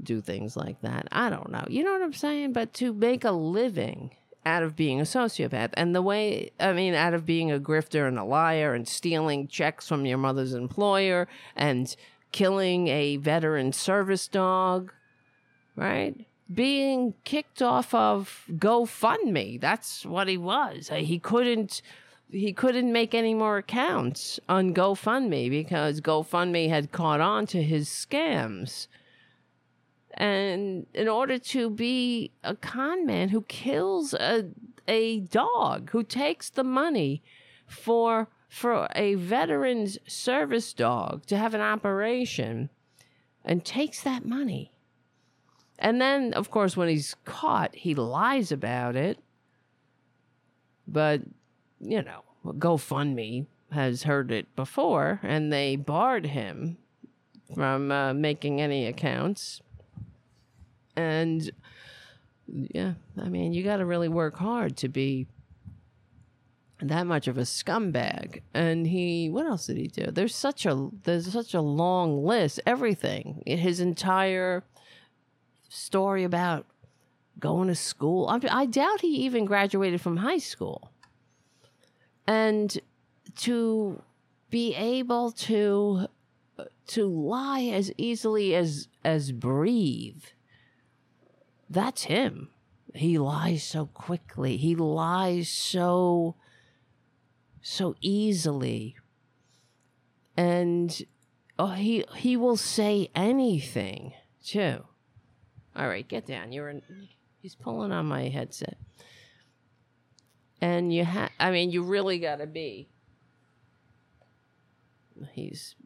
do 0.03 0.20
things 0.20 0.57
like 0.57 0.81
that. 0.83 1.09
I 1.12 1.31
don't 1.31 1.51
know. 1.51 1.65
You 1.69 1.85
know 1.85 1.93
what 1.93 2.03
I'm 2.03 2.12
saying? 2.12 2.53
But 2.53 2.73
to 2.74 2.93
make 2.93 3.24
a 3.24 3.31
living 3.31 4.11
out 4.45 4.62
of 4.62 4.74
being 4.74 5.01
a 5.01 5.05
sociopath 5.05 5.70
and 5.74 5.95
the 5.95 6.03
way 6.03 6.51
I 6.59 6.73
mean 6.73 6.95
out 6.95 7.15
of 7.15 7.24
being 7.24 7.53
a 7.53 7.61
grifter 7.61 8.09
and 8.09 8.19
a 8.19 8.24
liar 8.24 8.74
and 8.74 8.89
stealing 8.89 9.47
checks 9.47 9.87
from 9.87 10.05
your 10.05 10.19
mother's 10.19 10.55
employer 10.55 11.29
and 11.55 11.95
killing 12.33 12.89
a 12.89 13.19
veteran 13.19 13.73
service 13.73 14.27
dog, 14.27 14.93
right? 15.77 16.27
being 16.53 17.15
kicked 17.24 17.62
off 17.62 17.95
of 17.95 18.45
GoFundMe. 18.51 19.61
That's 19.61 20.05
what 20.05 20.29
he 20.29 20.37
was. 20.37 20.91
Uh, 20.91 20.97
he 20.97 21.19
couldn't 21.19 21.83
he 22.31 22.53
couldn't 22.55 22.91
make 22.91 23.15
any 23.15 23.35
more 23.35 23.59
accounts 23.59 24.41
on 24.49 24.73
GoFundMe 24.73 25.51
because 25.51 26.01
GoFundMe 26.01 26.69
had 26.69 26.91
caught 26.91 27.20
on 27.20 27.47
to 27.49 27.62
his 27.62 27.89
scams. 27.89 28.87
And 30.15 30.87
in 30.95 31.09
order 31.09 31.39
to 31.39 31.71
be 31.71 32.33
a 32.45 32.55
con 32.55 33.07
man 33.07 33.31
who 33.31 33.43
kills 33.43 34.15
a 34.15 34.47
a 34.89 35.21
dog, 35.21 35.91
who 35.91 36.03
takes 36.03 36.51
the 36.51 36.65
money 36.65 37.23
for 37.67 38.29
for 38.49 38.89
a 38.95 39.15
veteran's 39.15 39.99
service 40.07 40.73
dog 40.73 41.25
to 41.27 41.37
have 41.37 41.55
an 41.55 41.61
operation 41.61 42.69
and 43.45 43.65
takes 43.65 44.03
that 44.03 44.27
money 44.27 44.73
and 45.83 46.01
then, 46.01 46.33
of 46.35 46.49
course, 46.53 46.77
when 46.77 46.89
he's 46.89 47.17
caught, 47.25 47.75
he 47.75 47.97
lies 47.97 48.53
about 48.53 48.95
it. 48.95 49.19
But, 50.87 51.23
you 51.81 52.03
know, 52.03 52.23
GoFundMe 52.47 53.47
has 53.73 54.05
heard 54.05 54.31
it 54.31 54.55
before, 54.55 55.19
and 55.25 55.53
they 55.53 55.75
barred 55.75 56.27
him 56.27 56.79
from 57.53 57.91
uh, 57.91 58.15
making 58.15 58.61
any 58.61 58.87
accounts. 58.87 59.61
And, 60.97 61.51
yeah, 62.47 62.94
I 63.20 63.28
mean, 63.28 63.52
you 63.52 63.62
got 63.62 63.78
to 63.78 63.86
really 63.86 64.09
work 64.09 64.36
hard 64.36 64.77
to 64.78 64.89
be 64.89 65.27
that 66.81 67.06
much 67.06 67.28
of 67.28 67.39
a 67.39 67.43
scumbag 67.43 68.43
and 68.52 68.89
he 68.89 69.31
what 69.31 69.47
else 69.47 69.69
did 69.69 69.77
he 69.77 69.86
do 69.86 70.10
there's 70.10 70.35
such 70.35 70.66
a 70.66 70.89
there's 71.05 71.32
such 71.32 71.55
a 71.55 71.60
long 71.60 72.24
list 72.24 72.59
everything 72.66 73.40
his 73.47 73.78
entire 73.78 74.64
story 75.69 76.24
about 76.24 76.66
going 77.39 77.69
to 77.69 77.74
school. 77.74 78.28
I, 78.28 78.40
I 78.51 78.66
doubt 78.66 79.01
he 79.01 79.09
even 79.24 79.44
graduated 79.44 80.01
from 80.01 80.19
high 80.19 80.39
school. 80.39 80.90
And 82.27 82.78
to 83.36 84.02
be 84.51 84.74
able 84.74 85.32
to 85.32 86.06
to 86.86 87.06
lie 87.06 87.64
as 87.64 87.90
easily 87.97 88.55
as 88.55 88.89
as 89.05 89.32
breathe 89.32 90.23
that's 91.73 92.05
him. 92.05 92.49
He 92.94 93.19
lies 93.19 93.62
so 93.62 93.86
quickly. 93.86 94.57
He 94.57 94.74
lies 94.74 95.49
so 95.49 96.36
so 97.62 97.94
easily. 98.01 98.97
And 100.36 101.03
oh 101.59 101.69
he 101.69 102.05
he 102.16 102.36
will 102.36 102.57
say 102.57 103.09
anything 103.15 104.12
too. 104.44 104.85
All 105.74 105.89
right 105.89 106.07
get 106.07 106.27
down. 106.27 106.53
You're 106.53 106.69
in 106.69 106.82
he's 107.40 107.55
pulling 107.55 107.93
on 107.93 108.07
my 108.07 108.28
headset. 108.28 108.77
And 110.61 110.94
you 110.94 111.05
have 111.05 111.31
i 111.40 111.51
mean 111.51 111.70
you 111.70 111.82
really 111.82 112.19
got 112.19 112.36
to 112.36 112.47
be. 112.47 112.89
He's 115.32 115.77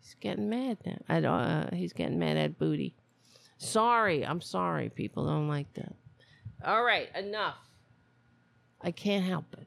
he's 0.00 0.16
getting 0.20 0.50
mad 0.50 0.78
now. 0.84 0.98
I 1.08 1.20
don't 1.20 1.40
uh, 1.40 1.74
he's 1.74 1.92
getting 1.94 2.18
mad 2.18 2.36
at 2.36 2.58
booty 2.58 2.94
sorry 3.58 4.24
i'm 4.24 4.40
sorry 4.40 4.88
people 4.88 5.26
don't 5.26 5.48
like 5.48 5.72
that 5.74 5.94
all 6.64 6.82
right 6.82 7.08
enough 7.16 7.56
i 8.82 8.90
can't 8.90 9.24
help 9.24 9.44
it 9.54 9.66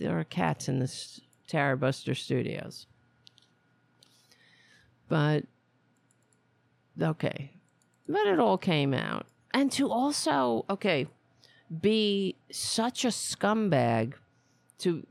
there 0.00 0.18
are 0.18 0.24
cats 0.24 0.68
in 0.68 0.78
this 0.78 1.20
Tarabuster 1.50 2.16
Studios. 2.16 2.86
But 5.08 5.44
okay. 7.00 7.50
But 8.08 8.26
it 8.26 8.40
all 8.40 8.58
came 8.58 8.94
out. 8.94 9.26
And 9.52 9.70
to 9.72 9.90
also, 9.90 10.64
okay, 10.70 11.06
be 11.80 12.36
such 12.50 13.04
a 13.04 13.08
scumbag 13.08 14.14
to 14.78 15.06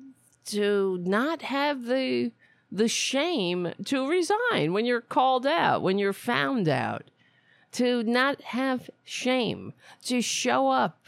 to 0.46 1.00
not 1.04 1.44
have 1.44 1.86
the 1.86 2.32
the 2.72 2.88
shame 2.88 3.74
to 3.86 4.10
resign 4.10 4.74
when 4.74 4.86
you're 4.86 5.02
called 5.02 5.46
out, 5.46 5.82
when 5.82 6.00
you're 6.00 6.14
found 6.14 6.68
out. 6.68 7.12
To 7.74 8.04
not 8.04 8.42
have 8.42 8.90
shame, 9.06 9.74
to 10.06 10.22
show 10.22 10.70
up 10.70 11.00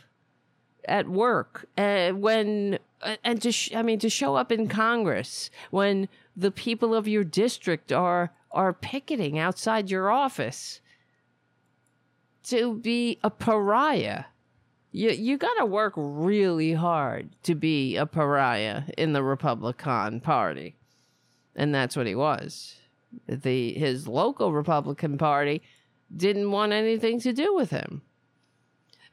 at 0.85 1.07
work 1.07 1.65
uh, 1.77 2.11
when 2.11 2.79
uh, 3.01 3.15
and 3.23 3.41
to 3.41 3.51
sh- 3.51 3.73
I 3.73 3.81
mean 3.81 3.99
to 3.99 4.09
show 4.09 4.35
up 4.35 4.51
in 4.51 4.67
Congress 4.67 5.49
when 5.69 6.07
the 6.35 6.51
people 6.51 6.93
of 6.93 7.07
your 7.07 7.23
district 7.23 7.91
are 7.91 8.31
are 8.51 8.73
picketing 8.73 9.39
outside 9.39 9.89
your 9.89 10.11
office 10.11 10.81
to 12.43 12.75
be 12.75 13.19
a 13.23 13.29
pariah. 13.29 14.25
You 14.91 15.11
you 15.11 15.38
got 15.38 15.53
to 15.55 15.65
work 15.65 15.93
really 15.95 16.73
hard 16.73 17.29
to 17.43 17.55
be 17.55 17.95
a 17.95 18.05
pariah 18.05 18.83
in 18.97 19.13
the 19.13 19.23
Republican 19.23 20.19
Party. 20.19 20.75
And 21.55 21.73
that's 21.73 21.95
what 21.95 22.07
he 22.07 22.15
was. 22.15 22.75
The 23.27 23.73
his 23.73 24.07
local 24.07 24.53
Republican 24.53 25.17
Party 25.17 25.61
didn't 26.15 26.51
want 26.51 26.71
anything 26.71 27.19
to 27.19 27.33
do 27.33 27.53
with 27.53 27.69
him 27.69 28.01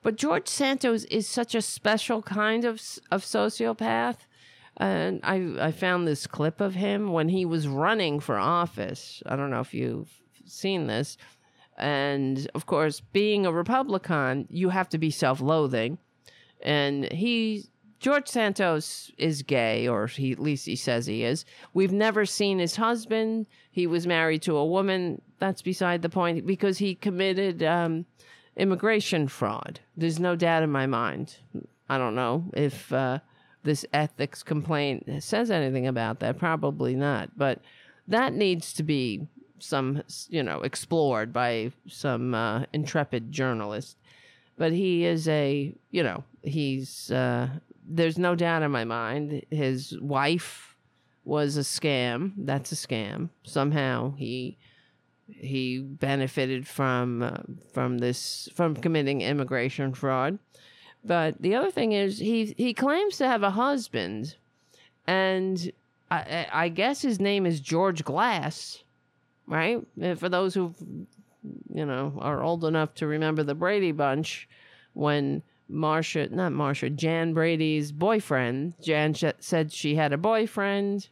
but 0.03 0.17
George 0.17 0.49
Santos 0.49 1.05
is 1.05 1.29
such 1.29 1.55
a 1.55 1.63
special 1.63 2.23
kind 2.23 2.65
of 2.65 2.81
of 3.11 3.25
sociopath. 3.25 4.17
And 4.77 5.21
I 5.25 5.55
I 5.61 5.73
found 5.73 6.07
this 6.07 6.27
clip 6.27 6.61
of 6.61 6.75
him 6.75 7.13
when 7.13 7.29
he 7.29 7.45
was 7.45 7.67
running 7.67 8.21
for 8.21 8.39
office. 8.39 9.23
I 9.27 9.37
don't 9.37 9.51
know 9.51 9.61
if 9.61 9.75
you've 9.75 10.13
seen 10.47 10.87
this. 10.87 11.17
And 11.77 12.49
of 12.55 12.67
course, 12.67 13.01
being 13.01 13.47
a 13.47 13.53
Republican, 13.53 14.47
you 14.51 14.69
have 14.69 14.89
to 14.91 14.99
be 14.99 15.11
self-loathing. 15.11 15.99
And 16.63 17.11
he 17.13 17.67
George 18.01 18.29
Santos 18.29 19.11
is 19.19 19.43
gay, 19.43 19.89
or 19.89 20.07
he, 20.07 20.31
at 20.31 20.39
least 20.39 20.67
he 20.67 20.77
says 20.77 21.07
he 21.07 21.25
is. 21.25 21.45
We've 21.75 21.93
never 21.93 22.25
seen 22.25 22.61
his 22.61 22.77
husband. 22.77 23.47
He 23.73 23.89
was 23.89 24.07
married 24.07 24.43
to 24.43 24.57
a 24.57 24.65
woman. 24.65 25.21
That's 25.39 25.63
beside 25.63 26.03
the 26.03 26.09
point 26.09 26.47
because 26.47 26.79
he 26.79 26.95
committed 26.95 27.63
um, 27.63 28.07
immigration 28.57 29.29
fraud. 29.29 29.81
There's 29.97 30.19
no 30.19 30.37
doubt 30.37 30.63
in 30.63 30.71
my 30.71 30.87
mind. 30.87 31.37
I 31.89 31.97
don't 31.97 32.15
know 32.15 32.45
if 32.55 32.93
uh, 32.93 33.21
this 33.63 33.87
ethics 33.93 34.43
complaint 34.43 35.09
says 35.21 35.51
anything 35.51 35.87
about 35.87 36.21
that. 36.21 36.39
Probably 36.39 36.95
not. 36.95 37.37
But 37.37 37.61
that 38.09 38.33
needs 38.33 38.73
to 38.75 38.83
be 38.83 39.29
some, 39.59 40.03
you 40.29 40.43
know, 40.43 40.61
explored 40.63 41.33
by 41.33 41.73
some 41.87 42.35
uh, 42.35 42.65
intrepid 42.73 43.33
journalist. 43.33 43.97
But 44.57 44.73
he 44.73 45.05
is 45.05 45.29
a, 45.29 45.73
you 45.91 46.03
know, 46.03 46.25
he's, 46.43 47.11
uh, 47.13 47.49
there's 47.89 48.19
no 48.19 48.35
doubt 48.35 48.63
in 48.63 48.71
my 48.71 48.85
mind. 48.85 49.45
His 49.51 49.97
wife 50.01 50.77
was 51.25 51.57
a 51.57 51.61
scam. 51.61 52.33
That's 52.37 52.73
a 52.73 52.75
scam. 52.75 53.29
Somehow 53.45 54.15
he 54.17 54.59
he 55.29 55.79
benefited 55.79 56.67
from 56.67 57.23
uh, 57.23 57.39
from 57.73 57.99
this 57.99 58.49
from 58.55 58.75
committing 58.75 59.21
immigration 59.21 59.95
fraud. 59.95 60.39
But 61.05 61.41
the 61.41 61.55
other 61.55 61.71
thing 61.71 61.93
is 61.93 62.19
he 62.19 62.55
he 62.57 62.75
claims 62.75 63.19
to 63.19 63.27
have 63.27 63.43
a 63.43 63.51
husband, 63.51 64.37
and 65.07 65.73
I, 66.11 66.47
I 66.53 66.69
guess 66.69 67.03
his 67.03 67.21
name 67.21 67.47
is 67.47 67.61
George 67.61 68.05
Glass, 68.05 68.83
right? 69.47 69.87
For 70.17 70.29
those 70.29 70.55
who, 70.55 70.75
you 71.73 71.85
know, 71.85 72.15
are 72.19 72.43
old 72.43 72.65
enough 72.65 72.95
to 72.95 73.07
remember 73.07 73.43
the 73.43 73.55
Brady 73.55 73.93
Bunch, 73.93 74.49
when 74.95 75.43
Marcia, 75.69 76.29
not 76.35 76.53
Marcia, 76.53 76.91
Jan 76.91 77.35
Brady's 77.35 77.93
boyfriend, 77.93 78.75
Jan 78.83 79.15
sh- 79.15 79.25
said 79.39 79.71
she 79.73 79.95
had 79.95 80.13
a 80.13 80.19
boyfriend 80.19 81.09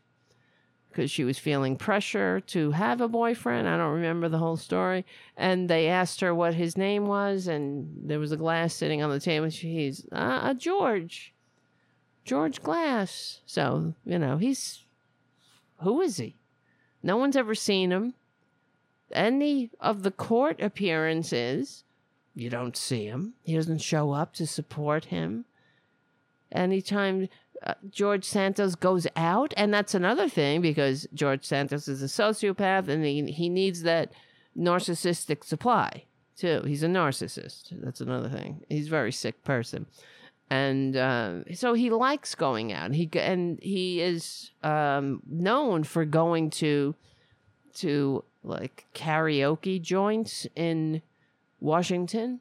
because 0.96 1.10
she 1.10 1.24
was 1.24 1.38
feeling 1.38 1.76
pressure 1.76 2.40
to 2.40 2.70
have 2.70 3.02
a 3.02 3.08
boyfriend. 3.08 3.68
I 3.68 3.76
don't 3.76 3.92
remember 3.92 4.30
the 4.30 4.38
whole 4.38 4.56
story. 4.56 5.04
And 5.36 5.68
they 5.68 5.88
asked 5.88 6.22
her 6.22 6.34
what 6.34 6.54
his 6.54 6.78
name 6.78 7.06
was, 7.06 7.46
and 7.46 8.08
there 8.08 8.18
was 8.18 8.32
a 8.32 8.36
glass 8.38 8.72
sitting 8.72 9.02
on 9.02 9.10
the 9.10 9.20
table. 9.20 9.50
She's 9.50 10.06
uh, 10.10 10.14
uh, 10.14 10.54
George, 10.54 11.34
George 12.24 12.62
Glass. 12.62 13.42
So 13.44 13.92
you 14.06 14.18
know 14.18 14.38
he's 14.38 14.84
who 15.82 16.00
is 16.00 16.16
he? 16.16 16.34
No 17.02 17.18
one's 17.18 17.36
ever 17.36 17.54
seen 17.54 17.92
him. 17.92 18.14
Any 19.12 19.70
of 19.78 20.02
the 20.02 20.10
court 20.10 20.62
appearances, 20.62 21.84
you 22.34 22.48
don't 22.48 22.76
see 22.76 23.04
him. 23.04 23.34
He 23.44 23.54
doesn't 23.54 23.82
show 23.82 24.12
up 24.12 24.32
to 24.34 24.46
support 24.46 25.06
him. 25.06 25.44
Anytime 26.50 27.28
uh, 27.64 27.74
George 27.90 28.24
Santos 28.24 28.74
goes 28.74 29.06
out, 29.16 29.54
and 29.56 29.72
that's 29.72 29.94
another 29.94 30.28
thing 30.28 30.60
because 30.60 31.06
George 31.14 31.44
Santos 31.44 31.88
is 31.88 32.02
a 32.02 32.06
sociopath 32.06 32.88
and 32.88 33.04
he, 33.04 33.30
he 33.32 33.48
needs 33.48 33.82
that 33.82 34.12
narcissistic 34.56 35.44
supply 35.44 36.04
too. 36.36 36.62
He's 36.66 36.82
a 36.82 36.88
narcissist. 36.88 37.72
That's 37.82 38.00
another 38.00 38.28
thing. 38.28 38.62
He's 38.68 38.86
a 38.86 38.90
very 38.90 39.12
sick 39.12 39.42
person, 39.44 39.86
and 40.50 40.96
uh, 40.96 41.54
so 41.54 41.74
he 41.74 41.90
likes 41.90 42.34
going 42.34 42.72
out. 42.72 42.94
He 42.94 43.08
and 43.14 43.58
he 43.62 44.00
is 44.00 44.50
um, 44.62 45.22
known 45.28 45.84
for 45.84 46.04
going 46.04 46.50
to 46.50 46.94
to 47.76 48.24
like 48.42 48.86
karaoke 48.94 49.80
joints 49.80 50.46
in 50.54 51.02
Washington 51.60 52.40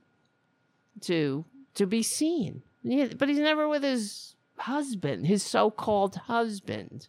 to 1.02 1.46
to 1.76 1.86
be 1.86 2.04
seen. 2.04 2.62
Yeah, 2.84 3.08
but 3.18 3.30
he's 3.30 3.40
never 3.40 3.68
with 3.68 3.84
his 3.84 4.35
husband, 4.58 5.28
his 5.28 5.44
so 5.44 5.72
called 5.72 6.16
husband. 6.16 7.08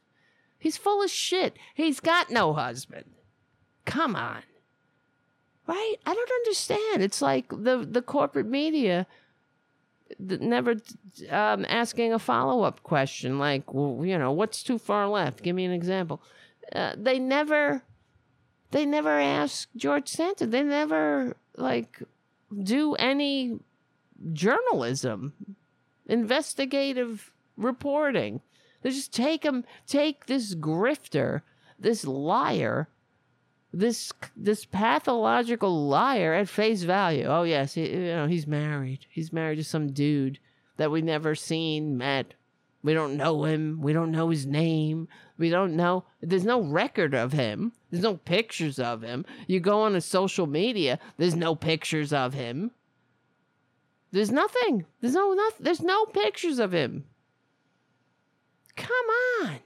He's 0.59 0.77
full 0.77 1.03
of 1.03 1.11
shit. 1.11 1.57
He's 1.75 2.01
got 2.01 2.31
no 2.31 2.53
husband. 2.55 3.05
Come 3.85 4.17
on. 4.17 4.43
Right? 5.67 5.97
I 6.05 6.15
don't 6.15 6.31
understand. 6.31 7.03
It's 7.03 7.23
like 7.23 7.49
the, 7.51 7.87
the 7.89 8.03
corporate 8.03 8.47
media 8.47 9.07
never 10.19 10.77
um, 11.31 11.65
asking 11.69 12.13
a 12.13 12.19
follow 12.19 12.63
up 12.63 12.83
question 12.83 13.39
like, 13.39 13.73
well, 13.73 14.05
you 14.05 14.19
know, 14.19 14.33
what's 14.33 14.63
too 14.63 14.79
far 14.79 15.09
left? 15.09 15.43
Give 15.43 15.57
me 15.57 15.65
an 15.65 15.73
example. 15.73 16.23
Uh, 16.73 16.93
they 16.97 17.19
never, 17.19 17.83
they 18.71 18.87
never 18.87 19.11
ask 19.11 19.69
George 19.77 20.09
Santos. 20.09 20.49
They 20.49 20.63
never 20.63 21.37
like 21.57 22.03
do 22.63 22.95
any 22.95 23.59
journalism, 24.33 25.33
investigative 26.07 27.33
reporting. 27.57 28.41
They 28.83 28.91
just 28.91 29.13
take 29.13 29.45
him, 29.45 29.65
take 29.87 30.27
this 30.27 30.55
grifter, 30.55 31.43
this 31.79 32.05
liar, 32.05 32.89
this 33.73 34.13
this 34.37 34.65
pathological 34.65 35.89
liar 35.89 36.33
at 36.35 36.49
face 36.49 36.83
value. 36.83 37.27
Oh 37.27 37.43
yes, 37.43 37.75
he, 37.75 37.89
you 37.89 38.15
know 38.15 38.27
he's 38.27 38.47
married. 38.47 39.07
He's 39.11 39.33
married 39.33 39.57
to 39.57 39.65
some 39.65 39.93
dude 39.93 40.39
that 40.77 40.91
we 40.91 41.03
never 41.03 41.35
seen, 41.35 41.97
met. 41.99 42.35
We 42.83 42.95
don't 42.95 43.17
know 43.17 43.45
him. 43.45 43.81
We 43.83 43.93
don't 43.93 44.13
know 44.13 44.31
his 44.31 44.47
name. 44.47 45.09
We 45.39 45.51
don't 45.51 45.75
know. 45.75 46.05
There's 46.21 46.45
no 46.45 46.61
record 46.61 47.15
of 47.15 47.33
him. 47.33 47.73
There's 47.91 48.03
no 48.03 48.17
pictures 48.17 48.79
of 48.79 49.03
him. 49.03 49.25
You 49.49 49.59
go 49.59 49.81
on 49.83 49.97
a 49.97 50.01
social 50.01 50.47
media. 50.47 50.99
There's 51.17 51.35
no 51.35 51.57
pictures 51.57 52.13
of 52.13 52.35
him. 52.35 52.71
There's 54.13 54.31
nothing. 54.31 54.87
There's 55.01 55.15
no 55.15 55.33
nothing. 55.33 55.65
There's 55.65 55.83
no 55.83 56.07
pictures 56.07 56.59
of 56.59 56.73
him. 56.73 57.05
Come 58.77 59.07
on. 59.43 59.59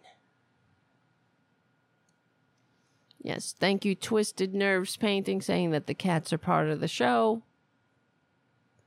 Yes, 3.23 3.55
thank 3.59 3.85
you, 3.85 3.95
Twisted 3.95 4.55
Nerves 4.55 4.97
Painting, 4.97 5.43
saying 5.43 5.73
that 5.73 5.87
the 5.87 5.95
cats 5.95 6.33
are 6.33 6.39
part 6.39 6.69
of 6.69 6.81
the 6.81 6.89
show. 6.89 7.43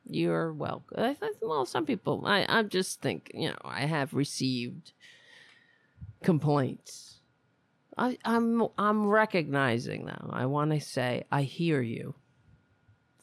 You're 0.10 0.52
welcome. 0.52 1.00
I 1.00 1.14
th- 1.14 1.34
Well, 1.41 1.66
some 1.66 1.86
people, 1.86 2.24
I, 2.26 2.45
I 2.50 2.64
just 2.64 3.02
think, 3.02 3.32
you 3.34 3.50
know, 3.50 3.58
I 3.64 3.82
have 3.86 4.14
received 4.14 4.94
complaints. 6.24 7.20
I, 7.95 8.18
I'm, 8.26 8.68
I'm 8.78 9.06
recognizing 9.06 10.06
them. 10.06 10.30
I 10.34 10.48
want 10.48 10.72
to 10.72 10.82
say, 10.82 11.26
I 11.32 11.44
hear 11.44 11.82
you. 11.82 12.16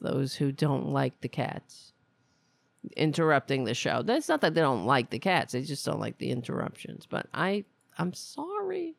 Those 0.01 0.36
who 0.36 0.52
don't 0.52 0.90
like 0.90 1.20
the 1.20 1.28
cats 1.28 1.89
interrupting 2.97 3.65
the 3.65 3.74
show. 3.74 4.02
That's 4.02 4.28
not 4.28 4.40
that 4.40 4.55
they 4.55 4.61
don't 4.61 4.86
like 4.86 5.11
the 5.11 5.19
cats; 5.19 5.52
they 5.52 5.62
just 5.62 5.85
don't 5.85 6.01
like 6.01 6.19
the 6.19 6.31
interruptions. 6.31 7.07
But 7.07 7.27
I, 7.35 7.65
I'm 7.98 8.12
sorry. 8.12 8.97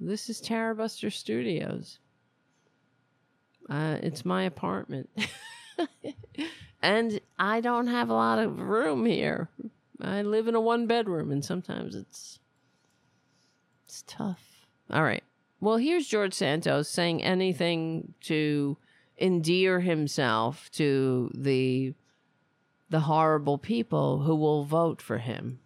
This 0.00 0.28
is 0.28 0.40
Tarabuster 0.40 1.12
Studios. 1.12 2.00
Uh, 3.70 3.98
it's 4.02 4.24
my 4.24 4.42
apartment. 4.42 5.08
and 6.82 7.20
I 7.38 7.60
don't 7.60 7.86
have 7.86 8.10
a 8.10 8.14
lot 8.14 8.38
of 8.38 8.58
room 8.58 9.06
here. 9.06 9.48
I 10.00 10.22
live 10.22 10.48
in 10.48 10.54
a 10.54 10.60
one 10.60 10.86
bedroom 10.86 11.30
and 11.30 11.44
sometimes 11.44 11.94
it's 11.94 12.40
it's 13.84 14.02
tough. 14.06 14.66
All 14.90 15.02
right. 15.02 15.22
Well, 15.60 15.76
here's 15.76 16.08
George 16.08 16.34
Santos 16.34 16.88
saying 16.88 17.22
anything 17.22 18.14
to 18.22 18.76
endear 19.20 19.80
himself 19.80 20.70
to 20.72 21.30
the 21.34 21.94
the 22.92 23.00
horrible 23.00 23.56
people 23.56 24.20
who 24.20 24.36
will 24.36 24.64
vote 24.64 25.00
for 25.00 25.16
him. 25.16 25.58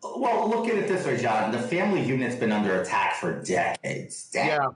Well, 0.00 0.48
look 0.48 0.68
at 0.68 0.76
it 0.76 0.86
this 0.86 1.04
way, 1.04 1.16
John. 1.16 1.50
The 1.50 1.58
family 1.58 2.02
unit's 2.02 2.36
been 2.36 2.52
under 2.52 2.80
attack 2.80 3.16
for 3.16 3.42
decades. 3.42 4.30
Yeah. 4.32 4.68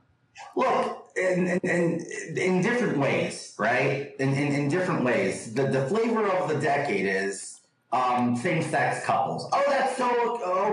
Look, 0.57 1.11
in, 1.17 1.47
in, 1.47 1.61
in, 1.63 2.37
in 2.37 2.63
different 2.63 2.99
ways, 2.99 3.55
right? 3.57 4.13
In, 4.19 4.35
in, 4.35 4.53
in 4.53 4.69
different 4.69 5.05
ways. 5.05 5.55
The, 5.55 5.69
the 5.69 5.87
flavor 5.87 6.27
of 6.27 6.49
the 6.49 6.59
decade 6.59 7.07
is 7.07 7.61
um, 7.93 8.35
same-sex 8.35 9.07
couples. 9.07 9.49
Oh, 9.53 9.65
that's 9.69 9.97
so 9.97 10.11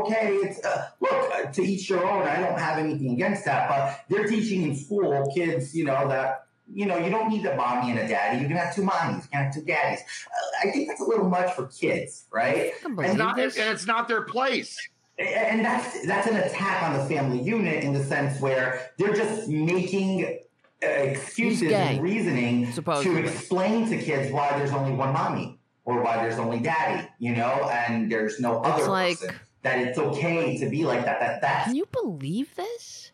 okay. 0.01 0.33
It's 0.33 0.65
uh, 0.65 0.87
look 0.99 1.31
uh, 1.31 1.51
to 1.51 1.61
each 1.61 1.91
your 1.91 2.03
own. 2.03 2.23
I 2.23 2.39
don't 2.39 2.57
have 2.57 2.79
anything 2.79 3.11
against 3.11 3.45
that, 3.45 3.69
but 3.69 4.05
they're 4.09 4.27
teaching 4.27 4.63
in 4.63 4.75
school 4.75 5.31
kids, 5.35 5.75
you 5.75 5.85
know, 5.85 6.07
that 6.07 6.46
you 6.73 6.85
know 6.85 6.97
you 6.97 7.09
don't 7.09 7.29
need 7.29 7.45
a 7.45 7.55
mommy 7.55 7.91
and 7.91 7.99
a 7.99 8.07
daddy. 8.07 8.41
You 8.41 8.47
can 8.47 8.57
have 8.57 8.75
two 8.75 8.81
mommies, 8.83 9.23
you 9.23 9.29
can 9.31 9.43
have 9.45 9.53
two 9.53 9.61
daddies. 9.61 9.99
Uh, 10.25 10.67
I 10.67 10.71
think 10.71 10.87
that's 10.87 11.01
a 11.01 11.05
little 11.05 11.29
much 11.29 11.53
for 11.53 11.67
kids, 11.67 12.25
right? 12.31 12.73
And, 12.85 13.17
not, 13.17 13.39
and 13.39 13.53
it's 13.57 13.85
not 13.87 14.07
their 14.07 14.21
place. 14.21 14.77
And 15.19 15.65
that's 15.65 16.05
that's 16.05 16.27
an 16.27 16.35
attack 16.37 16.83
on 16.83 16.93
the 16.93 17.03
family 17.05 17.41
unit 17.41 17.83
in 17.83 17.93
the 17.93 18.03
sense 18.03 18.39
where 18.39 18.91
they're 18.97 19.15
just 19.15 19.47
making 19.47 20.39
uh, 20.83 20.87
excuses 20.87 21.71
and 21.71 22.03
reasoning 22.03 22.71
to 22.73 23.17
explain 23.17 23.89
to 23.89 23.97
kids 23.97 24.31
why 24.31 24.55
there's 24.57 24.71
only 24.71 24.93
one 24.93 25.11
mommy 25.13 25.57
or 25.85 26.03
why 26.03 26.17
there's 26.17 26.37
only 26.37 26.59
daddy, 26.59 27.07
you 27.17 27.35
know, 27.35 27.67
and 27.71 28.11
there's 28.11 28.39
no 28.39 28.59
It's 28.59 28.67
other 28.67 28.87
like- 28.89 29.19
person. 29.19 29.35
That 29.63 29.79
it's 29.79 29.97
okay 29.97 30.57
to 30.59 30.69
be 30.69 30.85
like 30.85 31.03
that. 31.03 31.19
That 31.19 31.41
that. 31.41 31.65
Can 31.65 31.75
you 31.75 31.87
believe 31.91 32.53
this? 32.55 33.06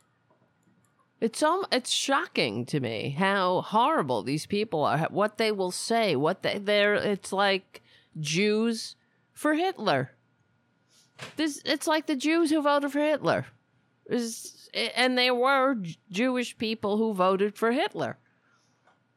It's 1.24 1.42
um, 1.42 1.66
it's 1.72 1.90
shocking 1.90 2.66
to 2.66 2.82
me 2.82 3.16
how 3.18 3.62
horrible 3.62 4.24
these 4.24 4.46
people 4.46 4.84
are. 4.84 5.08
What 5.10 5.38
they 5.38 5.54
will 5.54 5.72
say, 5.72 6.18
what 6.18 6.44
they 6.44 6.58
they're. 6.58 6.96
It's 6.96 7.32
like 7.32 7.82
Jews 8.20 8.98
for 9.32 9.54
Hitler. 9.54 10.12
This 11.38 11.62
it's 11.64 11.88
like 11.88 12.08
the 12.08 12.18
Jews 12.18 12.50
who 12.50 12.62
voted 12.62 12.92
for 12.92 13.00
Hitler, 13.00 13.46
is 14.08 14.70
and 14.74 15.18
there 15.18 15.34
were 15.34 15.78
Jewish 16.12 16.58
people 16.58 16.98
who 16.98 17.14
voted 17.14 17.56
for 17.56 17.72
Hitler 17.72 18.18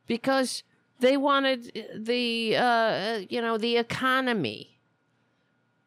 because 0.07 0.63
they 1.01 1.17
wanted 1.17 1.89
the 1.93 2.57
uh, 2.57 3.21
you 3.29 3.43
know 3.43 3.59
the 3.59 3.79
economy. 3.79 4.79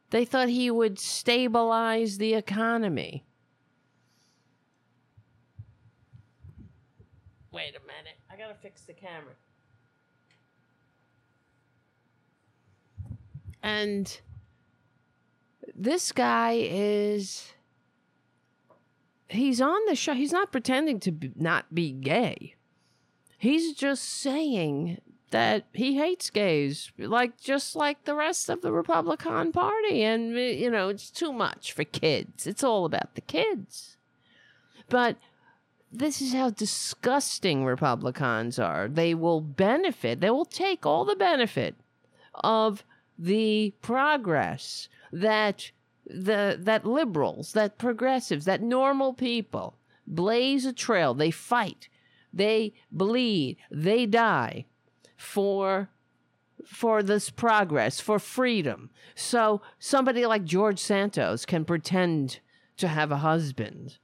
They 0.09 0.25
thought 0.25 0.49
he 0.49 0.69
would 0.69 0.99
stabilize 0.99 2.17
the 2.17 2.33
economy. 2.33 3.23
Wait 7.59 7.75
a 7.75 7.85
minute. 7.85 8.17
I 8.31 8.37
gotta 8.37 8.53
fix 8.53 8.83
the 8.83 8.93
camera. 8.93 9.33
And 13.61 14.21
this 15.75 16.13
guy 16.13 16.53
is. 16.57 17.51
He's 19.27 19.59
on 19.59 19.77
the 19.87 19.95
show. 19.95 20.13
He's 20.13 20.31
not 20.31 20.53
pretending 20.53 21.01
to 21.01 21.11
be, 21.11 21.33
not 21.35 21.75
be 21.75 21.91
gay. 21.91 22.55
He's 23.37 23.73
just 23.73 24.05
saying 24.05 25.01
that 25.31 25.65
he 25.73 25.97
hates 25.97 26.29
gays, 26.29 26.93
like 26.97 27.41
just 27.41 27.75
like 27.75 28.05
the 28.05 28.15
rest 28.15 28.47
of 28.47 28.61
the 28.61 28.71
Republican 28.71 29.51
Party. 29.51 30.01
And, 30.03 30.33
uh, 30.33 30.39
you 30.39 30.71
know, 30.71 30.87
it's 30.87 31.11
too 31.11 31.33
much 31.33 31.73
for 31.73 31.83
kids. 31.83 32.47
It's 32.47 32.63
all 32.63 32.85
about 32.85 33.15
the 33.15 33.21
kids. 33.21 33.97
But 34.87 35.17
this 35.91 36.21
is 36.21 36.33
how 36.33 36.49
disgusting 36.49 37.65
Republicans 37.65 38.59
are. 38.59 38.87
They 38.87 39.13
will 39.13 39.41
benefit, 39.41 40.21
they 40.21 40.29
will 40.29 40.45
take 40.45 40.85
all 40.85 41.05
the 41.05 41.15
benefit 41.15 41.75
of 42.35 42.83
the 43.17 43.73
progress 43.81 44.87
that 45.11 45.71
the 46.05 46.57
that 46.59 46.85
liberals, 46.85 47.53
that 47.53 47.77
progressives, 47.77 48.45
that 48.45 48.61
normal 48.61 49.13
people 49.13 49.77
blaze 50.07 50.65
a 50.65 50.73
trail. 50.73 51.13
They 51.13 51.31
fight, 51.31 51.89
they 52.33 52.73
bleed, 52.91 53.57
they 53.69 54.05
die 54.05 54.65
for 55.17 55.89
for 56.65 57.01
this 57.01 57.29
progress, 57.29 57.99
for 57.99 58.19
freedom. 58.19 58.89
So 59.15 59.61
somebody 59.79 60.25
like 60.25 60.43
George 60.43 60.79
Santos 60.79 61.45
can 61.45 61.65
pretend 61.65 62.39
to 62.77 62.87
have 62.87 63.11
a 63.11 63.17
husband. 63.17 63.97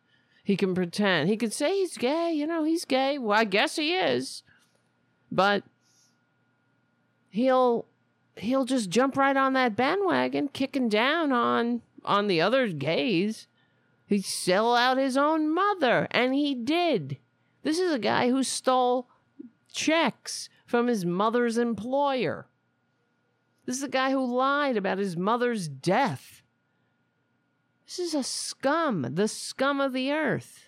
He 0.46 0.56
can 0.56 0.76
pretend. 0.76 1.28
He 1.28 1.38
could 1.38 1.52
say 1.52 1.80
he's 1.80 1.98
gay, 1.98 2.32
you 2.32 2.46
know, 2.46 2.64
he's 2.64 2.86
gay. 2.86 3.18
Well, 3.18 3.38
I 3.38 3.46
guess 3.46 3.78
he 3.78 3.96
is. 3.96 4.44
But 5.32 5.64
he'll 7.30 7.88
he'll 8.38 8.66
just 8.66 8.92
jump 8.92 9.18
right 9.18 9.36
on 9.36 9.54
that 9.54 9.76
bandwagon, 9.76 10.50
kicking 10.50 10.88
down 10.88 11.32
on 11.32 11.82
on 12.04 12.28
the 12.28 12.42
other 12.42 12.68
gays. 12.68 13.48
He'd 14.06 14.24
sell 14.24 14.76
out 14.76 15.00
his 15.00 15.18
own 15.18 15.52
mother, 15.52 16.08
and 16.12 16.36
he 16.36 16.54
did. 16.54 17.18
This 17.64 17.80
is 17.80 17.92
a 17.92 17.98
guy 17.98 18.30
who 18.30 18.44
stole 18.44 19.10
checks 19.74 20.48
from 20.68 20.86
his 20.86 21.06
mother's 21.06 21.58
employer. 21.58 22.46
This 23.66 23.78
is 23.78 23.84
a 23.84 23.90
guy 23.90 24.12
who 24.12 24.24
lied 24.24 24.78
about 24.78 25.00
his 25.00 25.18
mother's 25.18 25.68
death. 25.68 26.44
This 27.86 28.00
is 28.00 28.14
a 28.14 28.24
scum, 28.24 29.08
the 29.14 29.28
scum 29.28 29.80
of 29.80 29.94
the 29.94 30.12
earth. 30.12 30.66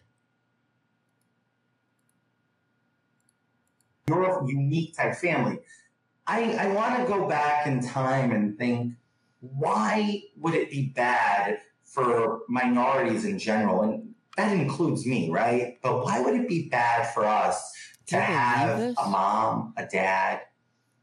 you're 4.08 4.24
a 4.24 4.48
unique 4.48 4.96
type 4.96 5.16
family. 5.16 5.60
I, 6.26 6.54
I 6.54 6.68
want 6.68 7.00
to 7.00 7.06
go 7.06 7.28
back 7.28 7.68
in 7.68 7.86
time 7.86 8.32
and 8.32 8.58
think, 8.58 8.94
why 9.40 10.22
would 10.38 10.54
it 10.54 10.72
be 10.72 10.94
bad 10.96 11.60
for 11.84 12.42
minorities 12.50 13.26
in 13.26 13.40
general? 13.40 13.84
And 13.84 14.14
that 14.36 14.54
includes 14.54 15.06
me, 15.06 15.30
right? 15.30 15.78
But 15.82 16.04
why 16.04 16.22
would 16.22 16.36
it 16.36 16.48
be 16.48 16.70
bad 16.70 17.14
for 17.14 17.26
us 17.26 17.74
to 18.08 18.20
have 18.20 18.80
this? 18.80 18.96
a 18.98 19.10
mom, 19.10 19.74
a 19.78 19.86
dad 19.86 20.42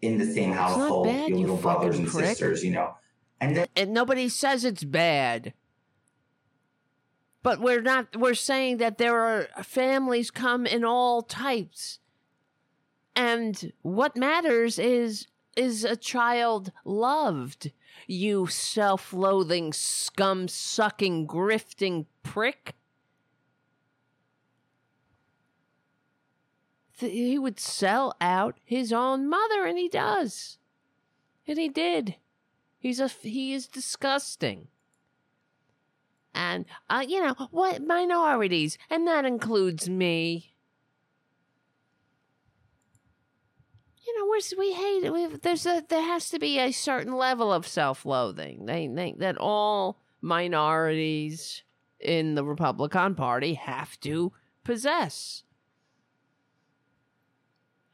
in 0.03 0.19
the 0.19 0.27
same 0.27 0.53
household, 0.53 1.07
bad, 1.07 1.29
your 1.31 1.39
you 1.39 1.47
little 1.47 1.57
brothers 1.57 1.99
and 1.99 2.07
prick. 2.07 2.27
sisters, 2.27 2.65
you 2.65 2.73
know? 2.73 2.95
And 3.41 3.57
then 3.57 3.67
and 3.77 3.93
nobody 3.93 4.29
says 4.29 4.65
it's 4.65 4.85
bad. 4.85 5.55
But 7.45 7.61
we're 7.61 7.83
not 7.83 8.17
we're 8.17 8.35
saying 8.35 8.79
that 8.79 8.97
there 8.97 9.21
are 9.21 9.63
families 9.63 10.31
come 10.31 10.65
in 10.65 10.83
all 10.83 11.21
types. 11.21 12.01
And 13.15 13.71
what 13.83 14.17
matters 14.17 14.79
is 14.79 15.27
is 15.55 15.85
a 15.85 15.95
child 15.95 16.73
loved, 16.87 17.71
you 18.07 18.47
self-loathing, 18.47 19.75
scum-sucking, 19.75 21.27
grifting 21.29 22.07
prick. 22.23 22.75
He 26.97 27.39
would 27.39 27.61
sell 27.61 28.17
out 28.23 28.59
his 28.65 28.91
own 28.91 29.29
mother, 29.29 29.67
and 29.67 29.79
he 29.79 29.89
does. 29.89 30.59
And 31.47 31.59
he 31.59 31.69
did. 31.69 32.17
He's 32.79 33.01
a 33.01 33.09
he 33.09 33.53
is 33.53 33.69
disgusting. 33.69 34.69
And 36.35 36.65
uh, 36.91 37.05
you 37.07 37.23
know 37.23 37.35
what 37.51 37.87
minorities, 37.87 38.77
and 38.91 39.07
that 39.07 39.25
includes 39.25 39.89
me. 39.89 40.55
you 44.07 44.19
know, 44.19 44.27
we're, 44.29 44.59
we 44.59 44.73
hate 44.75 45.43
there's 45.43 45.67
a 45.67 45.83
there 45.89 46.03
has 46.03 46.29
to 46.31 46.39
be 46.39 46.59
a 46.59 46.73
certain 46.73 47.17
level 47.17 47.53
of 47.53 47.67
self-loathing. 47.67 48.67
They 48.67 48.89
think 48.89 49.19
that 49.19 49.39
all 49.39 49.99
minorities 50.21 51.63
in 52.01 52.35
the 52.35 52.45
Republican 52.45 53.15
Party 53.15 53.55
have 53.55 53.99
to 54.01 54.33
possess 54.63 55.45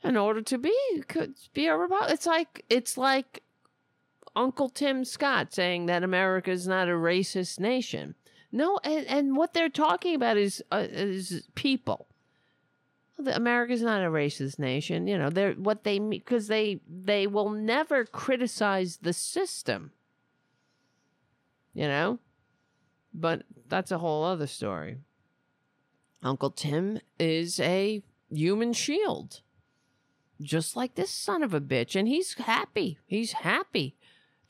in 0.03 0.17
order 0.17 0.43
to 0.43 0.59
be 0.59 0.75
could 1.09 1.35
be 1.55 1.67
a 1.67 1.77
Republican. 1.77 2.15
It's 2.15 2.27
like 2.27 2.65
it's 2.69 2.97
like 2.97 3.43
Uncle 4.35 4.69
Tim 4.69 5.05
Scott 5.05 5.53
saying 5.53 5.87
that 5.87 6.03
America 6.03 6.51
is 6.51 6.67
not 6.67 6.89
a 6.89 6.93
racist 6.93 7.61
nation. 7.61 8.15
No, 8.53 8.79
and, 8.83 9.07
and 9.07 9.37
what 9.37 9.55
they're 9.55 9.69
talking 9.69 10.15
about 10.15 10.37
is 10.37 10.63
uh, 10.73 10.87
is 10.91 11.49
people. 11.55 12.07
America's 13.19 13.83
not 13.83 14.03
a 14.03 14.09
racist 14.09 14.59
nation. 14.59 15.07
You 15.07 15.19
know, 15.19 15.31
they're 15.31 15.53
what 15.53 15.85
they 15.85 15.99
because 15.99 16.49
they 16.49 16.81
they 16.89 17.27
will 17.27 17.51
never 17.51 18.05
criticize 18.05 18.99
the 19.03 19.13
system. 19.13 19.93
You 21.75 21.87
know, 21.87 22.19
but 23.15 23.45
that's 23.69 23.93
a 23.93 23.99
whole 23.99 24.25
other 24.25 24.49
story. 24.49 24.99
Uncle 26.23 26.51
Tim 26.51 26.99
is 27.19 27.61
a 27.61 28.03
human 28.31 28.73
shield, 28.73 29.43
just 30.41 30.75
like 30.75 30.97
this 30.97 31.11
son 31.11 31.43
of 31.43 31.55
a 31.55 31.61
bitch, 31.61 31.95
and 31.95 32.09
he's 32.09 32.35
happy. 32.35 32.99
He's 33.07 33.33
happy 33.33 33.97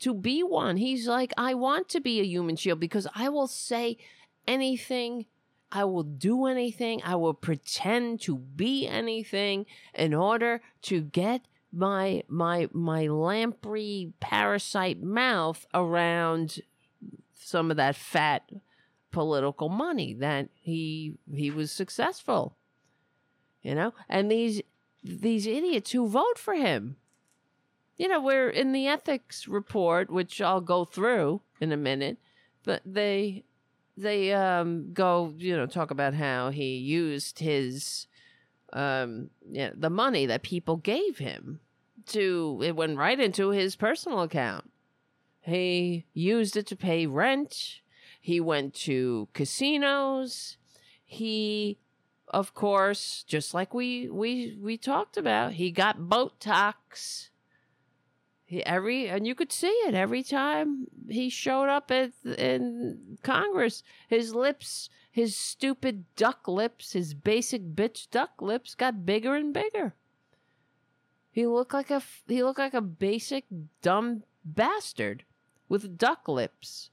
to 0.01 0.13
be 0.13 0.43
one. 0.43 0.77
He's 0.77 1.07
like, 1.07 1.33
I 1.37 1.53
want 1.53 1.89
to 1.89 1.99
be 1.99 2.19
a 2.19 2.25
human 2.25 2.55
shield 2.55 2.79
because 2.79 3.07
I 3.15 3.29
will 3.29 3.47
say 3.47 3.97
anything 4.47 5.25
I 5.71 5.85
will 5.85 6.03
do 6.03 6.47
anything. 6.47 7.01
I 7.03 7.15
will 7.15 7.33
pretend 7.33 8.19
to 8.21 8.37
be 8.37 8.87
anything 8.87 9.65
in 9.93 10.13
order 10.13 10.61
to 10.83 11.01
get 11.01 11.43
my 11.71 12.23
my 12.27 12.67
my 12.73 13.07
lamprey 13.07 14.11
parasite 14.19 15.01
mouth 15.01 15.65
around 15.73 16.59
some 17.33 17.71
of 17.71 17.77
that 17.77 17.95
fat 17.95 18.51
political 19.11 19.69
money 19.69 20.13
that 20.13 20.49
he 20.55 21.13
he 21.33 21.49
was 21.49 21.71
successful. 21.71 22.57
You 23.61 23.75
know? 23.75 23.93
And 24.09 24.29
these 24.29 24.61
these 25.03 25.47
idiots 25.47 25.91
who 25.91 26.07
vote 26.07 26.37
for 26.37 26.55
him. 26.55 26.97
You 28.01 28.07
know, 28.07 28.19
we're 28.19 28.49
in 28.49 28.71
the 28.71 28.87
ethics 28.87 29.47
report, 29.47 30.09
which 30.09 30.41
I'll 30.41 30.59
go 30.59 30.85
through 30.85 31.41
in 31.59 31.71
a 31.71 31.77
minute, 31.77 32.17
but 32.63 32.81
they 32.83 33.43
they 33.95 34.33
um, 34.33 34.91
go, 34.91 35.35
you 35.37 35.55
know, 35.55 35.67
talk 35.67 35.91
about 35.91 36.15
how 36.15 36.49
he 36.49 36.77
used 36.77 37.37
his, 37.37 38.07
um, 38.73 39.29
you 39.47 39.67
know, 39.67 39.73
the 39.75 39.91
money 39.91 40.25
that 40.25 40.41
people 40.41 40.77
gave 40.77 41.19
him 41.19 41.59
to, 42.07 42.59
it 42.63 42.75
went 42.75 42.97
right 42.97 43.19
into 43.19 43.51
his 43.51 43.75
personal 43.75 44.21
account. 44.21 44.71
He 45.41 46.05
used 46.11 46.57
it 46.57 46.65
to 46.67 46.75
pay 46.75 47.05
rent. 47.05 47.81
He 48.19 48.39
went 48.39 48.73
to 48.85 49.27
casinos. 49.33 50.57
He, 51.05 51.77
of 52.29 52.55
course, 52.55 53.23
just 53.27 53.53
like 53.53 53.75
we 53.75 54.09
we 54.09 54.57
we 54.59 54.75
talked 54.75 55.17
about, 55.17 55.53
he 55.53 55.69
got 55.69 55.99
Botox. 55.99 57.27
He, 58.51 58.65
every 58.65 59.07
and 59.07 59.25
you 59.25 59.33
could 59.33 59.53
see 59.53 59.71
it 59.87 59.93
every 59.93 60.23
time 60.23 60.87
he 61.07 61.29
showed 61.29 61.69
up 61.69 61.89
at 61.89 62.11
in 62.25 63.17
Congress. 63.23 63.81
His 64.09 64.35
lips, 64.35 64.89
his 65.09 65.37
stupid 65.37 66.03
duck 66.17 66.49
lips, 66.49 66.91
his 66.91 67.13
basic 67.13 67.73
bitch 67.73 68.11
duck 68.11 68.41
lips 68.41 68.75
got 68.75 69.05
bigger 69.05 69.35
and 69.35 69.53
bigger. 69.53 69.95
He 71.31 71.47
looked 71.47 71.73
like 71.73 71.89
a 71.89 72.03
he 72.27 72.43
looked 72.43 72.59
like 72.59 72.73
a 72.73 72.81
basic 72.81 73.45
dumb 73.81 74.23
bastard 74.43 75.23
with 75.69 75.97
duck 75.97 76.27
lips. 76.27 76.89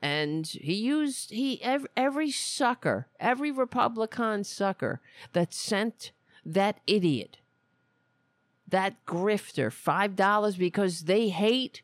And 0.00 0.46
he 0.46 0.72
used 0.72 1.32
he 1.32 1.62
every, 1.62 1.90
every 1.98 2.30
sucker, 2.30 3.08
every 3.20 3.50
Republican 3.50 4.44
sucker 4.44 5.02
that 5.34 5.52
sent 5.52 6.12
that 6.46 6.80
idiot 6.86 7.36
that 8.68 9.04
grifter 9.06 9.68
$5 9.70 10.58
because 10.58 11.02
they 11.02 11.28
hate 11.28 11.82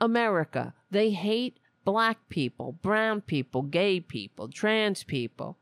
America. 0.00 0.74
They 0.90 1.10
hate 1.10 1.58
black 1.84 2.28
people, 2.28 2.72
brown 2.82 3.20
people, 3.20 3.62
gay 3.62 4.00
people, 4.00 4.48
trans 4.48 5.04
people. 5.04 5.58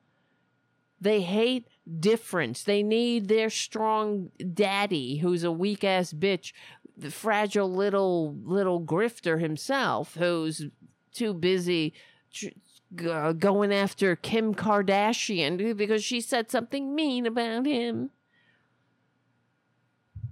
They 1.01 1.21
hate 1.21 1.69
difference. 2.01 2.63
They 2.63 2.83
need 2.83 3.29
their 3.29 3.51
strong 3.51 4.31
daddy 4.55 5.19
who's 5.19 5.45
a 5.45 5.53
weak 5.53 5.85
ass 5.85 6.13
bitch, 6.13 6.53
the 6.97 7.11
fragile 7.11 7.71
little 7.71 8.35
little 8.45 8.81
grifter 8.81 9.41
himself 9.41 10.15
who's 10.15 10.67
too 11.13 11.35
busy 11.35 11.93
tr- 12.33 12.47
g- 12.95 13.09
uh, 13.11 13.33
going 13.33 13.73
after 13.73 14.17
Kim 14.17 14.55
Kardashian 14.55 15.77
because 15.77 16.05
she 16.05 16.21
said 16.21 16.51
something 16.51 16.95
mean 16.95 17.27
about 17.27 17.67
him 17.67 18.11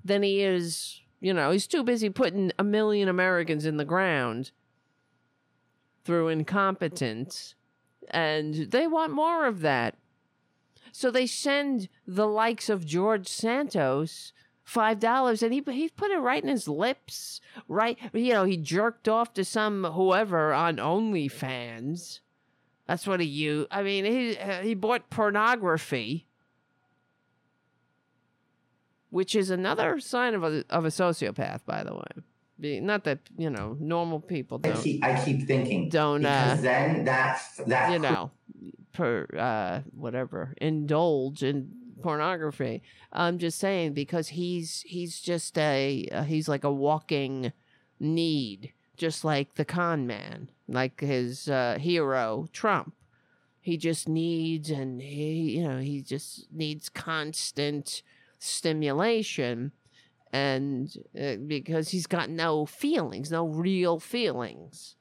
than 0.05 0.23
he 0.23 0.43
is, 0.43 1.01
you 1.21 1.33
know, 1.33 1.51
he's 1.51 1.67
too 1.67 1.83
busy 1.83 2.11
putting 2.11 2.53
a 2.59 2.65
million 2.65 3.09
Americans 3.09 3.67
in 3.67 3.77
the 3.77 3.85
ground 3.85 4.51
through 6.05 6.29
incompetence. 6.29 7.55
And 8.11 8.71
they 8.71 8.87
want 8.87 9.13
more 9.13 9.47
of 9.47 9.61
that. 9.61 9.97
So 10.93 11.11
they 11.11 11.27
send 11.27 11.89
the 12.07 12.27
likes 12.27 12.69
of 12.69 12.85
George 12.85 13.29
Santos 13.29 14.33
five 14.65 15.01
dollars 15.01 15.43
and 15.43 15.53
he 15.53 15.63
he 15.67 15.89
put 15.89 16.11
it 16.11 16.19
right 16.19 16.43
in 16.43 16.49
his 16.49 16.69
lips 16.69 17.41
right 17.67 17.99
you 18.13 18.33
know 18.33 18.45
he 18.45 18.57
jerked 18.57 19.09
off 19.09 19.35
to 19.35 19.45
some 19.45 19.83
whoever 19.83 20.53
on 20.53 20.77
OnlyFans 20.77 22.21
that's 22.87 23.07
what 23.07 23.19
he 23.19 23.27
used 23.27 23.67
I 23.73 23.83
mean 23.83 24.05
he 24.05 24.37
he 24.63 24.75
bought 24.75 25.11
pornography 25.11 26.27
which 29.13 29.37
is 29.37 29.51
another 29.51 30.01
sign 30.01 30.35
of 30.35 30.43
a 30.43 30.65
of 30.71 30.87
a 30.87 30.89
sociopath, 30.89 31.61
by 31.67 31.85
the 31.85 31.95
way. 31.95 32.23
Be, 32.59 32.81
not 32.81 33.05
that 33.05 33.19
you 33.37 33.51
know 33.51 33.77
normal 33.79 34.21
people 34.21 34.59
don't. 34.59 34.77
I 34.77 34.81
keep, 34.81 35.05
I 35.05 35.23
keep 35.23 35.47
thinking 35.47 35.91
don't 35.91 36.25
uh, 36.25 36.57
then 36.59 37.05
that 37.05 37.41
that 37.67 37.93
you 37.93 37.99
know 37.99 38.31
per 38.95 39.27
uh, 39.39 39.81
whatever 39.95 40.55
indulge 40.61 41.43
in 41.43 41.71
pornography. 42.01 42.83
I'm 43.13 43.39
just 43.39 43.59
saying 43.59 43.93
because 43.93 44.29
he's 44.29 44.81
he's 44.87 45.21
just 45.21 45.59
a 45.59 46.09
uh, 46.11 46.23
he's 46.23 46.49
like 46.49 46.65
a 46.65 46.73
walking 46.73 47.53
need, 48.01 48.73
just 48.97 49.27
like 49.27 49.57
the 49.57 49.67
con 49.67 50.07
man, 50.07 50.49
like 50.67 51.01
his 51.01 51.51
uh, 51.51 51.77
hero 51.79 52.49
Trump. 52.53 52.95
He 53.61 53.77
just 53.77 54.09
needs 54.09 54.71
and 54.71 55.03
he 55.03 55.59
you 55.59 55.69
know 55.69 55.79
he 55.81 56.01
just 56.01 56.51
needs 56.51 56.89
constant 56.89 58.03
stimulation 58.43 59.73
and 60.33 60.97
uh, 61.21 61.37
because 61.47 61.91
he's 61.91 62.07
got 62.07 62.31
no 62.31 62.67
feelings 62.67 63.31
no 63.31 63.47
real 63.47 64.01
feelings. 64.01 64.97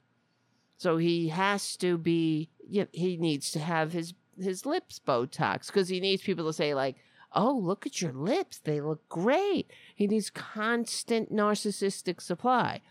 So 0.78 0.98
he 0.98 1.30
has 1.30 1.78
to 1.78 1.98
be 1.98 2.50
you 2.68 2.82
know, 2.82 2.88
he 2.92 3.18
needs 3.18 3.52
to 3.52 3.60
have 3.60 3.94
his 3.94 4.14
his 4.38 4.66
lips 4.66 5.00
botox 5.06 5.68
because 5.68 5.90
he 5.90 6.00
needs 6.00 6.24
people 6.24 6.46
to 6.46 6.54
say 6.54 6.74
like 6.74 6.98
oh 7.34 7.58
look 7.62 7.86
at 7.86 8.02
your 8.02 8.14
lips. 8.14 8.60
They 8.60 8.82
look 8.82 9.08
great. 9.10 9.72
He 9.96 10.08
needs 10.08 10.30
constant 10.30 11.32
narcissistic 11.32 12.22
supply. 12.22 12.82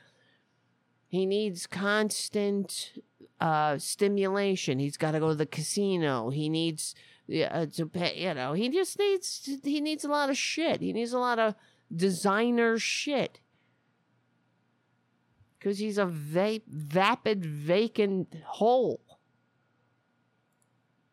He 1.09 1.27
needs 1.27 1.67
constant 1.67 2.93
uh, 3.41 3.79
stimulation. 3.79 4.79
He's 4.79 4.97
got 4.97 5.13
to 5.13 5.21
go 5.21 5.31
to 5.31 5.35
the 5.35 5.47
casino. 5.47 6.31
He 6.31 6.49
needs 6.49 6.95
yeah, 7.31 7.47
uh, 7.53 7.67
to 7.77 7.87
pay, 7.87 8.21
you 8.21 8.35
know, 8.35 8.55
he 8.55 8.69
just 8.69 8.99
needs 8.99 9.49
he 9.63 9.81
needs 9.81 10.05
a 10.05 10.09
lot 10.09 10.31
of 10.31 10.37
shit. 10.37 10.81
He 10.81 10.93
needs 10.93 11.13
a 11.13 11.19
lot 11.19 11.39
of 11.39 11.55
designer 11.95 12.77
shit. 12.77 13.39
Cuz 15.61 15.79
he's 15.79 15.97
a 15.97 16.07
va- 16.07 16.63
vapid 16.67 17.45
vacant 17.45 18.35
hole 18.45 19.01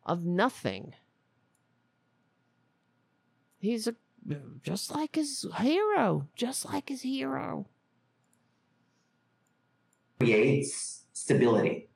of 0.04 0.26
nothing. 0.26 0.96
He's 3.60 3.88
a 3.88 3.96
just 4.64 4.90
like 4.90 5.16
his 5.16 5.46
hero, 5.58 6.28
just 6.36 6.66
like 6.66 6.90
his 6.90 7.04
hero. 7.04 7.68
Creates 10.20 11.06
stability. 11.14 11.90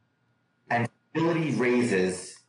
And 0.69 0.88
stability 1.10 1.52
raises 1.56 2.40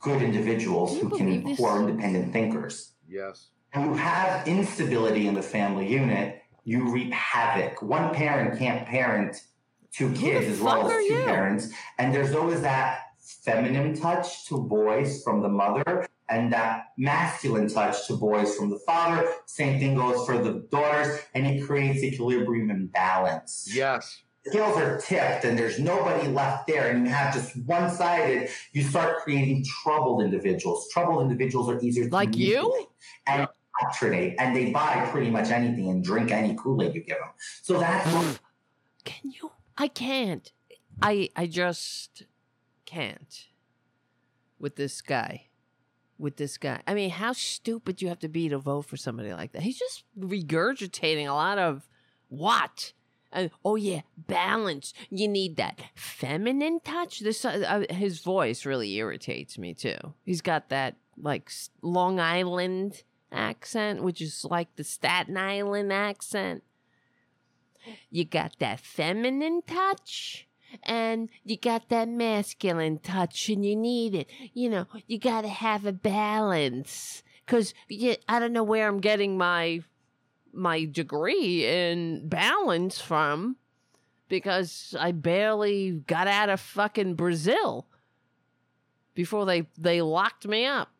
good 0.00 0.22
individuals 0.22 0.98
who 0.98 1.10
can 1.10 1.42
who 1.42 1.64
are 1.64 1.80
independent 1.80 2.32
thinkers. 2.32 2.92
Yes. 3.08 3.48
And 3.72 3.84
who 3.84 3.94
have 3.94 4.48
instability 4.48 5.28
in 5.28 5.34
the 5.34 5.42
family 5.42 5.92
unit, 5.92 6.42
you 6.64 6.90
reap 6.90 7.12
havoc. 7.12 7.82
One 7.82 8.12
parent 8.12 8.58
can't 8.58 8.86
parent 8.86 9.36
two 9.92 10.12
kids 10.12 10.46
as 10.46 10.60
well 10.60 10.90
as 10.90 11.06
two 11.06 11.22
parents. 11.24 11.68
And 11.98 12.14
there's 12.14 12.34
always 12.34 12.62
that 12.62 13.00
feminine 13.20 13.94
touch 13.94 14.46
to 14.48 14.58
boys 14.58 15.22
from 15.22 15.42
the 15.42 15.48
mother 15.48 16.08
and 16.28 16.52
that 16.52 16.86
masculine 16.96 17.68
touch 17.68 18.06
to 18.06 18.16
boys 18.16 18.56
from 18.56 18.70
the 18.70 18.78
father. 18.78 19.28
Same 19.46 19.80
thing 19.80 19.96
goes 19.96 20.24
for 20.24 20.38
the 20.38 20.66
daughters, 20.70 21.20
and 21.34 21.46
it 21.46 21.66
creates 21.66 22.02
equilibrium 22.02 22.70
and 22.70 22.92
balance. 22.92 23.68
Yes. 23.72 24.22
Scales 24.46 24.76
are 24.78 24.98
tipped 24.98 25.44
and 25.44 25.58
there's 25.58 25.78
nobody 25.78 26.26
left 26.28 26.66
there, 26.66 26.90
and 26.90 27.04
you 27.06 27.12
have 27.12 27.32
just 27.34 27.54
one 27.66 27.90
sided, 27.90 28.48
you 28.72 28.82
start 28.82 29.18
creating 29.18 29.64
troubled 29.82 30.22
individuals. 30.22 30.88
Troubled 30.90 31.22
individuals 31.22 31.68
are 31.68 31.78
easier 31.80 32.08
to 32.08 32.10
Like 32.14 32.36
you? 32.36 32.86
and 33.26 33.46
indoctrinate, 33.80 34.36
and 34.38 34.56
they 34.56 34.70
buy 34.70 35.06
pretty 35.10 35.30
much 35.30 35.50
anything 35.50 35.88
and 35.88 36.02
drink 36.02 36.30
any 36.30 36.54
Kool 36.56 36.82
Aid 36.82 36.94
you 36.94 37.02
give 37.02 37.18
them. 37.18 37.28
So 37.62 37.78
that's 37.78 38.08
Can 39.04 39.30
you? 39.30 39.50
I 39.76 39.88
can't. 39.88 40.50
I 41.02 41.28
I 41.36 41.46
just 41.46 42.24
can't 42.86 43.46
with 44.58 44.76
this 44.76 45.00
guy. 45.02 45.46
With 46.18 46.36
this 46.36 46.58
guy. 46.58 46.82
I 46.86 46.92
mean, 46.94 47.08
how 47.10 47.32
stupid 47.32 48.02
you 48.02 48.08
have 48.08 48.18
to 48.20 48.28
be 48.28 48.48
to 48.50 48.58
vote 48.58 48.82
for 48.86 48.96
somebody 48.98 49.32
like 49.32 49.52
that? 49.52 49.62
He's 49.62 49.78
just 49.78 50.04
regurgitating 50.18 51.26
a 51.26 51.32
lot 51.32 51.58
of 51.58 51.88
what? 52.28 52.92
Oh 53.64 53.76
yeah, 53.76 54.00
balance. 54.16 54.92
You 55.08 55.28
need 55.28 55.56
that 55.56 55.80
feminine 55.94 56.80
touch. 56.80 57.20
This 57.20 57.44
uh, 57.44 57.84
his 57.90 58.20
voice 58.20 58.66
really 58.66 58.94
irritates 58.96 59.56
me 59.56 59.74
too. 59.74 60.14
He's 60.24 60.40
got 60.40 60.68
that 60.70 60.96
like 61.16 61.50
Long 61.82 62.18
Island 62.18 63.02
accent, 63.30 64.02
which 64.02 64.20
is 64.20 64.44
like 64.44 64.74
the 64.76 64.84
Staten 64.84 65.36
Island 65.36 65.92
accent. 65.92 66.64
You 68.10 68.24
got 68.24 68.58
that 68.58 68.80
feminine 68.80 69.62
touch 69.66 70.48
and 70.82 71.28
you 71.44 71.56
got 71.56 71.88
that 71.88 72.08
masculine 72.08 72.98
touch 72.98 73.48
and 73.48 73.64
you 73.64 73.76
need 73.76 74.14
it. 74.14 74.28
You 74.52 74.70
know, 74.70 74.86
you 75.06 75.18
got 75.18 75.42
to 75.42 75.48
have 75.48 75.86
a 75.86 75.92
balance 75.92 77.22
cuz 77.46 77.74
I 78.28 78.38
don't 78.38 78.52
know 78.52 78.62
where 78.62 78.88
I'm 78.88 79.00
getting 79.00 79.38
my 79.38 79.82
my 80.52 80.84
degree 80.84 81.66
in 81.66 82.28
balance 82.28 83.00
from 83.00 83.56
because 84.28 84.94
I 84.98 85.12
barely 85.12 85.90
got 85.92 86.26
out 86.26 86.48
of 86.48 86.60
fucking 86.60 87.14
Brazil 87.14 87.86
before 89.14 89.44
they 89.46 89.66
they 89.76 90.00
locked 90.02 90.46
me 90.46 90.64
up. 90.66 90.90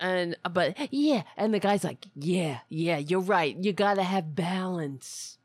And 0.00 0.36
uh, 0.44 0.48
but 0.48 0.76
yeah, 0.92 1.22
and 1.36 1.52
the 1.52 1.58
guy's 1.58 1.84
like, 1.84 2.06
"Yeah, 2.14 2.58
yeah, 2.68 2.98
you're 2.98 3.20
right. 3.20 3.56
You 3.56 3.72
got 3.72 3.94
to 3.94 4.02
have 4.02 4.34
balance." 4.34 5.38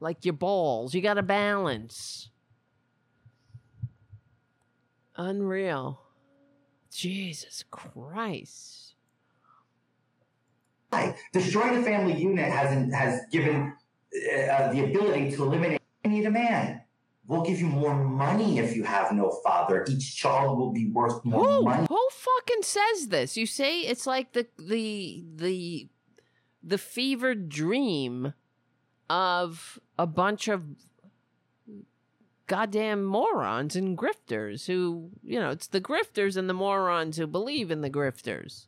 Like 0.00 0.24
your 0.24 0.34
balls, 0.34 0.94
you 0.94 1.02
got 1.02 1.14
to 1.14 1.22
balance. 1.22 2.30
Unreal. 5.16 6.00
Jesus 6.90 7.64
Christ. 7.70 8.87
Destroying 11.32 11.74
the 11.74 11.82
family 11.82 12.14
unit 12.14 12.50
has 12.50 12.92
has 12.92 13.20
given 13.30 13.72
uh, 14.12 14.72
the 14.72 14.84
ability 14.84 15.30
to 15.32 15.44
eliminate 15.44 15.80
any 16.04 16.20
demand. 16.22 16.80
We'll 17.26 17.42
give 17.42 17.60
you 17.60 17.66
more 17.66 17.94
money 17.94 18.58
if 18.58 18.74
you 18.74 18.84
have 18.84 19.12
no 19.12 19.30
father. 19.44 19.84
Each 19.88 20.16
child 20.16 20.58
will 20.58 20.72
be 20.72 20.86
worth 20.90 21.22
more 21.24 21.44
Who 21.44 21.62
money. 21.62 21.86
who 21.88 22.08
fucking 22.10 22.62
says 22.62 23.08
this? 23.08 23.36
You 23.36 23.44
say 23.44 23.80
it's 23.80 24.06
like 24.06 24.32
the 24.32 24.46
the 24.58 25.24
the 25.36 25.88
the 26.62 26.78
fevered 26.78 27.48
dream 27.50 28.32
of 29.10 29.78
a 29.98 30.06
bunch 30.06 30.48
of 30.48 30.64
goddamn 32.46 33.04
morons 33.04 33.76
and 33.76 33.96
grifters 33.96 34.66
who, 34.66 35.10
you 35.22 35.38
know, 35.38 35.50
it's 35.50 35.66
the 35.66 35.80
grifters 35.82 36.36
and 36.36 36.48
the 36.48 36.54
morons 36.54 37.18
who 37.18 37.26
believe 37.26 37.70
in 37.70 37.82
the 37.82 37.90
grifters. 37.90 38.67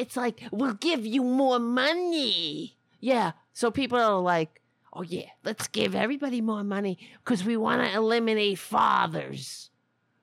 It's 0.00 0.16
like, 0.16 0.40
we'll 0.50 0.74
give 0.74 1.04
you 1.04 1.22
more 1.22 1.58
money. 1.58 2.78
Yeah. 3.00 3.32
So 3.52 3.70
people 3.70 3.98
are 3.98 4.18
like, 4.18 4.62
oh, 4.94 5.02
yeah, 5.02 5.28
let's 5.44 5.68
give 5.68 5.94
everybody 5.94 6.40
more 6.40 6.64
money 6.64 6.98
because 7.22 7.44
we 7.44 7.56
want 7.56 7.82
to 7.82 7.94
eliminate 7.94 8.58
fathers. 8.58 9.68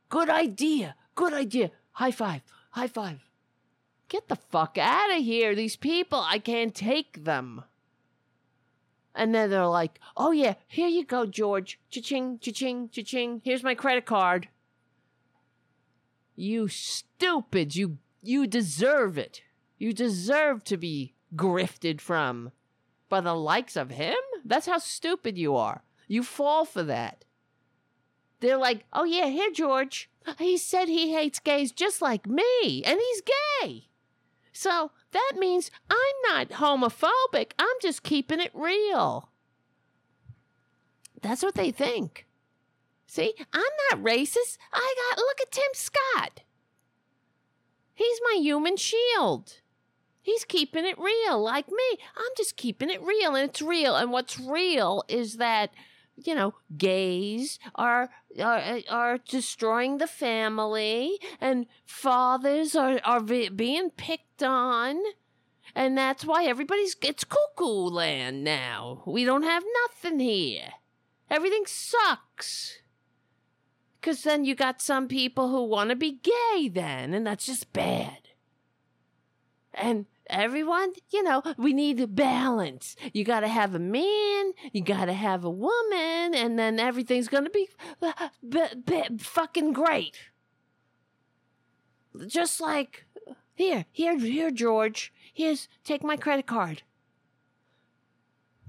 Good 0.10 0.30
idea. 0.30 0.96
Good 1.14 1.34
idea. 1.34 1.70
High 1.92 2.12
five. 2.12 2.42
High 2.72 2.88
five. 2.88 3.20
Get 4.10 4.30
the 4.30 4.36
fuck 4.36 4.78
out 4.80 5.16
of 5.16 5.24
here. 5.24 5.54
These 5.54 5.76
people, 5.76 6.24
I 6.26 6.40
can't 6.40 6.74
take 6.74 7.24
them. 7.24 7.64
And 9.14 9.36
then 9.36 9.50
they're 9.50 9.68
like, 9.68 10.00
oh, 10.16 10.32
yeah, 10.32 10.56
here 10.68 10.88
you 10.88 11.06
go, 11.06 11.26
George. 11.26 11.80
Cha-ching, 11.90 12.40
cha-ching, 12.40 12.90
cha-ching. 12.90 13.42
Here's 13.44 13.64
my 13.64 13.76
credit 13.76 14.06
card. 14.06 14.48
You 16.36 16.68
stupid. 16.68 17.76
You, 17.76 17.98
you 18.24 18.48
deserve 18.48 19.18
it. 19.18 19.42
You 19.78 19.94
deserve 19.94 20.64
to 20.66 20.78
be 20.78 21.14
grifted 21.36 22.02
from. 22.02 22.52
By 23.10 23.22
the 23.22 23.34
likes 23.34 23.76
of 23.76 23.92
him? 23.92 24.18
That's 24.44 24.68
how 24.68 24.80
stupid 24.80 25.38
you 25.38 25.56
are. 25.56 25.84
You 26.08 26.24
fall 26.24 26.66
for 26.66 26.84
that. 26.84 27.26
They're 28.40 28.58
like, 28.58 28.86
oh, 28.94 29.04
yeah, 29.04 29.28
here, 29.28 29.52
George. 29.52 30.10
He 30.38 30.58
said 30.58 30.88
he 30.88 31.14
hates 31.14 31.40
gays 31.40 31.72
just 31.72 32.02
like 32.02 32.28
me, 32.28 32.84
and 32.84 33.00
he's 33.00 33.22
gay. 33.22 33.88
So 34.52 34.92
that 35.12 35.34
means 35.38 35.72
I'm 35.90 35.98
not 36.28 36.50
homophobic. 36.50 37.52
I'm 37.58 37.68
just 37.82 38.04
keeping 38.04 38.40
it 38.40 38.52
real. 38.54 39.30
That's 41.22 41.44
what 41.44 41.56
they 41.56 41.72
think. 41.72 42.26
See, 43.08 43.34
I'm 43.54 43.62
not 43.92 44.04
racist. 44.04 44.58
I 44.74 44.96
got, 45.10 45.18
look 45.18 45.42
at 45.42 45.52
Tim 45.52 45.72
Scott. 45.74 46.42
He's 47.94 48.20
my 48.32 48.40
human 48.42 48.78
shield. 48.78 49.62
He's 50.28 50.44
keeping 50.44 50.86
it 50.86 51.00
real 51.00 51.42
like 51.42 51.70
me. 51.70 52.00
I'm 52.18 52.32
just 52.36 52.58
keeping 52.58 52.90
it 52.90 53.02
real, 53.02 53.34
and 53.34 53.50
it's 53.50 53.62
real. 53.62 53.96
And 53.96 54.12
what's 54.12 54.38
real 54.38 55.06
is 55.08 55.38
that, 55.38 55.70
you 56.18 56.36
know, 56.36 56.54
gays 56.78 57.60
are 57.76 58.10
are, 58.38 58.80
are 58.90 59.20
destroying 59.20 60.00
the 60.00 60.06
family, 60.06 61.18
and 61.40 61.66
fathers 61.86 62.76
are 62.76 63.00
are 63.06 63.22
be- 63.22 63.48
being 63.48 63.90
picked 63.92 64.44
on, 64.44 64.98
and 65.74 65.98
that's 65.98 66.26
why 66.26 66.44
everybody's 66.44 66.98
it's 67.02 67.24
cuckoo 67.24 67.88
land 67.88 68.44
now. 68.44 69.04
We 69.08 69.24
don't 69.24 69.44
have 69.44 69.64
nothing 69.86 70.20
here. 70.20 70.74
Everything 71.30 71.64
sucks. 71.66 72.80
Cause 74.02 74.24
then 74.24 74.44
you 74.44 74.56
got 74.56 74.82
some 74.82 75.08
people 75.08 75.48
who 75.48 75.64
want 75.64 75.90
to 75.90 75.96
be 75.96 76.20
gay, 76.22 76.68
then, 76.68 77.14
and 77.14 77.26
that's 77.26 77.46
just 77.46 77.72
bad. 77.72 78.18
And 79.74 80.06
everyone, 80.30 80.94
you 81.10 81.24
know, 81.24 81.42
we 81.58 81.74
need 81.74 82.16
balance. 82.16 82.96
You 83.14 83.24
got 83.24 83.42
to 83.42 83.48
have 83.48 83.76
a 83.76 83.80
man, 83.80 84.54
you 84.72 84.82
got 84.84 85.06
to 85.06 85.14
have 85.14 85.44
a 85.44 85.50
woman, 85.50 86.36
and 86.36 86.58
then 86.58 86.80
everything's 86.80 87.28
going 87.28 87.46
to 87.46 87.50
be 87.50 87.70
uh, 88.02 88.30
b- 88.48 88.76
b- 88.86 89.18
fucking 89.20 89.74
great. 89.74 90.18
Just 92.28 92.60
like 92.62 93.06
here, 93.54 93.86
here, 93.92 94.18
here, 94.18 94.52
George. 94.52 95.14
Here's 95.34 95.68
take 95.84 96.04
my 96.04 96.18
credit 96.18 96.48
card. 96.48 96.84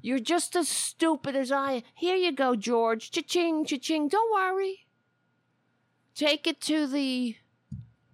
You're 0.00 0.18
just 0.18 0.54
as 0.54 0.68
stupid 0.68 1.34
as 1.34 1.50
I. 1.50 1.72
am. 1.72 1.82
Here 1.94 2.16
you 2.16 2.32
go, 2.32 2.54
George. 2.54 3.10
Cha-ching, 3.10 3.64
cha-ching. 3.64 4.08
Don't 4.08 4.32
worry. 4.32 4.86
Take 6.14 6.46
it 6.46 6.60
to 6.62 6.86
the 6.86 7.36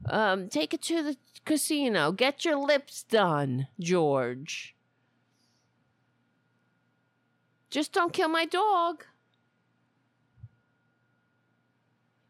um, 0.06 0.48
take 0.48 0.74
it 0.74 0.82
to 0.82 1.02
the 1.02 1.16
casino. 1.44 2.12
Get 2.12 2.44
your 2.44 2.56
lips 2.56 3.02
done, 3.02 3.68
George. 3.78 4.74
Just 7.70 7.93
don't 7.93 8.12
kill 8.12 8.28
my 8.28 8.44
dog. 8.44 9.05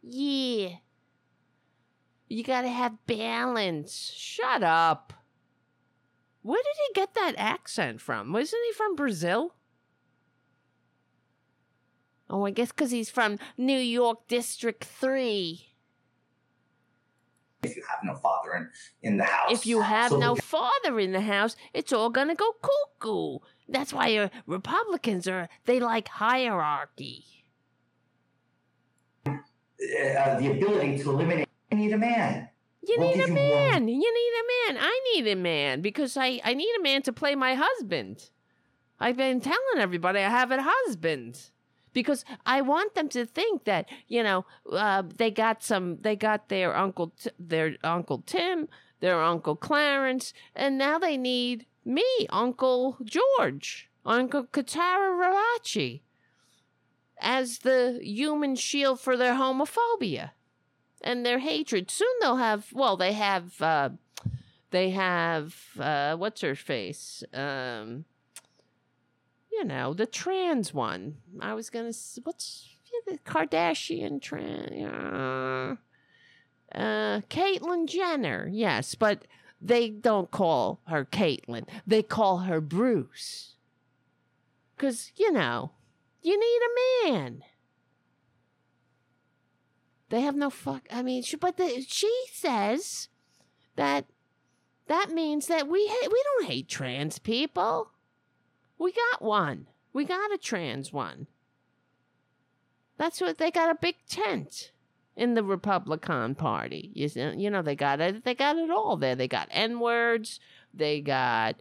Yeah. 0.02 0.76
You 2.28 2.42
gotta 2.42 2.68
have 2.68 3.06
balance. 3.06 4.12
Shut 4.14 4.62
up. 4.62 5.12
Where 6.42 6.62
did 6.62 6.76
he 6.88 6.94
get 6.94 7.14
that 7.14 7.34
accent 7.36 8.01
from? 8.01 8.32
Wasn't 8.32 8.62
he 8.66 8.72
from 8.72 8.96
Brazil? 8.96 9.55
Oh, 12.28 12.44
I 12.44 12.51
guess 12.51 12.70
because 12.70 12.90
he's 12.90 13.10
from 13.10 13.38
New 13.56 13.78
York 13.78 14.26
District 14.28 14.82
3. 14.84 15.73
If 17.65 17.77
you 17.77 17.82
have 17.89 18.01
no 18.05 18.15
father 18.16 18.53
in, 18.55 18.69
in 19.03 19.16
the 19.16 19.24
house. 19.24 19.51
If 19.53 19.66
you 19.66 19.81
have 19.81 20.11
So 20.11 20.19
no 20.19 20.35
father 20.36 20.99
in 21.01 21.12
the 21.12 21.20
house, 21.20 21.57
it's 21.73 21.93
all 21.93 22.11
gonna 22.11 22.35
go 22.35 22.53
cuckoo. 22.62 23.39
That's 23.69 23.93
why 23.93 24.16
uh, 24.16 24.28
Republicans 24.47 25.27
are 25.28 25.49
they 25.65 25.81
like 25.81 26.09
hierarchy. 26.09 27.24
uh, 29.27 30.39
the 30.39 30.51
ability 30.51 30.99
to 30.99 31.11
eliminate. 31.11 31.49
You 31.70 31.77
need 31.78 31.93
a 31.93 33.27
you 33.28 33.35
more- 33.35 33.70
man. 33.70 33.89
You 33.89 33.97
need 34.15 34.73
a 34.73 34.74
man. 34.74 34.82
I 34.85 35.01
need 35.15 35.27
a 35.28 35.36
man 35.36 35.81
because 35.81 36.16
I 36.16 36.41
I 36.45 36.55
need 36.55 36.73
a 36.78 36.82
man 36.82 37.03
to 37.03 37.12
play 37.12 37.35
my 37.35 37.55
husband. 37.55 38.31
I've 39.01 39.16
been 39.16 39.41
telling 39.41 39.78
everybody 39.78 40.20
I 40.20 40.28
have 40.28 40.51
a 40.53 40.62
husband 40.62 41.51
because 41.94 42.24
I 42.44 42.60
want 42.60 42.94
them 42.94 43.08
to 43.10 43.24
think 43.24 43.64
that 43.64 43.88
you 44.06 44.22
know 44.22 44.44
uh, 44.70 45.02
they 45.16 45.30
got 45.30 45.62
some, 45.62 45.98
they 46.02 46.16
got 46.16 46.50
their 46.50 46.76
uncle, 46.76 47.14
T- 47.18 47.30
their 47.38 47.76
uncle 47.82 48.22
Tim, 48.26 48.68
their 49.00 49.22
uncle 49.22 49.56
Clarence, 49.56 50.34
and 50.54 50.76
now 50.76 50.98
they 50.98 51.16
need 51.16 51.64
me, 51.84 52.04
Uncle 52.30 52.96
George, 53.04 53.90
Uncle 54.04 54.44
Kitara 54.44 55.12
Ravache, 55.18 56.00
as 57.18 57.58
the 57.58 58.00
human 58.02 58.56
shield 58.56 59.00
for 59.00 59.16
their 59.16 59.34
homophobia 59.34 60.30
and 61.02 61.24
their 61.24 61.38
hatred. 61.38 61.90
Soon 61.90 62.08
they'll 62.20 62.36
have, 62.36 62.72
well, 62.72 62.96
they 62.96 63.12
have, 63.12 63.60
uh, 63.60 63.90
they 64.70 64.90
have, 64.90 65.54
uh, 65.78 66.16
what's 66.16 66.40
her 66.40 66.54
face? 66.54 67.22
Um, 67.32 68.06
you 69.55 69.64
know, 69.64 69.94
the 69.94 70.06
trans 70.06 70.74
one. 70.74 71.16
I 71.40 71.55
was 71.55 71.70
gonna, 71.70 71.93
what's 72.22 72.68
the 73.06 73.18
Kardashian 73.24 74.20
trans? 74.20 74.72
Uh, 74.85 75.76
uh, 76.76 77.20
Caitlyn 77.31 77.86
Jenner, 77.86 78.48
yes, 78.51 78.94
but 78.94 79.26
they 79.60 79.90
don't 79.90 80.31
call 80.31 80.81
her 80.89 81.05
Caitlyn. 81.05 81.66
They 81.86 82.02
call 82.02 82.39
her 82.39 82.60
Bruce. 82.60 83.55
Cause 84.76 85.12
you 85.16 85.31
know, 85.31 85.70
you 86.22 86.39
need 86.39 87.09
a 87.09 87.12
man. 87.12 87.44
They 90.10 90.20
have 90.20 90.36
no 90.36 90.51
fuck. 90.51 90.86
I 90.93 91.02
mean, 91.02 91.22
she, 91.22 91.36
but 91.36 91.56
the, 91.56 91.85
she 91.86 92.12
says 92.32 93.09
that 93.76 94.06
that 94.86 95.10
means 95.10 95.47
that 95.47 95.68
we 95.68 95.86
ha- 95.89 96.09
we 96.10 96.22
don't 96.24 96.47
hate 96.47 96.68
trans 96.68 97.18
people. 97.18 97.90
We 98.78 98.92
got 98.92 99.22
one. 99.22 99.66
We 99.92 100.05
got 100.05 100.32
a 100.32 100.38
trans 100.38 100.92
one. 100.92 101.26
That's 102.96 103.20
what 103.20 103.38
they 103.38 103.51
got 103.51 103.70
a 103.70 103.78
big 103.80 103.96
tent 104.09 104.72
in 105.16 105.34
the 105.34 105.44
Republican 105.44 106.34
Party. 106.34 106.90
You, 106.94 107.09
you 107.36 107.51
know 107.51 107.62
they 107.62 107.76
got 107.76 108.01
it. 108.01 108.24
They 108.24 108.34
got 108.34 108.56
it 108.56 108.70
all 108.70 108.96
there. 108.96 109.14
They 109.14 109.28
got 109.28 109.48
N 109.51 109.80
words. 109.80 110.40
They 110.72 111.01
got 111.01 111.56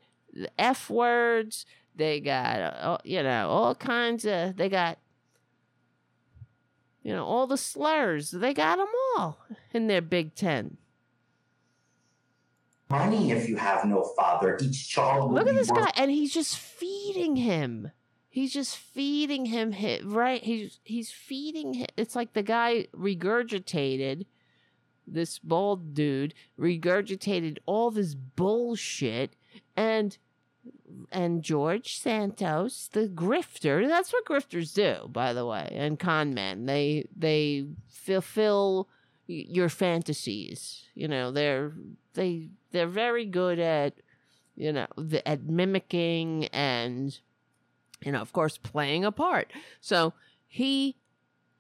F 0.58 0.90
words. 0.90 1.66
They 1.96 2.20
got 2.20 2.60
uh, 2.60 2.98
you 3.04 3.22
know 3.24 3.50
all 3.50 3.76
kinds 3.76 4.26
of. 4.26 4.58
They 4.58 4.70
got 4.70 4.98
you 7.04 7.14
know 7.14 7.26
all 7.26 7.48
the 7.48 7.58
slurs. 7.58 8.32
They 8.32 8.54
got 8.54 8.78
them 8.78 8.88
all 9.18 9.40
in 9.74 9.88
their 9.88 10.02
big 10.02 10.36
tent. 10.36 10.78
Money 12.90 13.32
if 13.32 13.50
you 13.50 13.56
have 13.58 13.86
no 13.86 14.04
father. 14.16 14.58
Each 14.62 14.88
child 14.90 15.30
will 15.30 15.38
Look 15.40 15.48
at 15.48 15.56
this 15.56 15.70
worth 15.70 15.80
guy, 15.86 15.92
and 15.96 16.12
he's 16.12 16.34
just 16.34 16.58
feeding 16.58 17.36
him. 17.38 17.92
He's 18.30 18.54
just 18.54 18.78
feeding 18.78 19.46
him. 19.48 19.72
hi- 19.72 20.02
Right? 20.04 20.44
He's 20.44 20.80
he's 20.84 21.12
feeding. 21.12 21.74
hi- 21.76 21.88
It's 21.98 22.16
like 22.16 22.34
the 22.34 22.44
guy 22.44 22.88
regurgitated. 22.96 24.26
This 25.06 25.38
bald 25.40 25.94
dude 25.94 26.34
regurgitated 26.58 27.58
all 27.66 27.92
this 27.92 28.14
bullshit, 28.16 29.36
and 29.76 30.18
and 31.12 31.44
George 31.44 31.98
Santos, 31.98 32.88
the 32.94 33.08
grifter. 33.10 33.88
That's 33.88 34.14
what 34.14 34.26
grifters 34.26 34.74
do, 34.74 35.08
by 35.10 35.34
the 35.34 35.46
way, 35.46 35.68
and 35.76 36.00
con 36.00 36.34
men. 36.34 36.66
They 36.68 37.08
they 37.16 37.66
fulfill 37.90 38.88
your 39.28 39.70
fantasies. 39.70 40.86
You 40.94 41.08
know, 41.08 41.32
they're 41.32 41.74
they 42.14 42.50
they're 42.72 42.88
very 42.88 43.26
good 43.26 43.60
at 43.60 43.94
you 44.56 44.72
know 44.72 44.88
the, 44.98 45.28
at 45.28 45.44
mimicking 45.44 46.48
and 46.48 47.18
you 48.04 48.12
know 48.12 48.22
of 48.22 48.34
course 48.34 48.58
playing 48.58 49.06
a 49.06 49.12
part. 49.12 49.52
So 49.82 50.14
he 50.48 50.98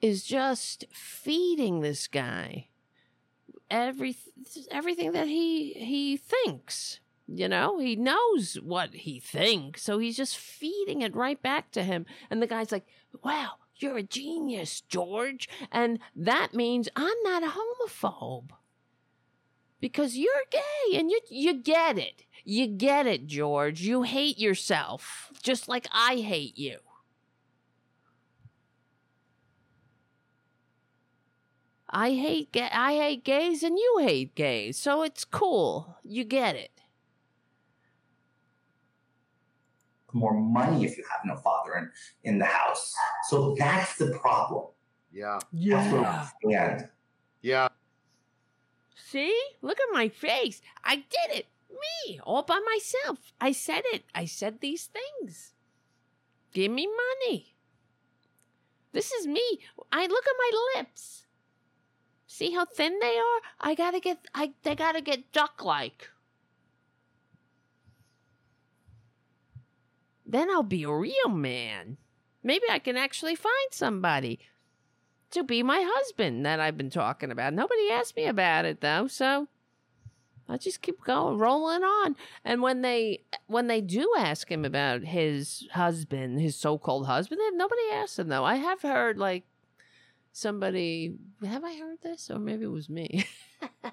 is 0.02 0.24
just 0.24 0.86
feeding 0.92 1.80
this 1.80 2.08
guy 2.08 2.68
every 3.74 4.16
everything 4.72 5.12
that 5.14 5.28
he 5.28 5.74
he 5.74 6.18
thinks. 6.18 7.00
You 7.26 7.48
know, 7.48 7.80
he 7.80 7.96
knows 7.96 8.56
what 8.56 8.94
he 8.94 9.20
thinks, 9.20 9.82
so 9.82 9.98
he's 9.98 10.18
just 10.18 10.38
feeding 10.38 11.02
it 11.02 11.16
right 11.16 11.42
back 11.42 11.72
to 11.72 11.82
him. 11.82 12.06
And 12.30 12.42
the 12.42 12.48
guy's 12.48 12.72
like, 12.72 12.86
"Wow, 13.24 13.54
you're 13.84 13.98
a 13.98 14.04
genius, 14.04 14.82
George," 14.82 15.48
and 15.72 16.00
that 16.16 16.54
means 16.56 16.90
I'm 16.96 17.22
not 17.24 17.44
a 17.44 17.52
homophobe 17.52 18.52
because 19.80 20.18
you're 20.18 20.34
gay 20.50 20.98
and 20.98 21.12
you 21.12 21.20
you 21.30 21.54
get 21.54 21.98
it. 21.98 22.24
You 22.46 22.68
get 22.68 23.06
it, 23.08 23.28
George. 23.28 23.82
You 23.82 24.04
hate 24.04 24.38
yourself 24.40 25.32
just 25.42 25.68
like 25.68 25.88
I 25.92 26.18
hate 26.18 26.58
you. 26.58 26.80
I 31.90 32.12
hate 32.16 32.52
ga- 32.52 32.72
I 32.74 32.96
hate 32.96 33.24
gays 33.24 33.64
and 33.64 33.78
you 33.80 34.00
hate 34.02 34.36
gays. 34.36 34.78
So 34.78 35.02
it's 35.04 35.24
cool. 35.24 35.98
You 36.04 36.26
get 36.26 36.58
it. 36.58 36.73
More 40.14 40.34
money 40.34 40.86
if 40.86 40.98
you 40.98 41.04
have 41.12 41.22
no 41.26 41.36
father 41.38 41.76
in, 41.78 41.92
in 42.32 42.40
the 42.40 42.46
house. 42.46 42.94
So 43.30 43.56
that's 43.58 43.98
the 43.98 44.18
problem. 44.22 44.68
Yeah. 45.12 45.40
That's 45.52 46.34
where. 46.42 46.92
Yeah. 47.42 47.68
See? 48.96 49.38
Look 49.62 49.80
at 49.80 49.94
my 49.94 50.10
face. 50.10 50.62
I 50.84 50.96
did 50.96 51.38
it. 51.38 51.48
Me, 51.70 52.20
all 52.24 52.44
by 52.44 52.60
myself. 52.74 53.34
I 53.42 53.52
said 53.52 53.84
it. 53.92 54.04
I 54.14 54.26
said 54.26 54.60
these 54.60 54.90
things. 54.90 55.54
Give 56.54 56.72
me 56.72 56.88
money. 56.88 57.56
This 58.92 59.12
is 59.12 59.26
me. 59.26 59.60
I 59.92 60.06
look 60.06 60.24
at 60.26 60.36
my 60.38 60.52
lips. 60.76 61.26
See 62.28 62.52
how 62.52 62.66
thin 62.66 63.00
they 63.00 63.18
are? 63.18 63.42
I 63.60 63.76
gotta 63.76 64.00
get 64.00 64.28
I 64.34 64.54
they 64.64 64.76
gotta 64.76 65.02
get 65.02 65.32
duck 65.32 65.64
like. 65.64 66.10
Then 70.34 70.50
I'll 70.50 70.64
be 70.64 70.84
a 70.84 70.92
real 70.92 71.30
man. 71.30 71.98
Maybe 72.42 72.64
I 72.68 72.80
can 72.80 72.98
actually 72.98 73.36
find 73.36 73.68
somebody 73.70 74.40
to 75.30 75.44
be 75.44 75.62
my 75.62 75.88
husband 75.88 76.44
that 76.44 76.60
I've 76.60 76.76
been 76.76 76.90
talking 76.90 77.30
about. 77.30 77.54
Nobody 77.54 77.92
asked 77.92 78.16
me 78.16 78.26
about 78.26 78.66
it 78.66 78.82
though, 78.82 79.06
so 79.06 79.48
I 80.50 80.58
just 80.58 80.82
keep 80.82 81.04
going, 81.04 81.38
rolling 81.38 81.84
on. 81.84 82.16
And 82.44 82.64
when 82.64 82.82
they 82.82 83.22
when 83.46 83.68
they 83.68 83.80
do 83.80 84.12
ask 84.18 84.52
him 84.52 84.66
about 84.66 85.04
his 85.04 85.68
husband, 85.74 86.42
his 86.42 86.56
so-called 86.56 87.06
husband, 87.06 87.40
they- 87.40 87.56
nobody 87.56 87.84
asked 87.94 88.18
him 88.18 88.30
though. 88.30 88.44
I 88.44 88.56
have 88.56 88.82
heard 88.82 89.20
like 89.20 89.44
somebody 90.32 91.14
have 91.46 91.64
I 91.64 91.78
heard 91.78 92.00
this 92.02 92.32
or 92.32 92.40
maybe 92.40 92.64
it 92.64 92.72
was 92.72 92.90
me. 92.90 93.28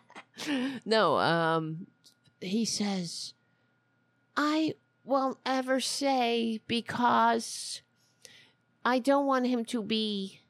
no, 0.87 1.19
um 1.19 1.87
he 2.41 2.65
says 2.65 3.35
I 4.39 4.73
won't 5.05 5.39
ever 5.45 5.81
say 5.81 6.61
because 6.67 7.83
I 8.85 8.99
don't 8.99 9.27
want 9.27 9.47
him 9.47 9.65
to 9.67 9.83
be 9.83 10.41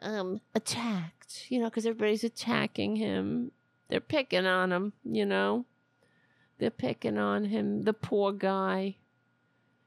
um 0.00 0.40
attacked, 0.54 1.46
you 1.50 1.58
know, 1.58 1.66
because 1.66 1.86
everybody's 1.86 2.24
attacking 2.24 2.96
him. 2.96 3.52
They're 3.88 4.00
picking 4.00 4.46
on 4.46 4.72
him, 4.72 4.92
you 5.04 5.26
know. 5.26 5.66
They're 6.58 6.70
picking 6.70 7.18
on 7.18 7.46
him, 7.46 7.82
the 7.82 7.92
poor 7.92 8.32
guy. 8.32 8.96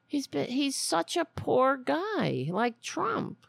He's 0.06 0.28
been 0.28 0.48
he's 0.50 0.76
such 0.76 1.16
a 1.18 1.26
poor 1.26 1.78
guy, 1.78 2.48
like 2.50 2.82
Trump. 2.82 3.46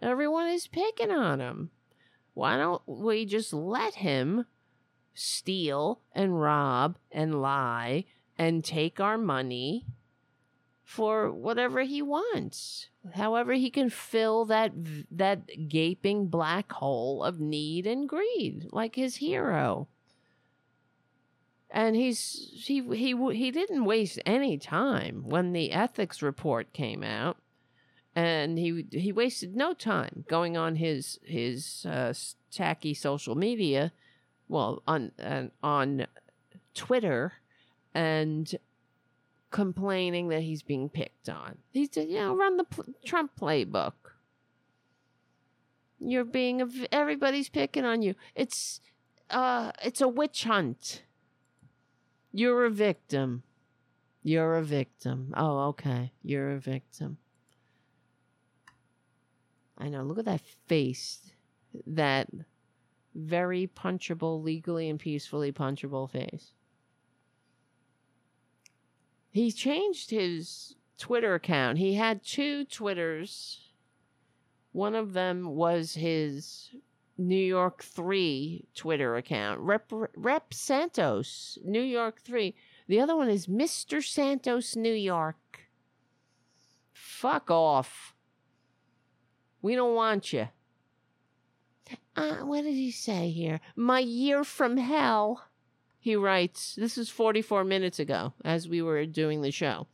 Everyone 0.00 0.48
is 0.48 0.66
picking 0.66 1.10
on 1.10 1.40
him. 1.40 1.70
Why 2.34 2.56
don't 2.56 2.82
we 2.86 3.26
just 3.26 3.52
let 3.52 3.96
him 3.96 4.46
steal 5.14 6.00
and 6.14 6.40
rob 6.40 6.96
and 7.10 7.40
lie 7.40 8.06
and 8.38 8.64
take 8.64 9.00
our 9.00 9.18
money 9.18 9.86
for 10.84 11.30
whatever 11.30 11.82
he 11.82 12.02
wants? 12.02 12.88
However 13.14 13.54
he 13.54 13.70
can 13.70 13.90
fill 13.90 14.44
that 14.46 14.72
that 15.10 15.68
gaping 15.68 16.26
black 16.26 16.72
hole 16.72 17.22
of 17.22 17.40
need 17.40 17.86
and 17.86 18.08
greed 18.08 18.68
like 18.72 18.94
his 18.94 19.16
hero. 19.16 19.88
And 21.70 21.96
he's 21.96 22.50
he 22.54 22.82
he 22.94 23.16
he 23.34 23.50
didn't 23.50 23.84
waste 23.84 24.18
any 24.26 24.58
time 24.58 25.22
when 25.24 25.52
the 25.52 25.72
ethics 25.72 26.20
report 26.20 26.72
came 26.72 27.02
out 27.02 27.38
and 28.14 28.58
he 28.58 28.86
he 28.90 29.12
wasted 29.12 29.56
no 29.56 29.72
time 29.72 30.24
going 30.28 30.56
on 30.56 30.76
his 30.76 31.18
his 31.24 31.86
uh, 31.86 32.12
tacky 32.50 32.94
social 32.94 33.34
media, 33.34 33.92
well 34.48 34.82
on 34.86 35.12
uh, 35.22 35.44
on 35.62 36.06
Twitter, 36.74 37.32
and 37.94 38.54
complaining 39.50 40.28
that 40.28 40.42
he's 40.42 40.62
being 40.62 40.88
picked 40.88 41.28
on. 41.28 41.58
He's 41.70 41.96
you 41.96 42.14
know 42.14 42.34
run 42.34 42.56
the 42.56 42.64
pl- 42.64 42.94
Trump 43.04 43.32
playbook. 43.40 43.92
You're 46.00 46.24
being 46.24 46.66
v- 46.66 46.88
everybody's 46.90 47.48
picking 47.48 47.84
on 47.84 48.02
you. 48.02 48.14
It's 48.34 48.80
uh 49.30 49.72
it's 49.82 50.00
a 50.00 50.08
witch 50.08 50.44
hunt. 50.44 51.02
You're 52.32 52.64
a 52.64 52.70
victim. 52.70 53.42
You're 54.22 54.56
a 54.56 54.62
victim. 54.62 55.34
Oh, 55.36 55.68
okay. 55.68 56.12
You're 56.22 56.52
a 56.52 56.58
victim. 56.58 57.18
I 59.76 59.88
know. 59.88 60.02
Look 60.02 60.18
at 60.18 60.24
that 60.26 60.42
face. 60.66 61.32
That 61.86 62.28
very 63.14 63.66
punchable, 63.66 64.42
legally 64.42 64.88
and 64.88 64.98
peacefully 64.98 65.52
punchable 65.52 66.10
face. 66.10 66.52
He 69.32 69.50
changed 69.50 70.10
his 70.10 70.76
Twitter 70.98 71.34
account. 71.34 71.78
He 71.78 71.94
had 71.94 72.22
two 72.22 72.64
Twitters. 72.66 73.72
One 74.72 74.94
of 74.94 75.14
them 75.14 75.56
was 75.56 75.94
his 75.94 76.70
New 77.16 77.34
York 77.34 77.82
3 77.82 78.66
Twitter 78.74 79.16
account, 79.16 79.60
Rep, 79.60 79.90
Rep 79.90 80.52
Santos, 80.52 81.58
New 81.64 81.82
York 81.82 82.20
3. 82.22 82.54
The 82.88 83.00
other 83.00 83.16
one 83.16 83.30
is 83.30 83.46
Mr. 83.46 84.02
Santos, 84.04 84.76
New 84.76 84.92
York. 84.92 85.68
Fuck 86.92 87.50
off. 87.50 88.14
We 89.62 89.74
don't 89.74 89.94
want 89.94 90.32
you. 90.32 90.48
Uh, 92.16 92.38
what 92.38 92.62
did 92.62 92.74
he 92.74 92.90
say 92.90 93.30
here? 93.30 93.60
My 93.76 94.00
year 94.00 94.44
from 94.44 94.76
hell. 94.76 95.44
He 96.02 96.16
writes, 96.16 96.74
this 96.74 96.98
is 96.98 97.10
44 97.10 97.62
minutes 97.62 98.00
ago 98.00 98.32
as 98.44 98.68
we 98.68 98.82
were 98.82 99.06
doing 99.06 99.40
the 99.40 99.52
show. 99.52 99.86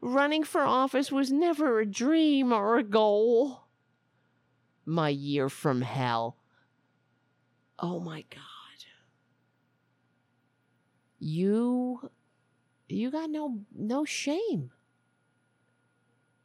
Running 0.00 0.44
for 0.44 0.60
office 0.60 1.10
was 1.10 1.32
never 1.32 1.80
a 1.80 1.84
dream 1.84 2.52
or 2.52 2.78
a 2.78 2.84
goal. 2.84 3.64
My 4.86 5.08
year 5.08 5.48
from 5.48 5.82
hell. 5.82 6.36
Oh 7.76 7.98
my 7.98 8.24
God. 8.30 8.40
You 11.18 12.10
you 12.88 13.10
got 13.10 13.28
no 13.28 13.62
no 13.74 14.04
shame. 14.04 14.70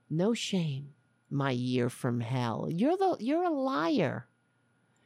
No 0.10 0.34
shame. 0.34 0.96
My 1.30 1.52
year 1.52 1.92
from 1.92 2.22
hell. 2.22 2.68
You're 2.68 2.98
the 2.98 3.18
you're 3.20 3.44
a 3.44 3.54
liar. 3.54 4.28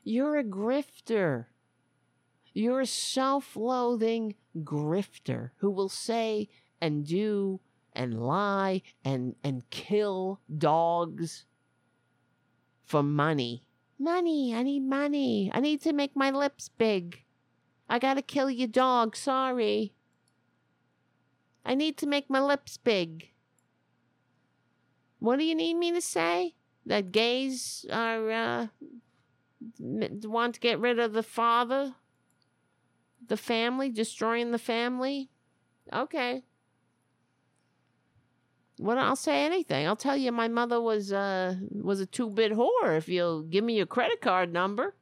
You're 0.06 0.38
a 0.38 0.46
grifter. 0.46 1.48
You're 2.54 2.82
a 2.82 2.86
self-loathing 2.86 4.36
grifter 4.58 5.52
who 5.58 5.70
will 5.70 5.90
say 5.90 6.50
and 6.82 7.06
do 7.06 7.62
and 7.94 8.22
lie 8.22 8.82
and 9.04 9.36
and 9.44 9.70
kill 9.70 10.40
dogs 10.58 11.46
for 12.86 13.04
money. 13.04 13.64
Money, 13.98 14.54
I 14.56 14.64
need 14.64 14.84
money. 14.84 15.52
I 15.54 15.60
need 15.60 15.82
to 15.84 15.94
make 15.94 16.16
my 16.16 16.32
lips 16.32 16.70
big. 16.70 17.24
I 17.88 18.00
gotta 18.00 18.22
kill 18.22 18.50
your 18.50 18.68
dog, 18.68 19.16
sorry. 19.16 19.94
I 21.64 21.76
need 21.76 21.98
to 21.98 22.08
make 22.08 22.30
my 22.30 22.42
lips 22.42 22.78
big. 22.78 23.30
What 25.20 25.38
do 25.38 25.46
you 25.46 25.56
need 25.56 25.76
me 25.76 25.92
to 25.92 26.02
say? 26.02 26.56
That 26.86 27.12
gays 27.12 27.86
are, 27.92 28.32
uh, 28.32 28.68
want 29.80 30.56
to 30.56 30.60
get 30.60 30.80
rid 30.80 30.98
of 30.98 31.14
the 31.14 31.22
father? 31.22 31.94
The 33.28 33.38
family? 33.38 33.90
Destroying 33.90 34.52
the 34.52 34.58
family? 34.58 35.30
Okay. 35.92 36.44
Well, 38.80 38.98
I'll 38.98 39.16
say 39.16 39.46
anything. 39.46 39.86
I'll 39.86 39.96
tell 39.96 40.18
you 40.18 40.32
my 40.32 40.48
mother 40.48 40.82
was 40.82 41.14
uh 41.14 41.56
was 41.70 42.00
a 42.00 42.06
two 42.06 42.30
bit 42.30 42.54
whore 42.54 42.98
if 42.98 43.08
you'll 43.08 43.44
give 43.44 43.64
me 43.64 43.78
your 43.78 43.86
credit 43.86 44.22
card 44.22 44.52
number. 44.52 44.96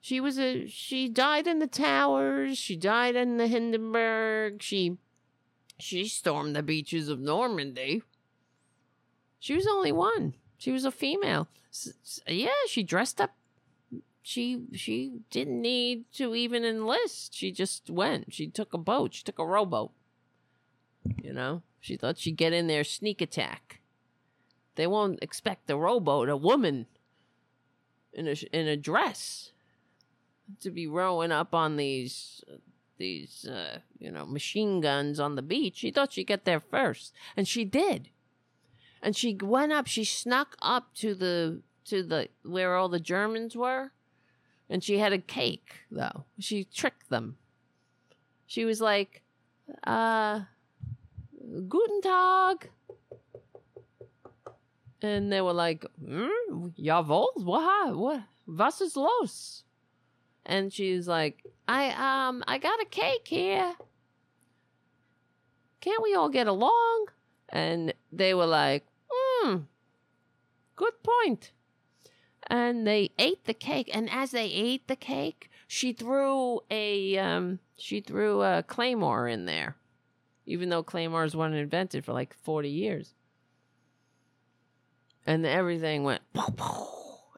She 0.00 0.20
was 0.20 0.38
a 0.38 0.66
she 0.68 1.08
died 1.08 1.46
in 1.46 1.58
the 1.58 1.66
towers, 1.66 2.56
she 2.56 2.76
died 2.76 3.14
in 3.14 3.36
the 3.36 3.46
Hindenburg, 3.46 4.62
she 4.62 4.96
she 5.78 6.08
stormed 6.08 6.56
the 6.56 6.62
beaches 6.62 7.10
of 7.10 7.20
Normandy. 7.20 8.02
She 9.38 9.54
was 9.54 9.66
only 9.66 9.92
one. 9.92 10.34
She 10.56 10.72
was 10.72 10.84
a 10.84 10.90
female. 10.90 11.46
Yeah, 12.26 12.48
she 12.66 12.82
dressed 12.82 13.20
up 13.20 13.34
she 14.28 14.60
she 14.74 15.20
didn't 15.30 15.62
need 15.62 16.04
to 16.12 16.34
even 16.34 16.62
enlist. 16.62 17.34
She 17.34 17.50
just 17.50 17.88
went. 17.88 18.34
She 18.34 18.46
took 18.46 18.74
a 18.74 18.78
boat. 18.78 19.14
She 19.14 19.24
took 19.24 19.38
a 19.38 19.46
rowboat. 19.46 19.90
You 21.22 21.32
know? 21.32 21.62
She 21.80 21.96
thought 21.96 22.18
she'd 22.18 22.36
get 22.36 22.52
in 22.52 22.66
there 22.66 22.84
sneak 22.84 23.22
attack. 23.22 23.80
They 24.74 24.86
won't 24.86 25.22
expect 25.22 25.70
a 25.70 25.78
rowboat, 25.78 26.28
a 26.28 26.36
woman 26.36 26.88
in 28.12 28.28
a 28.28 28.34
in 28.52 28.68
a 28.68 28.76
dress, 28.76 29.52
to 30.60 30.70
be 30.70 30.86
rowing 30.86 31.32
up 31.32 31.54
on 31.54 31.76
these 31.76 32.44
these 32.98 33.46
uh, 33.46 33.78
you 33.98 34.10
know 34.10 34.26
machine 34.26 34.82
guns 34.82 35.18
on 35.18 35.36
the 35.36 35.42
beach. 35.42 35.78
She 35.78 35.90
thought 35.90 36.12
she'd 36.12 36.26
get 36.26 36.44
there 36.44 36.60
first, 36.60 37.14
and 37.34 37.48
she 37.48 37.64
did. 37.64 38.10
And 39.00 39.16
she 39.16 39.38
went 39.40 39.72
up. 39.72 39.86
She 39.86 40.04
snuck 40.04 40.54
up 40.60 40.92
to 40.96 41.14
the 41.14 41.62
to 41.86 42.02
the 42.02 42.28
where 42.42 42.76
all 42.76 42.90
the 42.90 43.00
Germans 43.00 43.56
were, 43.56 43.92
and 44.70 44.82
she 44.82 44.98
had 44.98 45.12
a 45.12 45.18
cake 45.18 45.86
though. 45.90 46.24
She 46.38 46.64
tricked 46.64 47.10
them. 47.10 47.36
She 48.46 48.64
was 48.64 48.80
like, 48.80 49.22
uh 49.84 50.40
Guten 51.68 52.00
Tag. 52.02 52.70
And 55.00 55.32
they 55.32 55.40
were 55.40 55.52
like, 55.52 55.86
mm, 56.02 56.74
jawohl, 56.76 57.28
what, 57.36 57.96
what, 57.96 58.22
was 58.46 58.80
ist 58.80 58.96
los? 58.96 59.62
And 60.44 60.72
she's 60.72 61.06
like, 61.06 61.44
I, 61.68 61.90
um, 61.90 62.42
I 62.48 62.58
got 62.58 62.80
a 62.80 62.86
cake 62.86 63.28
here. 63.28 63.74
Can't 65.80 66.02
we 66.02 66.14
all 66.14 66.28
get 66.28 66.48
along? 66.48 67.06
And 67.48 67.94
they 68.10 68.34
were 68.34 68.46
like, 68.46 68.86
hmm, 69.08 69.56
good 70.74 70.94
point. 71.02 71.52
And 72.48 72.86
they 72.86 73.10
ate 73.18 73.44
the 73.44 73.54
cake. 73.54 73.90
And 73.92 74.08
as 74.10 74.30
they 74.30 74.46
ate 74.46 74.88
the 74.88 74.96
cake, 74.96 75.50
she 75.66 75.92
threw 75.92 76.60
a, 76.70 77.18
um, 77.18 77.58
she 77.76 78.00
threw 78.00 78.42
a 78.42 78.62
claymore 78.62 79.28
in 79.28 79.44
there 79.44 79.76
even 80.48 80.70
though 80.70 80.82
claymores 80.82 81.36
weren't 81.36 81.54
invented 81.54 82.04
for 82.04 82.12
like 82.12 82.34
40 82.34 82.68
years. 82.68 83.14
And 85.26 85.44
everything 85.44 86.04
went 86.04 86.22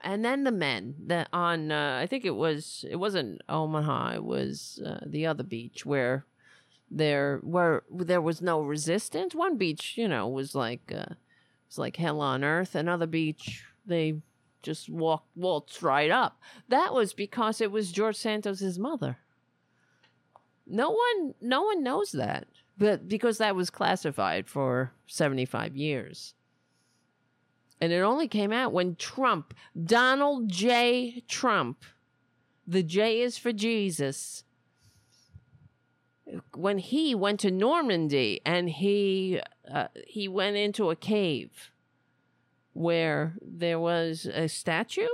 and 0.02 0.24
then 0.24 0.44
the 0.44 0.52
men 0.52 0.94
that 1.06 1.28
on 1.32 1.72
uh, 1.72 1.98
I 2.00 2.06
think 2.06 2.24
it 2.24 2.36
was 2.36 2.84
it 2.88 2.96
wasn't 2.96 3.42
Omaha 3.48 4.14
it 4.14 4.24
was 4.24 4.80
uh, 4.86 5.00
the 5.04 5.26
other 5.26 5.42
beach 5.42 5.84
where 5.84 6.24
there 6.88 7.40
where 7.42 7.82
there 7.90 8.20
was 8.20 8.40
no 8.40 8.60
resistance 8.60 9.34
one 9.34 9.56
beach 9.56 9.94
you 9.96 10.06
know 10.06 10.28
was 10.28 10.54
like 10.54 10.92
uh, 10.96 11.14
was 11.68 11.78
like 11.78 11.96
hell 11.96 12.20
on 12.20 12.44
earth 12.44 12.76
another 12.76 13.06
beach 13.06 13.64
they 13.84 14.20
just 14.62 14.88
walked 14.88 15.28
waltz 15.36 15.82
right 15.82 16.10
up 16.10 16.40
that 16.68 16.92
was 16.92 17.12
because 17.12 17.60
it 17.60 17.70
was 17.70 17.92
George 17.92 18.16
Santos's 18.16 18.78
mother 18.78 19.18
no 20.66 20.90
one 20.90 21.34
no 21.40 21.62
one 21.62 21.82
knows 21.82 22.12
that 22.12 22.46
but 22.80 23.06
because 23.06 23.36
that 23.38 23.54
was 23.54 23.68
classified 23.68 24.48
for 24.48 24.92
75 25.06 25.76
years. 25.76 26.34
And 27.78 27.92
it 27.92 28.00
only 28.00 28.26
came 28.26 28.52
out 28.52 28.72
when 28.72 28.96
Trump, 28.96 29.52
Donald 29.84 30.48
J. 30.48 31.22
Trump, 31.28 31.84
the 32.66 32.82
J 32.82 33.20
is 33.20 33.36
for 33.36 33.52
Jesus, 33.52 34.44
when 36.54 36.78
he 36.78 37.14
went 37.14 37.40
to 37.40 37.50
Normandy 37.50 38.40
and 38.46 38.70
he 38.70 39.40
uh, 39.70 39.88
he 40.06 40.26
went 40.26 40.56
into 40.56 40.88
a 40.88 40.96
cave 40.96 41.70
where 42.72 43.34
there 43.40 43.78
was 43.78 44.26
a 44.26 44.48
statue. 44.48 45.09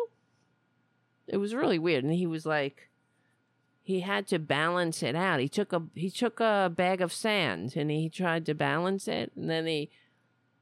It 1.27 1.39
was 1.39 1.55
really 1.55 1.79
weird, 1.79 2.05
and 2.05 2.13
he 2.13 2.27
was 2.27 2.47
like, 2.47 2.89
he 3.87 4.01
had 4.01 4.27
to 4.29 4.41
balance 4.41 5.01
it 5.03 5.15
out. 5.15 5.39
He 5.39 5.49
took 5.49 5.73
a 5.73 5.83
he 5.95 6.11
took 6.11 6.41
a 6.41 6.73
bag 6.75 7.01
of 7.01 7.13
sand 7.13 7.77
and 7.77 7.89
he 7.89 8.09
tried 8.09 8.45
to 8.47 8.55
balance 8.55 9.07
it, 9.07 9.31
and 9.37 9.49
then 9.49 9.67
he 9.67 9.91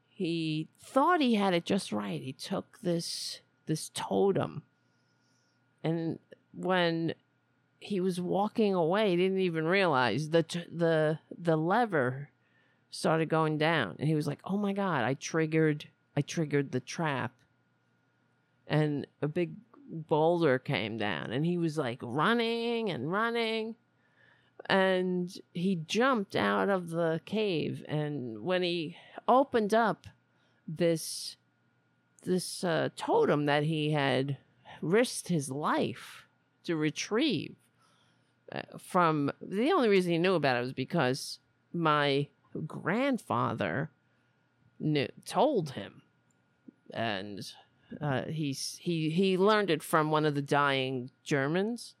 he 0.07 0.67
thought 0.79 1.21
he 1.21 1.33
had 1.33 1.55
it 1.55 1.65
just 1.65 1.91
right. 1.91 2.21
He 2.21 2.33
took 2.33 2.79
this 2.83 3.41
this 3.65 3.89
totem, 3.95 4.61
and 5.83 6.19
when 6.53 7.15
he 7.79 7.99
was 7.99 8.21
walking 8.21 8.75
away, 8.75 9.09
he 9.09 9.17
didn't 9.17 9.39
even 9.39 9.65
realize 9.65 10.29
the 10.29 10.43
t- 10.43 10.67
the 10.71 11.17
the 11.35 11.57
lever 11.57 12.29
started 12.91 13.27
going 13.27 13.57
down, 13.57 13.95
and 13.97 14.07
he 14.07 14.13
was 14.13 14.27
like, 14.27 14.39
"Oh 14.45 14.57
my 14.57 14.71
god! 14.71 15.03
I 15.03 15.15
triggered 15.15 15.87
I 16.15 16.21
triggered 16.21 16.71
the 16.71 16.79
trap." 16.79 17.33
And 18.67 19.05
a 19.21 19.27
big 19.27 19.51
boulder 19.89 20.59
came 20.59 20.97
down 20.97 21.31
and 21.31 21.45
he 21.45 21.57
was 21.57 21.77
like 21.77 21.99
running 22.01 22.89
and 22.89 23.11
running 23.11 23.75
and 24.67 25.31
he 25.53 25.75
jumped 25.87 26.35
out 26.35 26.69
of 26.69 26.89
the 26.89 27.21
cave 27.25 27.83
and 27.87 28.39
when 28.39 28.63
he 28.63 28.95
opened 29.27 29.73
up 29.73 30.07
this 30.67 31.37
this 32.23 32.63
uh, 32.63 32.89
totem 32.95 33.45
that 33.45 33.63
he 33.63 33.91
had 33.91 34.37
risked 34.81 35.27
his 35.27 35.51
life 35.51 36.27
to 36.63 36.75
retrieve 36.75 37.55
uh, 38.51 38.61
from 38.79 39.31
the 39.41 39.71
only 39.71 39.87
reason 39.89 40.11
he 40.11 40.17
knew 40.17 40.33
about 40.33 40.57
it 40.57 40.61
was 40.61 40.73
because 40.73 41.39
my 41.71 42.27
grandfather 42.65 43.91
knew, 44.79 45.07
told 45.25 45.71
him 45.71 46.01
and 46.93 47.53
Uh, 48.01 48.23
he's 48.25 48.77
he 48.81 49.09
he 49.09 49.37
learned 49.37 49.69
it 49.69 49.83
from 49.83 50.09
one 50.09 50.25
of 50.25 50.33
the 50.33 50.41
dying 50.41 51.11
Germans, 51.23 51.95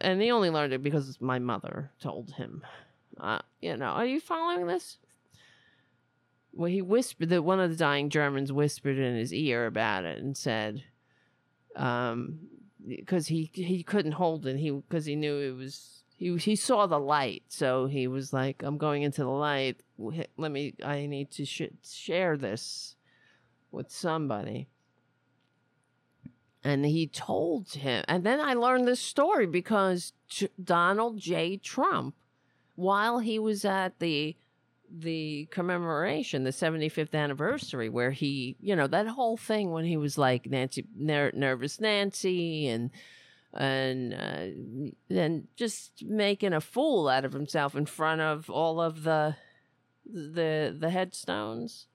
and 0.00 0.20
he 0.20 0.30
only 0.30 0.50
learned 0.50 0.72
it 0.72 0.82
because 0.82 1.20
my 1.20 1.38
mother 1.38 1.90
told 1.98 2.32
him. 2.32 2.62
Uh, 3.18 3.40
you 3.62 3.76
know, 3.76 3.86
are 3.86 4.06
you 4.06 4.20
following 4.20 4.66
this? 4.66 4.98
Well, 6.52 6.70
he 6.70 6.82
whispered 6.82 7.30
that 7.30 7.42
one 7.42 7.60
of 7.60 7.70
the 7.70 7.76
dying 7.76 8.10
Germans 8.10 8.52
whispered 8.52 8.98
in 8.98 9.16
his 9.16 9.32
ear 9.32 9.66
about 9.66 10.04
it 10.04 10.22
and 10.22 10.36
said, 10.36 10.84
um, 11.76 12.40
because 12.86 13.28
he 13.28 13.50
he 13.54 13.82
couldn't 13.82 14.12
hold 14.12 14.46
it, 14.46 14.58
he 14.58 14.70
because 14.70 15.06
he 15.06 15.16
knew 15.16 15.38
it 15.38 15.56
was 15.56 16.04
he 16.16 16.36
he 16.36 16.56
saw 16.56 16.86
the 16.86 17.00
light, 17.00 17.44
so 17.48 17.86
he 17.86 18.06
was 18.06 18.32
like, 18.32 18.62
"I'm 18.62 18.78
going 18.78 19.02
into 19.02 19.22
the 19.22 19.30
light. 19.30 19.80
Let 20.36 20.52
me. 20.52 20.74
I 20.84 21.06
need 21.06 21.30
to 21.32 21.44
sh- 21.44 21.78
share 21.82 22.36
this 22.36 22.96
with 23.74 23.90
somebody." 23.90 24.68
And 26.62 26.86
he 26.86 27.06
told 27.06 27.72
him, 27.72 28.04
and 28.08 28.24
then 28.24 28.40
I 28.40 28.54
learned 28.54 28.88
this 28.88 29.00
story 29.00 29.46
because 29.46 30.14
Donald 30.62 31.18
J. 31.18 31.58
Trump, 31.58 32.14
while 32.74 33.18
he 33.18 33.38
was 33.38 33.66
at 33.66 33.98
the 33.98 34.34
the 34.96 35.48
commemoration, 35.50 36.44
the 36.44 36.50
75th 36.50 37.14
anniversary, 37.14 37.88
where 37.88 38.12
he, 38.12 38.56
you 38.60 38.76
know, 38.76 38.86
that 38.86 39.08
whole 39.08 39.36
thing 39.36 39.72
when 39.72 39.84
he 39.84 39.96
was 39.96 40.16
like 40.16 40.46
Nancy, 40.46 40.86
ner- 40.94 41.32
nervous 41.34 41.80
Nancy, 41.80 42.68
and 42.68 42.90
and 43.52 44.14
uh, 45.10 45.28
just 45.56 46.04
making 46.04 46.52
a 46.52 46.60
fool 46.60 47.08
out 47.08 47.24
of 47.24 47.32
himself 47.32 47.74
in 47.74 47.86
front 47.86 48.20
of 48.20 48.50
all 48.50 48.80
of 48.80 49.04
the 49.04 49.36
the 50.06 50.74
the 50.78 50.90
headstones. 50.90 51.86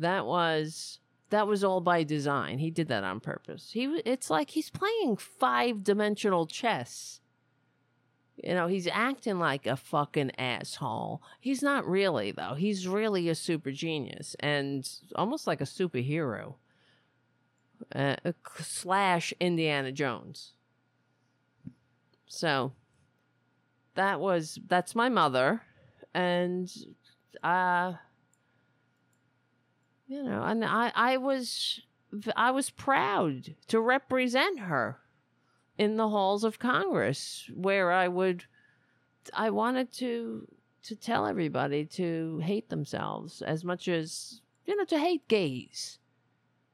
That 0.00 0.26
was 0.26 0.98
that 1.30 1.46
was 1.46 1.62
all 1.62 1.80
by 1.80 2.02
design. 2.02 2.58
He 2.58 2.70
did 2.70 2.88
that 2.88 3.04
on 3.04 3.20
purpose. 3.20 3.70
He 3.72 3.84
it's 4.04 4.30
like 4.30 4.50
he's 4.50 4.70
playing 4.70 5.16
five 5.16 5.84
dimensional 5.84 6.46
chess. 6.46 7.20
You 8.42 8.54
know, 8.54 8.66
he's 8.66 8.86
acting 8.86 9.38
like 9.38 9.66
a 9.66 9.76
fucking 9.76 10.32
asshole. 10.38 11.22
He's 11.38 11.62
not 11.62 11.86
really 11.86 12.32
though. 12.32 12.54
He's 12.54 12.88
really 12.88 13.28
a 13.28 13.34
super 13.34 13.70
genius 13.70 14.34
and 14.40 14.88
almost 15.14 15.46
like 15.46 15.60
a 15.60 15.64
superhero. 15.64 16.54
Uh, 17.94 18.16
slash 18.58 19.32
Indiana 19.40 19.90
Jones. 19.92 20.52
So 22.26 22.72
that 23.94 24.20
was 24.20 24.58
that's 24.68 24.94
my 24.94 25.08
mother 25.08 25.62
and 26.14 26.70
uh 27.42 27.94
you 30.10 30.24
know 30.24 30.42
and 30.42 30.64
I 30.64 30.90
I 30.94 31.16
was 31.16 31.80
I 32.36 32.50
was 32.50 32.68
proud 32.68 33.54
to 33.68 33.80
represent 33.80 34.58
her 34.58 34.98
in 35.78 35.96
the 35.96 36.08
halls 36.08 36.42
of 36.42 36.58
Congress 36.58 37.48
where 37.54 37.92
I 37.92 38.08
would 38.08 38.44
I 39.32 39.50
wanted 39.50 39.92
to 39.94 40.48
to 40.82 40.96
tell 40.96 41.26
everybody 41.26 41.84
to 41.84 42.38
hate 42.38 42.70
themselves 42.70 43.40
as 43.40 43.64
much 43.64 43.86
as 43.86 44.40
you 44.66 44.76
know 44.76 44.84
to 44.86 44.98
hate 44.98 45.28
gays. 45.28 45.98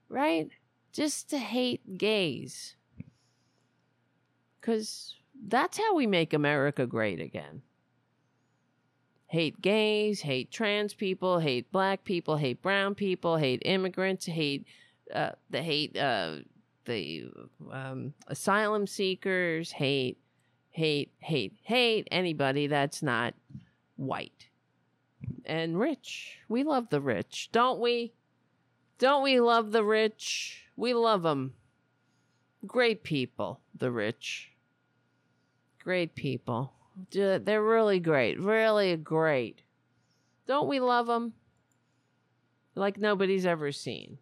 Right? 0.09 0.49
Just 0.93 1.29
to 1.31 1.39
hate 1.39 1.99
gays. 1.99 2.77
Cuz 4.63 5.15
that's 5.47 5.77
how 5.77 5.95
we 5.95 6.07
make 6.07 6.33
America 6.33 6.87
great 6.87 7.21
again. 7.21 7.61
Hate 9.37 9.61
gays, 9.61 10.23
hate 10.23 10.51
trans 10.51 10.95
people, 10.95 11.41
hate 11.41 11.71
black 11.71 12.05
people, 12.05 12.39
hate 12.39 12.63
brown 12.63 12.95
people, 12.95 13.37
hate 13.37 13.61
immigrants, 13.67 14.25
hate 14.25 14.65
uh, 15.15 15.33
the 15.51 15.61
hate 15.61 15.95
uh, 15.95 16.37
the 16.87 17.27
um, 17.71 18.15
asylum 18.29 18.87
seekers, 18.87 19.73
hate, 19.73 20.17
hate, 20.71 21.13
hate, 21.19 21.53
hate 21.65 22.09
anybody 22.11 22.67
that's 22.67 23.03
not 23.03 23.35
white 23.97 24.47
and 25.45 25.79
rich. 25.79 26.39
We 26.49 26.65
love 26.65 26.89
the 26.89 27.03
rich, 27.03 27.51
don't 27.53 27.79
we? 27.79 28.15
Don't 28.99 29.23
we 29.23 29.39
love 29.39 29.71
the 29.71 29.85
rich? 29.85 30.65
We 30.77 30.95
love 30.95 31.23
them. 31.23 31.53
Great 32.67 33.03
people, 33.03 33.61
the 33.77 33.91
rich. 33.91 34.53
Great 35.85 36.15
people. 36.15 36.73
They're 37.11 37.63
really 37.63 38.01
great. 38.01 38.41
Really 38.41 38.97
great. 38.97 39.63
Don't 40.47 40.69
we 40.69 40.81
love 40.81 41.07
them? 41.07 41.35
Like 42.75 42.99
nobody's 42.99 43.47
ever 43.47 43.73
seen. 43.73 44.19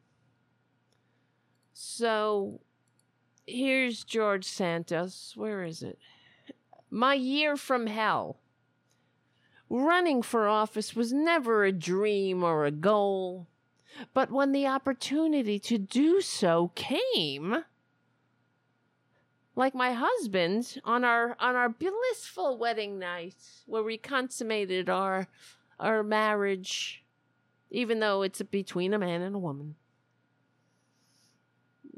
So 1.72 2.60
here's 3.46 4.04
George 4.04 4.44
Santos. 4.44 5.32
Where 5.36 5.64
is 5.64 5.82
it? 5.82 5.98
My 6.90 7.14
year 7.14 7.56
from 7.56 7.86
hell. 7.86 8.38
Running 9.68 10.22
for 10.22 10.48
office 10.48 10.94
was 10.94 11.12
never 11.12 11.64
a 11.64 11.72
dream 11.72 12.44
or 12.44 12.64
a 12.64 12.70
goal. 12.70 13.48
But 14.12 14.30
when 14.30 14.52
the 14.52 14.66
opportunity 14.66 15.58
to 15.60 15.78
do 15.78 16.20
so 16.20 16.70
came, 16.74 17.64
like 19.56 19.74
my 19.74 19.92
husband 19.92 20.80
on 20.84 21.04
our 21.04 21.36
on 21.38 21.54
our 21.54 21.68
blissful 21.68 22.58
wedding 22.58 22.98
night 22.98 23.36
where 23.66 23.82
we 23.82 23.96
consummated 23.96 24.88
our 24.88 25.28
our 25.78 26.02
marriage 26.02 27.04
even 27.70 28.00
though 28.00 28.22
it's 28.22 28.40
between 28.42 28.94
a 28.94 28.98
man 28.98 29.20
and 29.20 29.34
a 29.34 29.38
woman. 29.38 29.74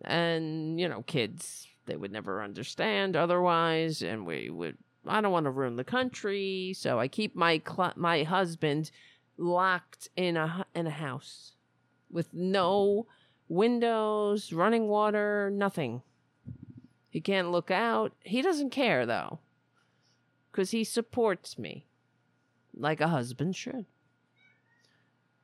And 0.05 0.79
you 0.79 0.89
know 0.89 1.03
kids 1.03 1.67
they 1.87 1.97
would 1.97 2.13
never 2.13 2.43
understand 2.43 3.17
otherwise 3.17 4.03
and 4.03 4.27
we 4.27 4.51
would 4.51 4.77
I 5.07 5.21
don't 5.21 5.33
want 5.33 5.45
to 5.45 5.51
ruin 5.51 5.77
the 5.77 5.85
country 5.85 6.75
so 6.77 6.99
I 6.99 7.09
keep 7.09 7.35
my 7.35 7.63
cl- 7.67 7.95
my 7.97 8.23
husband 8.25 8.91
locked 9.39 10.09
in 10.17 10.37
a 10.37 10.67
in 10.75 10.87
a 10.87 10.91
house 10.91 11.53
with 12.11 12.33
no 12.35 13.07
windows 13.49 14.53
running 14.53 14.89
water 14.89 15.51
nothing 15.53 16.03
he 17.17 17.21
can't 17.23 17.51
look 17.51 17.71
out. 17.71 18.13
He 18.25 18.43
doesn't 18.43 18.69
care, 18.69 19.07
though, 19.07 19.39
because 20.53 20.73
he 20.73 20.85
supports 20.85 21.59
me 21.59 21.87
like 22.75 23.01
a 23.01 23.09
husband 23.09 23.57
should. 23.57 23.87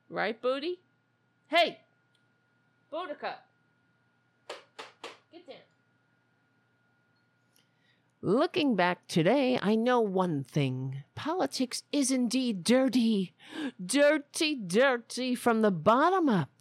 Right, 0.07 0.39
Booty? 0.39 0.77
Hey! 1.47 1.79
Boudica! 2.93 3.37
Get 5.31 5.47
down. 5.47 5.55
Looking 8.21 8.75
back 8.75 9.07
today, 9.07 9.57
I 9.59 9.73
know 9.73 9.99
one 9.99 10.43
thing. 10.43 10.97
Politics 11.15 11.81
is 11.91 12.11
indeed 12.11 12.63
dirty. 12.63 13.33
Dirty, 13.83 14.53
dirty 14.53 15.33
from 15.33 15.63
the 15.63 15.71
bottom 15.71 16.29
up. 16.29 16.51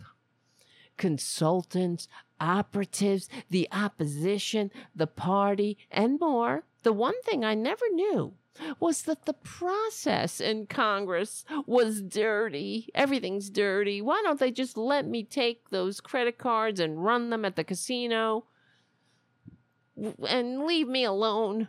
Consultants, 0.97 2.09
operatives, 2.41 3.29
the 3.51 3.69
opposition, 3.73 4.71
the 4.95 5.07
party, 5.07 5.79
and 5.91 6.19
more. 6.21 6.65
The 6.83 6.93
one 6.93 7.21
thing 7.23 7.45
I 7.45 7.55
never 7.55 7.85
knew 7.93 8.35
was 8.79 9.03
that 9.03 9.25
the 9.25 9.33
process 9.33 10.41
in 10.41 10.67
Congress 10.67 11.45
was 11.67 12.03
dirty. 12.03 12.91
Everything's 12.95 13.49
dirty. 13.51 14.03
Why 14.03 14.21
don't 14.25 14.39
they 14.39 14.51
just 14.51 14.77
let 14.77 15.07
me 15.07 15.23
take 15.25 15.71
those 15.71 16.01
credit 16.01 16.39
cards 16.39 16.81
and 16.81 17.03
run 17.03 17.31
them 17.31 17.45
at 17.45 17.57
the 17.57 17.65
casino 17.65 18.45
and 20.29 20.67
leave 20.67 20.89
me 20.89 21.05
alone? 21.05 21.69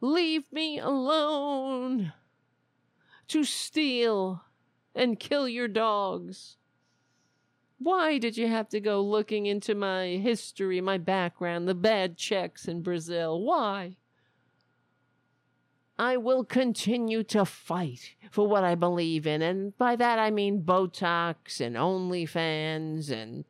Leave 0.00 0.50
me 0.52 0.78
alone 0.78 2.12
to 3.28 3.44
steal 3.44 4.42
and 4.94 5.20
kill 5.20 5.48
your 5.48 5.68
dogs. 5.68 6.56
Why 7.84 8.16
did 8.16 8.38
you 8.38 8.48
have 8.48 8.70
to 8.70 8.80
go 8.80 9.02
looking 9.02 9.44
into 9.44 9.74
my 9.74 10.16
history, 10.16 10.80
my 10.80 10.96
background, 10.96 11.68
the 11.68 11.74
bad 11.74 12.16
checks 12.16 12.66
in 12.66 12.80
Brazil? 12.80 13.42
Why? 13.42 13.96
I 15.98 16.16
will 16.16 16.44
continue 16.44 17.22
to 17.24 17.44
fight 17.44 18.14
for 18.30 18.48
what 18.48 18.64
I 18.64 18.74
believe 18.74 19.26
in, 19.26 19.42
and 19.42 19.76
by 19.76 19.96
that 19.96 20.18
I 20.18 20.30
mean 20.30 20.62
Botox 20.62 21.60
and 21.60 21.76
OnlyFans 21.76 23.10
and 23.10 23.44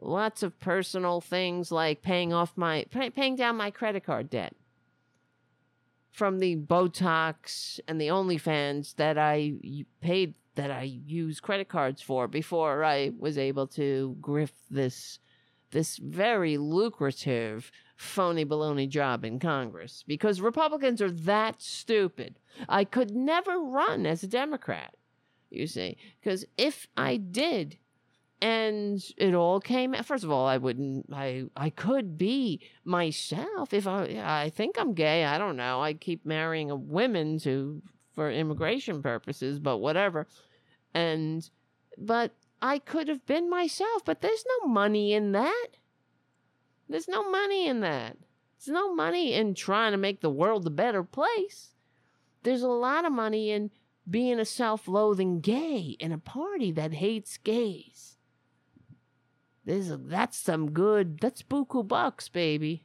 lots 0.00 0.44
of 0.44 0.60
personal 0.60 1.20
things 1.20 1.72
like 1.72 2.02
paying 2.02 2.32
off 2.32 2.52
my 2.56 2.86
pay, 2.92 3.10
paying 3.10 3.34
down 3.34 3.56
my 3.56 3.72
credit 3.72 4.04
card 4.04 4.30
debt 4.30 4.54
from 6.12 6.38
the 6.38 6.54
Botox 6.54 7.80
and 7.88 8.00
the 8.00 8.06
OnlyFans 8.06 8.94
that 8.94 9.18
I 9.18 9.54
paid 10.00 10.34
that 10.54 10.70
I 10.70 10.82
use 10.82 11.40
credit 11.40 11.68
cards 11.68 12.00
for 12.00 12.28
before 12.28 12.84
I 12.84 13.12
was 13.18 13.38
able 13.38 13.66
to 13.68 14.16
grift 14.20 14.52
this 14.70 15.18
this 15.70 15.96
very 15.96 16.56
lucrative 16.56 17.72
phony 17.96 18.44
baloney 18.44 18.88
job 18.88 19.24
in 19.24 19.40
Congress. 19.40 20.04
Because 20.06 20.40
Republicans 20.40 21.02
are 21.02 21.10
that 21.10 21.60
stupid. 21.60 22.38
I 22.68 22.84
could 22.84 23.10
never 23.10 23.58
run 23.58 24.06
as 24.06 24.22
a 24.22 24.28
Democrat, 24.28 24.94
you 25.50 25.66
see, 25.66 25.96
because 26.20 26.44
if 26.56 26.86
I 26.96 27.16
did, 27.16 27.78
and 28.40 29.02
it 29.16 29.34
all 29.34 29.58
came 29.58 29.94
first 30.02 30.24
of 30.24 30.30
all 30.30 30.46
i 30.46 30.58
wouldn't 30.58 31.06
i 31.12 31.44
i 31.56 31.70
could 31.70 32.18
be 32.18 32.60
myself 32.84 33.72
if 33.72 33.86
i 33.86 34.20
i 34.22 34.50
think 34.50 34.76
i'm 34.78 34.92
gay 34.92 35.24
i 35.24 35.38
don't 35.38 35.56
know. 35.56 35.80
I 35.80 35.94
keep 35.94 36.26
marrying 36.26 36.88
women 36.88 37.38
to 37.40 37.80
for 38.14 38.30
immigration 38.30 39.02
purposes 39.02 39.58
but 39.58 39.78
whatever 39.78 40.26
and 40.94 41.50
but 41.98 42.32
i 42.62 42.78
could 42.78 43.08
have 43.08 43.24
been 43.26 43.48
myself 43.50 44.04
but 44.04 44.20
there's 44.20 44.44
no 44.60 44.68
money 44.68 45.12
in 45.12 45.32
that 45.32 45.68
there's 46.88 47.08
no 47.08 47.30
money 47.30 47.66
in 47.66 47.80
that 47.80 48.16
there's 48.58 48.72
no 48.72 48.94
money 48.94 49.34
in 49.34 49.54
trying 49.54 49.92
to 49.92 49.98
make 49.98 50.20
the 50.20 50.30
world 50.30 50.66
a 50.66 50.70
better 50.70 51.02
place 51.02 51.70
there's 52.42 52.62
a 52.62 52.68
lot 52.68 53.04
of 53.04 53.12
money 53.12 53.50
in 53.50 53.70
being 54.08 54.38
a 54.38 54.44
self-loathing 54.44 55.40
gay 55.40 55.96
in 55.98 56.12
a 56.12 56.18
party 56.18 56.70
that 56.70 56.92
hates 56.92 57.36
gays 57.38 58.14
there's 59.64 59.90
a, 59.90 59.96
that's 59.96 60.36
some 60.36 60.72
good. 60.72 61.18
That's 61.20 61.42
buku 61.42 61.86
bucks, 61.86 62.28
baby. 62.28 62.84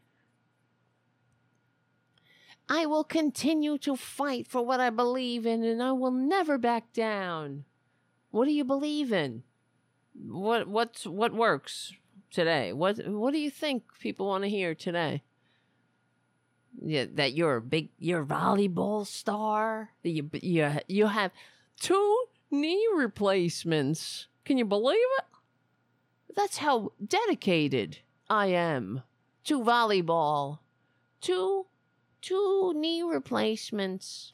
I 2.70 2.86
will 2.86 3.04
continue 3.04 3.80
to 3.80 3.96
fight 3.96 4.48
for 4.48 4.64
what 4.64 4.80
I 4.80 4.92
believe 4.92 5.48
in, 5.48 5.64
and 5.64 5.82
I 5.82 5.92
will 5.92 6.12
never 6.12 6.60
back 6.60 6.94
down. 6.94 7.66
What 8.30 8.46
do 8.46 8.52
you 8.52 8.64
believe 8.64 9.12
in? 9.12 9.42
What 10.28 10.68
what's 10.68 11.08
what 11.08 11.34
works 11.34 11.94
today? 12.30 12.72
What 12.72 13.08
what 13.08 13.34
do 13.34 13.40
you 13.40 13.50
think 13.50 13.84
people 14.00 14.28
want 14.28 14.44
to 14.44 14.50
hear 14.50 14.76
today? 14.76 15.24
Yeah, 16.80 17.06
that 17.16 17.34
you're 17.34 17.56
a 17.56 17.62
big 17.62 17.90
you're 17.98 18.22
a 18.22 18.26
volleyball 18.26 19.08
star. 19.08 19.90
That 20.04 20.10
you 20.10 20.30
you 20.34 20.72
you 20.88 21.08
have 21.08 21.32
two 21.80 22.26
knee 22.52 22.88
replacements. 22.96 24.28
Can 24.46 24.60
you 24.60 24.66
believe 24.66 24.98
it? 25.18 25.26
That's 26.36 26.58
how 26.58 26.92
dedicated 27.06 28.00
I 28.30 28.48
am 28.48 29.02
to 29.46 29.62
volleyball. 29.62 30.60
Two, 31.22 31.66
two 32.22 32.74
knee 32.76 33.04
replacements. 33.04 34.34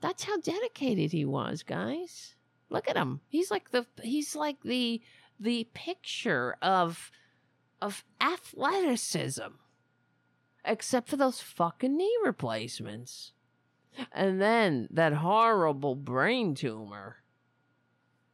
That's 0.00 0.24
how 0.24 0.38
dedicated 0.38 1.12
he 1.12 1.24
was, 1.24 1.62
guys. 1.62 2.34
Look 2.68 2.88
at 2.88 2.96
him. 2.96 3.20
He's 3.28 3.50
like 3.50 3.70
the 3.70 3.86
he's 4.02 4.36
like 4.36 4.62
the 4.62 5.00
the 5.38 5.68
picture 5.74 6.56
of 6.60 7.10
of 7.80 8.04
athleticism. 8.20 9.54
Except 10.64 11.08
for 11.08 11.16
those 11.16 11.40
fucking 11.40 11.96
knee 11.96 12.16
replacements. 12.24 13.32
And 14.12 14.42
then 14.42 14.88
that 14.90 15.12
horrible 15.12 15.94
brain 15.94 16.54
tumor 16.54 17.18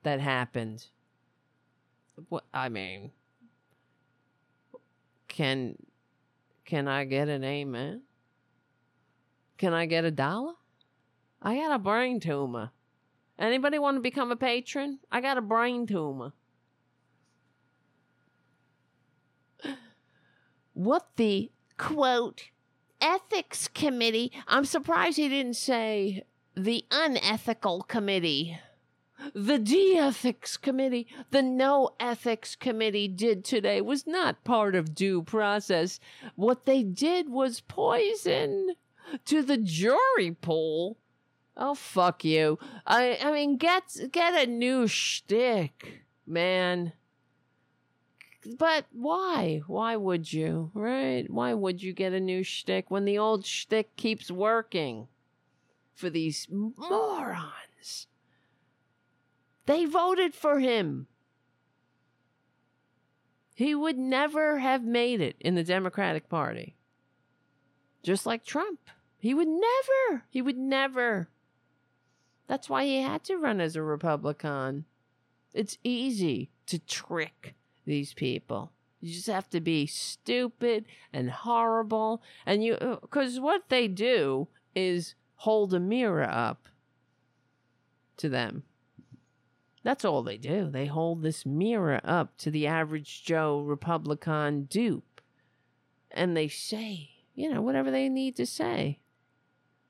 that 0.02 0.18
happened 0.18 0.86
what 2.28 2.44
I 2.52 2.68
mean, 2.68 3.12
can 5.28 5.76
can 6.64 6.88
I 6.88 7.04
get 7.04 7.28
an 7.28 7.44
amen? 7.44 8.02
Can 9.58 9.72
I 9.72 9.86
get 9.86 10.04
a 10.04 10.10
dollar? 10.10 10.54
I 11.40 11.56
got 11.56 11.72
a 11.72 11.78
brain 11.78 12.20
tumor. 12.20 12.70
Anybody 13.38 13.78
want 13.78 13.96
to 13.96 14.00
become 14.00 14.30
a 14.30 14.36
patron? 14.36 15.00
I 15.10 15.20
got 15.20 15.38
a 15.38 15.42
brain 15.42 15.86
tumor. 15.86 16.32
What 20.74 21.06
the 21.16 21.50
quote 21.76 22.50
ethics 23.00 23.68
committee? 23.68 24.32
I'm 24.48 24.64
surprised 24.64 25.18
he 25.18 25.28
didn't 25.28 25.56
say 25.56 26.24
the 26.56 26.84
unethical 26.90 27.82
committee 27.82 28.58
the 29.34 29.58
de 29.58 29.96
ethics 29.96 30.56
committee, 30.56 31.06
the 31.30 31.42
no 31.42 31.90
ethics 32.00 32.56
committee 32.56 33.08
did 33.08 33.44
today 33.44 33.80
was 33.80 34.06
not 34.06 34.44
part 34.44 34.74
of 34.74 34.94
due 34.94 35.22
process. 35.22 36.00
What 36.36 36.64
they 36.64 36.82
did 36.82 37.28
was 37.28 37.60
poison 37.60 38.74
to 39.24 39.42
the 39.42 39.58
jury 39.58 40.36
pool. 40.40 40.98
Oh 41.56 41.74
fuck 41.74 42.24
you! 42.24 42.58
I 42.86 43.18
I 43.22 43.32
mean, 43.32 43.56
get 43.56 43.96
get 44.10 44.34
a 44.34 44.50
new 44.50 44.86
shtick, 44.86 46.04
man. 46.26 46.92
But 48.58 48.86
why? 48.90 49.62
Why 49.66 49.96
would 49.96 50.32
you? 50.32 50.70
Right? 50.74 51.30
Why 51.30 51.54
would 51.54 51.82
you 51.82 51.92
get 51.92 52.12
a 52.12 52.20
new 52.20 52.42
shtick 52.42 52.90
when 52.90 53.04
the 53.04 53.18
old 53.18 53.46
shtick 53.46 53.94
keeps 53.96 54.30
working 54.30 55.08
for 55.94 56.10
these 56.10 56.48
morons? 56.50 58.08
They 59.66 59.84
voted 59.84 60.34
for 60.34 60.58
him. 60.58 61.06
He 63.54 63.74
would 63.74 63.98
never 63.98 64.58
have 64.58 64.82
made 64.82 65.20
it 65.20 65.36
in 65.40 65.54
the 65.54 65.62
Democratic 65.62 66.28
Party. 66.28 66.76
Just 68.02 68.26
like 68.26 68.44
Trump. 68.44 68.80
He 69.18 69.34
would 69.34 69.48
never. 69.48 70.24
He 70.30 70.42
would 70.42 70.58
never. 70.58 71.28
That's 72.48 72.68
why 72.68 72.84
he 72.84 73.02
had 73.02 73.22
to 73.24 73.36
run 73.36 73.60
as 73.60 73.76
a 73.76 73.82
Republican. 73.82 74.84
It's 75.54 75.78
easy 75.84 76.50
to 76.66 76.78
trick 76.78 77.54
these 77.84 78.14
people. 78.14 78.72
You 79.00 79.12
just 79.12 79.28
have 79.28 79.48
to 79.50 79.60
be 79.60 79.86
stupid 79.86 80.86
and 81.12 81.30
horrible. 81.30 82.22
And 82.46 82.64
you, 82.64 82.98
because 83.00 83.38
what 83.38 83.68
they 83.68 83.86
do 83.86 84.48
is 84.74 85.14
hold 85.36 85.74
a 85.74 85.80
mirror 85.80 86.28
up 86.28 86.68
to 88.16 88.28
them 88.28 88.64
that's 89.82 90.04
all 90.04 90.22
they 90.22 90.38
do. 90.38 90.70
They 90.70 90.86
hold 90.86 91.22
this 91.22 91.44
mirror 91.44 92.00
up 92.04 92.36
to 92.38 92.50
the 92.50 92.66
average 92.66 93.24
Joe 93.24 93.60
Republican 93.60 94.64
dupe 94.64 95.20
and 96.10 96.36
they 96.36 96.48
say, 96.48 97.10
you 97.34 97.52
know, 97.52 97.62
whatever 97.62 97.90
they 97.90 98.08
need 98.08 98.36
to 98.36 98.46
say. 98.46 98.98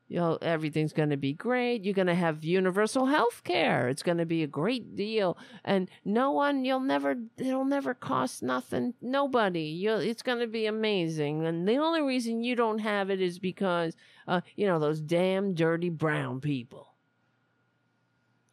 You 0.08 0.18
know, 0.18 0.38
everything's 0.42 0.92
going 0.92 1.08
to 1.08 1.16
be 1.16 1.32
great. 1.32 1.84
You're 1.84 1.94
going 1.94 2.06
to 2.06 2.14
have 2.14 2.44
universal 2.44 3.06
health 3.06 3.42
care. 3.44 3.88
It's 3.88 4.02
going 4.02 4.18
to 4.18 4.26
be 4.26 4.42
a 4.42 4.46
great 4.46 4.94
deal. 4.94 5.38
And 5.64 5.88
no 6.04 6.32
one, 6.32 6.66
you'll 6.66 6.80
never, 6.80 7.16
it'll 7.38 7.64
never 7.64 7.94
cost 7.94 8.42
nothing. 8.42 8.92
Nobody. 9.00 9.62
You'll, 9.62 10.00
it's 10.00 10.22
going 10.22 10.40
to 10.40 10.46
be 10.46 10.66
amazing. 10.66 11.46
And 11.46 11.66
the 11.66 11.78
only 11.78 12.02
reason 12.02 12.44
you 12.44 12.54
don't 12.54 12.80
have 12.80 13.08
it 13.08 13.22
is 13.22 13.38
because, 13.38 13.96
uh, 14.28 14.42
you 14.54 14.66
know, 14.66 14.78
those 14.78 15.00
damn 15.00 15.54
dirty 15.54 15.88
brown 15.88 16.42
people 16.42 16.91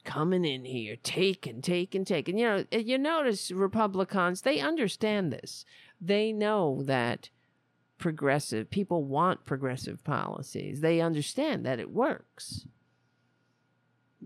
coming 0.03 0.45
in 0.45 0.65
here, 0.65 0.95
taking, 1.03 1.61
taking, 1.61 2.05
taking. 2.05 2.37
You 2.37 2.45
know, 2.45 2.65
you 2.71 2.97
notice 2.97 3.51
Republicans, 3.51 4.41
they 4.41 4.59
understand 4.59 5.31
this. 5.31 5.65
They 6.01 6.31
know 6.31 6.81
that 6.83 7.29
progressive 7.97 8.69
people 8.69 9.03
want 9.03 9.45
progressive 9.45 10.03
policies. 10.03 10.81
They 10.81 11.01
understand 11.01 11.65
that 11.65 11.79
it 11.79 11.91
works. 11.91 12.65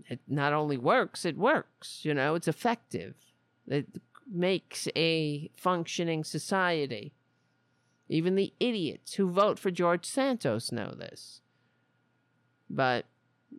It 0.08 0.20
not 0.26 0.52
only 0.52 0.76
works, 0.76 1.24
it 1.24 1.36
works. 1.36 2.04
You 2.04 2.14
know, 2.14 2.34
it's 2.34 2.48
effective. 2.48 3.14
It 3.66 3.86
makes 4.30 4.88
a 4.96 5.50
functioning 5.56 6.24
society. 6.24 7.12
Even 8.08 8.34
the 8.34 8.52
idiots 8.60 9.14
who 9.14 9.30
vote 9.30 9.58
for 9.58 9.70
George 9.70 10.04
Santos 10.04 10.72
know 10.72 10.94
this. 10.94 11.40
But 12.68 13.06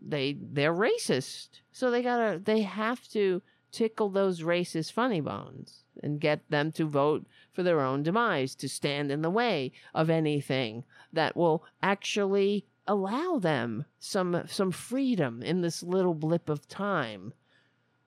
they 0.05 0.37
they're 0.39 0.73
racist. 0.73 1.49
So 1.71 1.91
they 1.91 2.01
gotta 2.01 2.39
they 2.39 2.61
have 2.61 3.07
to 3.09 3.41
tickle 3.71 4.09
those 4.09 4.41
racist 4.41 4.93
funny 4.93 5.19
bones 5.19 5.83
and 6.01 6.21
get 6.21 6.49
them 6.49 6.71
to 6.73 6.85
vote 6.85 7.25
for 7.51 7.63
their 7.63 7.81
own 7.81 8.03
demise, 8.03 8.55
to 8.55 8.69
stand 8.69 9.11
in 9.11 9.21
the 9.21 9.29
way 9.29 9.71
of 9.93 10.09
anything 10.09 10.83
that 11.11 11.35
will 11.35 11.63
actually 11.81 12.65
allow 12.87 13.39
them 13.39 13.85
some 13.99 14.43
some 14.47 14.71
freedom 14.71 15.41
in 15.41 15.61
this 15.61 15.81
little 15.81 16.13
blip 16.13 16.49
of 16.49 16.67
time 16.67 17.33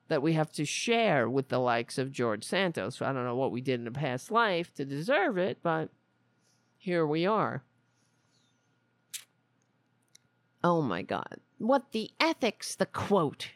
that 0.09 0.23
we 0.23 0.33
have 0.33 0.51
to 0.53 0.65
share 0.65 1.29
with 1.29 1.49
the 1.49 1.59
likes 1.59 1.99
of 1.99 2.13
George 2.13 2.45
Santos. 2.45 3.03
I 3.03 3.13
don't 3.13 3.25
know 3.25 3.37
what 3.37 3.53
we 3.53 3.61
did 3.61 3.81
in 3.81 3.87
a 3.87 3.93
past 3.93 4.31
life 4.31 4.73
to 4.75 4.85
deserve 4.85 5.37
it, 5.37 5.59
but 5.63 5.91
here 6.79 7.07
we 7.07 7.27
are. 7.27 7.63
Oh 10.65 10.81
my 10.81 11.03
God. 11.03 11.41
What 11.59 11.91
the 11.93 12.11
ethics, 12.21 12.77
the 12.77 12.87
quote, 12.87 13.49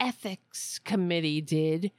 ethics 0.00 0.78
committee 0.80 1.40
did 1.40 1.92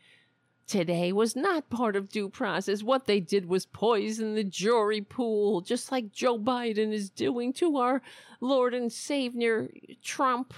today 0.67 1.11
was 1.11 1.35
not 1.35 1.69
part 1.69 1.95
of 1.95 2.09
due 2.09 2.29
process. 2.29 2.83
What 2.83 3.05
they 3.05 3.19
did 3.19 3.47
was 3.47 3.65
poison 3.65 4.35
the 4.35 4.43
jury 4.43 5.01
pool, 5.01 5.61
just 5.61 5.91
like 5.91 6.11
Joe 6.11 6.37
Biden 6.37 6.91
is 6.91 7.09
doing 7.09 7.53
to 7.53 7.77
our 7.77 8.01
Lord 8.41 8.73
and 8.73 8.91
Savior 8.91 9.69
Trump. 10.03 10.53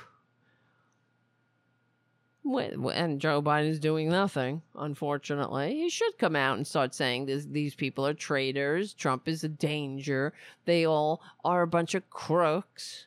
And 2.45 3.21
Joe 3.21 3.41
Biden 3.41 3.69
is 3.69 3.79
doing 3.79 4.09
nothing, 4.09 4.63
unfortunately. 4.75 5.75
He 5.75 5.89
should 5.89 6.17
come 6.17 6.35
out 6.35 6.57
and 6.57 6.65
start 6.65 6.95
saying 6.95 7.25
this, 7.25 7.45
these 7.45 7.75
people 7.75 8.07
are 8.07 8.13
traitors. 8.13 8.93
Trump 8.93 9.27
is 9.27 9.43
a 9.43 9.49
danger. 9.49 10.33
They 10.65 10.85
all 10.85 11.21
are 11.45 11.61
a 11.61 11.67
bunch 11.67 11.93
of 11.93 12.09
crooks 12.09 13.05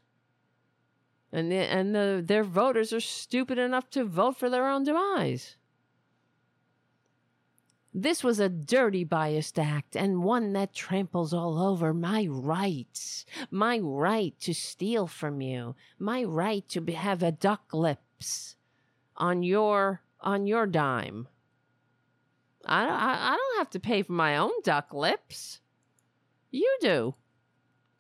and 1.33 1.51
the, 1.51 1.57
and 1.57 1.95
the, 1.95 2.23
their 2.25 2.45
voters 2.45 2.93
are 2.93 3.01
stupid 3.01 3.59
enough 3.59 3.89
to 3.91 4.05
vote 4.05 4.37
for 4.37 4.51
their 4.51 4.69
own 4.69 4.85
demise. 4.85 5.57
This 7.95 8.23
was 8.23 8.39
a 8.39 8.49
dirty 8.49 9.05
biased 9.05 9.59
act 9.59 9.97
and 9.97 10.25
one 10.25 10.53
that 10.55 10.75
tramples 10.75 11.35
all 11.35 11.59
over 11.59 11.93
my 11.93 12.27
rights. 12.29 13.27
My 13.51 13.79
right 13.79 14.39
to 14.41 14.55
steal 14.55 15.07
from 15.07 15.41
you. 15.43 15.75
My 15.99 16.25
right 16.25 16.67
to 16.71 16.81
be, 16.81 16.93
have 16.93 17.23
a 17.23 17.33
duck 17.33 17.75
lips 17.75 18.57
on 19.17 19.43
your 19.43 20.03
on 20.21 20.47
your 20.47 20.67
dime. 20.67 21.29
I, 22.65 22.85
I 22.85 23.33
I 23.33 23.37
don't 23.37 23.59
have 23.59 23.71
to 23.71 23.81
pay 23.81 24.03
for 24.03 24.13
my 24.13 24.39
own 24.39 24.53
duck 24.65 24.95
lips. 24.95 25.61
You 26.51 26.79
do. 26.81 27.15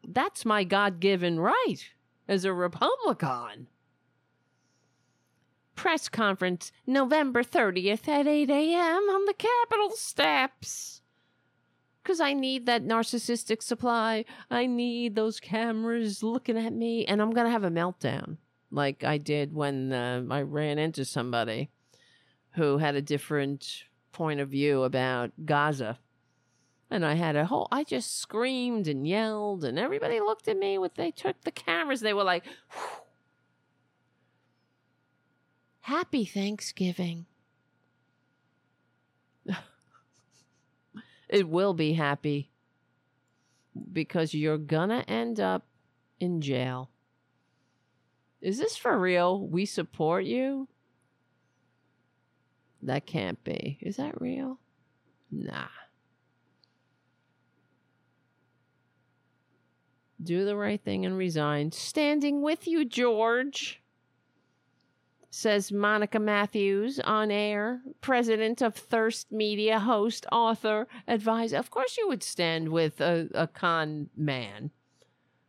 That's 0.06 0.46
my 0.46 0.64
God 0.64 1.00
given 1.00 1.38
right 1.38 1.84
as 2.28 2.44
a 2.44 2.52
Republican. 2.52 3.68
Press 5.74 6.08
conference 6.08 6.70
November 6.86 7.42
30th 7.42 8.06
at 8.08 8.26
8 8.26 8.50
a.m. 8.50 9.02
on 9.10 9.24
the 9.24 9.34
Capitol 9.34 9.90
steps. 9.90 11.00
Because 12.02 12.20
I 12.20 12.32
need 12.32 12.66
that 12.66 12.84
narcissistic 12.84 13.62
supply. 13.62 14.24
I 14.50 14.66
need 14.66 15.14
those 15.14 15.40
cameras 15.40 16.22
looking 16.22 16.58
at 16.58 16.72
me. 16.72 17.04
And 17.06 17.22
I'm 17.22 17.30
going 17.30 17.46
to 17.46 17.52
have 17.52 17.64
a 17.64 17.70
meltdown 17.70 18.36
like 18.72 19.04
I 19.04 19.18
did 19.18 19.54
when 19.54 19.92
uh, 19.92 20.24
I 20.30 20.42
ran 20.42 20.78
into 20.78 21.04
somebody 21.04 21.70
who 22.54 22.78
had 22.78 22.94
a 22.96 23.02
different 23.02 23.84
point 24.12 24.40
of 24.40 24.48
view 24.48 24.82
about 24.82 25.30
Gaza. 25.44 25.98
And 26.92 27.06
I 27.06 27.14
had 27.14 27.36
a 27.36 27.46
whole, 27.46 27.68
I 27.72 27.84
just 27.84 28.18
screamed 28.18 28.86
and 28.86 29.06
yelled, 29.06 29.64
and 29.64 29.78
everybody 29.78 30.20
looked 30.20 30.46
at 30.46 30.58
me 30.58 30.76
with, 30.76 30.94
they 30.94 31.10
took 31.10 31.40
the 31.40 31.50
cameras, 31.50 32.02
they 32.02 32.12
were 32.12 32.22
like, 32.22 32.44
Whew. 32.44 32.98
Happy 35.80 36.26
Thanksgiving. 36.26 37.24
it 41.30 41.48
will 41.48 41.72
be 41.72 41.94
happy 41.94 42.50
because 43.90 44.34
you're 44.34 44.58
gonna 44.58 45.02
end 45.08 45.40
up 45.40 45.66
in 46.20 46.42
jail. 46.42 46.90
Is 48.42 48.58
this 48.58 48.76
for 48.76 48.98
real? 48.98 49.40
We 49.40 49.64
support 49.64 50.26
you? 50.26 50.68
That 52.82 53.06
can't 53.06 53.42
be. 53.44 53.78
Is 53.80 53.96
that 53.96 54.20
real? 54.20 54.58
Nah. 55.30 55.68
Do 60.22 60.44
the 60.44 60.56
right 60.56 60.80
thing 60.82 61.04
and 61.04 61.16
resign. 61.16 61.72
Standing 61.72 62.42
with 62.42 62.66
you, 62.66 62.84
George. 62.84 63.80
Says 65.30 65.72
Monica 65.72 66.18
Matthews 66.18 67.00
on 67.00 67.30
air, 67.30 67.80
president 68.02 68.60
of 68.60 68.74
Thirst 68.74 69.32
Media, 69.32 69.80
host, 69.80 70.26
author, 70.30 70.86
advisor. 71.08 71.56
Of 71.56 71.70
course, 71.70 71.96
you 71.96 72.06
would 72.06 72.22
stand 72.22 72.68
with 72.68 73.00
a, 73.00 73.28
a 73.32 73.46
con 73.46 74.10
man 74.14 74.70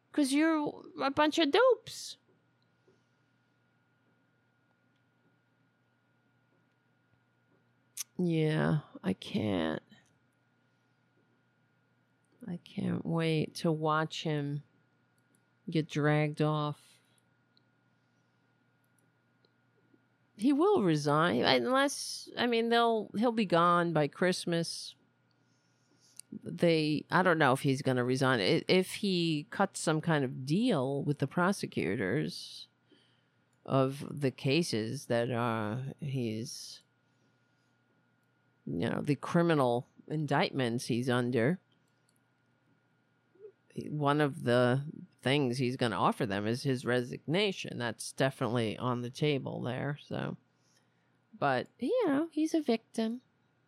because 0.10 0.34
you're 0.34 0.72
a 1.02 1.12
bunch 1.12 1.38
of 1.38 1.52
dopes. 1.52 2.16
Yeah, 8.18 8.78
I 9.04 9.14
can't. 9.14 9.82
I 12.48 12.60
can't 12.64 13.06
wait 13.06 13.56
to 13.56 13.72
watch 13.72 14.24
him 14.24 14.64
get 15.70 15.90
dragged 15.90 16.42
off. 16.42 16.80
He 20.36 20.52
will 20.52 20.82
resign 20.82 21.44
unless 21.44 22.30
I 22.38 22.48
mean 22.48 22.70
they'll 22.70 23.10
he'll 23.18 23.32
be 23.32 23.46
gone 23.46 23.94
by 23.94 24.08
Christmas. 24.08 24.96
They 26.44 27.06
I 27.12 27.22
don't 27.22 27.38
know 27.38 27.54
if 27.54 27.62
he's 27.62 27.82
going 27.82 27.98
to 27.98 28.04
resign 28.04 28.40
if 28.68 28.96
he 28.96 29.48
cuts 29.52 29.80
some 29.80 30.02
kind 30.02 30.26
of 30.26 30.46
deal 30.46 31.04
with 31.04 31.20
the 31.20 31.28
prosecutors 31.28 32.68
of 33.66 34.06
the 34.10 34.32
cases 34.32 35.06
that 35.06 35.32
uh 35.32 35.78
he's 36.02 36.82
you 38.66 38.90
know 38.90 39.02
the 39.02 39.16
criminal 39.16 39.88
indictments 40.10 40.88
he's 40.88 41.10
under 41.10 41.60
one 43.90 44.22
of 44.22 44.44
the 44.44 44.82
things 45.22 45.58
he's 45.58 45.78
going 45.78 45.92
to 45.92 45.98
offer 45.98 46.26
them 46.26 46.46
is 46.46 46.64
his 46.64 46.86
resignation. 46.86 47.78
That's 47.78 48.12
definitely 48.12 48.78
on 48.78 49.02
the 49.02 49.10
table 49.10 49.62
there 49.62 49.98
so. 50.08 50.38
But 51.38 51.68
you 51.80 52.08
know 52.08 52.28
he's 52.32 52.54
a 52.54 52.62
victim. 52.62 53.22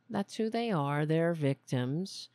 That's 0.10 0.36
who 0.36 0.50
they 0.50 0.72
are. 0.72 1.06
They're 1.06 1.34
victims. 1.34 2.30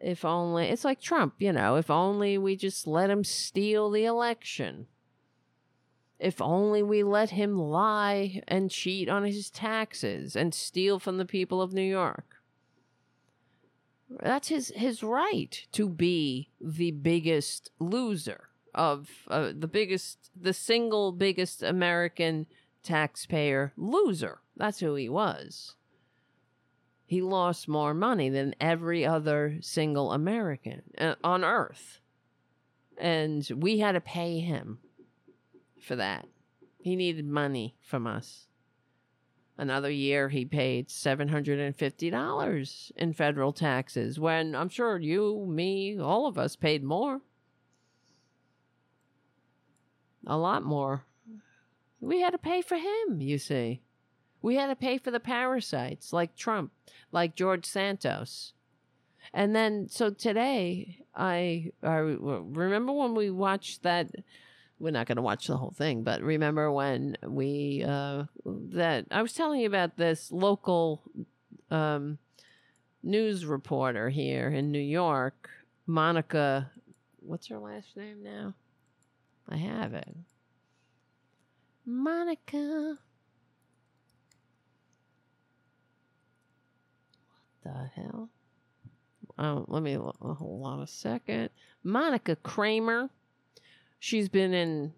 If 0.00 0.24
only 0.24 0.66
it's 0.66 0.84
like 0.84 1.00
trump 1.00 1.34
you 1.38 1.52
know 1.52 1.76
if 1.76 1.90
only 1.90 2.36
we 2.36 2.54
just 2.56 2.86
let 2.86 3.10
him 3.10 3.24
steal 3.24 3.90
the 3.90 4.04
election. 4.04 4.86
If 6.18 6.40
only 6.40 6.82
we 6.82 7.02
let 7.02 7.30
him 7.30 7.58
lie 7.58 8.42
and 8.48 8.70
cheat 8.70 9.08
on 9.08 9.24
his 9.24 9.50
taxes 9.50 10.34
and 10.34 10.54
steal 10.54 10.98
from 10.98 11.18
the 11.18 11.26
people 11.26 11.60
of 11.60 11.74
New 11.74 11.82
York. 11.82 12.35
That's 14.08 14.48
his 14.48 14.72
his 14.76 15.02
right 15.02 15.66
to 15.72 15.88
be 15.88 16.50
the 16.60 16.92
biggest 16.92 17.70
loser 17.78 18.48
of 18.74 19.10
uh, 19.28 19.52
the 19.58 19.66
biggest 19.66 20.30
the 20.40 20.52
single 20.52 21.12
biggest 21.12 21.62
American 21.62 22.46
taxpayer 22.82 23.72
loser. 23.76 24.40
That's 24.56 24.80
who 24.80 24.94
he 24.94 25.08
was. 25.08 25.74
He 27.04 27.20
lost 27.20 27.68
more 27.68 27.94
money 27.94 28.28
than 28.28 28.54
every 28.60 29.06
other 29.06 29.58
single 29.60 30.12
American 30.12 30.82
uh, 30.98 31.14
on 31.22 31.44
earth. 31.44 32.00
And 32.98 33.48
we 33.54 33.78
had 33.78 33.92
to 33.92 34.00
pay 34.00 34.40
him 34.40 34.78
for 35.80 35.96
that. 35.96 36.26
He 36.80 36.96
needed 36.96 37.26
money 37.26 37.76
from 37.80 38.06
us. 38.06 38.46
Another 39.58 39.90
year, 39.90 40.28
he 40.28 40.44
paid 40.44 40.88
$750 40.88 42.92
in 42.96 43.12
federal 43.14 43.52
taxes 43.52 44.20
when 44.20 44.54
I'm 44.54 44.68
sure 44.68 44.98
you, 44.98 45.46
me, 45.48 45.98
all 45.98 46.26
of 46.26 46.36
us 46.36 46.56
paid 46.56 46.84
more. 46.84 47.22
A 50.26 50.36
lot 50.36 50.62
more. 50.62 51.04
We 52.00 52.20
had 52.20 52.30
to 52.30 52.38
pay 52.38 52.60
for 52.60 52.76
him, 52.76 53.20
you 53.20 53.38
see. 53.38 53.80
We 54.42 54.56
had 54.56 54.66
to 54.66 54.76
pay 54.76 54.98
for 54.98 55.10
the 55.10 55.20
parasites 55.20 56.12
like 56.12 56.36
Trump, 56.36 56.72
like 57.10 57.34
George 57.34 57.64
Santos. 57.64 58.52
And 59.32 59.56
then, 59.56 59.88
so 59.88 60.10
today, 60.10 60.98
I, 61.14 61.72
I 61.82 61.96
remember 61.96 62.92
when 62.92 63.14
we 63.14 63.30
watched 63.30 63.84
that 63.84 64.10
we're 64.78 64.90
not 64.90 65.06
going 65.06 65.16
to 65.16 65.22
watch 65.22 65.46
the 65.46 65.56
whole 65.56 65.72
thing, 65.76 66.02
but 66.02 66.22
remember 66.22 66.70
when 66.70 67.16
we 67.26 67.84
uh 67.86 68.24
that 68.44 69.06
I 69.10 69.22
was 69.22 69.32
telling 69.32 69.60
you 69.60 69.66
about 69.66 69.96
this 69.96 70.30
local 70.30 71.02
um 71.70 72.18
news 73.02 73.46
reporter 73.46 74.10
here 74.10 74.48
in 74.48 74.70
New 74.70 74.78
York, 74.78 75.48
Monica 75.86 76.70
what's 77.20 77.48
her 77.48 77.58
last 77.58 77.96
name 77.96 78.22
now? 78.22 78.54
I 79.48 79.56
have 79.56 79.94
it. 79.94 80.16
Monica 81.84 82.98
What 87.62 87.74
the 87.74 87.90
hell? 88.00 88.30
Oh, 89.38 89.64
let 89.68 89.82
me 89.82 89.94
hold 89.94 90.66
on 90.66 90.80
a 90.80 90.86
second. 90.86 91.50
Monica 91.82 92.36
Kramer 92.36 93.10
she's 93.98 94.28
been 94.28 94.52
in 94.52 94.92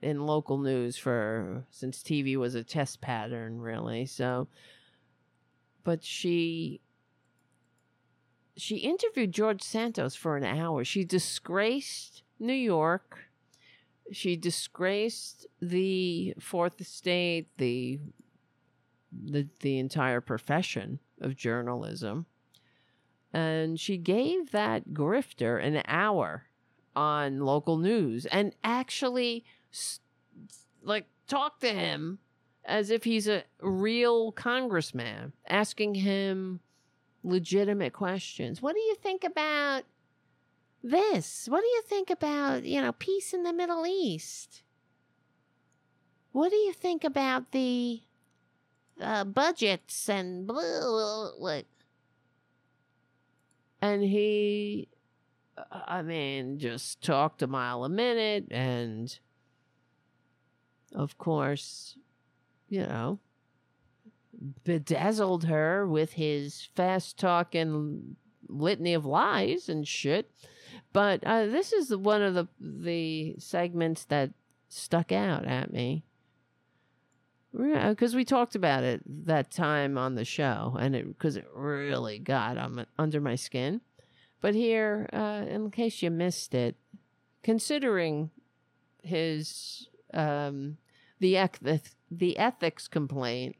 in 0.00 0.26
local 0.26 0.58
news 0.58 0.96
for 0.96 1.64
since 1.70 2.02
TV 2.02 2.36
was 2.36 2.54
a 2.54 2.64
test 2.64 3.00
pattern, 3.00 3.60
really. 3.60 4.04
So, 4.04 4.48
but 5.84 6.02
she 6.02 6.80
she 8.56 8.78
interviewed 8.78 9.32
George 9.32 9.62
Santos 9.62 10.14
for 10.14 10.36
an 10.36 10.44
hour. 10.44 10.84
She 10.84 11.04
disgraced 11.04 12.22
New 12.38 12.52
York. 12.52 13.18
She 14.10 14.36
disgraced 14.36 15.46
the 15.60 16.34
fourth 16.38 16.80
estate, 16.80 17.48
the 17.56 18.00
the 19.12 19.48
the 19.60 19.78
entire 19.78 20.20
profession 20.20 20.98
of 21.20 21.36
journalism. 21.36 22.26
And 23.32 23.80
she 23.80 23.96
gave 23.96 24.50
that 24.50 24.90
grifter 24.90 25.64
an 25.64 25.82
hour 25.86 26.48
on 26.94 27.40
local 27.40 27.76
news 27.76 28.26
and 28.26 28.54
actually 28.62 29.44
like 30.82 31.06
talk 31.26 31.60
to 31.60 31.68
him 31.68 32.18
as 32.64 32.90
if 32.90 33.04
he's 33.04 33.28
a 33.28 33.42
real 33.60 34.32
congressman 34.32 35.32
asking 35.48 35.94
him 35.94 36.60
legitimate 37.24 37.92
questions 37.92 38.60
what 38.60 38.74
do 38.74 38.80
you 38.80 38.94
think 38.96 39.24
about 39.24 39.84
this 40.82 41.48
what 41.48 41.60
do 41.60 41.66
you 41.66 41.82
think 41.86 42.10
about 42.10 42.64
you 42.64 42.80
know 42.80 42.92
peace 42.92 43.32
in 43.32 43.42
the 43.44 43.52
middle 43.52 43.86
east 43.86 44.62
what 46.32 46.50
do 46.50 46.56
you 46.56 46.72
think 46.72 47.04
about 47.04 47.52
the 47.52 48.00
uh, 49.00 49.24
budgets 49.24 50.08
and 50.08 50.46
blah, 50.46 50.60
blah, 50.60 51.30
blah. 51.38 51.60
and 53.82 54.02
he, 54.02 54.88
I 55.70 56.02
mean, 56.02 56.58
just 56.58 57.02
talked 57.02 57.42
a 57.42 57.46
mile 57.46 57.84
a 57.84 57.88
minute, 57.88 58.46
and 58.50 59.16
of 60.94 61.18
course, 61.18 61.96
you 62.68 62.80
know, 62.82 63.18
bedazzled 64.64 65.44
her 65.44 65.86
with 65.86 66.14
his 66.14 66.68
fast 66.74 67.18
talking 67.18 68.16
litany 68.48 68.94
of 68.94 69.06
lies 69.06 69.68
and 69.68 69.86
shit. 69.86 70.30
But 70.92 71.22
uh, 71.24 71.46
this 71.46 71.72
is 71.72 71.94
one 71.94 72.22
of 72.22 72.34
the 72.34 72.48
the 72.60 73.34
segments 73.38 74.04
that 74.06 74.30
stuck 74.68 75.12
out 75.12 75.44
at 75.46 75.72
me 75.72 76.04
because 77.52 78.14
we 78.14 78.24
talked 78.24 78.54
about 78.54 78.82
it 78.82 79.02
that 79.26 79.50
time 79.50 79.98
on 79.98 80.14
the 80.14 80.24
show, 80.24 80.76
and 80.78 80.96
it 80.96 81.06
because 81.06 81.36
it 81.36 81.46
really 81.54 82.18
got 82.18 82.56
on, 82.56 82.86
under 82.98 83.20
my 83.20 83.34
skin. 83.34 83.80
But 84.42 84.54
here, 84.54 85.08
uh, 85.12 85.44
in 85.48 85.70
case 85.70 86.02
you 86.02 86.10
missed 86.10 86.52
it, 86.52 86.76
considering 87.42 88.30
his 89.02 89.88
um, 90.12 90.76
the 91.20 91.36
eth- 91.36 91.94
the 92.10 92.36
ethics 92.36 92.88
complaint 92.88 93.56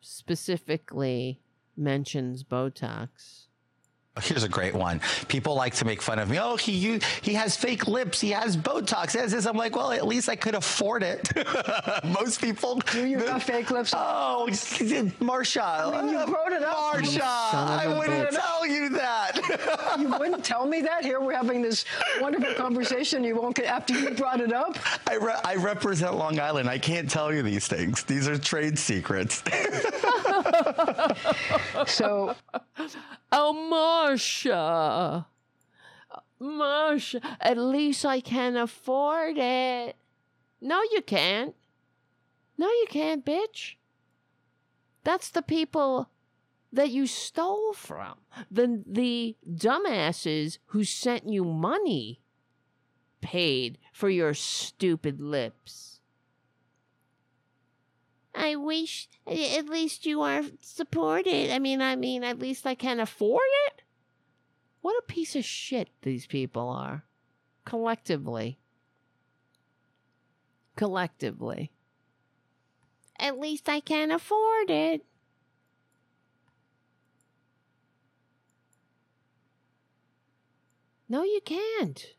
specifically 0.00 1.40
mentions 1.76 2.44
Botox. 2.44 3.46
Here's 4.22 4.44
a 4.44 4.48
great 4.48 4.74
one. 4.74 5.02
People 5.28 5.54
like 5.54 5.74
to 5.74 5.84
make 5.84 6.00
fun 6.00 6.18
of 6.18 6.30
me. 6.30 6.38
Oh, 6.40 6.56
he 6.56 7.00
he 7.20 7.34
has 7.34 7.54
fake 7.54 7.86
lips. 7.86 8.18
He 8.18 8.30
has 8.30 8.56
Botox. 8.56 9.14
As 9.14 9.32
this, 9.32 9.44
I'm 9.44 9.58
like, 9.58 9.76
well, 9.76 9.92
at 9.92 10.06
least 10.06 10.30
I 10.30 10.36
could 10.36 10.54
afford 10.54 11.02
it. 11.02 11.28
Most 12.04 12.40
people. 12.40 12.76
Do 12.92 13.04
you 13.06 13.18
got 13.18 13.42
fake 13.42 13.70
lips? 13.70 13.92
Oh, 13.94 14.48
Marcia. 15.20 15.62
I 15.62 16.02
mean, 16.02 16.18
you 16.18 16.26
brought 16.26 16.52
it 16.52 16.62
up. 16.62 16.94
Marcia, 16.94 17.22
I 17.24 17.94
wouldn't 17.98 18.30
bitch. 18.30 18.40
tell 18.40 18.66
you 18.66 18.88
that. 18.90 19.35
you 19.98 20.08
wouldn't 20.18 20.44
tell 20.44 20.66
me 20.66 20.80
that? 20.82 21.04
Here 21.04 21.20
we're 21.20 21.34
having 21.34 21.62
this 21.62 21.84
wonderful 22.20 22.54
conversation. 22.54 23.24
You 23.24 23.36
won't 23.36 23.56
get 23.56 23.66
after 23.66 23.94
you 23.94 24.10
brought 24.10 24.40
it 24.40 24.52
up. 24.52 24.76
I, 25.06 25.14
re- 25.16 25.40
I 25.44 25.56
represent 25.56 26.14
Long 26.16 26.38
Island. 26.38 26.68
I 26.68 26.78
can't 26.78 27.10
tell 27.10 27.32
you 27.32 27.42
these 27.42 27.66
things. 27.66 28.02
These 28.04 28.28
are 28.28 28.38
trade 28.38 28.78
secrets. 28.78 29.42
so, 31.86 32.34
oh, 33.32 33.52
Marcia. 33.70 35.26
Marcia, 36.38 37.20
at 37.40 37.56
least 37.56 38.04
I 38.04 38.20
can 38.20 38.56
afford 38.56 39.38
it. 39.38 39.96
No, 40.60 40.82
you 40.92 41.02
can't. 41.02 41.54
No, 42.58 42.66
you 42.66 42.86
can't, 42.88 43.24
bitch. 43.24 43.74
That's 45.04 45.30
the 45.30 45.42
people 45.42 46.08
that 46.76 46.90
you 46.90 47.06
stole 47.06 47.72
from. 47.72 48.14
The, 48.50 48.82
the 48.86 49.36
dumbasses 49.48 50.58
who 50.66 50.84
sent 50.84 51.28
you 51.28 51.44
money 51.44 52.20
paid 53.20 53.78
for 53.92 54.08
your 54.08 54.34
stupid 54.34 55.20
lips. 55.20 56.00
I 58.34 58.56
wish 58.56 59.08
at 59.26 59.68
least 59.68 60.04
you 60.04 60.20
are 60.20 60.42
supported. 60.60 61.50
I 61.50 61.58
mean, 61.58 61.80
I 61.80 61.96
mean, 61.96 62.22
at 62.22 62.38
least 62.38 62.66
I 62.66 62.74
can 62.74 63.00
afford 63.00 63.40
it. 63.66 63.82
What 64.82 64.96
a 64.98 65.12
piece 65.12 65.34
of 65.34 65.44
shit 65.44 65.88
these 66.02 66.26
people 66.26 66.68
are. 66.68 67.04
Collectively. 67.64 68.58
Collectively. 70.76 71.72
At 73.18 73.40
least 73.40 73.68
I 73.68 73.80
can 73.80 74.10
afford 74.10 74.70
it. 74.70 75.04
No, 81.08 81.22
you 81.22 81.40
can't. 81.44 82.14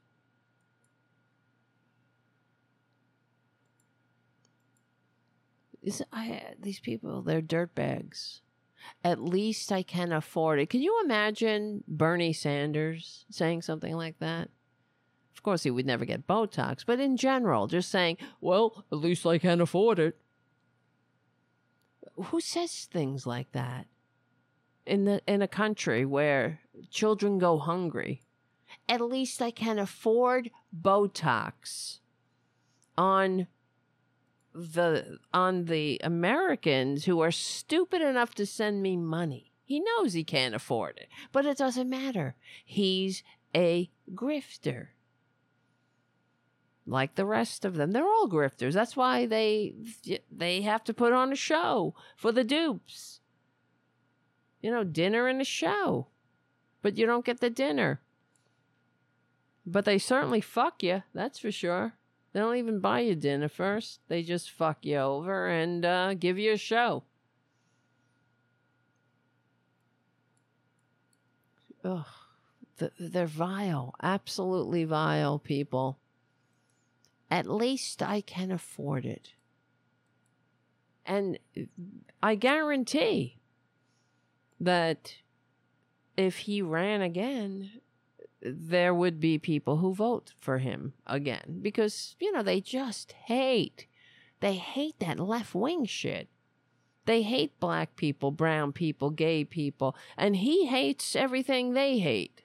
Is 5.81 6.03
I 6.11 6.41
these 6.59 6.79
people 6.79 7.21
they're 7.21 7.41
dirtbags. 7.41 8.41
At 9.03 9.21
least 9.21 9.71
I 9.71 9.83
can 9.83 10.11
afford 10.11 10.59
it. 10.59 10.69
Can 10.69 10.81
you 10.81 11.01
imagine 11.03 11.83
Bernie 11.87 12.33
Sanders 12.33 13.25
saying 13.29 13.61
something 13.61 13.95
like 13.95 14.19
that? 14.19 14.49
Of 15.35 15.43
course, 15.43 15.63
he 15.63 15.71
would 15.71 15.85
never 15.85 16.05
get 16.05 16.27
Botox, 16.27 16.83
but 16.85 16.99
in 16.99 17.15
general, 17.15 17.67
just 17.67 17.89
saying, 17.89 18.17
"Well, 18.41 18.85
at 18.91 18.97
least 18.97 19.25
I 19.25 19.37
can 19.37 19.61
afford 19.61 19.99
it." 19.99 20.17
Who 22.15 22.41
says 22.41 22.85
things 22.85 23.27
like 23.27 23.51
that 23.51 23.87
in 24.85 25.05
the 25.05 25.21
in 25.27 25.41
a 25.41 25.47
country 25.47 26.05
where 26.05 26.61
children 26.89 27.37
go 27.37 27.57
hungry? 27.59 28.26
At 28.89 29.01
least 29.01 29.41
I 29.41 29.51
can 29.51 29.79
afford 29.79 30.49
Botox 30.75 31.99
on 32.97 33.47
the 34.53 35.19
on 35.33 35.65
the 35.65 35.99
Americans 36.03 37.05
who 37.05 37.19
are 37.19 37.31
stupid 37.31 38.01
enough 38.01 38.33
to 38.35 38.45
send 38.45 38.81
me 38.81 38.97
money. 38.97 39.51
He 39.65 39.81
knows 39.81 40.13
he 40.13 40.23
can't 40.23 40.55
afford 40.55 40.97
it, 40.97 41.09
but 41.31 41.45
it 41.45 41.57
doesn't 41.57 41.89
matter. 41.89 42.35
He's 42.65 43.21
a 43.55 43.91
grifter. 44.13 44.87
Like 46.85 47.15
the 47.15 47.25
rest 47.25 47.65
of 47.65 47.75
them, 47.75 47.91
they're 47.91 48.07
all 48.07 48.29
grifters. 48.29 48.73
That's 48.73 48.95
why 48.95 49.25
they 49.25 49.75
they 50.31 50.61
have 50.61 50.85
to 50.85 50.93
put 50.93 51.11
on 51.11 51.33
a 51.33 51.35
show 51.35 51.93
for 52.15 52.31
the 52.31 52.45
dupes. 52.45 53.19
You 54.61 54.71
know, 54.71 54.85
dinner 54.85 55.27
and 55.27 55.41
a 55.41 55.45
show. 55.45 56.07
But 56.81 56.97
you 56.97 57.05
don't 57.05 57.25
get 57.25 57.41
the 57.41 57.49
dinner. 57.49 57.99
But 59.69 59.83
they 59.83 59.97
certainly 59.97 60.39
fuck 60.39 60.81
you, 60.81 61.03
that's 61.13 61.39
for 61.39 61.51
sure. 61.51 61.93
They 62.31 62.39
don't 62.39 62.55
even 62.55 62.79
buy 62.79 63.01
you 63.01 63.15
dinner 63.15 63.49
first. 63.49 63.99
They 64.07 64.23
just 64.23 64.49
fuck 64.49 64.85
you 64.85 64.97
over 64.97 65.47
and 65.47 65.85
uh, 65.85 66.13
give 66.13 66.39
you 66.39 66.53
a 66.53 66.57
show. 66.57 67.03
Ugh. 71.83 72.05
They're 72.99 73.25
vile, 73.25 73.95
absolutely 74.03 74.83
vile 74.83 75.39
people. 75.39 75.97
At 77.29 77.49
least 77.49 78.03
I 78.03 78.21
can 78.21 78.51
afford 78.51 79.03
it. 79.03 79.33
And 81.05 81.39
I 82.21 82.35
guarantee 82.35 83.39
that 84.59 85.15
if 86.15 86.37
he 86.37 86.61
ran 86.61 87.01
again, 87.01 87.81
there 88.41 88.93
would 88.93 89.19
be 89.19 89.37
people 89.37 89.77
who 89.77 89.93
vote 89.93 90.33
for 90.39 90.59
him 90.59 90.93
again 91.05 91.59
because, 91.61 92.15
you 92.19 92.31
know, 92.31 92.43
they 92.43 92.61
just 92.61 93.11
hate. 93.11 93.87
They 94.39 94.55
hate 94.55 94.99
that 94.99 95.19
left 95.19 95.55
wing 95.55 95.85
shit. 95.85 96.29
They 97.05 97.21
hate 97.21 97.59
black 97.59 97.95
people, 97.95 98.31
brown 98.31 98.73
people, 98.73 99.09
gay 99.09 99.45
people, 99.45 99.95
and 100.17 100.35
he 100.35 100.65
hates 100.65 101.15
everything 101.15 101.73
they 101.73 101.99
hate. 101.99 102.41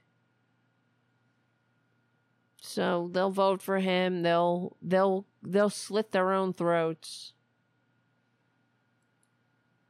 So 2.60 3.10
they'll 3.12 3.30
vote 3.30 3.60
for 3.60 3.80
him. 3.80 4.22
They'll 4.22 4.76
they'll 4.80 5.26
they'll 5.42 5.68
slit 5.68 6.12
their 6.12 6.32
own 6.32 6.54
throats. 6.54 7.32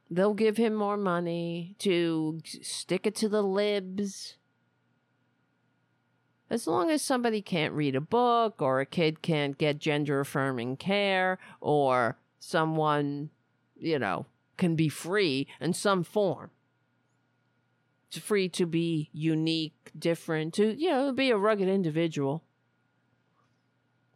They'll 0.09 0.33
give 0.33 0.57
him 0.57 0.73
more 0.73 0.97
money 0.97 1.75
to 1.79 2.39
stick 2.43 3.05
it 3.05 3.15
to 3.17 3.29
the 3.29 3.43
libs. 3.43 4.37
As 6.53 6.67
long 6.67 6.91
as 6.91 7.01
somebody 7.01 7.41
can't 7.41 7.73
read 7.73 7.95
a 7.95 7.99
book, 7.99 8.61
or 8.61 8.79
a 8.79 8.85
kid 8.85 9.23
can't 9.23 9.57
get 9.57 9.79
gender 9.79 10.19
affirming 10.19 10.77
care, 10.77 11.39
or 11.59 12.19
someone, 12.37 13.31
you 13.75 13.97
know, 13.97 14.27
can 14.55 14.75
be 14.75 14.87
free 14.87 15.47
in 15.59 15.73
some 15.73 16.03
form. 16.03 16.51
It's 18.07 18.19
free 18.19 18.49
to 18.49 18.67
be 18.67 19.09
unique, 19.11 19.89
different, 19.97 20.53
to, 20.53 20.79
you 20.79 20.91
know, 20.91 21.11
be 21.11 21.31
a 21.31 21.37
rugged 21.37 21.67
individual. 21.67 22.43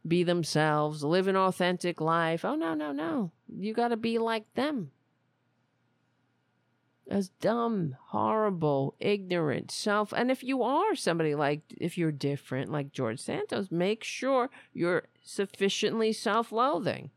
Be 0.06 0.22
themselves, 0.22 1.02
live 1.02 1.26
an 1.26 1.34
authentic 1.34 2.00
life. 2.00 2.44
Oh, 2.44 2.54
no, 2.54 2.72
no, 2.72 2.92
no. 2.92 3.32
You 3.48 3.74
got 3.74 3.88
to 3.88 3.96
be 3.96 4.16
like 4.18 4.44
them 4.54 4.92
as 7.08 7.30
dumb, 7.40 7.96
horrible, 8.08 8.94
ignorant, 9.00 9.70
self. 9.70 10.12
And 10.12 10.30
if 10.30 10.42
you 10.42 10.62
are 10.62 10.94
somebody 10.94 11.34
like, 11.34 11.62
if 11.76 11.96
you're 11.96 12.12
different, 12.12 12.70
like 12.70 12.92
George 12.92 13.20
Santos, 13.20 13.70
make 13.70 14.04
sure 14.04 14.50
you're 14.72 15.04
sufficiently 15.22 16.12
self 16.12 16.52
loathing. 16.52 17.10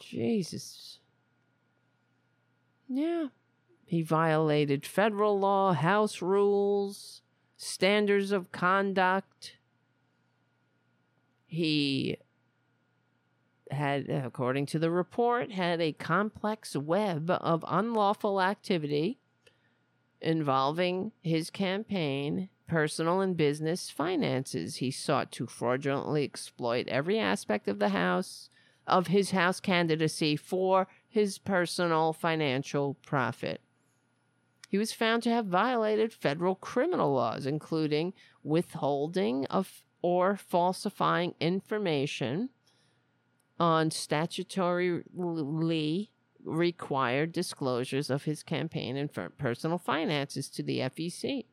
Jesus. 0.00 0.98
Yeah. 2.88 3.28
He 3.86 4.02
violated 4.02 4.86
federal 4.86 5.38
law, 5.38 5.72
house 5.72 6.20
rules, 6.20 7.22
standards 7.56 8.32
of 8.32 8.52
conduct. 8.52 9.56
He 11.46 12.18
had, 13.74 14.08
according 14.08 14.66
to 14.66 14.78
the 14.78 14.90
report, 14.90 15.52
had 15.52 15.80
a 15.80 15.92
complex 15.92 16.74
web 16.74 17.30
of 17.30 17.64
unlawful 17.68 18.40
activity 18.40 19.18
involving 20.20 21.12
his 21.22 21.50
campaign, 21.50 22.48
personal 22.66 23.20
and 23.20 23.36
business 23.36 23.90
finances. 23.90 24.76
He 24.76 24.90
sought 24.90 25.30
to 25.32 25.46
fraudulently 25.46 26.24
exploit 26.24 26.88
every 26.88 27.18
aspect 27.18 27.68
of 27.68 27.78
the 27.78 27.90
House 27.90 28.48
of 28.86 29.08
his 29.08 29.30
House 29.32 29.60
candidacy 29.60 30.36
for 30.36 30.88
his 31.08 31.38
personal 31.38 32.12
financial 32.12 32.94
profit. 33.06 33.60
He 34.68 34.78
was 34.78 34.92
found 34.92 35.22
to 35.22 35.30
have 35.30 35.46
violated 35.46 36.12
federal 36.12 36.54
criminal 36.54 37.12
laws, 37.12 37.46
including 37.46 38.12
withholding 38.42 39.46
of 39.46 39.84
or 40.02 40.36
falsifying 40.36 41.34
information 41.40 42.50
on 43.58 43.90
statutorily 43.90 46.08
required 46.44 47.32
disclosures 47.32 48.10
of 48.10 48.24
his 48.24 48.42
campaign 48.42 48.96
and 48.96 49.10
personal 49.38 49.78
finances 49.78 50.48
to 50.50 50.62
the 50.62 50.80
FEC. 50.80 51.46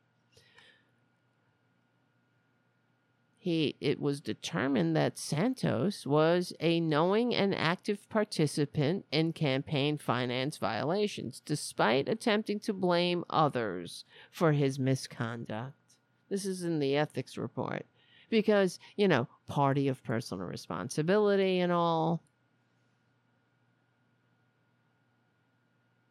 He, 3.38 3.74
it 3.80 4.00
was 4.00 4.20
determined 4.20 4.94
that 4.94 5.18
Santos 5.18 6.06
was 6.06 6.52
a 6.60 6.78
knowing 6.78 7.34
and 7.34 7.52
active 7.52 8.08
participant 8.08 9.04
in 9.10 9.32
campaign 9.32 9.98
finance 9.98 10.58
violations, 10.58 11.42
despite 11.44 12.08
attempting 12.08 12.60
to 12.60 12.72
blame 12.72 13.24
others 13.28 14.04
for 14.30 14.52
his 14.52 14.78
misconduct. 14.78 15.74
This 16.28 16.46
is 16.46 16.62
in 16.62 16.78
the 16.78 16.96
ethics 16.96 17.36
report. 17.36 17.84
Because, 18.32 18.78
you 18.96 19.08
know, 19.08 19.28
party 19.46 19.88
of 19.88 20.02
personal 20.02 20.46
responsibility 20.46 21.60
and 21.60 21.70
all. 21.70 22.22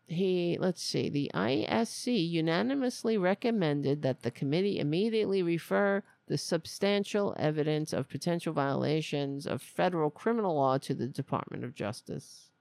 he 0.05 0.57
let's 0.59 0.83
see 0.83 1.09
the 1.09 1.31
ISC 1.33 2.29
unanimously 2.29 3.17
recommended 3.17 4.01
that 4.01 4.23
the 4.23 4.29
committee 4.29 4.77
immediately 4.77 5.41
refer 5.41 6.03
the 6.27 6.37
substantial 6.37 7.33
evidence 7.39 7.93
of 7.93 8.09
potential 8.09 8.53
violations 8.53 9.47
of 9.47 9.61
federal 9.61 10.09
criminal 10.09 10.55
law 10.55 10.77
to 10.77 10.93
the 10.93 11.07
Department 11.07 11.63
of 11.63 11.73
Justice. 11.73 12.51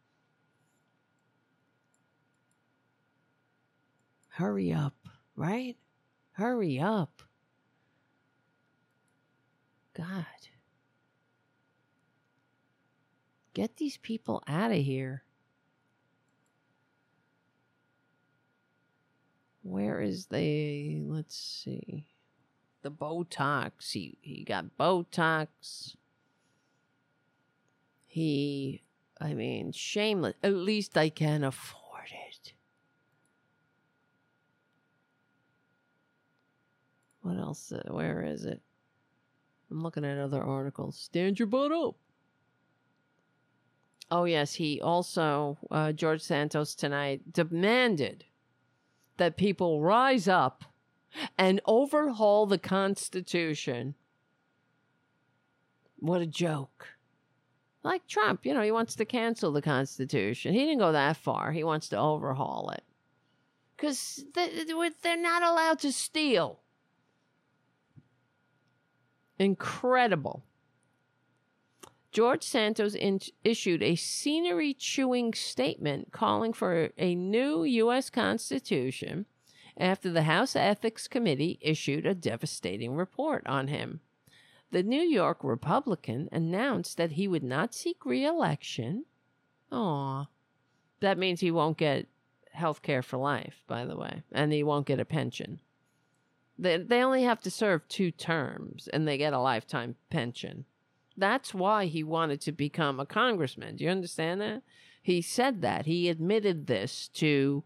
Hurry 4.28 4.72
up, 4.72 4.94
right? 5.34 5.76
Hurry 6.32 6.78
up. 6.78 7.22
God. 10.00 10.24
Get 13.52 13.76
these 13.76 13.98
people 13.98 14.42
out 14.48 14.70
of 14.70 14.78
here. 14.78 15.24
Where 19.62 20.00
is 20.00 20.26
the 20.26 21.02
let's 21.04 21.36
see. 21.36 22.06
The 22.80 22.90
Botox. 22.90 23.92
He 23.92 24.16
he 24.22 24.42
got 24.42 24.78
Botox. 24.78 25.96
He 28.06 28.82
I 29.20 29.34
mean, 29.34 29.72
shameless. 29.72 30.34
At 30.42 30.54
least 30.54 30.96
I 30.96 31.10
can 31.10 31.44
afford 31.44 32.08
it. 32.10 32.54
What 37.20 37.36
else? 37.36 37.70
Uh, 37.70 37.82
where 37.92 38.22
is 38.22 38.46
it? 38.46 38.62
I'm 39.70 39.82
looking 39.82 40.04
at 40.04 40.18
other 40.18 40.42
articles. 40.42 40.96
Stand 40.96 41.38
your 41.38 41.46
butt 41.46 41.72
up. 41.72 41.96
Oh, 44.10 44.24
yes. 44.24 44.54
He 44.54 44.80
also, 44.80 45.58
uh, 45.70 45.92
George 45.92 46.20
Santos 46.20 46.74
tonight, 46.74 47.32
demanded 47.32 48.24
that 49.16 49.36
people 49.36 49.80
rise 49.80 50.26
up 50.26 50.64
and 51.38 51.60
overhaul 51.66 52.46
the 52.46 52.58
Constitution. 52.58 53.94
What 55.98 56.20
a 56.22 56.26
joke. 56.26 56.88
Like 57.82 58.06
Trump, 58.06 58.44
you 58.44 58.52
know, 58.52 58.62
he 58.62 58.72
wants 58.72 58.94
to 58.96 59.04
cancel 59.04 59.52
the 59.52 59.62
Constitution. 59.62 60.52
He 60.52 60.60
didn't 60.60 60.78
go 60.78 60.92
that 60.92 61.16
far. 61.16 61.52
He 61.52 61.64
wants 61.64 61.88
to 61.90 61.98
overhaul 61.98 62.70
it. 62.70 62.82
Because 63.76 64.24
they're 64.34 65.16
not 65.16 65.42
allowed 65.42 65.78
to 65.80 65.92
steal. 65.92 66.60
Incredible. 69.40 70.44
George 72.12 72.42
Santos 72.42 72.94
in- 72.94 73.20
issued 73.42 73.82
a 73.82 73.94
scenery 73.94 74.74
chewing 74.74 75.32
statement 75.32 76.12
calling 76.12 76.52
for 76.52 76.90
a 76.98 77.14
new 77.14 77.64
U.S. 77.64 78.10
Constitution 78.10 79.24
after 79.78 80.10
the 80.10 80.24
House 80.24 80.54
Ethics 80.54 81.08
Committee 81.08 81.58
issued 81.62 82.04
a 82.04 82.14
devastating 82.14 82.94
report 82.94 83.46
on 83.46 83.68
him. 83.68 84.00
The 84.72 84.82
New 84.82 85.00
York 85.00 85.38
Republican 85.42 86.28
announced 86.30 86.98
that 86.98 87.12
he 87.12 87.26
would 87.26 87.42
not 87.42 87.74
seek 87.74 88.04
re 88.04 88.22
election. 88.22 89.06
Aw. 89.72 90.26
That 91.00 91.16
means 91.16 91.40
he 91.40 91.50
won't 91.50 91.78
get 91.78 92.08
health 92.52 92.82
care 92.82 93.02
for 93.02 93.16
life, 93.16 93.62
by 93.66 93.86
the 93.86 93.96
way, 93.96 94.22
and 94.32 94.52
he 94.52 94.62
won't 94.62 94.86
get 94.86 95.00
a 95.00 95.06
pension. 95.06 95.60
They, 96.60 96.76
they 96.76 97.02
only 97.02 97.22
have 97.22 97.40
to 97.40 97.50
serve 97.50 97.88
two 97.88 98.10
terms 98.10 98.88
and 98.92 99.08
they 99.08 99.16
get 99.16 99.32
a 99.32 99.40
lifetime 99.40 99.96
pension. 100.10 100.66
That's 101.16 101.54
why 101.54 101.86
he 101.86 102.04
wanted 102.04 102.40
to 102.42 102.52
become 102.52 103.00
a 103.00 103.06
congressman. 103.06 103.76
Do 103.76 103.84
you 103.84 103.90
understand 103.90 104.40
that? 104.40 104.62
He 105.02 105.22
said 105.22 105.62
that. 105.62 105.86
He 105.86 106.08
admitted 106.08 106.66
this 106.66 107.08
to 107.14 107.64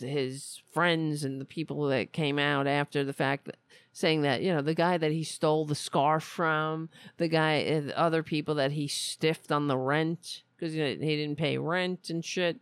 his 0.00 0.62
friends 0.72 1.24
and 1.24 1.40
the 1.40 1.44
people 1.44 1.86
that 1.88 2.12
came 2.12 2.38
out 2.38 2.66
after 2.66 3.02
the 3.02 3.12
fact 3.12 3.50
saying 3.92 4.22
that 4.22 4.42
you 4.42 4.52
know 4.52 4.62
the 4.62 4.74
guy 4.74 4.96
that 4.96 5.10
he 5.10 5.24
stole 5.24 5.66
the 5.66 5.74
scarf 5.74 6.22
from 6.22 6.88
the 7.18 7.28
guy 7.28 7.64
uh, 7.64 7.90
other 7.92 8.22
people 8.22 8.54
that 8.54 8.72
he 8.72 8.86
stiffed 8.86 9.50
on 9.50 9.66
the 9.66 9.76
rent 9.76 10.42
because 10.56 10.74
you 10.74 10.82
know, 10.82 10.90
he 10.90 11.16
didn't 11.16 11.36
pay 11.36 11.58
rent 11.58 12.08
and 12.10 12.24
shit 12.24 12.60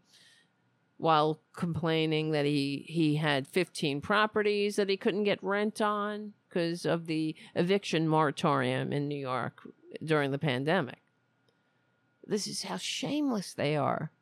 while 1.00 1.40
complaining 1.56 2.30
that 2.32 2.44
he 2.44 2.84
he 2.86 3.16
had 3.16 3.48
15 3.48 4.00
properties 4.00 4.76
that 4.76 4.90
he 4.90 4.96
couldn't 4.96 5.24
get 5.24 5.42
rent 5.42 5.80
on 5.80 6.34
because 6.48 6.84
of 6.84 7.06
the 7.06 7.34
eviction 7.54 8.06
moratorium 8.06 8.92
in 8.92 9.08
New 9.08 9.18
York 9.18 9.66
during 10.04 10.30
the 10.30 10.38
pandemic. 10.38 11.00
This 12.26 12.46
is 12.46 12.64
how 12.64 12.76
shameless 12.76 13.54
they 13.54 13.76
are. 13.76 14.12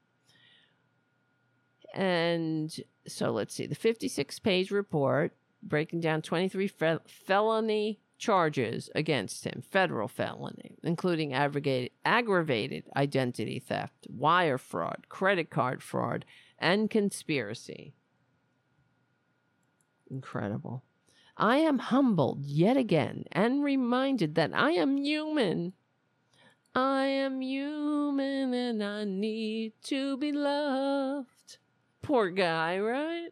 And 1.94 2.74
so 3.06 3.30
let's 3.32 3.54
see 3.54 3.66
the 3.66 3.74
56 3.74 4.38
page 4.38 4.70
report 4.70 5.32
breaking 5.62 6.00
down 6.00 6.22
23 6.22 6.68
fe- 6.68 6.98
felony 7.06 7.98
charges 8.18 8.90
against 8.94 9.44
him, 9.44 9.62
federal 9.68 10.08
felony, 10.08 10.76
including 10.82 11.32
aggravated, 11.32 11.90
aggravated 12.04 12.84
identity 12.96 13.58
theft, 13.58 14.06
wire 14.08 14.58
fraud, 14.58 15.06
credit 15.08 15.50
card 15.50 15.82
fraud, 15.82 16.24
and 16.58 16.90
conspiracy. 16.90 17.94
Incredible. 20.10 20.84
I 21.36 21.58
am 21.58 21.78
humbled 21.78 22.44
yet 22.44 22.76
again 22.76 23.24
and 23.30 23.62
reminded 23.62 24.34
that 24.34 24.52
I 24.52 24.72
am 24.72 24.96
human. 24.96 25.74
I 26.74 27.04
am 27.06 27.40
human 27.40 28.52
and 28.54 28.82
I 28.82 29.04
need 29.04 29.74
to 29.84 30.16
be 30.16 30.32
loved. 30.32 31.58
Poor 32.02 32.30
guy, 32.30 32.78
right? 32.78 33.30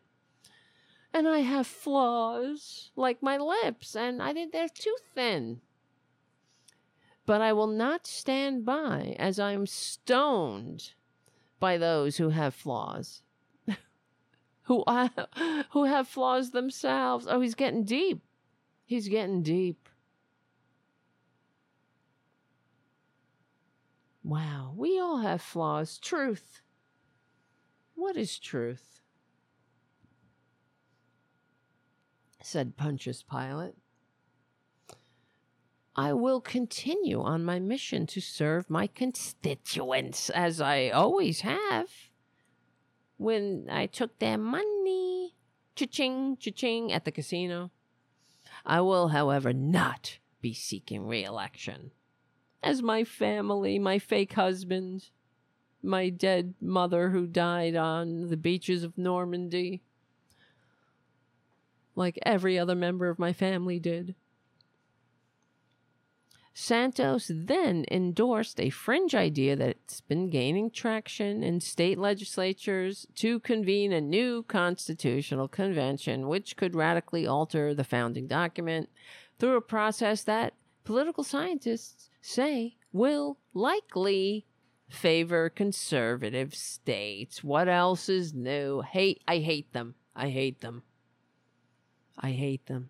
And 1.13 1.27
I 1.27 1.39
have 1.41 1.67
flaws 1.67 2.91
like 2.95 3.23
my 3.23 3.39
lips, 3.39 3.97
and 3.97 4.23
I 4.23 4.35
think 4.35 4.53
they're 4.53 4.69
too 4.69 4.97
thin. 5.15 5.63
But 7.25 7.41
I 7.41 7.55
will 7.55 7.67
not 7.67 8.07
stand 8.07 8.67
by 8.67 9.17
as 9.19 9.41
I 9.41 9.53
am 9.53 9.67
stoned 9.67 10.93
by 11.59 11.79
those 11.79 12.17
who 12.17 12.31
have 12.31 12.55
flaws 12.55 13.23
who 14.63 14.83
uh, 14.85 15.09
who 15.71 15.85
have 15.85 16.09
flaws 16.09 16.51
themselves. 16.51 17.27
Oh, 17.29 17.41
he's 17.41 17.55
getting 17.55 17.85
deep. 17.85 18.23
He's 18.85 19.09
getting 19.09 19.43
deep. 19.43 19.89
Wow, 24.23 24.75
we 24.77 24.99
all 24.99 25.19
have 25.19 25.41
flaws. 25.41 25.99
Truth. 25.99 26.63
What 27.95 28.17
is 28.17 28.39
truth? 28.39 29.01
said 32.47 32.77
Pontius 32.77 33.25
Pilate. 33.25 33.75
I 35.99 36.13
will 36.13 36.43
continue 36.43 37.23
on 37.23 37.43
my 37.43 37.59
mission 37.59 38.07
to 38.09 38.21
serve 38.21 38.69
my 38.69 38.87
constituents 38.87 40.29
as 40.29 40.61
I 40.61 40.91
always 40.91 41.41
have 41.41 41.89
when 43.17 43.67
I 43.71 43.87
took 43.87 44.19
their 44.19 44.37
money, 44.37 45.35
cha-ching, 45.75 46.37
cha-ching, 46.37 46.93
at 46.93 47.07
the 47.07 47.11
casino. 47.11 47.71
I 48.67 48.83
will, 48.83 49.09
however, 49.09 49.55
not 49.55 50.19
be 50.43 50.53
seeking 50.53 51.07
re-election. 51.07 51.93
As 52.63 52.83
my 52.83 53.03
family, 53.03 53.79
my 53.79 53.99
fake 53.99 54.35
husband, 54.35 55.07
my 55.83 56.11
dead 56.11 56.55
mother 56.61 57.09
who 57.09 57.27
died 57.27 57.75
on 57.75 58.29
the 58.29 58.37
beaches 58.37 58.85
of 58.85 58.99
Normandy, 58.99 59.81
like 61.95 62.19
every 62.27 62.59
other 62.59 62.75
member 62.75 63.09
of 63.09 63.19
my 63.19 63.33
family 63.33 63.81
did. 63.81 64.15
Santos 66.59 67.31
then 67.35 67.85
endorsed 67.91 68.59
a 68.59 68.71
fringe 68.71 69.15
idea 69.15 69.57
that's 69.57 70.01
been 70.01 70.31
gaining 70.31 70.71
traction 70.71 71.43
in 71.43 71.61
state 71.61 71.99
legislatures 71.99 73.07
to 73.15 73.41
convene 73.41 73.93
a 73.93 74.01
new 74.01 74.43
constitutional 74.43 75.49
convention, 75.49 76.29
which 76.29 76.57
could 76.57 76.75
radically 76.75 77.27
alter 77.27 77.75
the 77.75 77.85
founding 77.85 78.27
document 78.27 78.89
through 79.39 79.59
a 79.59 79.61
process 79.61 80.23
that 80.23 80.55
political 80.83 81.23
scientists 81.23 82.09
say 82.23 82.77
will 82.91 83.37
likely 83.53 84.47
favor 84.89 85.51
conservative 85.51 86.55
states. 86.55 87.45
What 87.45 87.69
else 87.69 88.09
is 88.09 88.33
new? 88.33 88.81
Hate 88.81 89.23
I 89.29 89.41
hate 89.41 89.75
them. 89.75 89.95
I 90.15 90.31
hate 90.31 90.63
them. 90.63 90.85
I 92.19 92.31
hate 92.31 92.65
them. 92.65 92.89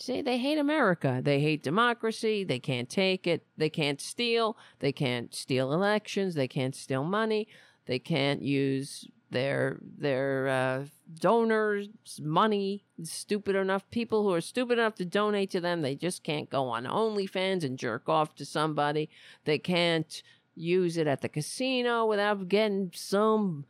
See, 0.00 0.22
they 0.22 0.38
hate 0.38 0.56
America. 0.56 1.20
They 1.22 1.40
hate 1.40 1.62
democracy. 1.62 2.42
They 2.42 2.58
can't 2.58 2.88
take 2.88 3.26
it. 3.26 3.44
They 3.58 3.68
can't 3.68 4.00
steal. 4.00 4.56
They 4.78 4.92
can't 4.92 5.34
steal 5.34 5.74
elections. 5.74 6.34
They 6.34 6.48
can't 6.48 6.74
steal 6.74 7.04
money. 7.04 7.48
They 7.84 7.98
can't 7.98 8.40
use 8.40 9.06
their 9.30 9.78
their 9.82 10.48
uh, 10.48 10.84
donors' 11.20 11.88
money. 12.18 12.84
Stupid 13.02 13.54
enough 13.54 13.90
people 13.90 14.22
who 14.22 14.32
are 14.32 14.40
stupid 14.40 14.78
enough 14.78 14.94
to 14.96 15.04
donate 15.04 15.50
to 15.50 15.60
them. 15.60 15.82
They 15.82 15.96
just 15.96 16.24
can't 16.24 16.48
go 16.48 16.68
on 16.68 16.84
OnlyFans 16.84 17.62
and 17.62 17.78
jerk 17.78 18.08
off 18.08 18.34
to 18.36 18.46
somebody. 18.46 19.10
They 19.44 19.58
can't 19.58 20.22
use 20.54 20.96
it 20.96 21.08
at 21.08 21.20
the 21.20 21.28
casino 21.28 22.06
without 22.06 22.48
getting 22.48 22.90
some, 22.94 23.66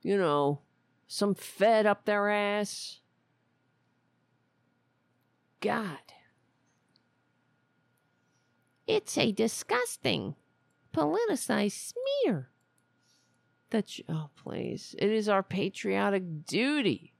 you 0.00 0.16
know, 0.16 0.60
some 1.08 1.34
fed 1.34 1.86
up 1.86 2.04
their 2.04 2.30
ass. 2.30 3.00
God. 5.62 5.98
It's 8.86 9.16
a 9.16 9.32
disgusting, 9.32 10.34
politicized 10.92 11.92
smear. 11.94 12.50
That 13.70 13.98
you, 13.98 14.04
oh 14.08 14.28
please, 14.36 14.94
it 14.98 15.10
is 15.10 15.30
our 15.30 15.42
patriotic 15.42 16.44
duty 16.44 17.14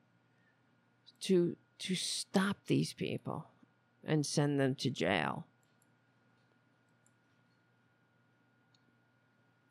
to 1.21 1.57
to 1.79 1.95
stop 1.95 2.59
these 2.67 2.93
people 2.93 3.47
and 4.05 4.27
send 4.27 4.61
them 4.61 4.75
to 4.75 4.91
jail. 4.91 5.47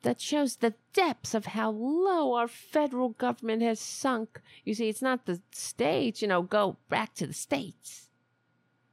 That 0.01 0.19
shows 0.19 0.55
the 0.55 0.73
depths 0.93 1.35
of 1.35 1.47
how 1.47 1.69
low 1.69 2.33
our 2.33 2.47
federal 2.47 3.09
government 3.09 3.61
has 3.61 3.79
sunk. 3.79 4.41
You 4.63 4.73
see, 4.73 4.89
it's 4.89 5.01
not 5.01 5.25
the 5.25 5.41
states, 5.51 6.23
you 6.23 6.27
know, 6.27 6.41
go 6.41 6.77
back 6.89 7.13
to 7.15 7.27
the 7.27 7.33
states 7.33 8.10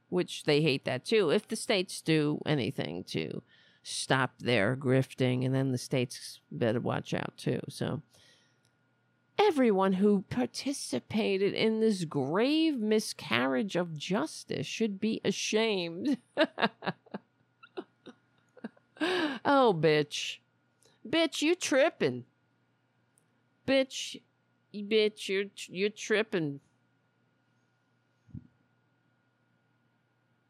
which 0.09 0.43
they 0.43 0.61
hate 0.61 0.85
that 0.85 1.05
too. 1.05 1.29
If 1.29 1.47
the 1.47 1.55
states 1.55 2.01
do 2.01 2.41
anything 2.45 3.03
to 3.05 3.41
stop 3.83 4.39
their 4.39 4.75
grifting, 4.75 5.45
and 5.45 5.53
then 5.55 5.71
the 5.71 5.77
states 5.77 6.39
better 6.51 6.79
watch 6.79 7.13
out 7.13 7.33
too. 7.37 7.61
So, 7.69 8.01
everyone 9.39 9.93
who 9.93 10.25
participated 10.29 11.53
in 11.53 11.79
this 11.79 12.03
grave 12.05 12.77
miscarriage 12.77 13.75
of 13.75 13.97
justice 13.97 14.67
should 14.67 14.99
be 14.99 15.21
ashamed. 15.23 16.17
oh, 19.01 19.73
bitch. 19.73 20.37
Bitch, 21.07 21.41
you 21.41 21.55
tripping. 21.55 22.25
Bitch, 23.65 24.21
bitch, 24.73 25.29
you're 25.29 25.45
you're 25.67 25.89
tripping. 25.89 26.59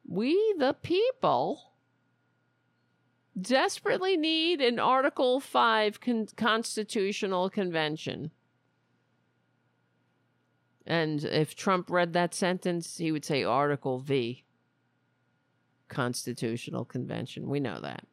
We, 0.10 0.56
the 0.58 0.74
people, 0.74 1.74
desperately 3.40 4.18
need 4.18 4.60
an 4.60 4.80
Article 4.80 5.40
5 5.40 6.02
con- 6.02 6.28
constitutional 6.36 7.48
convention. 7.52 8.32
And 10.88 11.24
if 11.24 11.56
Trump 11.56 11.92
read 11.92 12.14
that 12.14 12.34
sentence, 12.34 12.98
he 12.98 13.12
would 13.12 13.24
say 13.24 13.44
Article 13.44 14.00
V, 14.00 14.44
Constitutional 15.90 16.86
Convention. 16.86 17.48
We 17.48 17.60
know 17.60 17.80
that. 17.80 18.06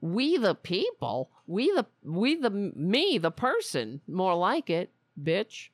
We 0.00 0.36
the 0.36 0.54
people, 0.54 1.30
we 1.46 1.72
the 1.72 1.86
we 2.04 2.36
the 2.36 2.50
me 2.50 3.18
the 3.18 3.30
person, 3.30 4.00
more 4.06 4.34
like 4.34 4.70
it, 4.70 4.92
bitch 5.20 5.70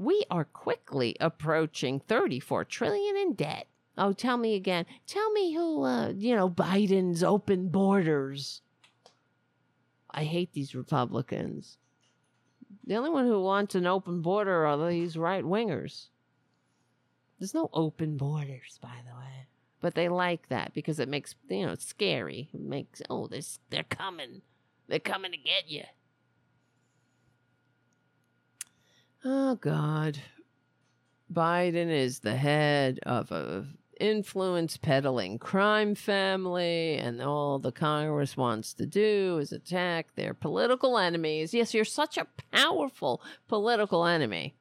we 0.00 0.24
are 0.30 0.46
quickly 0.46 1.14
approaching 1.20 2.00
34 2.00 2.64
trillion 2.64 3.16
in 3.18 3.34
debt. 3.34 3.66
Oh, 3.98 4.14
tell 4.14 4.38
me 4.38 4.54
again. 4.54 4.86
Tell 5.06 5.30
me 5.32 5.52
who, 5.52 5.82
uh, 5.84 6.12
you 6.16 6.34
know, 6.34 6.48
Biden's 6.48 7.22
open 7.22 7.68
borders. 7.68 8.62
I 10.10 10.24
hate 10.24 10.54
these 10.54 10.74
Republicans. 10.74 11.76
The 12.86 12.96
only 12.96 13.10
one 13.10 13.26
who 13.26 13.42
wants 13.42 13.74
an 13.74 13.86
open 13.86 14.22
border 14.22 14.66
are 14.66 14.88
these 14.88 15.18
right 15.18 15.44
wingers. 15.44 16.06
There's 17.38 17.52
no 17.52 17.68
open 17.74 18.16
borders, 18.16 18.78
by 18.80 18.96
the 19.06 19.14
way. 19.14 19.48
But 19.82 19.94
they 19.94 20.08
like 20.08 20.48
that 20.48 20.72
because 20.72 20.98
it 20.98 21.10
makes, 21.10 21.34
you 21.50 21.66
know, 21.66 21.72
it's 21.72 21.86
scary. 21.86 22.48
It 22.54 22.60
makes, 22.60 23.02
oh, 23.10 23.26
they're, 23.26 23.42
they're 23.68 23.82
coming. 23.82 24.40
They're 24.88 24.98
coming 24.98 25.32
to 25.32 25.36
get 25.36 25.68
you. 25.68 25.84
Oh 29.24 29.54
God. 29.56 30.18
Biden 31.32 31.90
is 31.90 32.20
the 32.20 32.36
head 32.36 32.98
of 33.04 33.30
a 33.30 33.66
influence 34.00 34.78
peddling 34.78 35.38
crime 35.38 35.94
family 35.94 36.96
and 36.96 37.20
all 37.20 37.58
the 37.58 37.70
Congress 37.70 38.34
wants 38.34 38.72
to 38.72 38.86
do 38.86 39.38
is 39.38 39.52
attack 39.52 40.06
their 40.14 40.32
political 40.32 40.96
enemies. 40.96 41.52
Yes, 41.52 41.74
you're 41.74 41.84
such 41.84 42.16
a 42.16 42.26
powerful 42.50 43.20
political 43.46 44.06
enemy. 44.06 44.54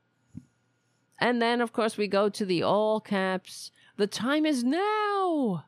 And 1.20 1.42
then 1.42 1.62
of 1.62 1.72
course 1.72 1.96
we 1.96 2.08
go 2.08 2.28
to 2.28 2.46
the 2.46 2.64
all 2.64 3.00
caps. 3.00 3.72
The 3.96 4.08
time 4.08 4.46
is 4.46 4.64
now 4.64 5.64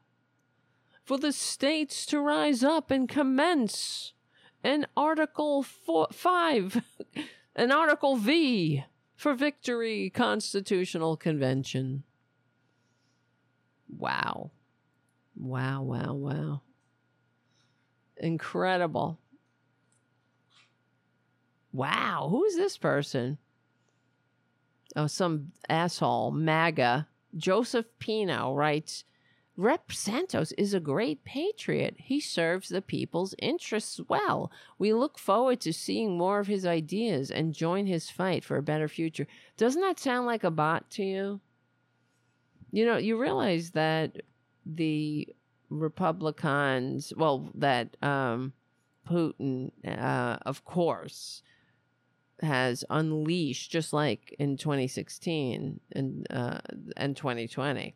for 1.06 1.18
the 1.18 1.32
states 1.32 2.06
to 2.08 2.20
rise 2.20 2.64
up 2.64 2.92
and 2.92 3.08
commence 3.08 4.14
an 4.64 4.86
Article 4.96 5.64
four, 5.64 6.08
5 6.12 6.84
an 7.56 7.72
Article 7.72 8.16
V 8.16 8.84
for 9.16 9.34
victory 9.34 10.10
constitutional 10.10 11.18
convention. 11.18 12.04
Wow. 13.88 14.52
Wow, 15.36 15.82
wow, 15.84 16.14
wow. 16.14 16.62
Incredible. 18.18 19.20
Wow, 21.74 22.28
who 22.30 22.44
is 22.46 22.56
this 22.56 22.78
person? 22.78 23.38
Oh, 24.96 25.08
some 25.08 25.54
asshole, 25.70 26.32
MAGA. 26.32 27.08
Joseph 27.38 27.86
Pino 27.98 28.54
writes 28.54 29.06
Rep 29.58 29.92
Santos 29.92 30.54
is 30.54 30.74
a 30.74 30.80
great 30.80 31.24
patriot. 31.24 31.96
He 31.98 32.20
serves 32.20 32.70
the 32.70 32.82
people's 32.82 33.36
interests 33.38 34.00
well. 34.08 34.52
We 34.80 34.94
look 34.94 35.20
forward 35.20 35.60
to 35.62 35.74
seeing 35.74 36.18
more 36.18 36.40
of 36.40 36.48
his 36.48 36.66
ideas 36.66 37.30
and 37.30 37.54
join 37.54 37.86
his 37.86 38.10
fight 38.10 38.46
for 38.46 38.58
a 38.58 38.64
better 38.64 38.88
future. 38.88 39.28
Doesn't 39.58 39.82
that 39.82 40.00
sound 40.00 40.26
like 40.26 40.44
a 40.44 40.52
bot 40.52 40.90
to 40.92 41.04
you? 41.04 41.42
You 42.72 42.86
know, 42.86 42.98
you 42.98 43.20
realize 43.20 43.72
that 43.72 44.22
the 44.66 45.28
Republicans, 45.70 47.12
well, 47.18 47.50
that 47.56 47.98
um, 48.02 48.54
Putin, 49.06 49.72
uh, 49.86 50.38
of 50.46 50.64
course, 50.64 51.44
has 52.42 52.86
unleashed, 52.90 53.70
just 53.70 53.92
like 53.92 54.34
in 54.40 54.56
2016 54.56 55.80
and 55.92 56.28
uh, 56.30 56.60
and 56.96 57.16
2020 57.18 57.96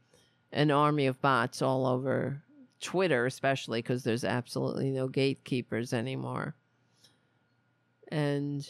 an 0.55 0.71
army 0.71 1.05
of 1.05 1.21
bots 1.21 1.61
all 1.61 1.85
over 1.85 2.41
Twitter, 2.79 3.25
especially 3.25 3.81
because 3.81 4.03
there's 4.03 4.23
absolutely 4.23 4.89
no 4.89 5.07
gatekeepers 5.07 5.93
anymore. 5.93 6.55
And 8.07 8.67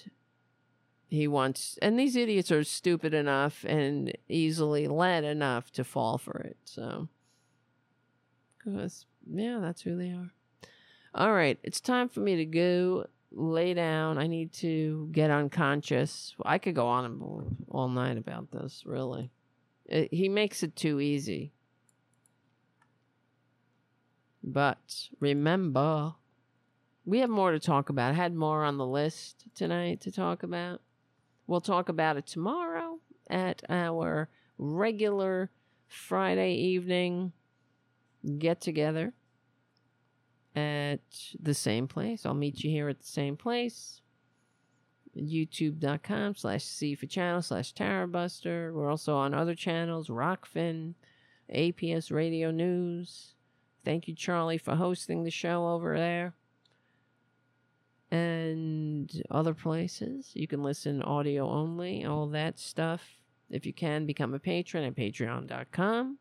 he 1.07 1.27
wants, 1.27 1.77
and 1.81 1.97
these 1.99 2.15
idiots 2.15 2.51
are 2.51 2.63
stupid 2.63 3.13
enough 3.13 3.63
and 3.67 4.17
easily 4.27 4.87
led 4.87 5.23
enough 5.23 5.71
to 5.73 5.83
fall 5.83 6.17
for 6.17 6.39
it. 6.39 6.57
So, 6.65 7.07
because, 8.57 9.05
yeah, 9.31 9.59
that's 9.61 9.81
who 9.81 9.95
they 9.95 10.09
are. 10.09 10.31
All 11.13 11.33
right, 11.33 11.59
it's 11.63 11.79
time 11.79 12.09
for 12.09 12.19
me 12.19 12.37
to 12.37 12.45
go 12.45 13.05
lay 13.31 13.75
down. 13.75 14.17
I 14.17 14.25
need 14.27 14.53
to 14.53 15.07
get 15.11 15.29
unconscious. 15.29 16.33
I 16.43 16.57
could 16.57 16.75
go 16.75 16.87
on 16.87 17.57
all 17.69 17.89
night 17.89 18.17
about 18.17 18.51
this, 18.51 18.83
really. 18.85 19.29
It, 19.85 20.11
he 20.11 20.29
makes 20.29 20.63
it 20.63 20.75
too 20.75 20.99
easy. 20.99 21.51
But 24.47 25.09
remember, 25.19 26.13
we 27.03 27.19
have 27.19 27.31
more 27.31 27.51
to 27.51 27.59
talk 27.59 27.89
about. 27.89 28.11
I 28.11 28.15
had 28.15 28.35
more 28.35 28.63
on 28.63 28.77
the 28.77 28.85
list 28.85 29.45
tonight 29.55 30.01
to 30.01 30.11
talk 30.11 30.43
about. 30.43 30.81
We'll 31.47 31.61
talk 31.61 31.89
about 31.89 32.17
it 32.17 32.27
tomorrow 32.27 32.99
at 33.27 33.63
our 33.69 34.29
regular 34.59 35.49
Friday 35.87 36.53
evening 36.53 37.33
get 38.37 38.61
together 38.61 39.13
at 40.55 41.01
the 41.39 41.53
same 41.53 41.87
place. 41.87 42.25
I'll 42.25 42.33
meet 42.35 42.63
you 42.63 42.69
here 42.69 42.87
at 42.87 42.99
the 42.99 43.07
same 43.07 43.35
place. 43.37 44.01
YouTube.com 45.17 46.35
slash 46.35 46.63
C 46.63 46.93
for 46.93 47.07
channel 47.07 47.41
slash 47.41 47.73
Tarabuster. 47.73 48.73
We're 48.73 48.89
also 48.89 49.15
on 49.15 49.33
other 49.33 49.55
channels, 49.55 50.09
Rokfin, 50.09 50.93
APS 51.53 52.11
Radio 52.11 52.51
News. 52.51 53.34
Thank 53.85 54.07
you, 54.07 54.15
Charlie, 54.15 54.57
for 54.57 54.75
hosting 54.75 55.23
the 55.23 55.31
show 55.31 55.67
over 55.67 55.95
there. 55.95 56.33
And 58.11 59.11
other 59.29 59.53
places. 59.53 60.31
You 60.33 60.47
can 60.47 60.63
listen 60.63 61.01
audio 61.03 61.47
only, 61.47 62.03
all 62.03 62.27
that 62.29 62.59
stuff. 62.59 63.19
If 63.49 63.65
you 63.65 63.73
can, 63.73 64.05
become 64.05 64.33
a 64.33 64.39
patron 64.39 64.83
at 64.83 64.95
patreon.com 64.95 66.17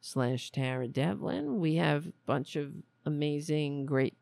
slash 0.00 0.50
Tara 0.50 0.88
Devlin. 0.88 1.60
We 1.60 1.76
have 1.76 2.06
a 2.06 2.12
bunch 2.24 2.56
of 2.56 2.72
amazing, 3.04 3.86
great 3.86 4.16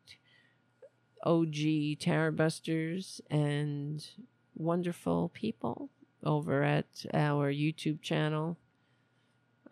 OG 1.23 1.55
Tarabusters 1.99 3.21
and 3.29 4.05
wonderful 4.55 5.29
people 5.29 5.89
over 6.23 6.63
at 6.63 7.05
our 7.13 7.51
YouTube 7.51 8.01
channel. 8.01 8.57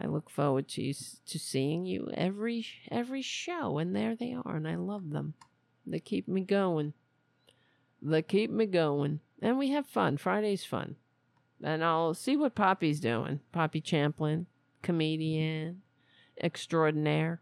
I 0.01 0.07
look 0.07 0.29
forward 0.29 0.67
to 0.69 0.93
to 0.93 1.39
seeing 1.39 1.85
you 1.85 2.09
every 2.13 2.65
every 2.89 3.21
show, 3.21 3.77
and 3.77 3.95
there 3.95 4.15
they 4.15 4.33
are, 4.33 4.55
and 4.55 4.67
I 4.67 4.75
love 4.75 5.09
them. 5.09 5.33
They 5.85 5.99
keep 5.99 6.27
me 6.27 6.41
going. 6.41 6.93
They 8.01 8.21
keep 8.21 8.49
me 8.49 8.65
going, 8.65 9.19
and 9.41 9.57
we 9.57 9.69
have 9.71 9.85
fun. 9.85 10.17
Friday's 10.17 10.63
fun, 10.63 10.95
and 11.61 11.83
I'll 11.83 12.13
see 12.13 12.37
what 12.37 12.55
Poppy's 12.55 13.01
doing. 13.01 13.41
Poppy 13.51 13.81
Champlin, 13.81 14.45
comedian 14.81 15.81
extraordinaire, 16.41 17.41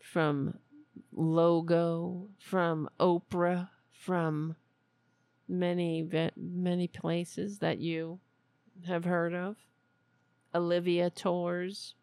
from 0.00 0.58
Logo, 1.12 2.28
from 2.38 2.88
Oprah, 2.98 3.68
from 3.90 4.56
many 5.46 6.08
many 6.36 6.88
places 6.88 7.58
that 7.58 7.78
you 7.78 8.18
have 8.86 9.04
heard 9.04 9.34
of. 9.34 9.56
Olivia 10.54 11.10
Tours. 11.10 11.94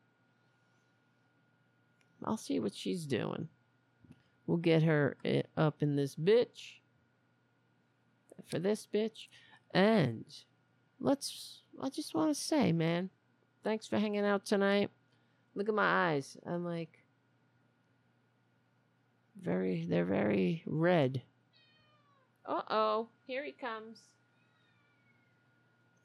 I'll 2.23 2.37
see 2.37 2.59
what 2.59 2.73
she's 2.73 3.05
doing. 3.05 3.47
We'll 4.45 4.57
get 4.57 4.83
her 4.83 5.17
eh, 5.23 5.43
up 5.55 5.81
in 5.81 5.95
this 5.95 6.15
bitch. 6.15 6.79
For 8.47 8.59
this 8.59 8.87
bitch. 8.91 9.27
And 9.73 10.25
let's, 10.99 11.61
I 11.81 11.89
just 11.89 12.15
want 12.15 12.33
to 12.35 12.39
say, 12.39 12.71
man, 12.71 13.09
thanks 13.63 13.87
for 13.87 13.99
hanging 13.99 14.25
out 14.25 14.45
tonight. 14.45 14.89
Look 15.55 15.69
at 15.69 15.75
my 15.75 16.11
eyes. 16.11 16.35
I'm 16.45 16.65
like, 16.65 17.03
very, 19.41 19.85
they're 19.89 20.05
very 20.05 20.63
red. 20.65 21.21
Uh 22.45 22.61
oh, 22.69 23.09
here 23.27 23.43
he 23.43 23.51
comes. 23.51 23.99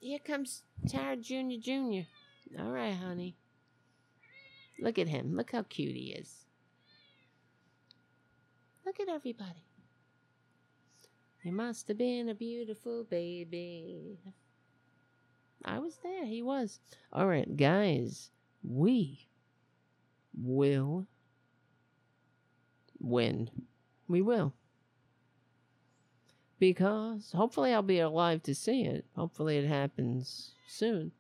Here 0.01 0.19
comes 0.19 0.63
Tara 0.87 1.17
Jr. 1.17 1.59
Jr. 1.59 2.03
All 2.59 2.71
right, 2.71 2.95
honey. 2.95 3.37
Look 4.81 4.99
at 4.99 5.09
him. 5.09 5.37
Look 5.37 5.53
how 5.53 5.63
cute 5.63 5.95
he 5.95 6.13
is. 6.13 6.47
Look 8.85 9.01
at 9.01 9.09
everybody. 9.09 9.65
He 11.43 11.51
must 11.51 11.89
have 11.89 11.99
been 11.99 12.29
a 12.29 12.35
beautiful 12.35 13.05
baby. 13.05 14.19
I 15.65 15.79
was 15.79 15.99
there. 16.03 16.25
He 16.25 16.43
was. 16.43 16.81
All 17.13 17.27
right, 17.27 17.57
guys. 17.57 18.31
We 18.63 19.29
will 20.35 21.07
win. 22.99 23.51
We 24.09 24.23
will. 24.23 24.55
Because 26.59 27.33
hopefully 27.33 27.73
I'll 27.73 27.83
be 27.83 27.99
alive 27.99 28.43
to 28.45 28.55
see 28.55 28.85
it. 28.85 29.07
Hopefully 29.17 29.59
it 29.59 29.67
happens 29.67 30.53
soon 30.67 31.13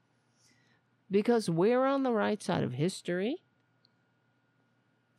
because 1.15 1.49
we're 1.49 1.85
on 1.85 2.03
the 2.03 2.11
right 2.11 2.43
side 2.43 2.65
of 2.65 2.73
history. 2.73 3.37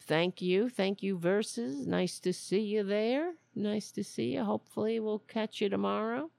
Thank 0.02 0.42
you. 0.42 0.68
Thank 0.68 1.02
you, 1.02 1.18
Verses. 1.18 1.88
Nice 1.88 2.20
to 2.20 2.34
see 2.34 2.60
you 2.60 2.84
there. 2.84 3.36
Nice 3.56 3.94
to 3.94 4.04
see 4.04 4.34
you. 4.34 4.44
Hopefully, 4.44 5.00
we'll 5.00 5.20
catch 5.20 5.62
you 5.62 5.70
tomorrow. 5.70 6.30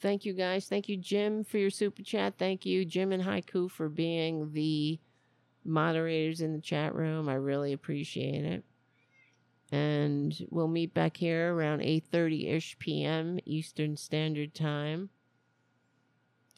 Thank 0.00 0.24
you, 0.24 0.32
guys. 0.32 0.66
Thank 0.66 0.88
you, 0.88 0.96
Jim, 0.96 1.44
for 1.44 1.58
your 1.58 1.70
super 1.70 2.02
chat. 2.02 2.38
Thank 2.38 2.66
you, 2.66 2.84
Jim 2.84 3.12
and 3.12 3.22
Haiku, 3.22 3.70
for 3.70 3.88
being 3.88 4.52
the 4.52 4.98
moderators 5.64 6.40
in 6.40 6.52
the 6.52 6.60
chat 6.60 6.92
room. 6.92 7.28
I 7.28 7.34
really 7.34 7.72
appreciate 7.72 8.44
it. 8.44 8.64
And 9.70 10.36
we'll 10.50 10.66
meet 10.66 10.92
back 10.92 11.16
here 11.16 11.54
around 11.54 11.82
8:30ish 11.82 12.80
p.m. 12.80 13.38
Eastern 13.46 13.96
Standard 13.96 14.54
Time 14.54 15.10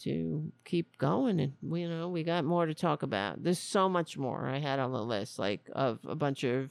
to 0.02 0.52
keep 0.64 0.98
going 0.98 1.40
and 1.40 1.52
you 1.76 1.88
know 1.88 2.08
we 2.08 2.22
got 2.22 2.44
more 2.44 2.66
to 2.66 2.74
talk 2.74 3.02
about. 3.02 3.42
There's 3.42 3.58
so 3.58 3.88
much 3.88 4.16
more 4.18 4.48
i 4.48 4.58
had 4.58 4.78
on 4.78 4.92
the 4.92 5.02
list 5.02 5.38
like 5.38 5.68
of 5.72 5.98
a 6.06 6.14
bunch 6.14 6.44
of 6.44 6.70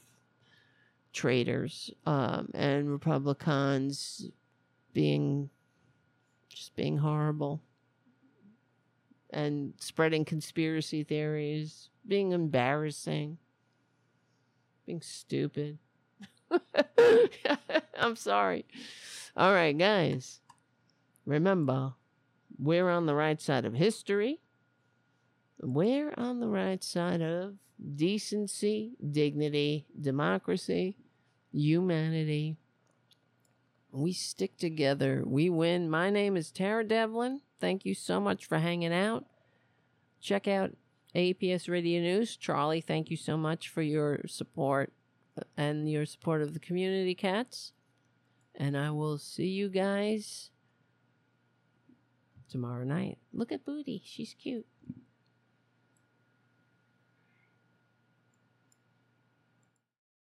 traitors 1.14 1.92
um, 2.06 2.50
and 2.54 2.90
republicans 2.90 4.30
being 4.94 5.50
just 6.50 6.76
being 6.76 6.98
horrible 6.98 7.62
and 9.30 9.74
spreading 9.78 10.26
conspiracy 10.26 11.04
theories 11.04 11.90
being 12.08 12.32
embarrassing 12.32 13.38
being 14.86 15.02
stupid. 15.02 15.78
I'm 17.98 18.16
sorry. 18.16 18.66
All 19.38 19.54
right 19.54 19.78
guys 19.78 20.42
remember 21.26 21.94
we're 22.62 22.90
on 22.90 23.08
the 23.08 23.16
right 23.16 23.42
side 23.42 23.66
of 23.66 23.74
history. 23.74 24.40
We're 25.60 26.14
on 26.16 26.40
the 26.40 26.48
right 26.48 26.84
side 26.84 27.22
of 27.22 27.56
decency, 27.96 28.94
dignity, 29.12 29.88
democracy, 30.00 30.96
humanity. 31.52 32.58
We 33.92 34.14
stick 34.14 34.58
together. 34.58 35.24
We 35.26 35.50
win. 35.50 35.90
My 35.90 36.12
name 36.12 36.38
is 36.38 36.52
Tara 36.52 36.84
Devlin. 36.84 37.42
Thank 37.60 37.84
you 37.84 37.96
so 37.96 38.20
much 38.20 38.46
for 38.46 38.60
hanging 38.60 38.94
out. 38.94 39.26
Check 40.22 40.48
out 40.48 40.72
APS 41.16 41.68
Radio 41.68 42.00
News. 42.00 42.38
Charlie, 42.38 42.82
thank 42.82 43.10
you 43.10 43.18
so 43.18 43.38
much 43.38 43.70
for 43.70 43.82
your 43.82 44.22
support 44.28 44.94
and 45.58 45.90
your 45.90 46.06
support 46.06 46.44
of 46.44 46.54
the 46.54 46.60
community 46.60 47.16
cats. 47.16 47.74
And 48.54 48.78
I 48.78 48.92
will 48.92 49.18
see 49.18 49.48
you 49.48 49.68
guys 49.68 50.51
tomorrow 52.52 52.84
night. 52.84 53.18
Look 53.34 53.52
at 53.52 53.66
Booty. 53.66 54.02
She's 54.06 54.36
cute. 54.38 54.68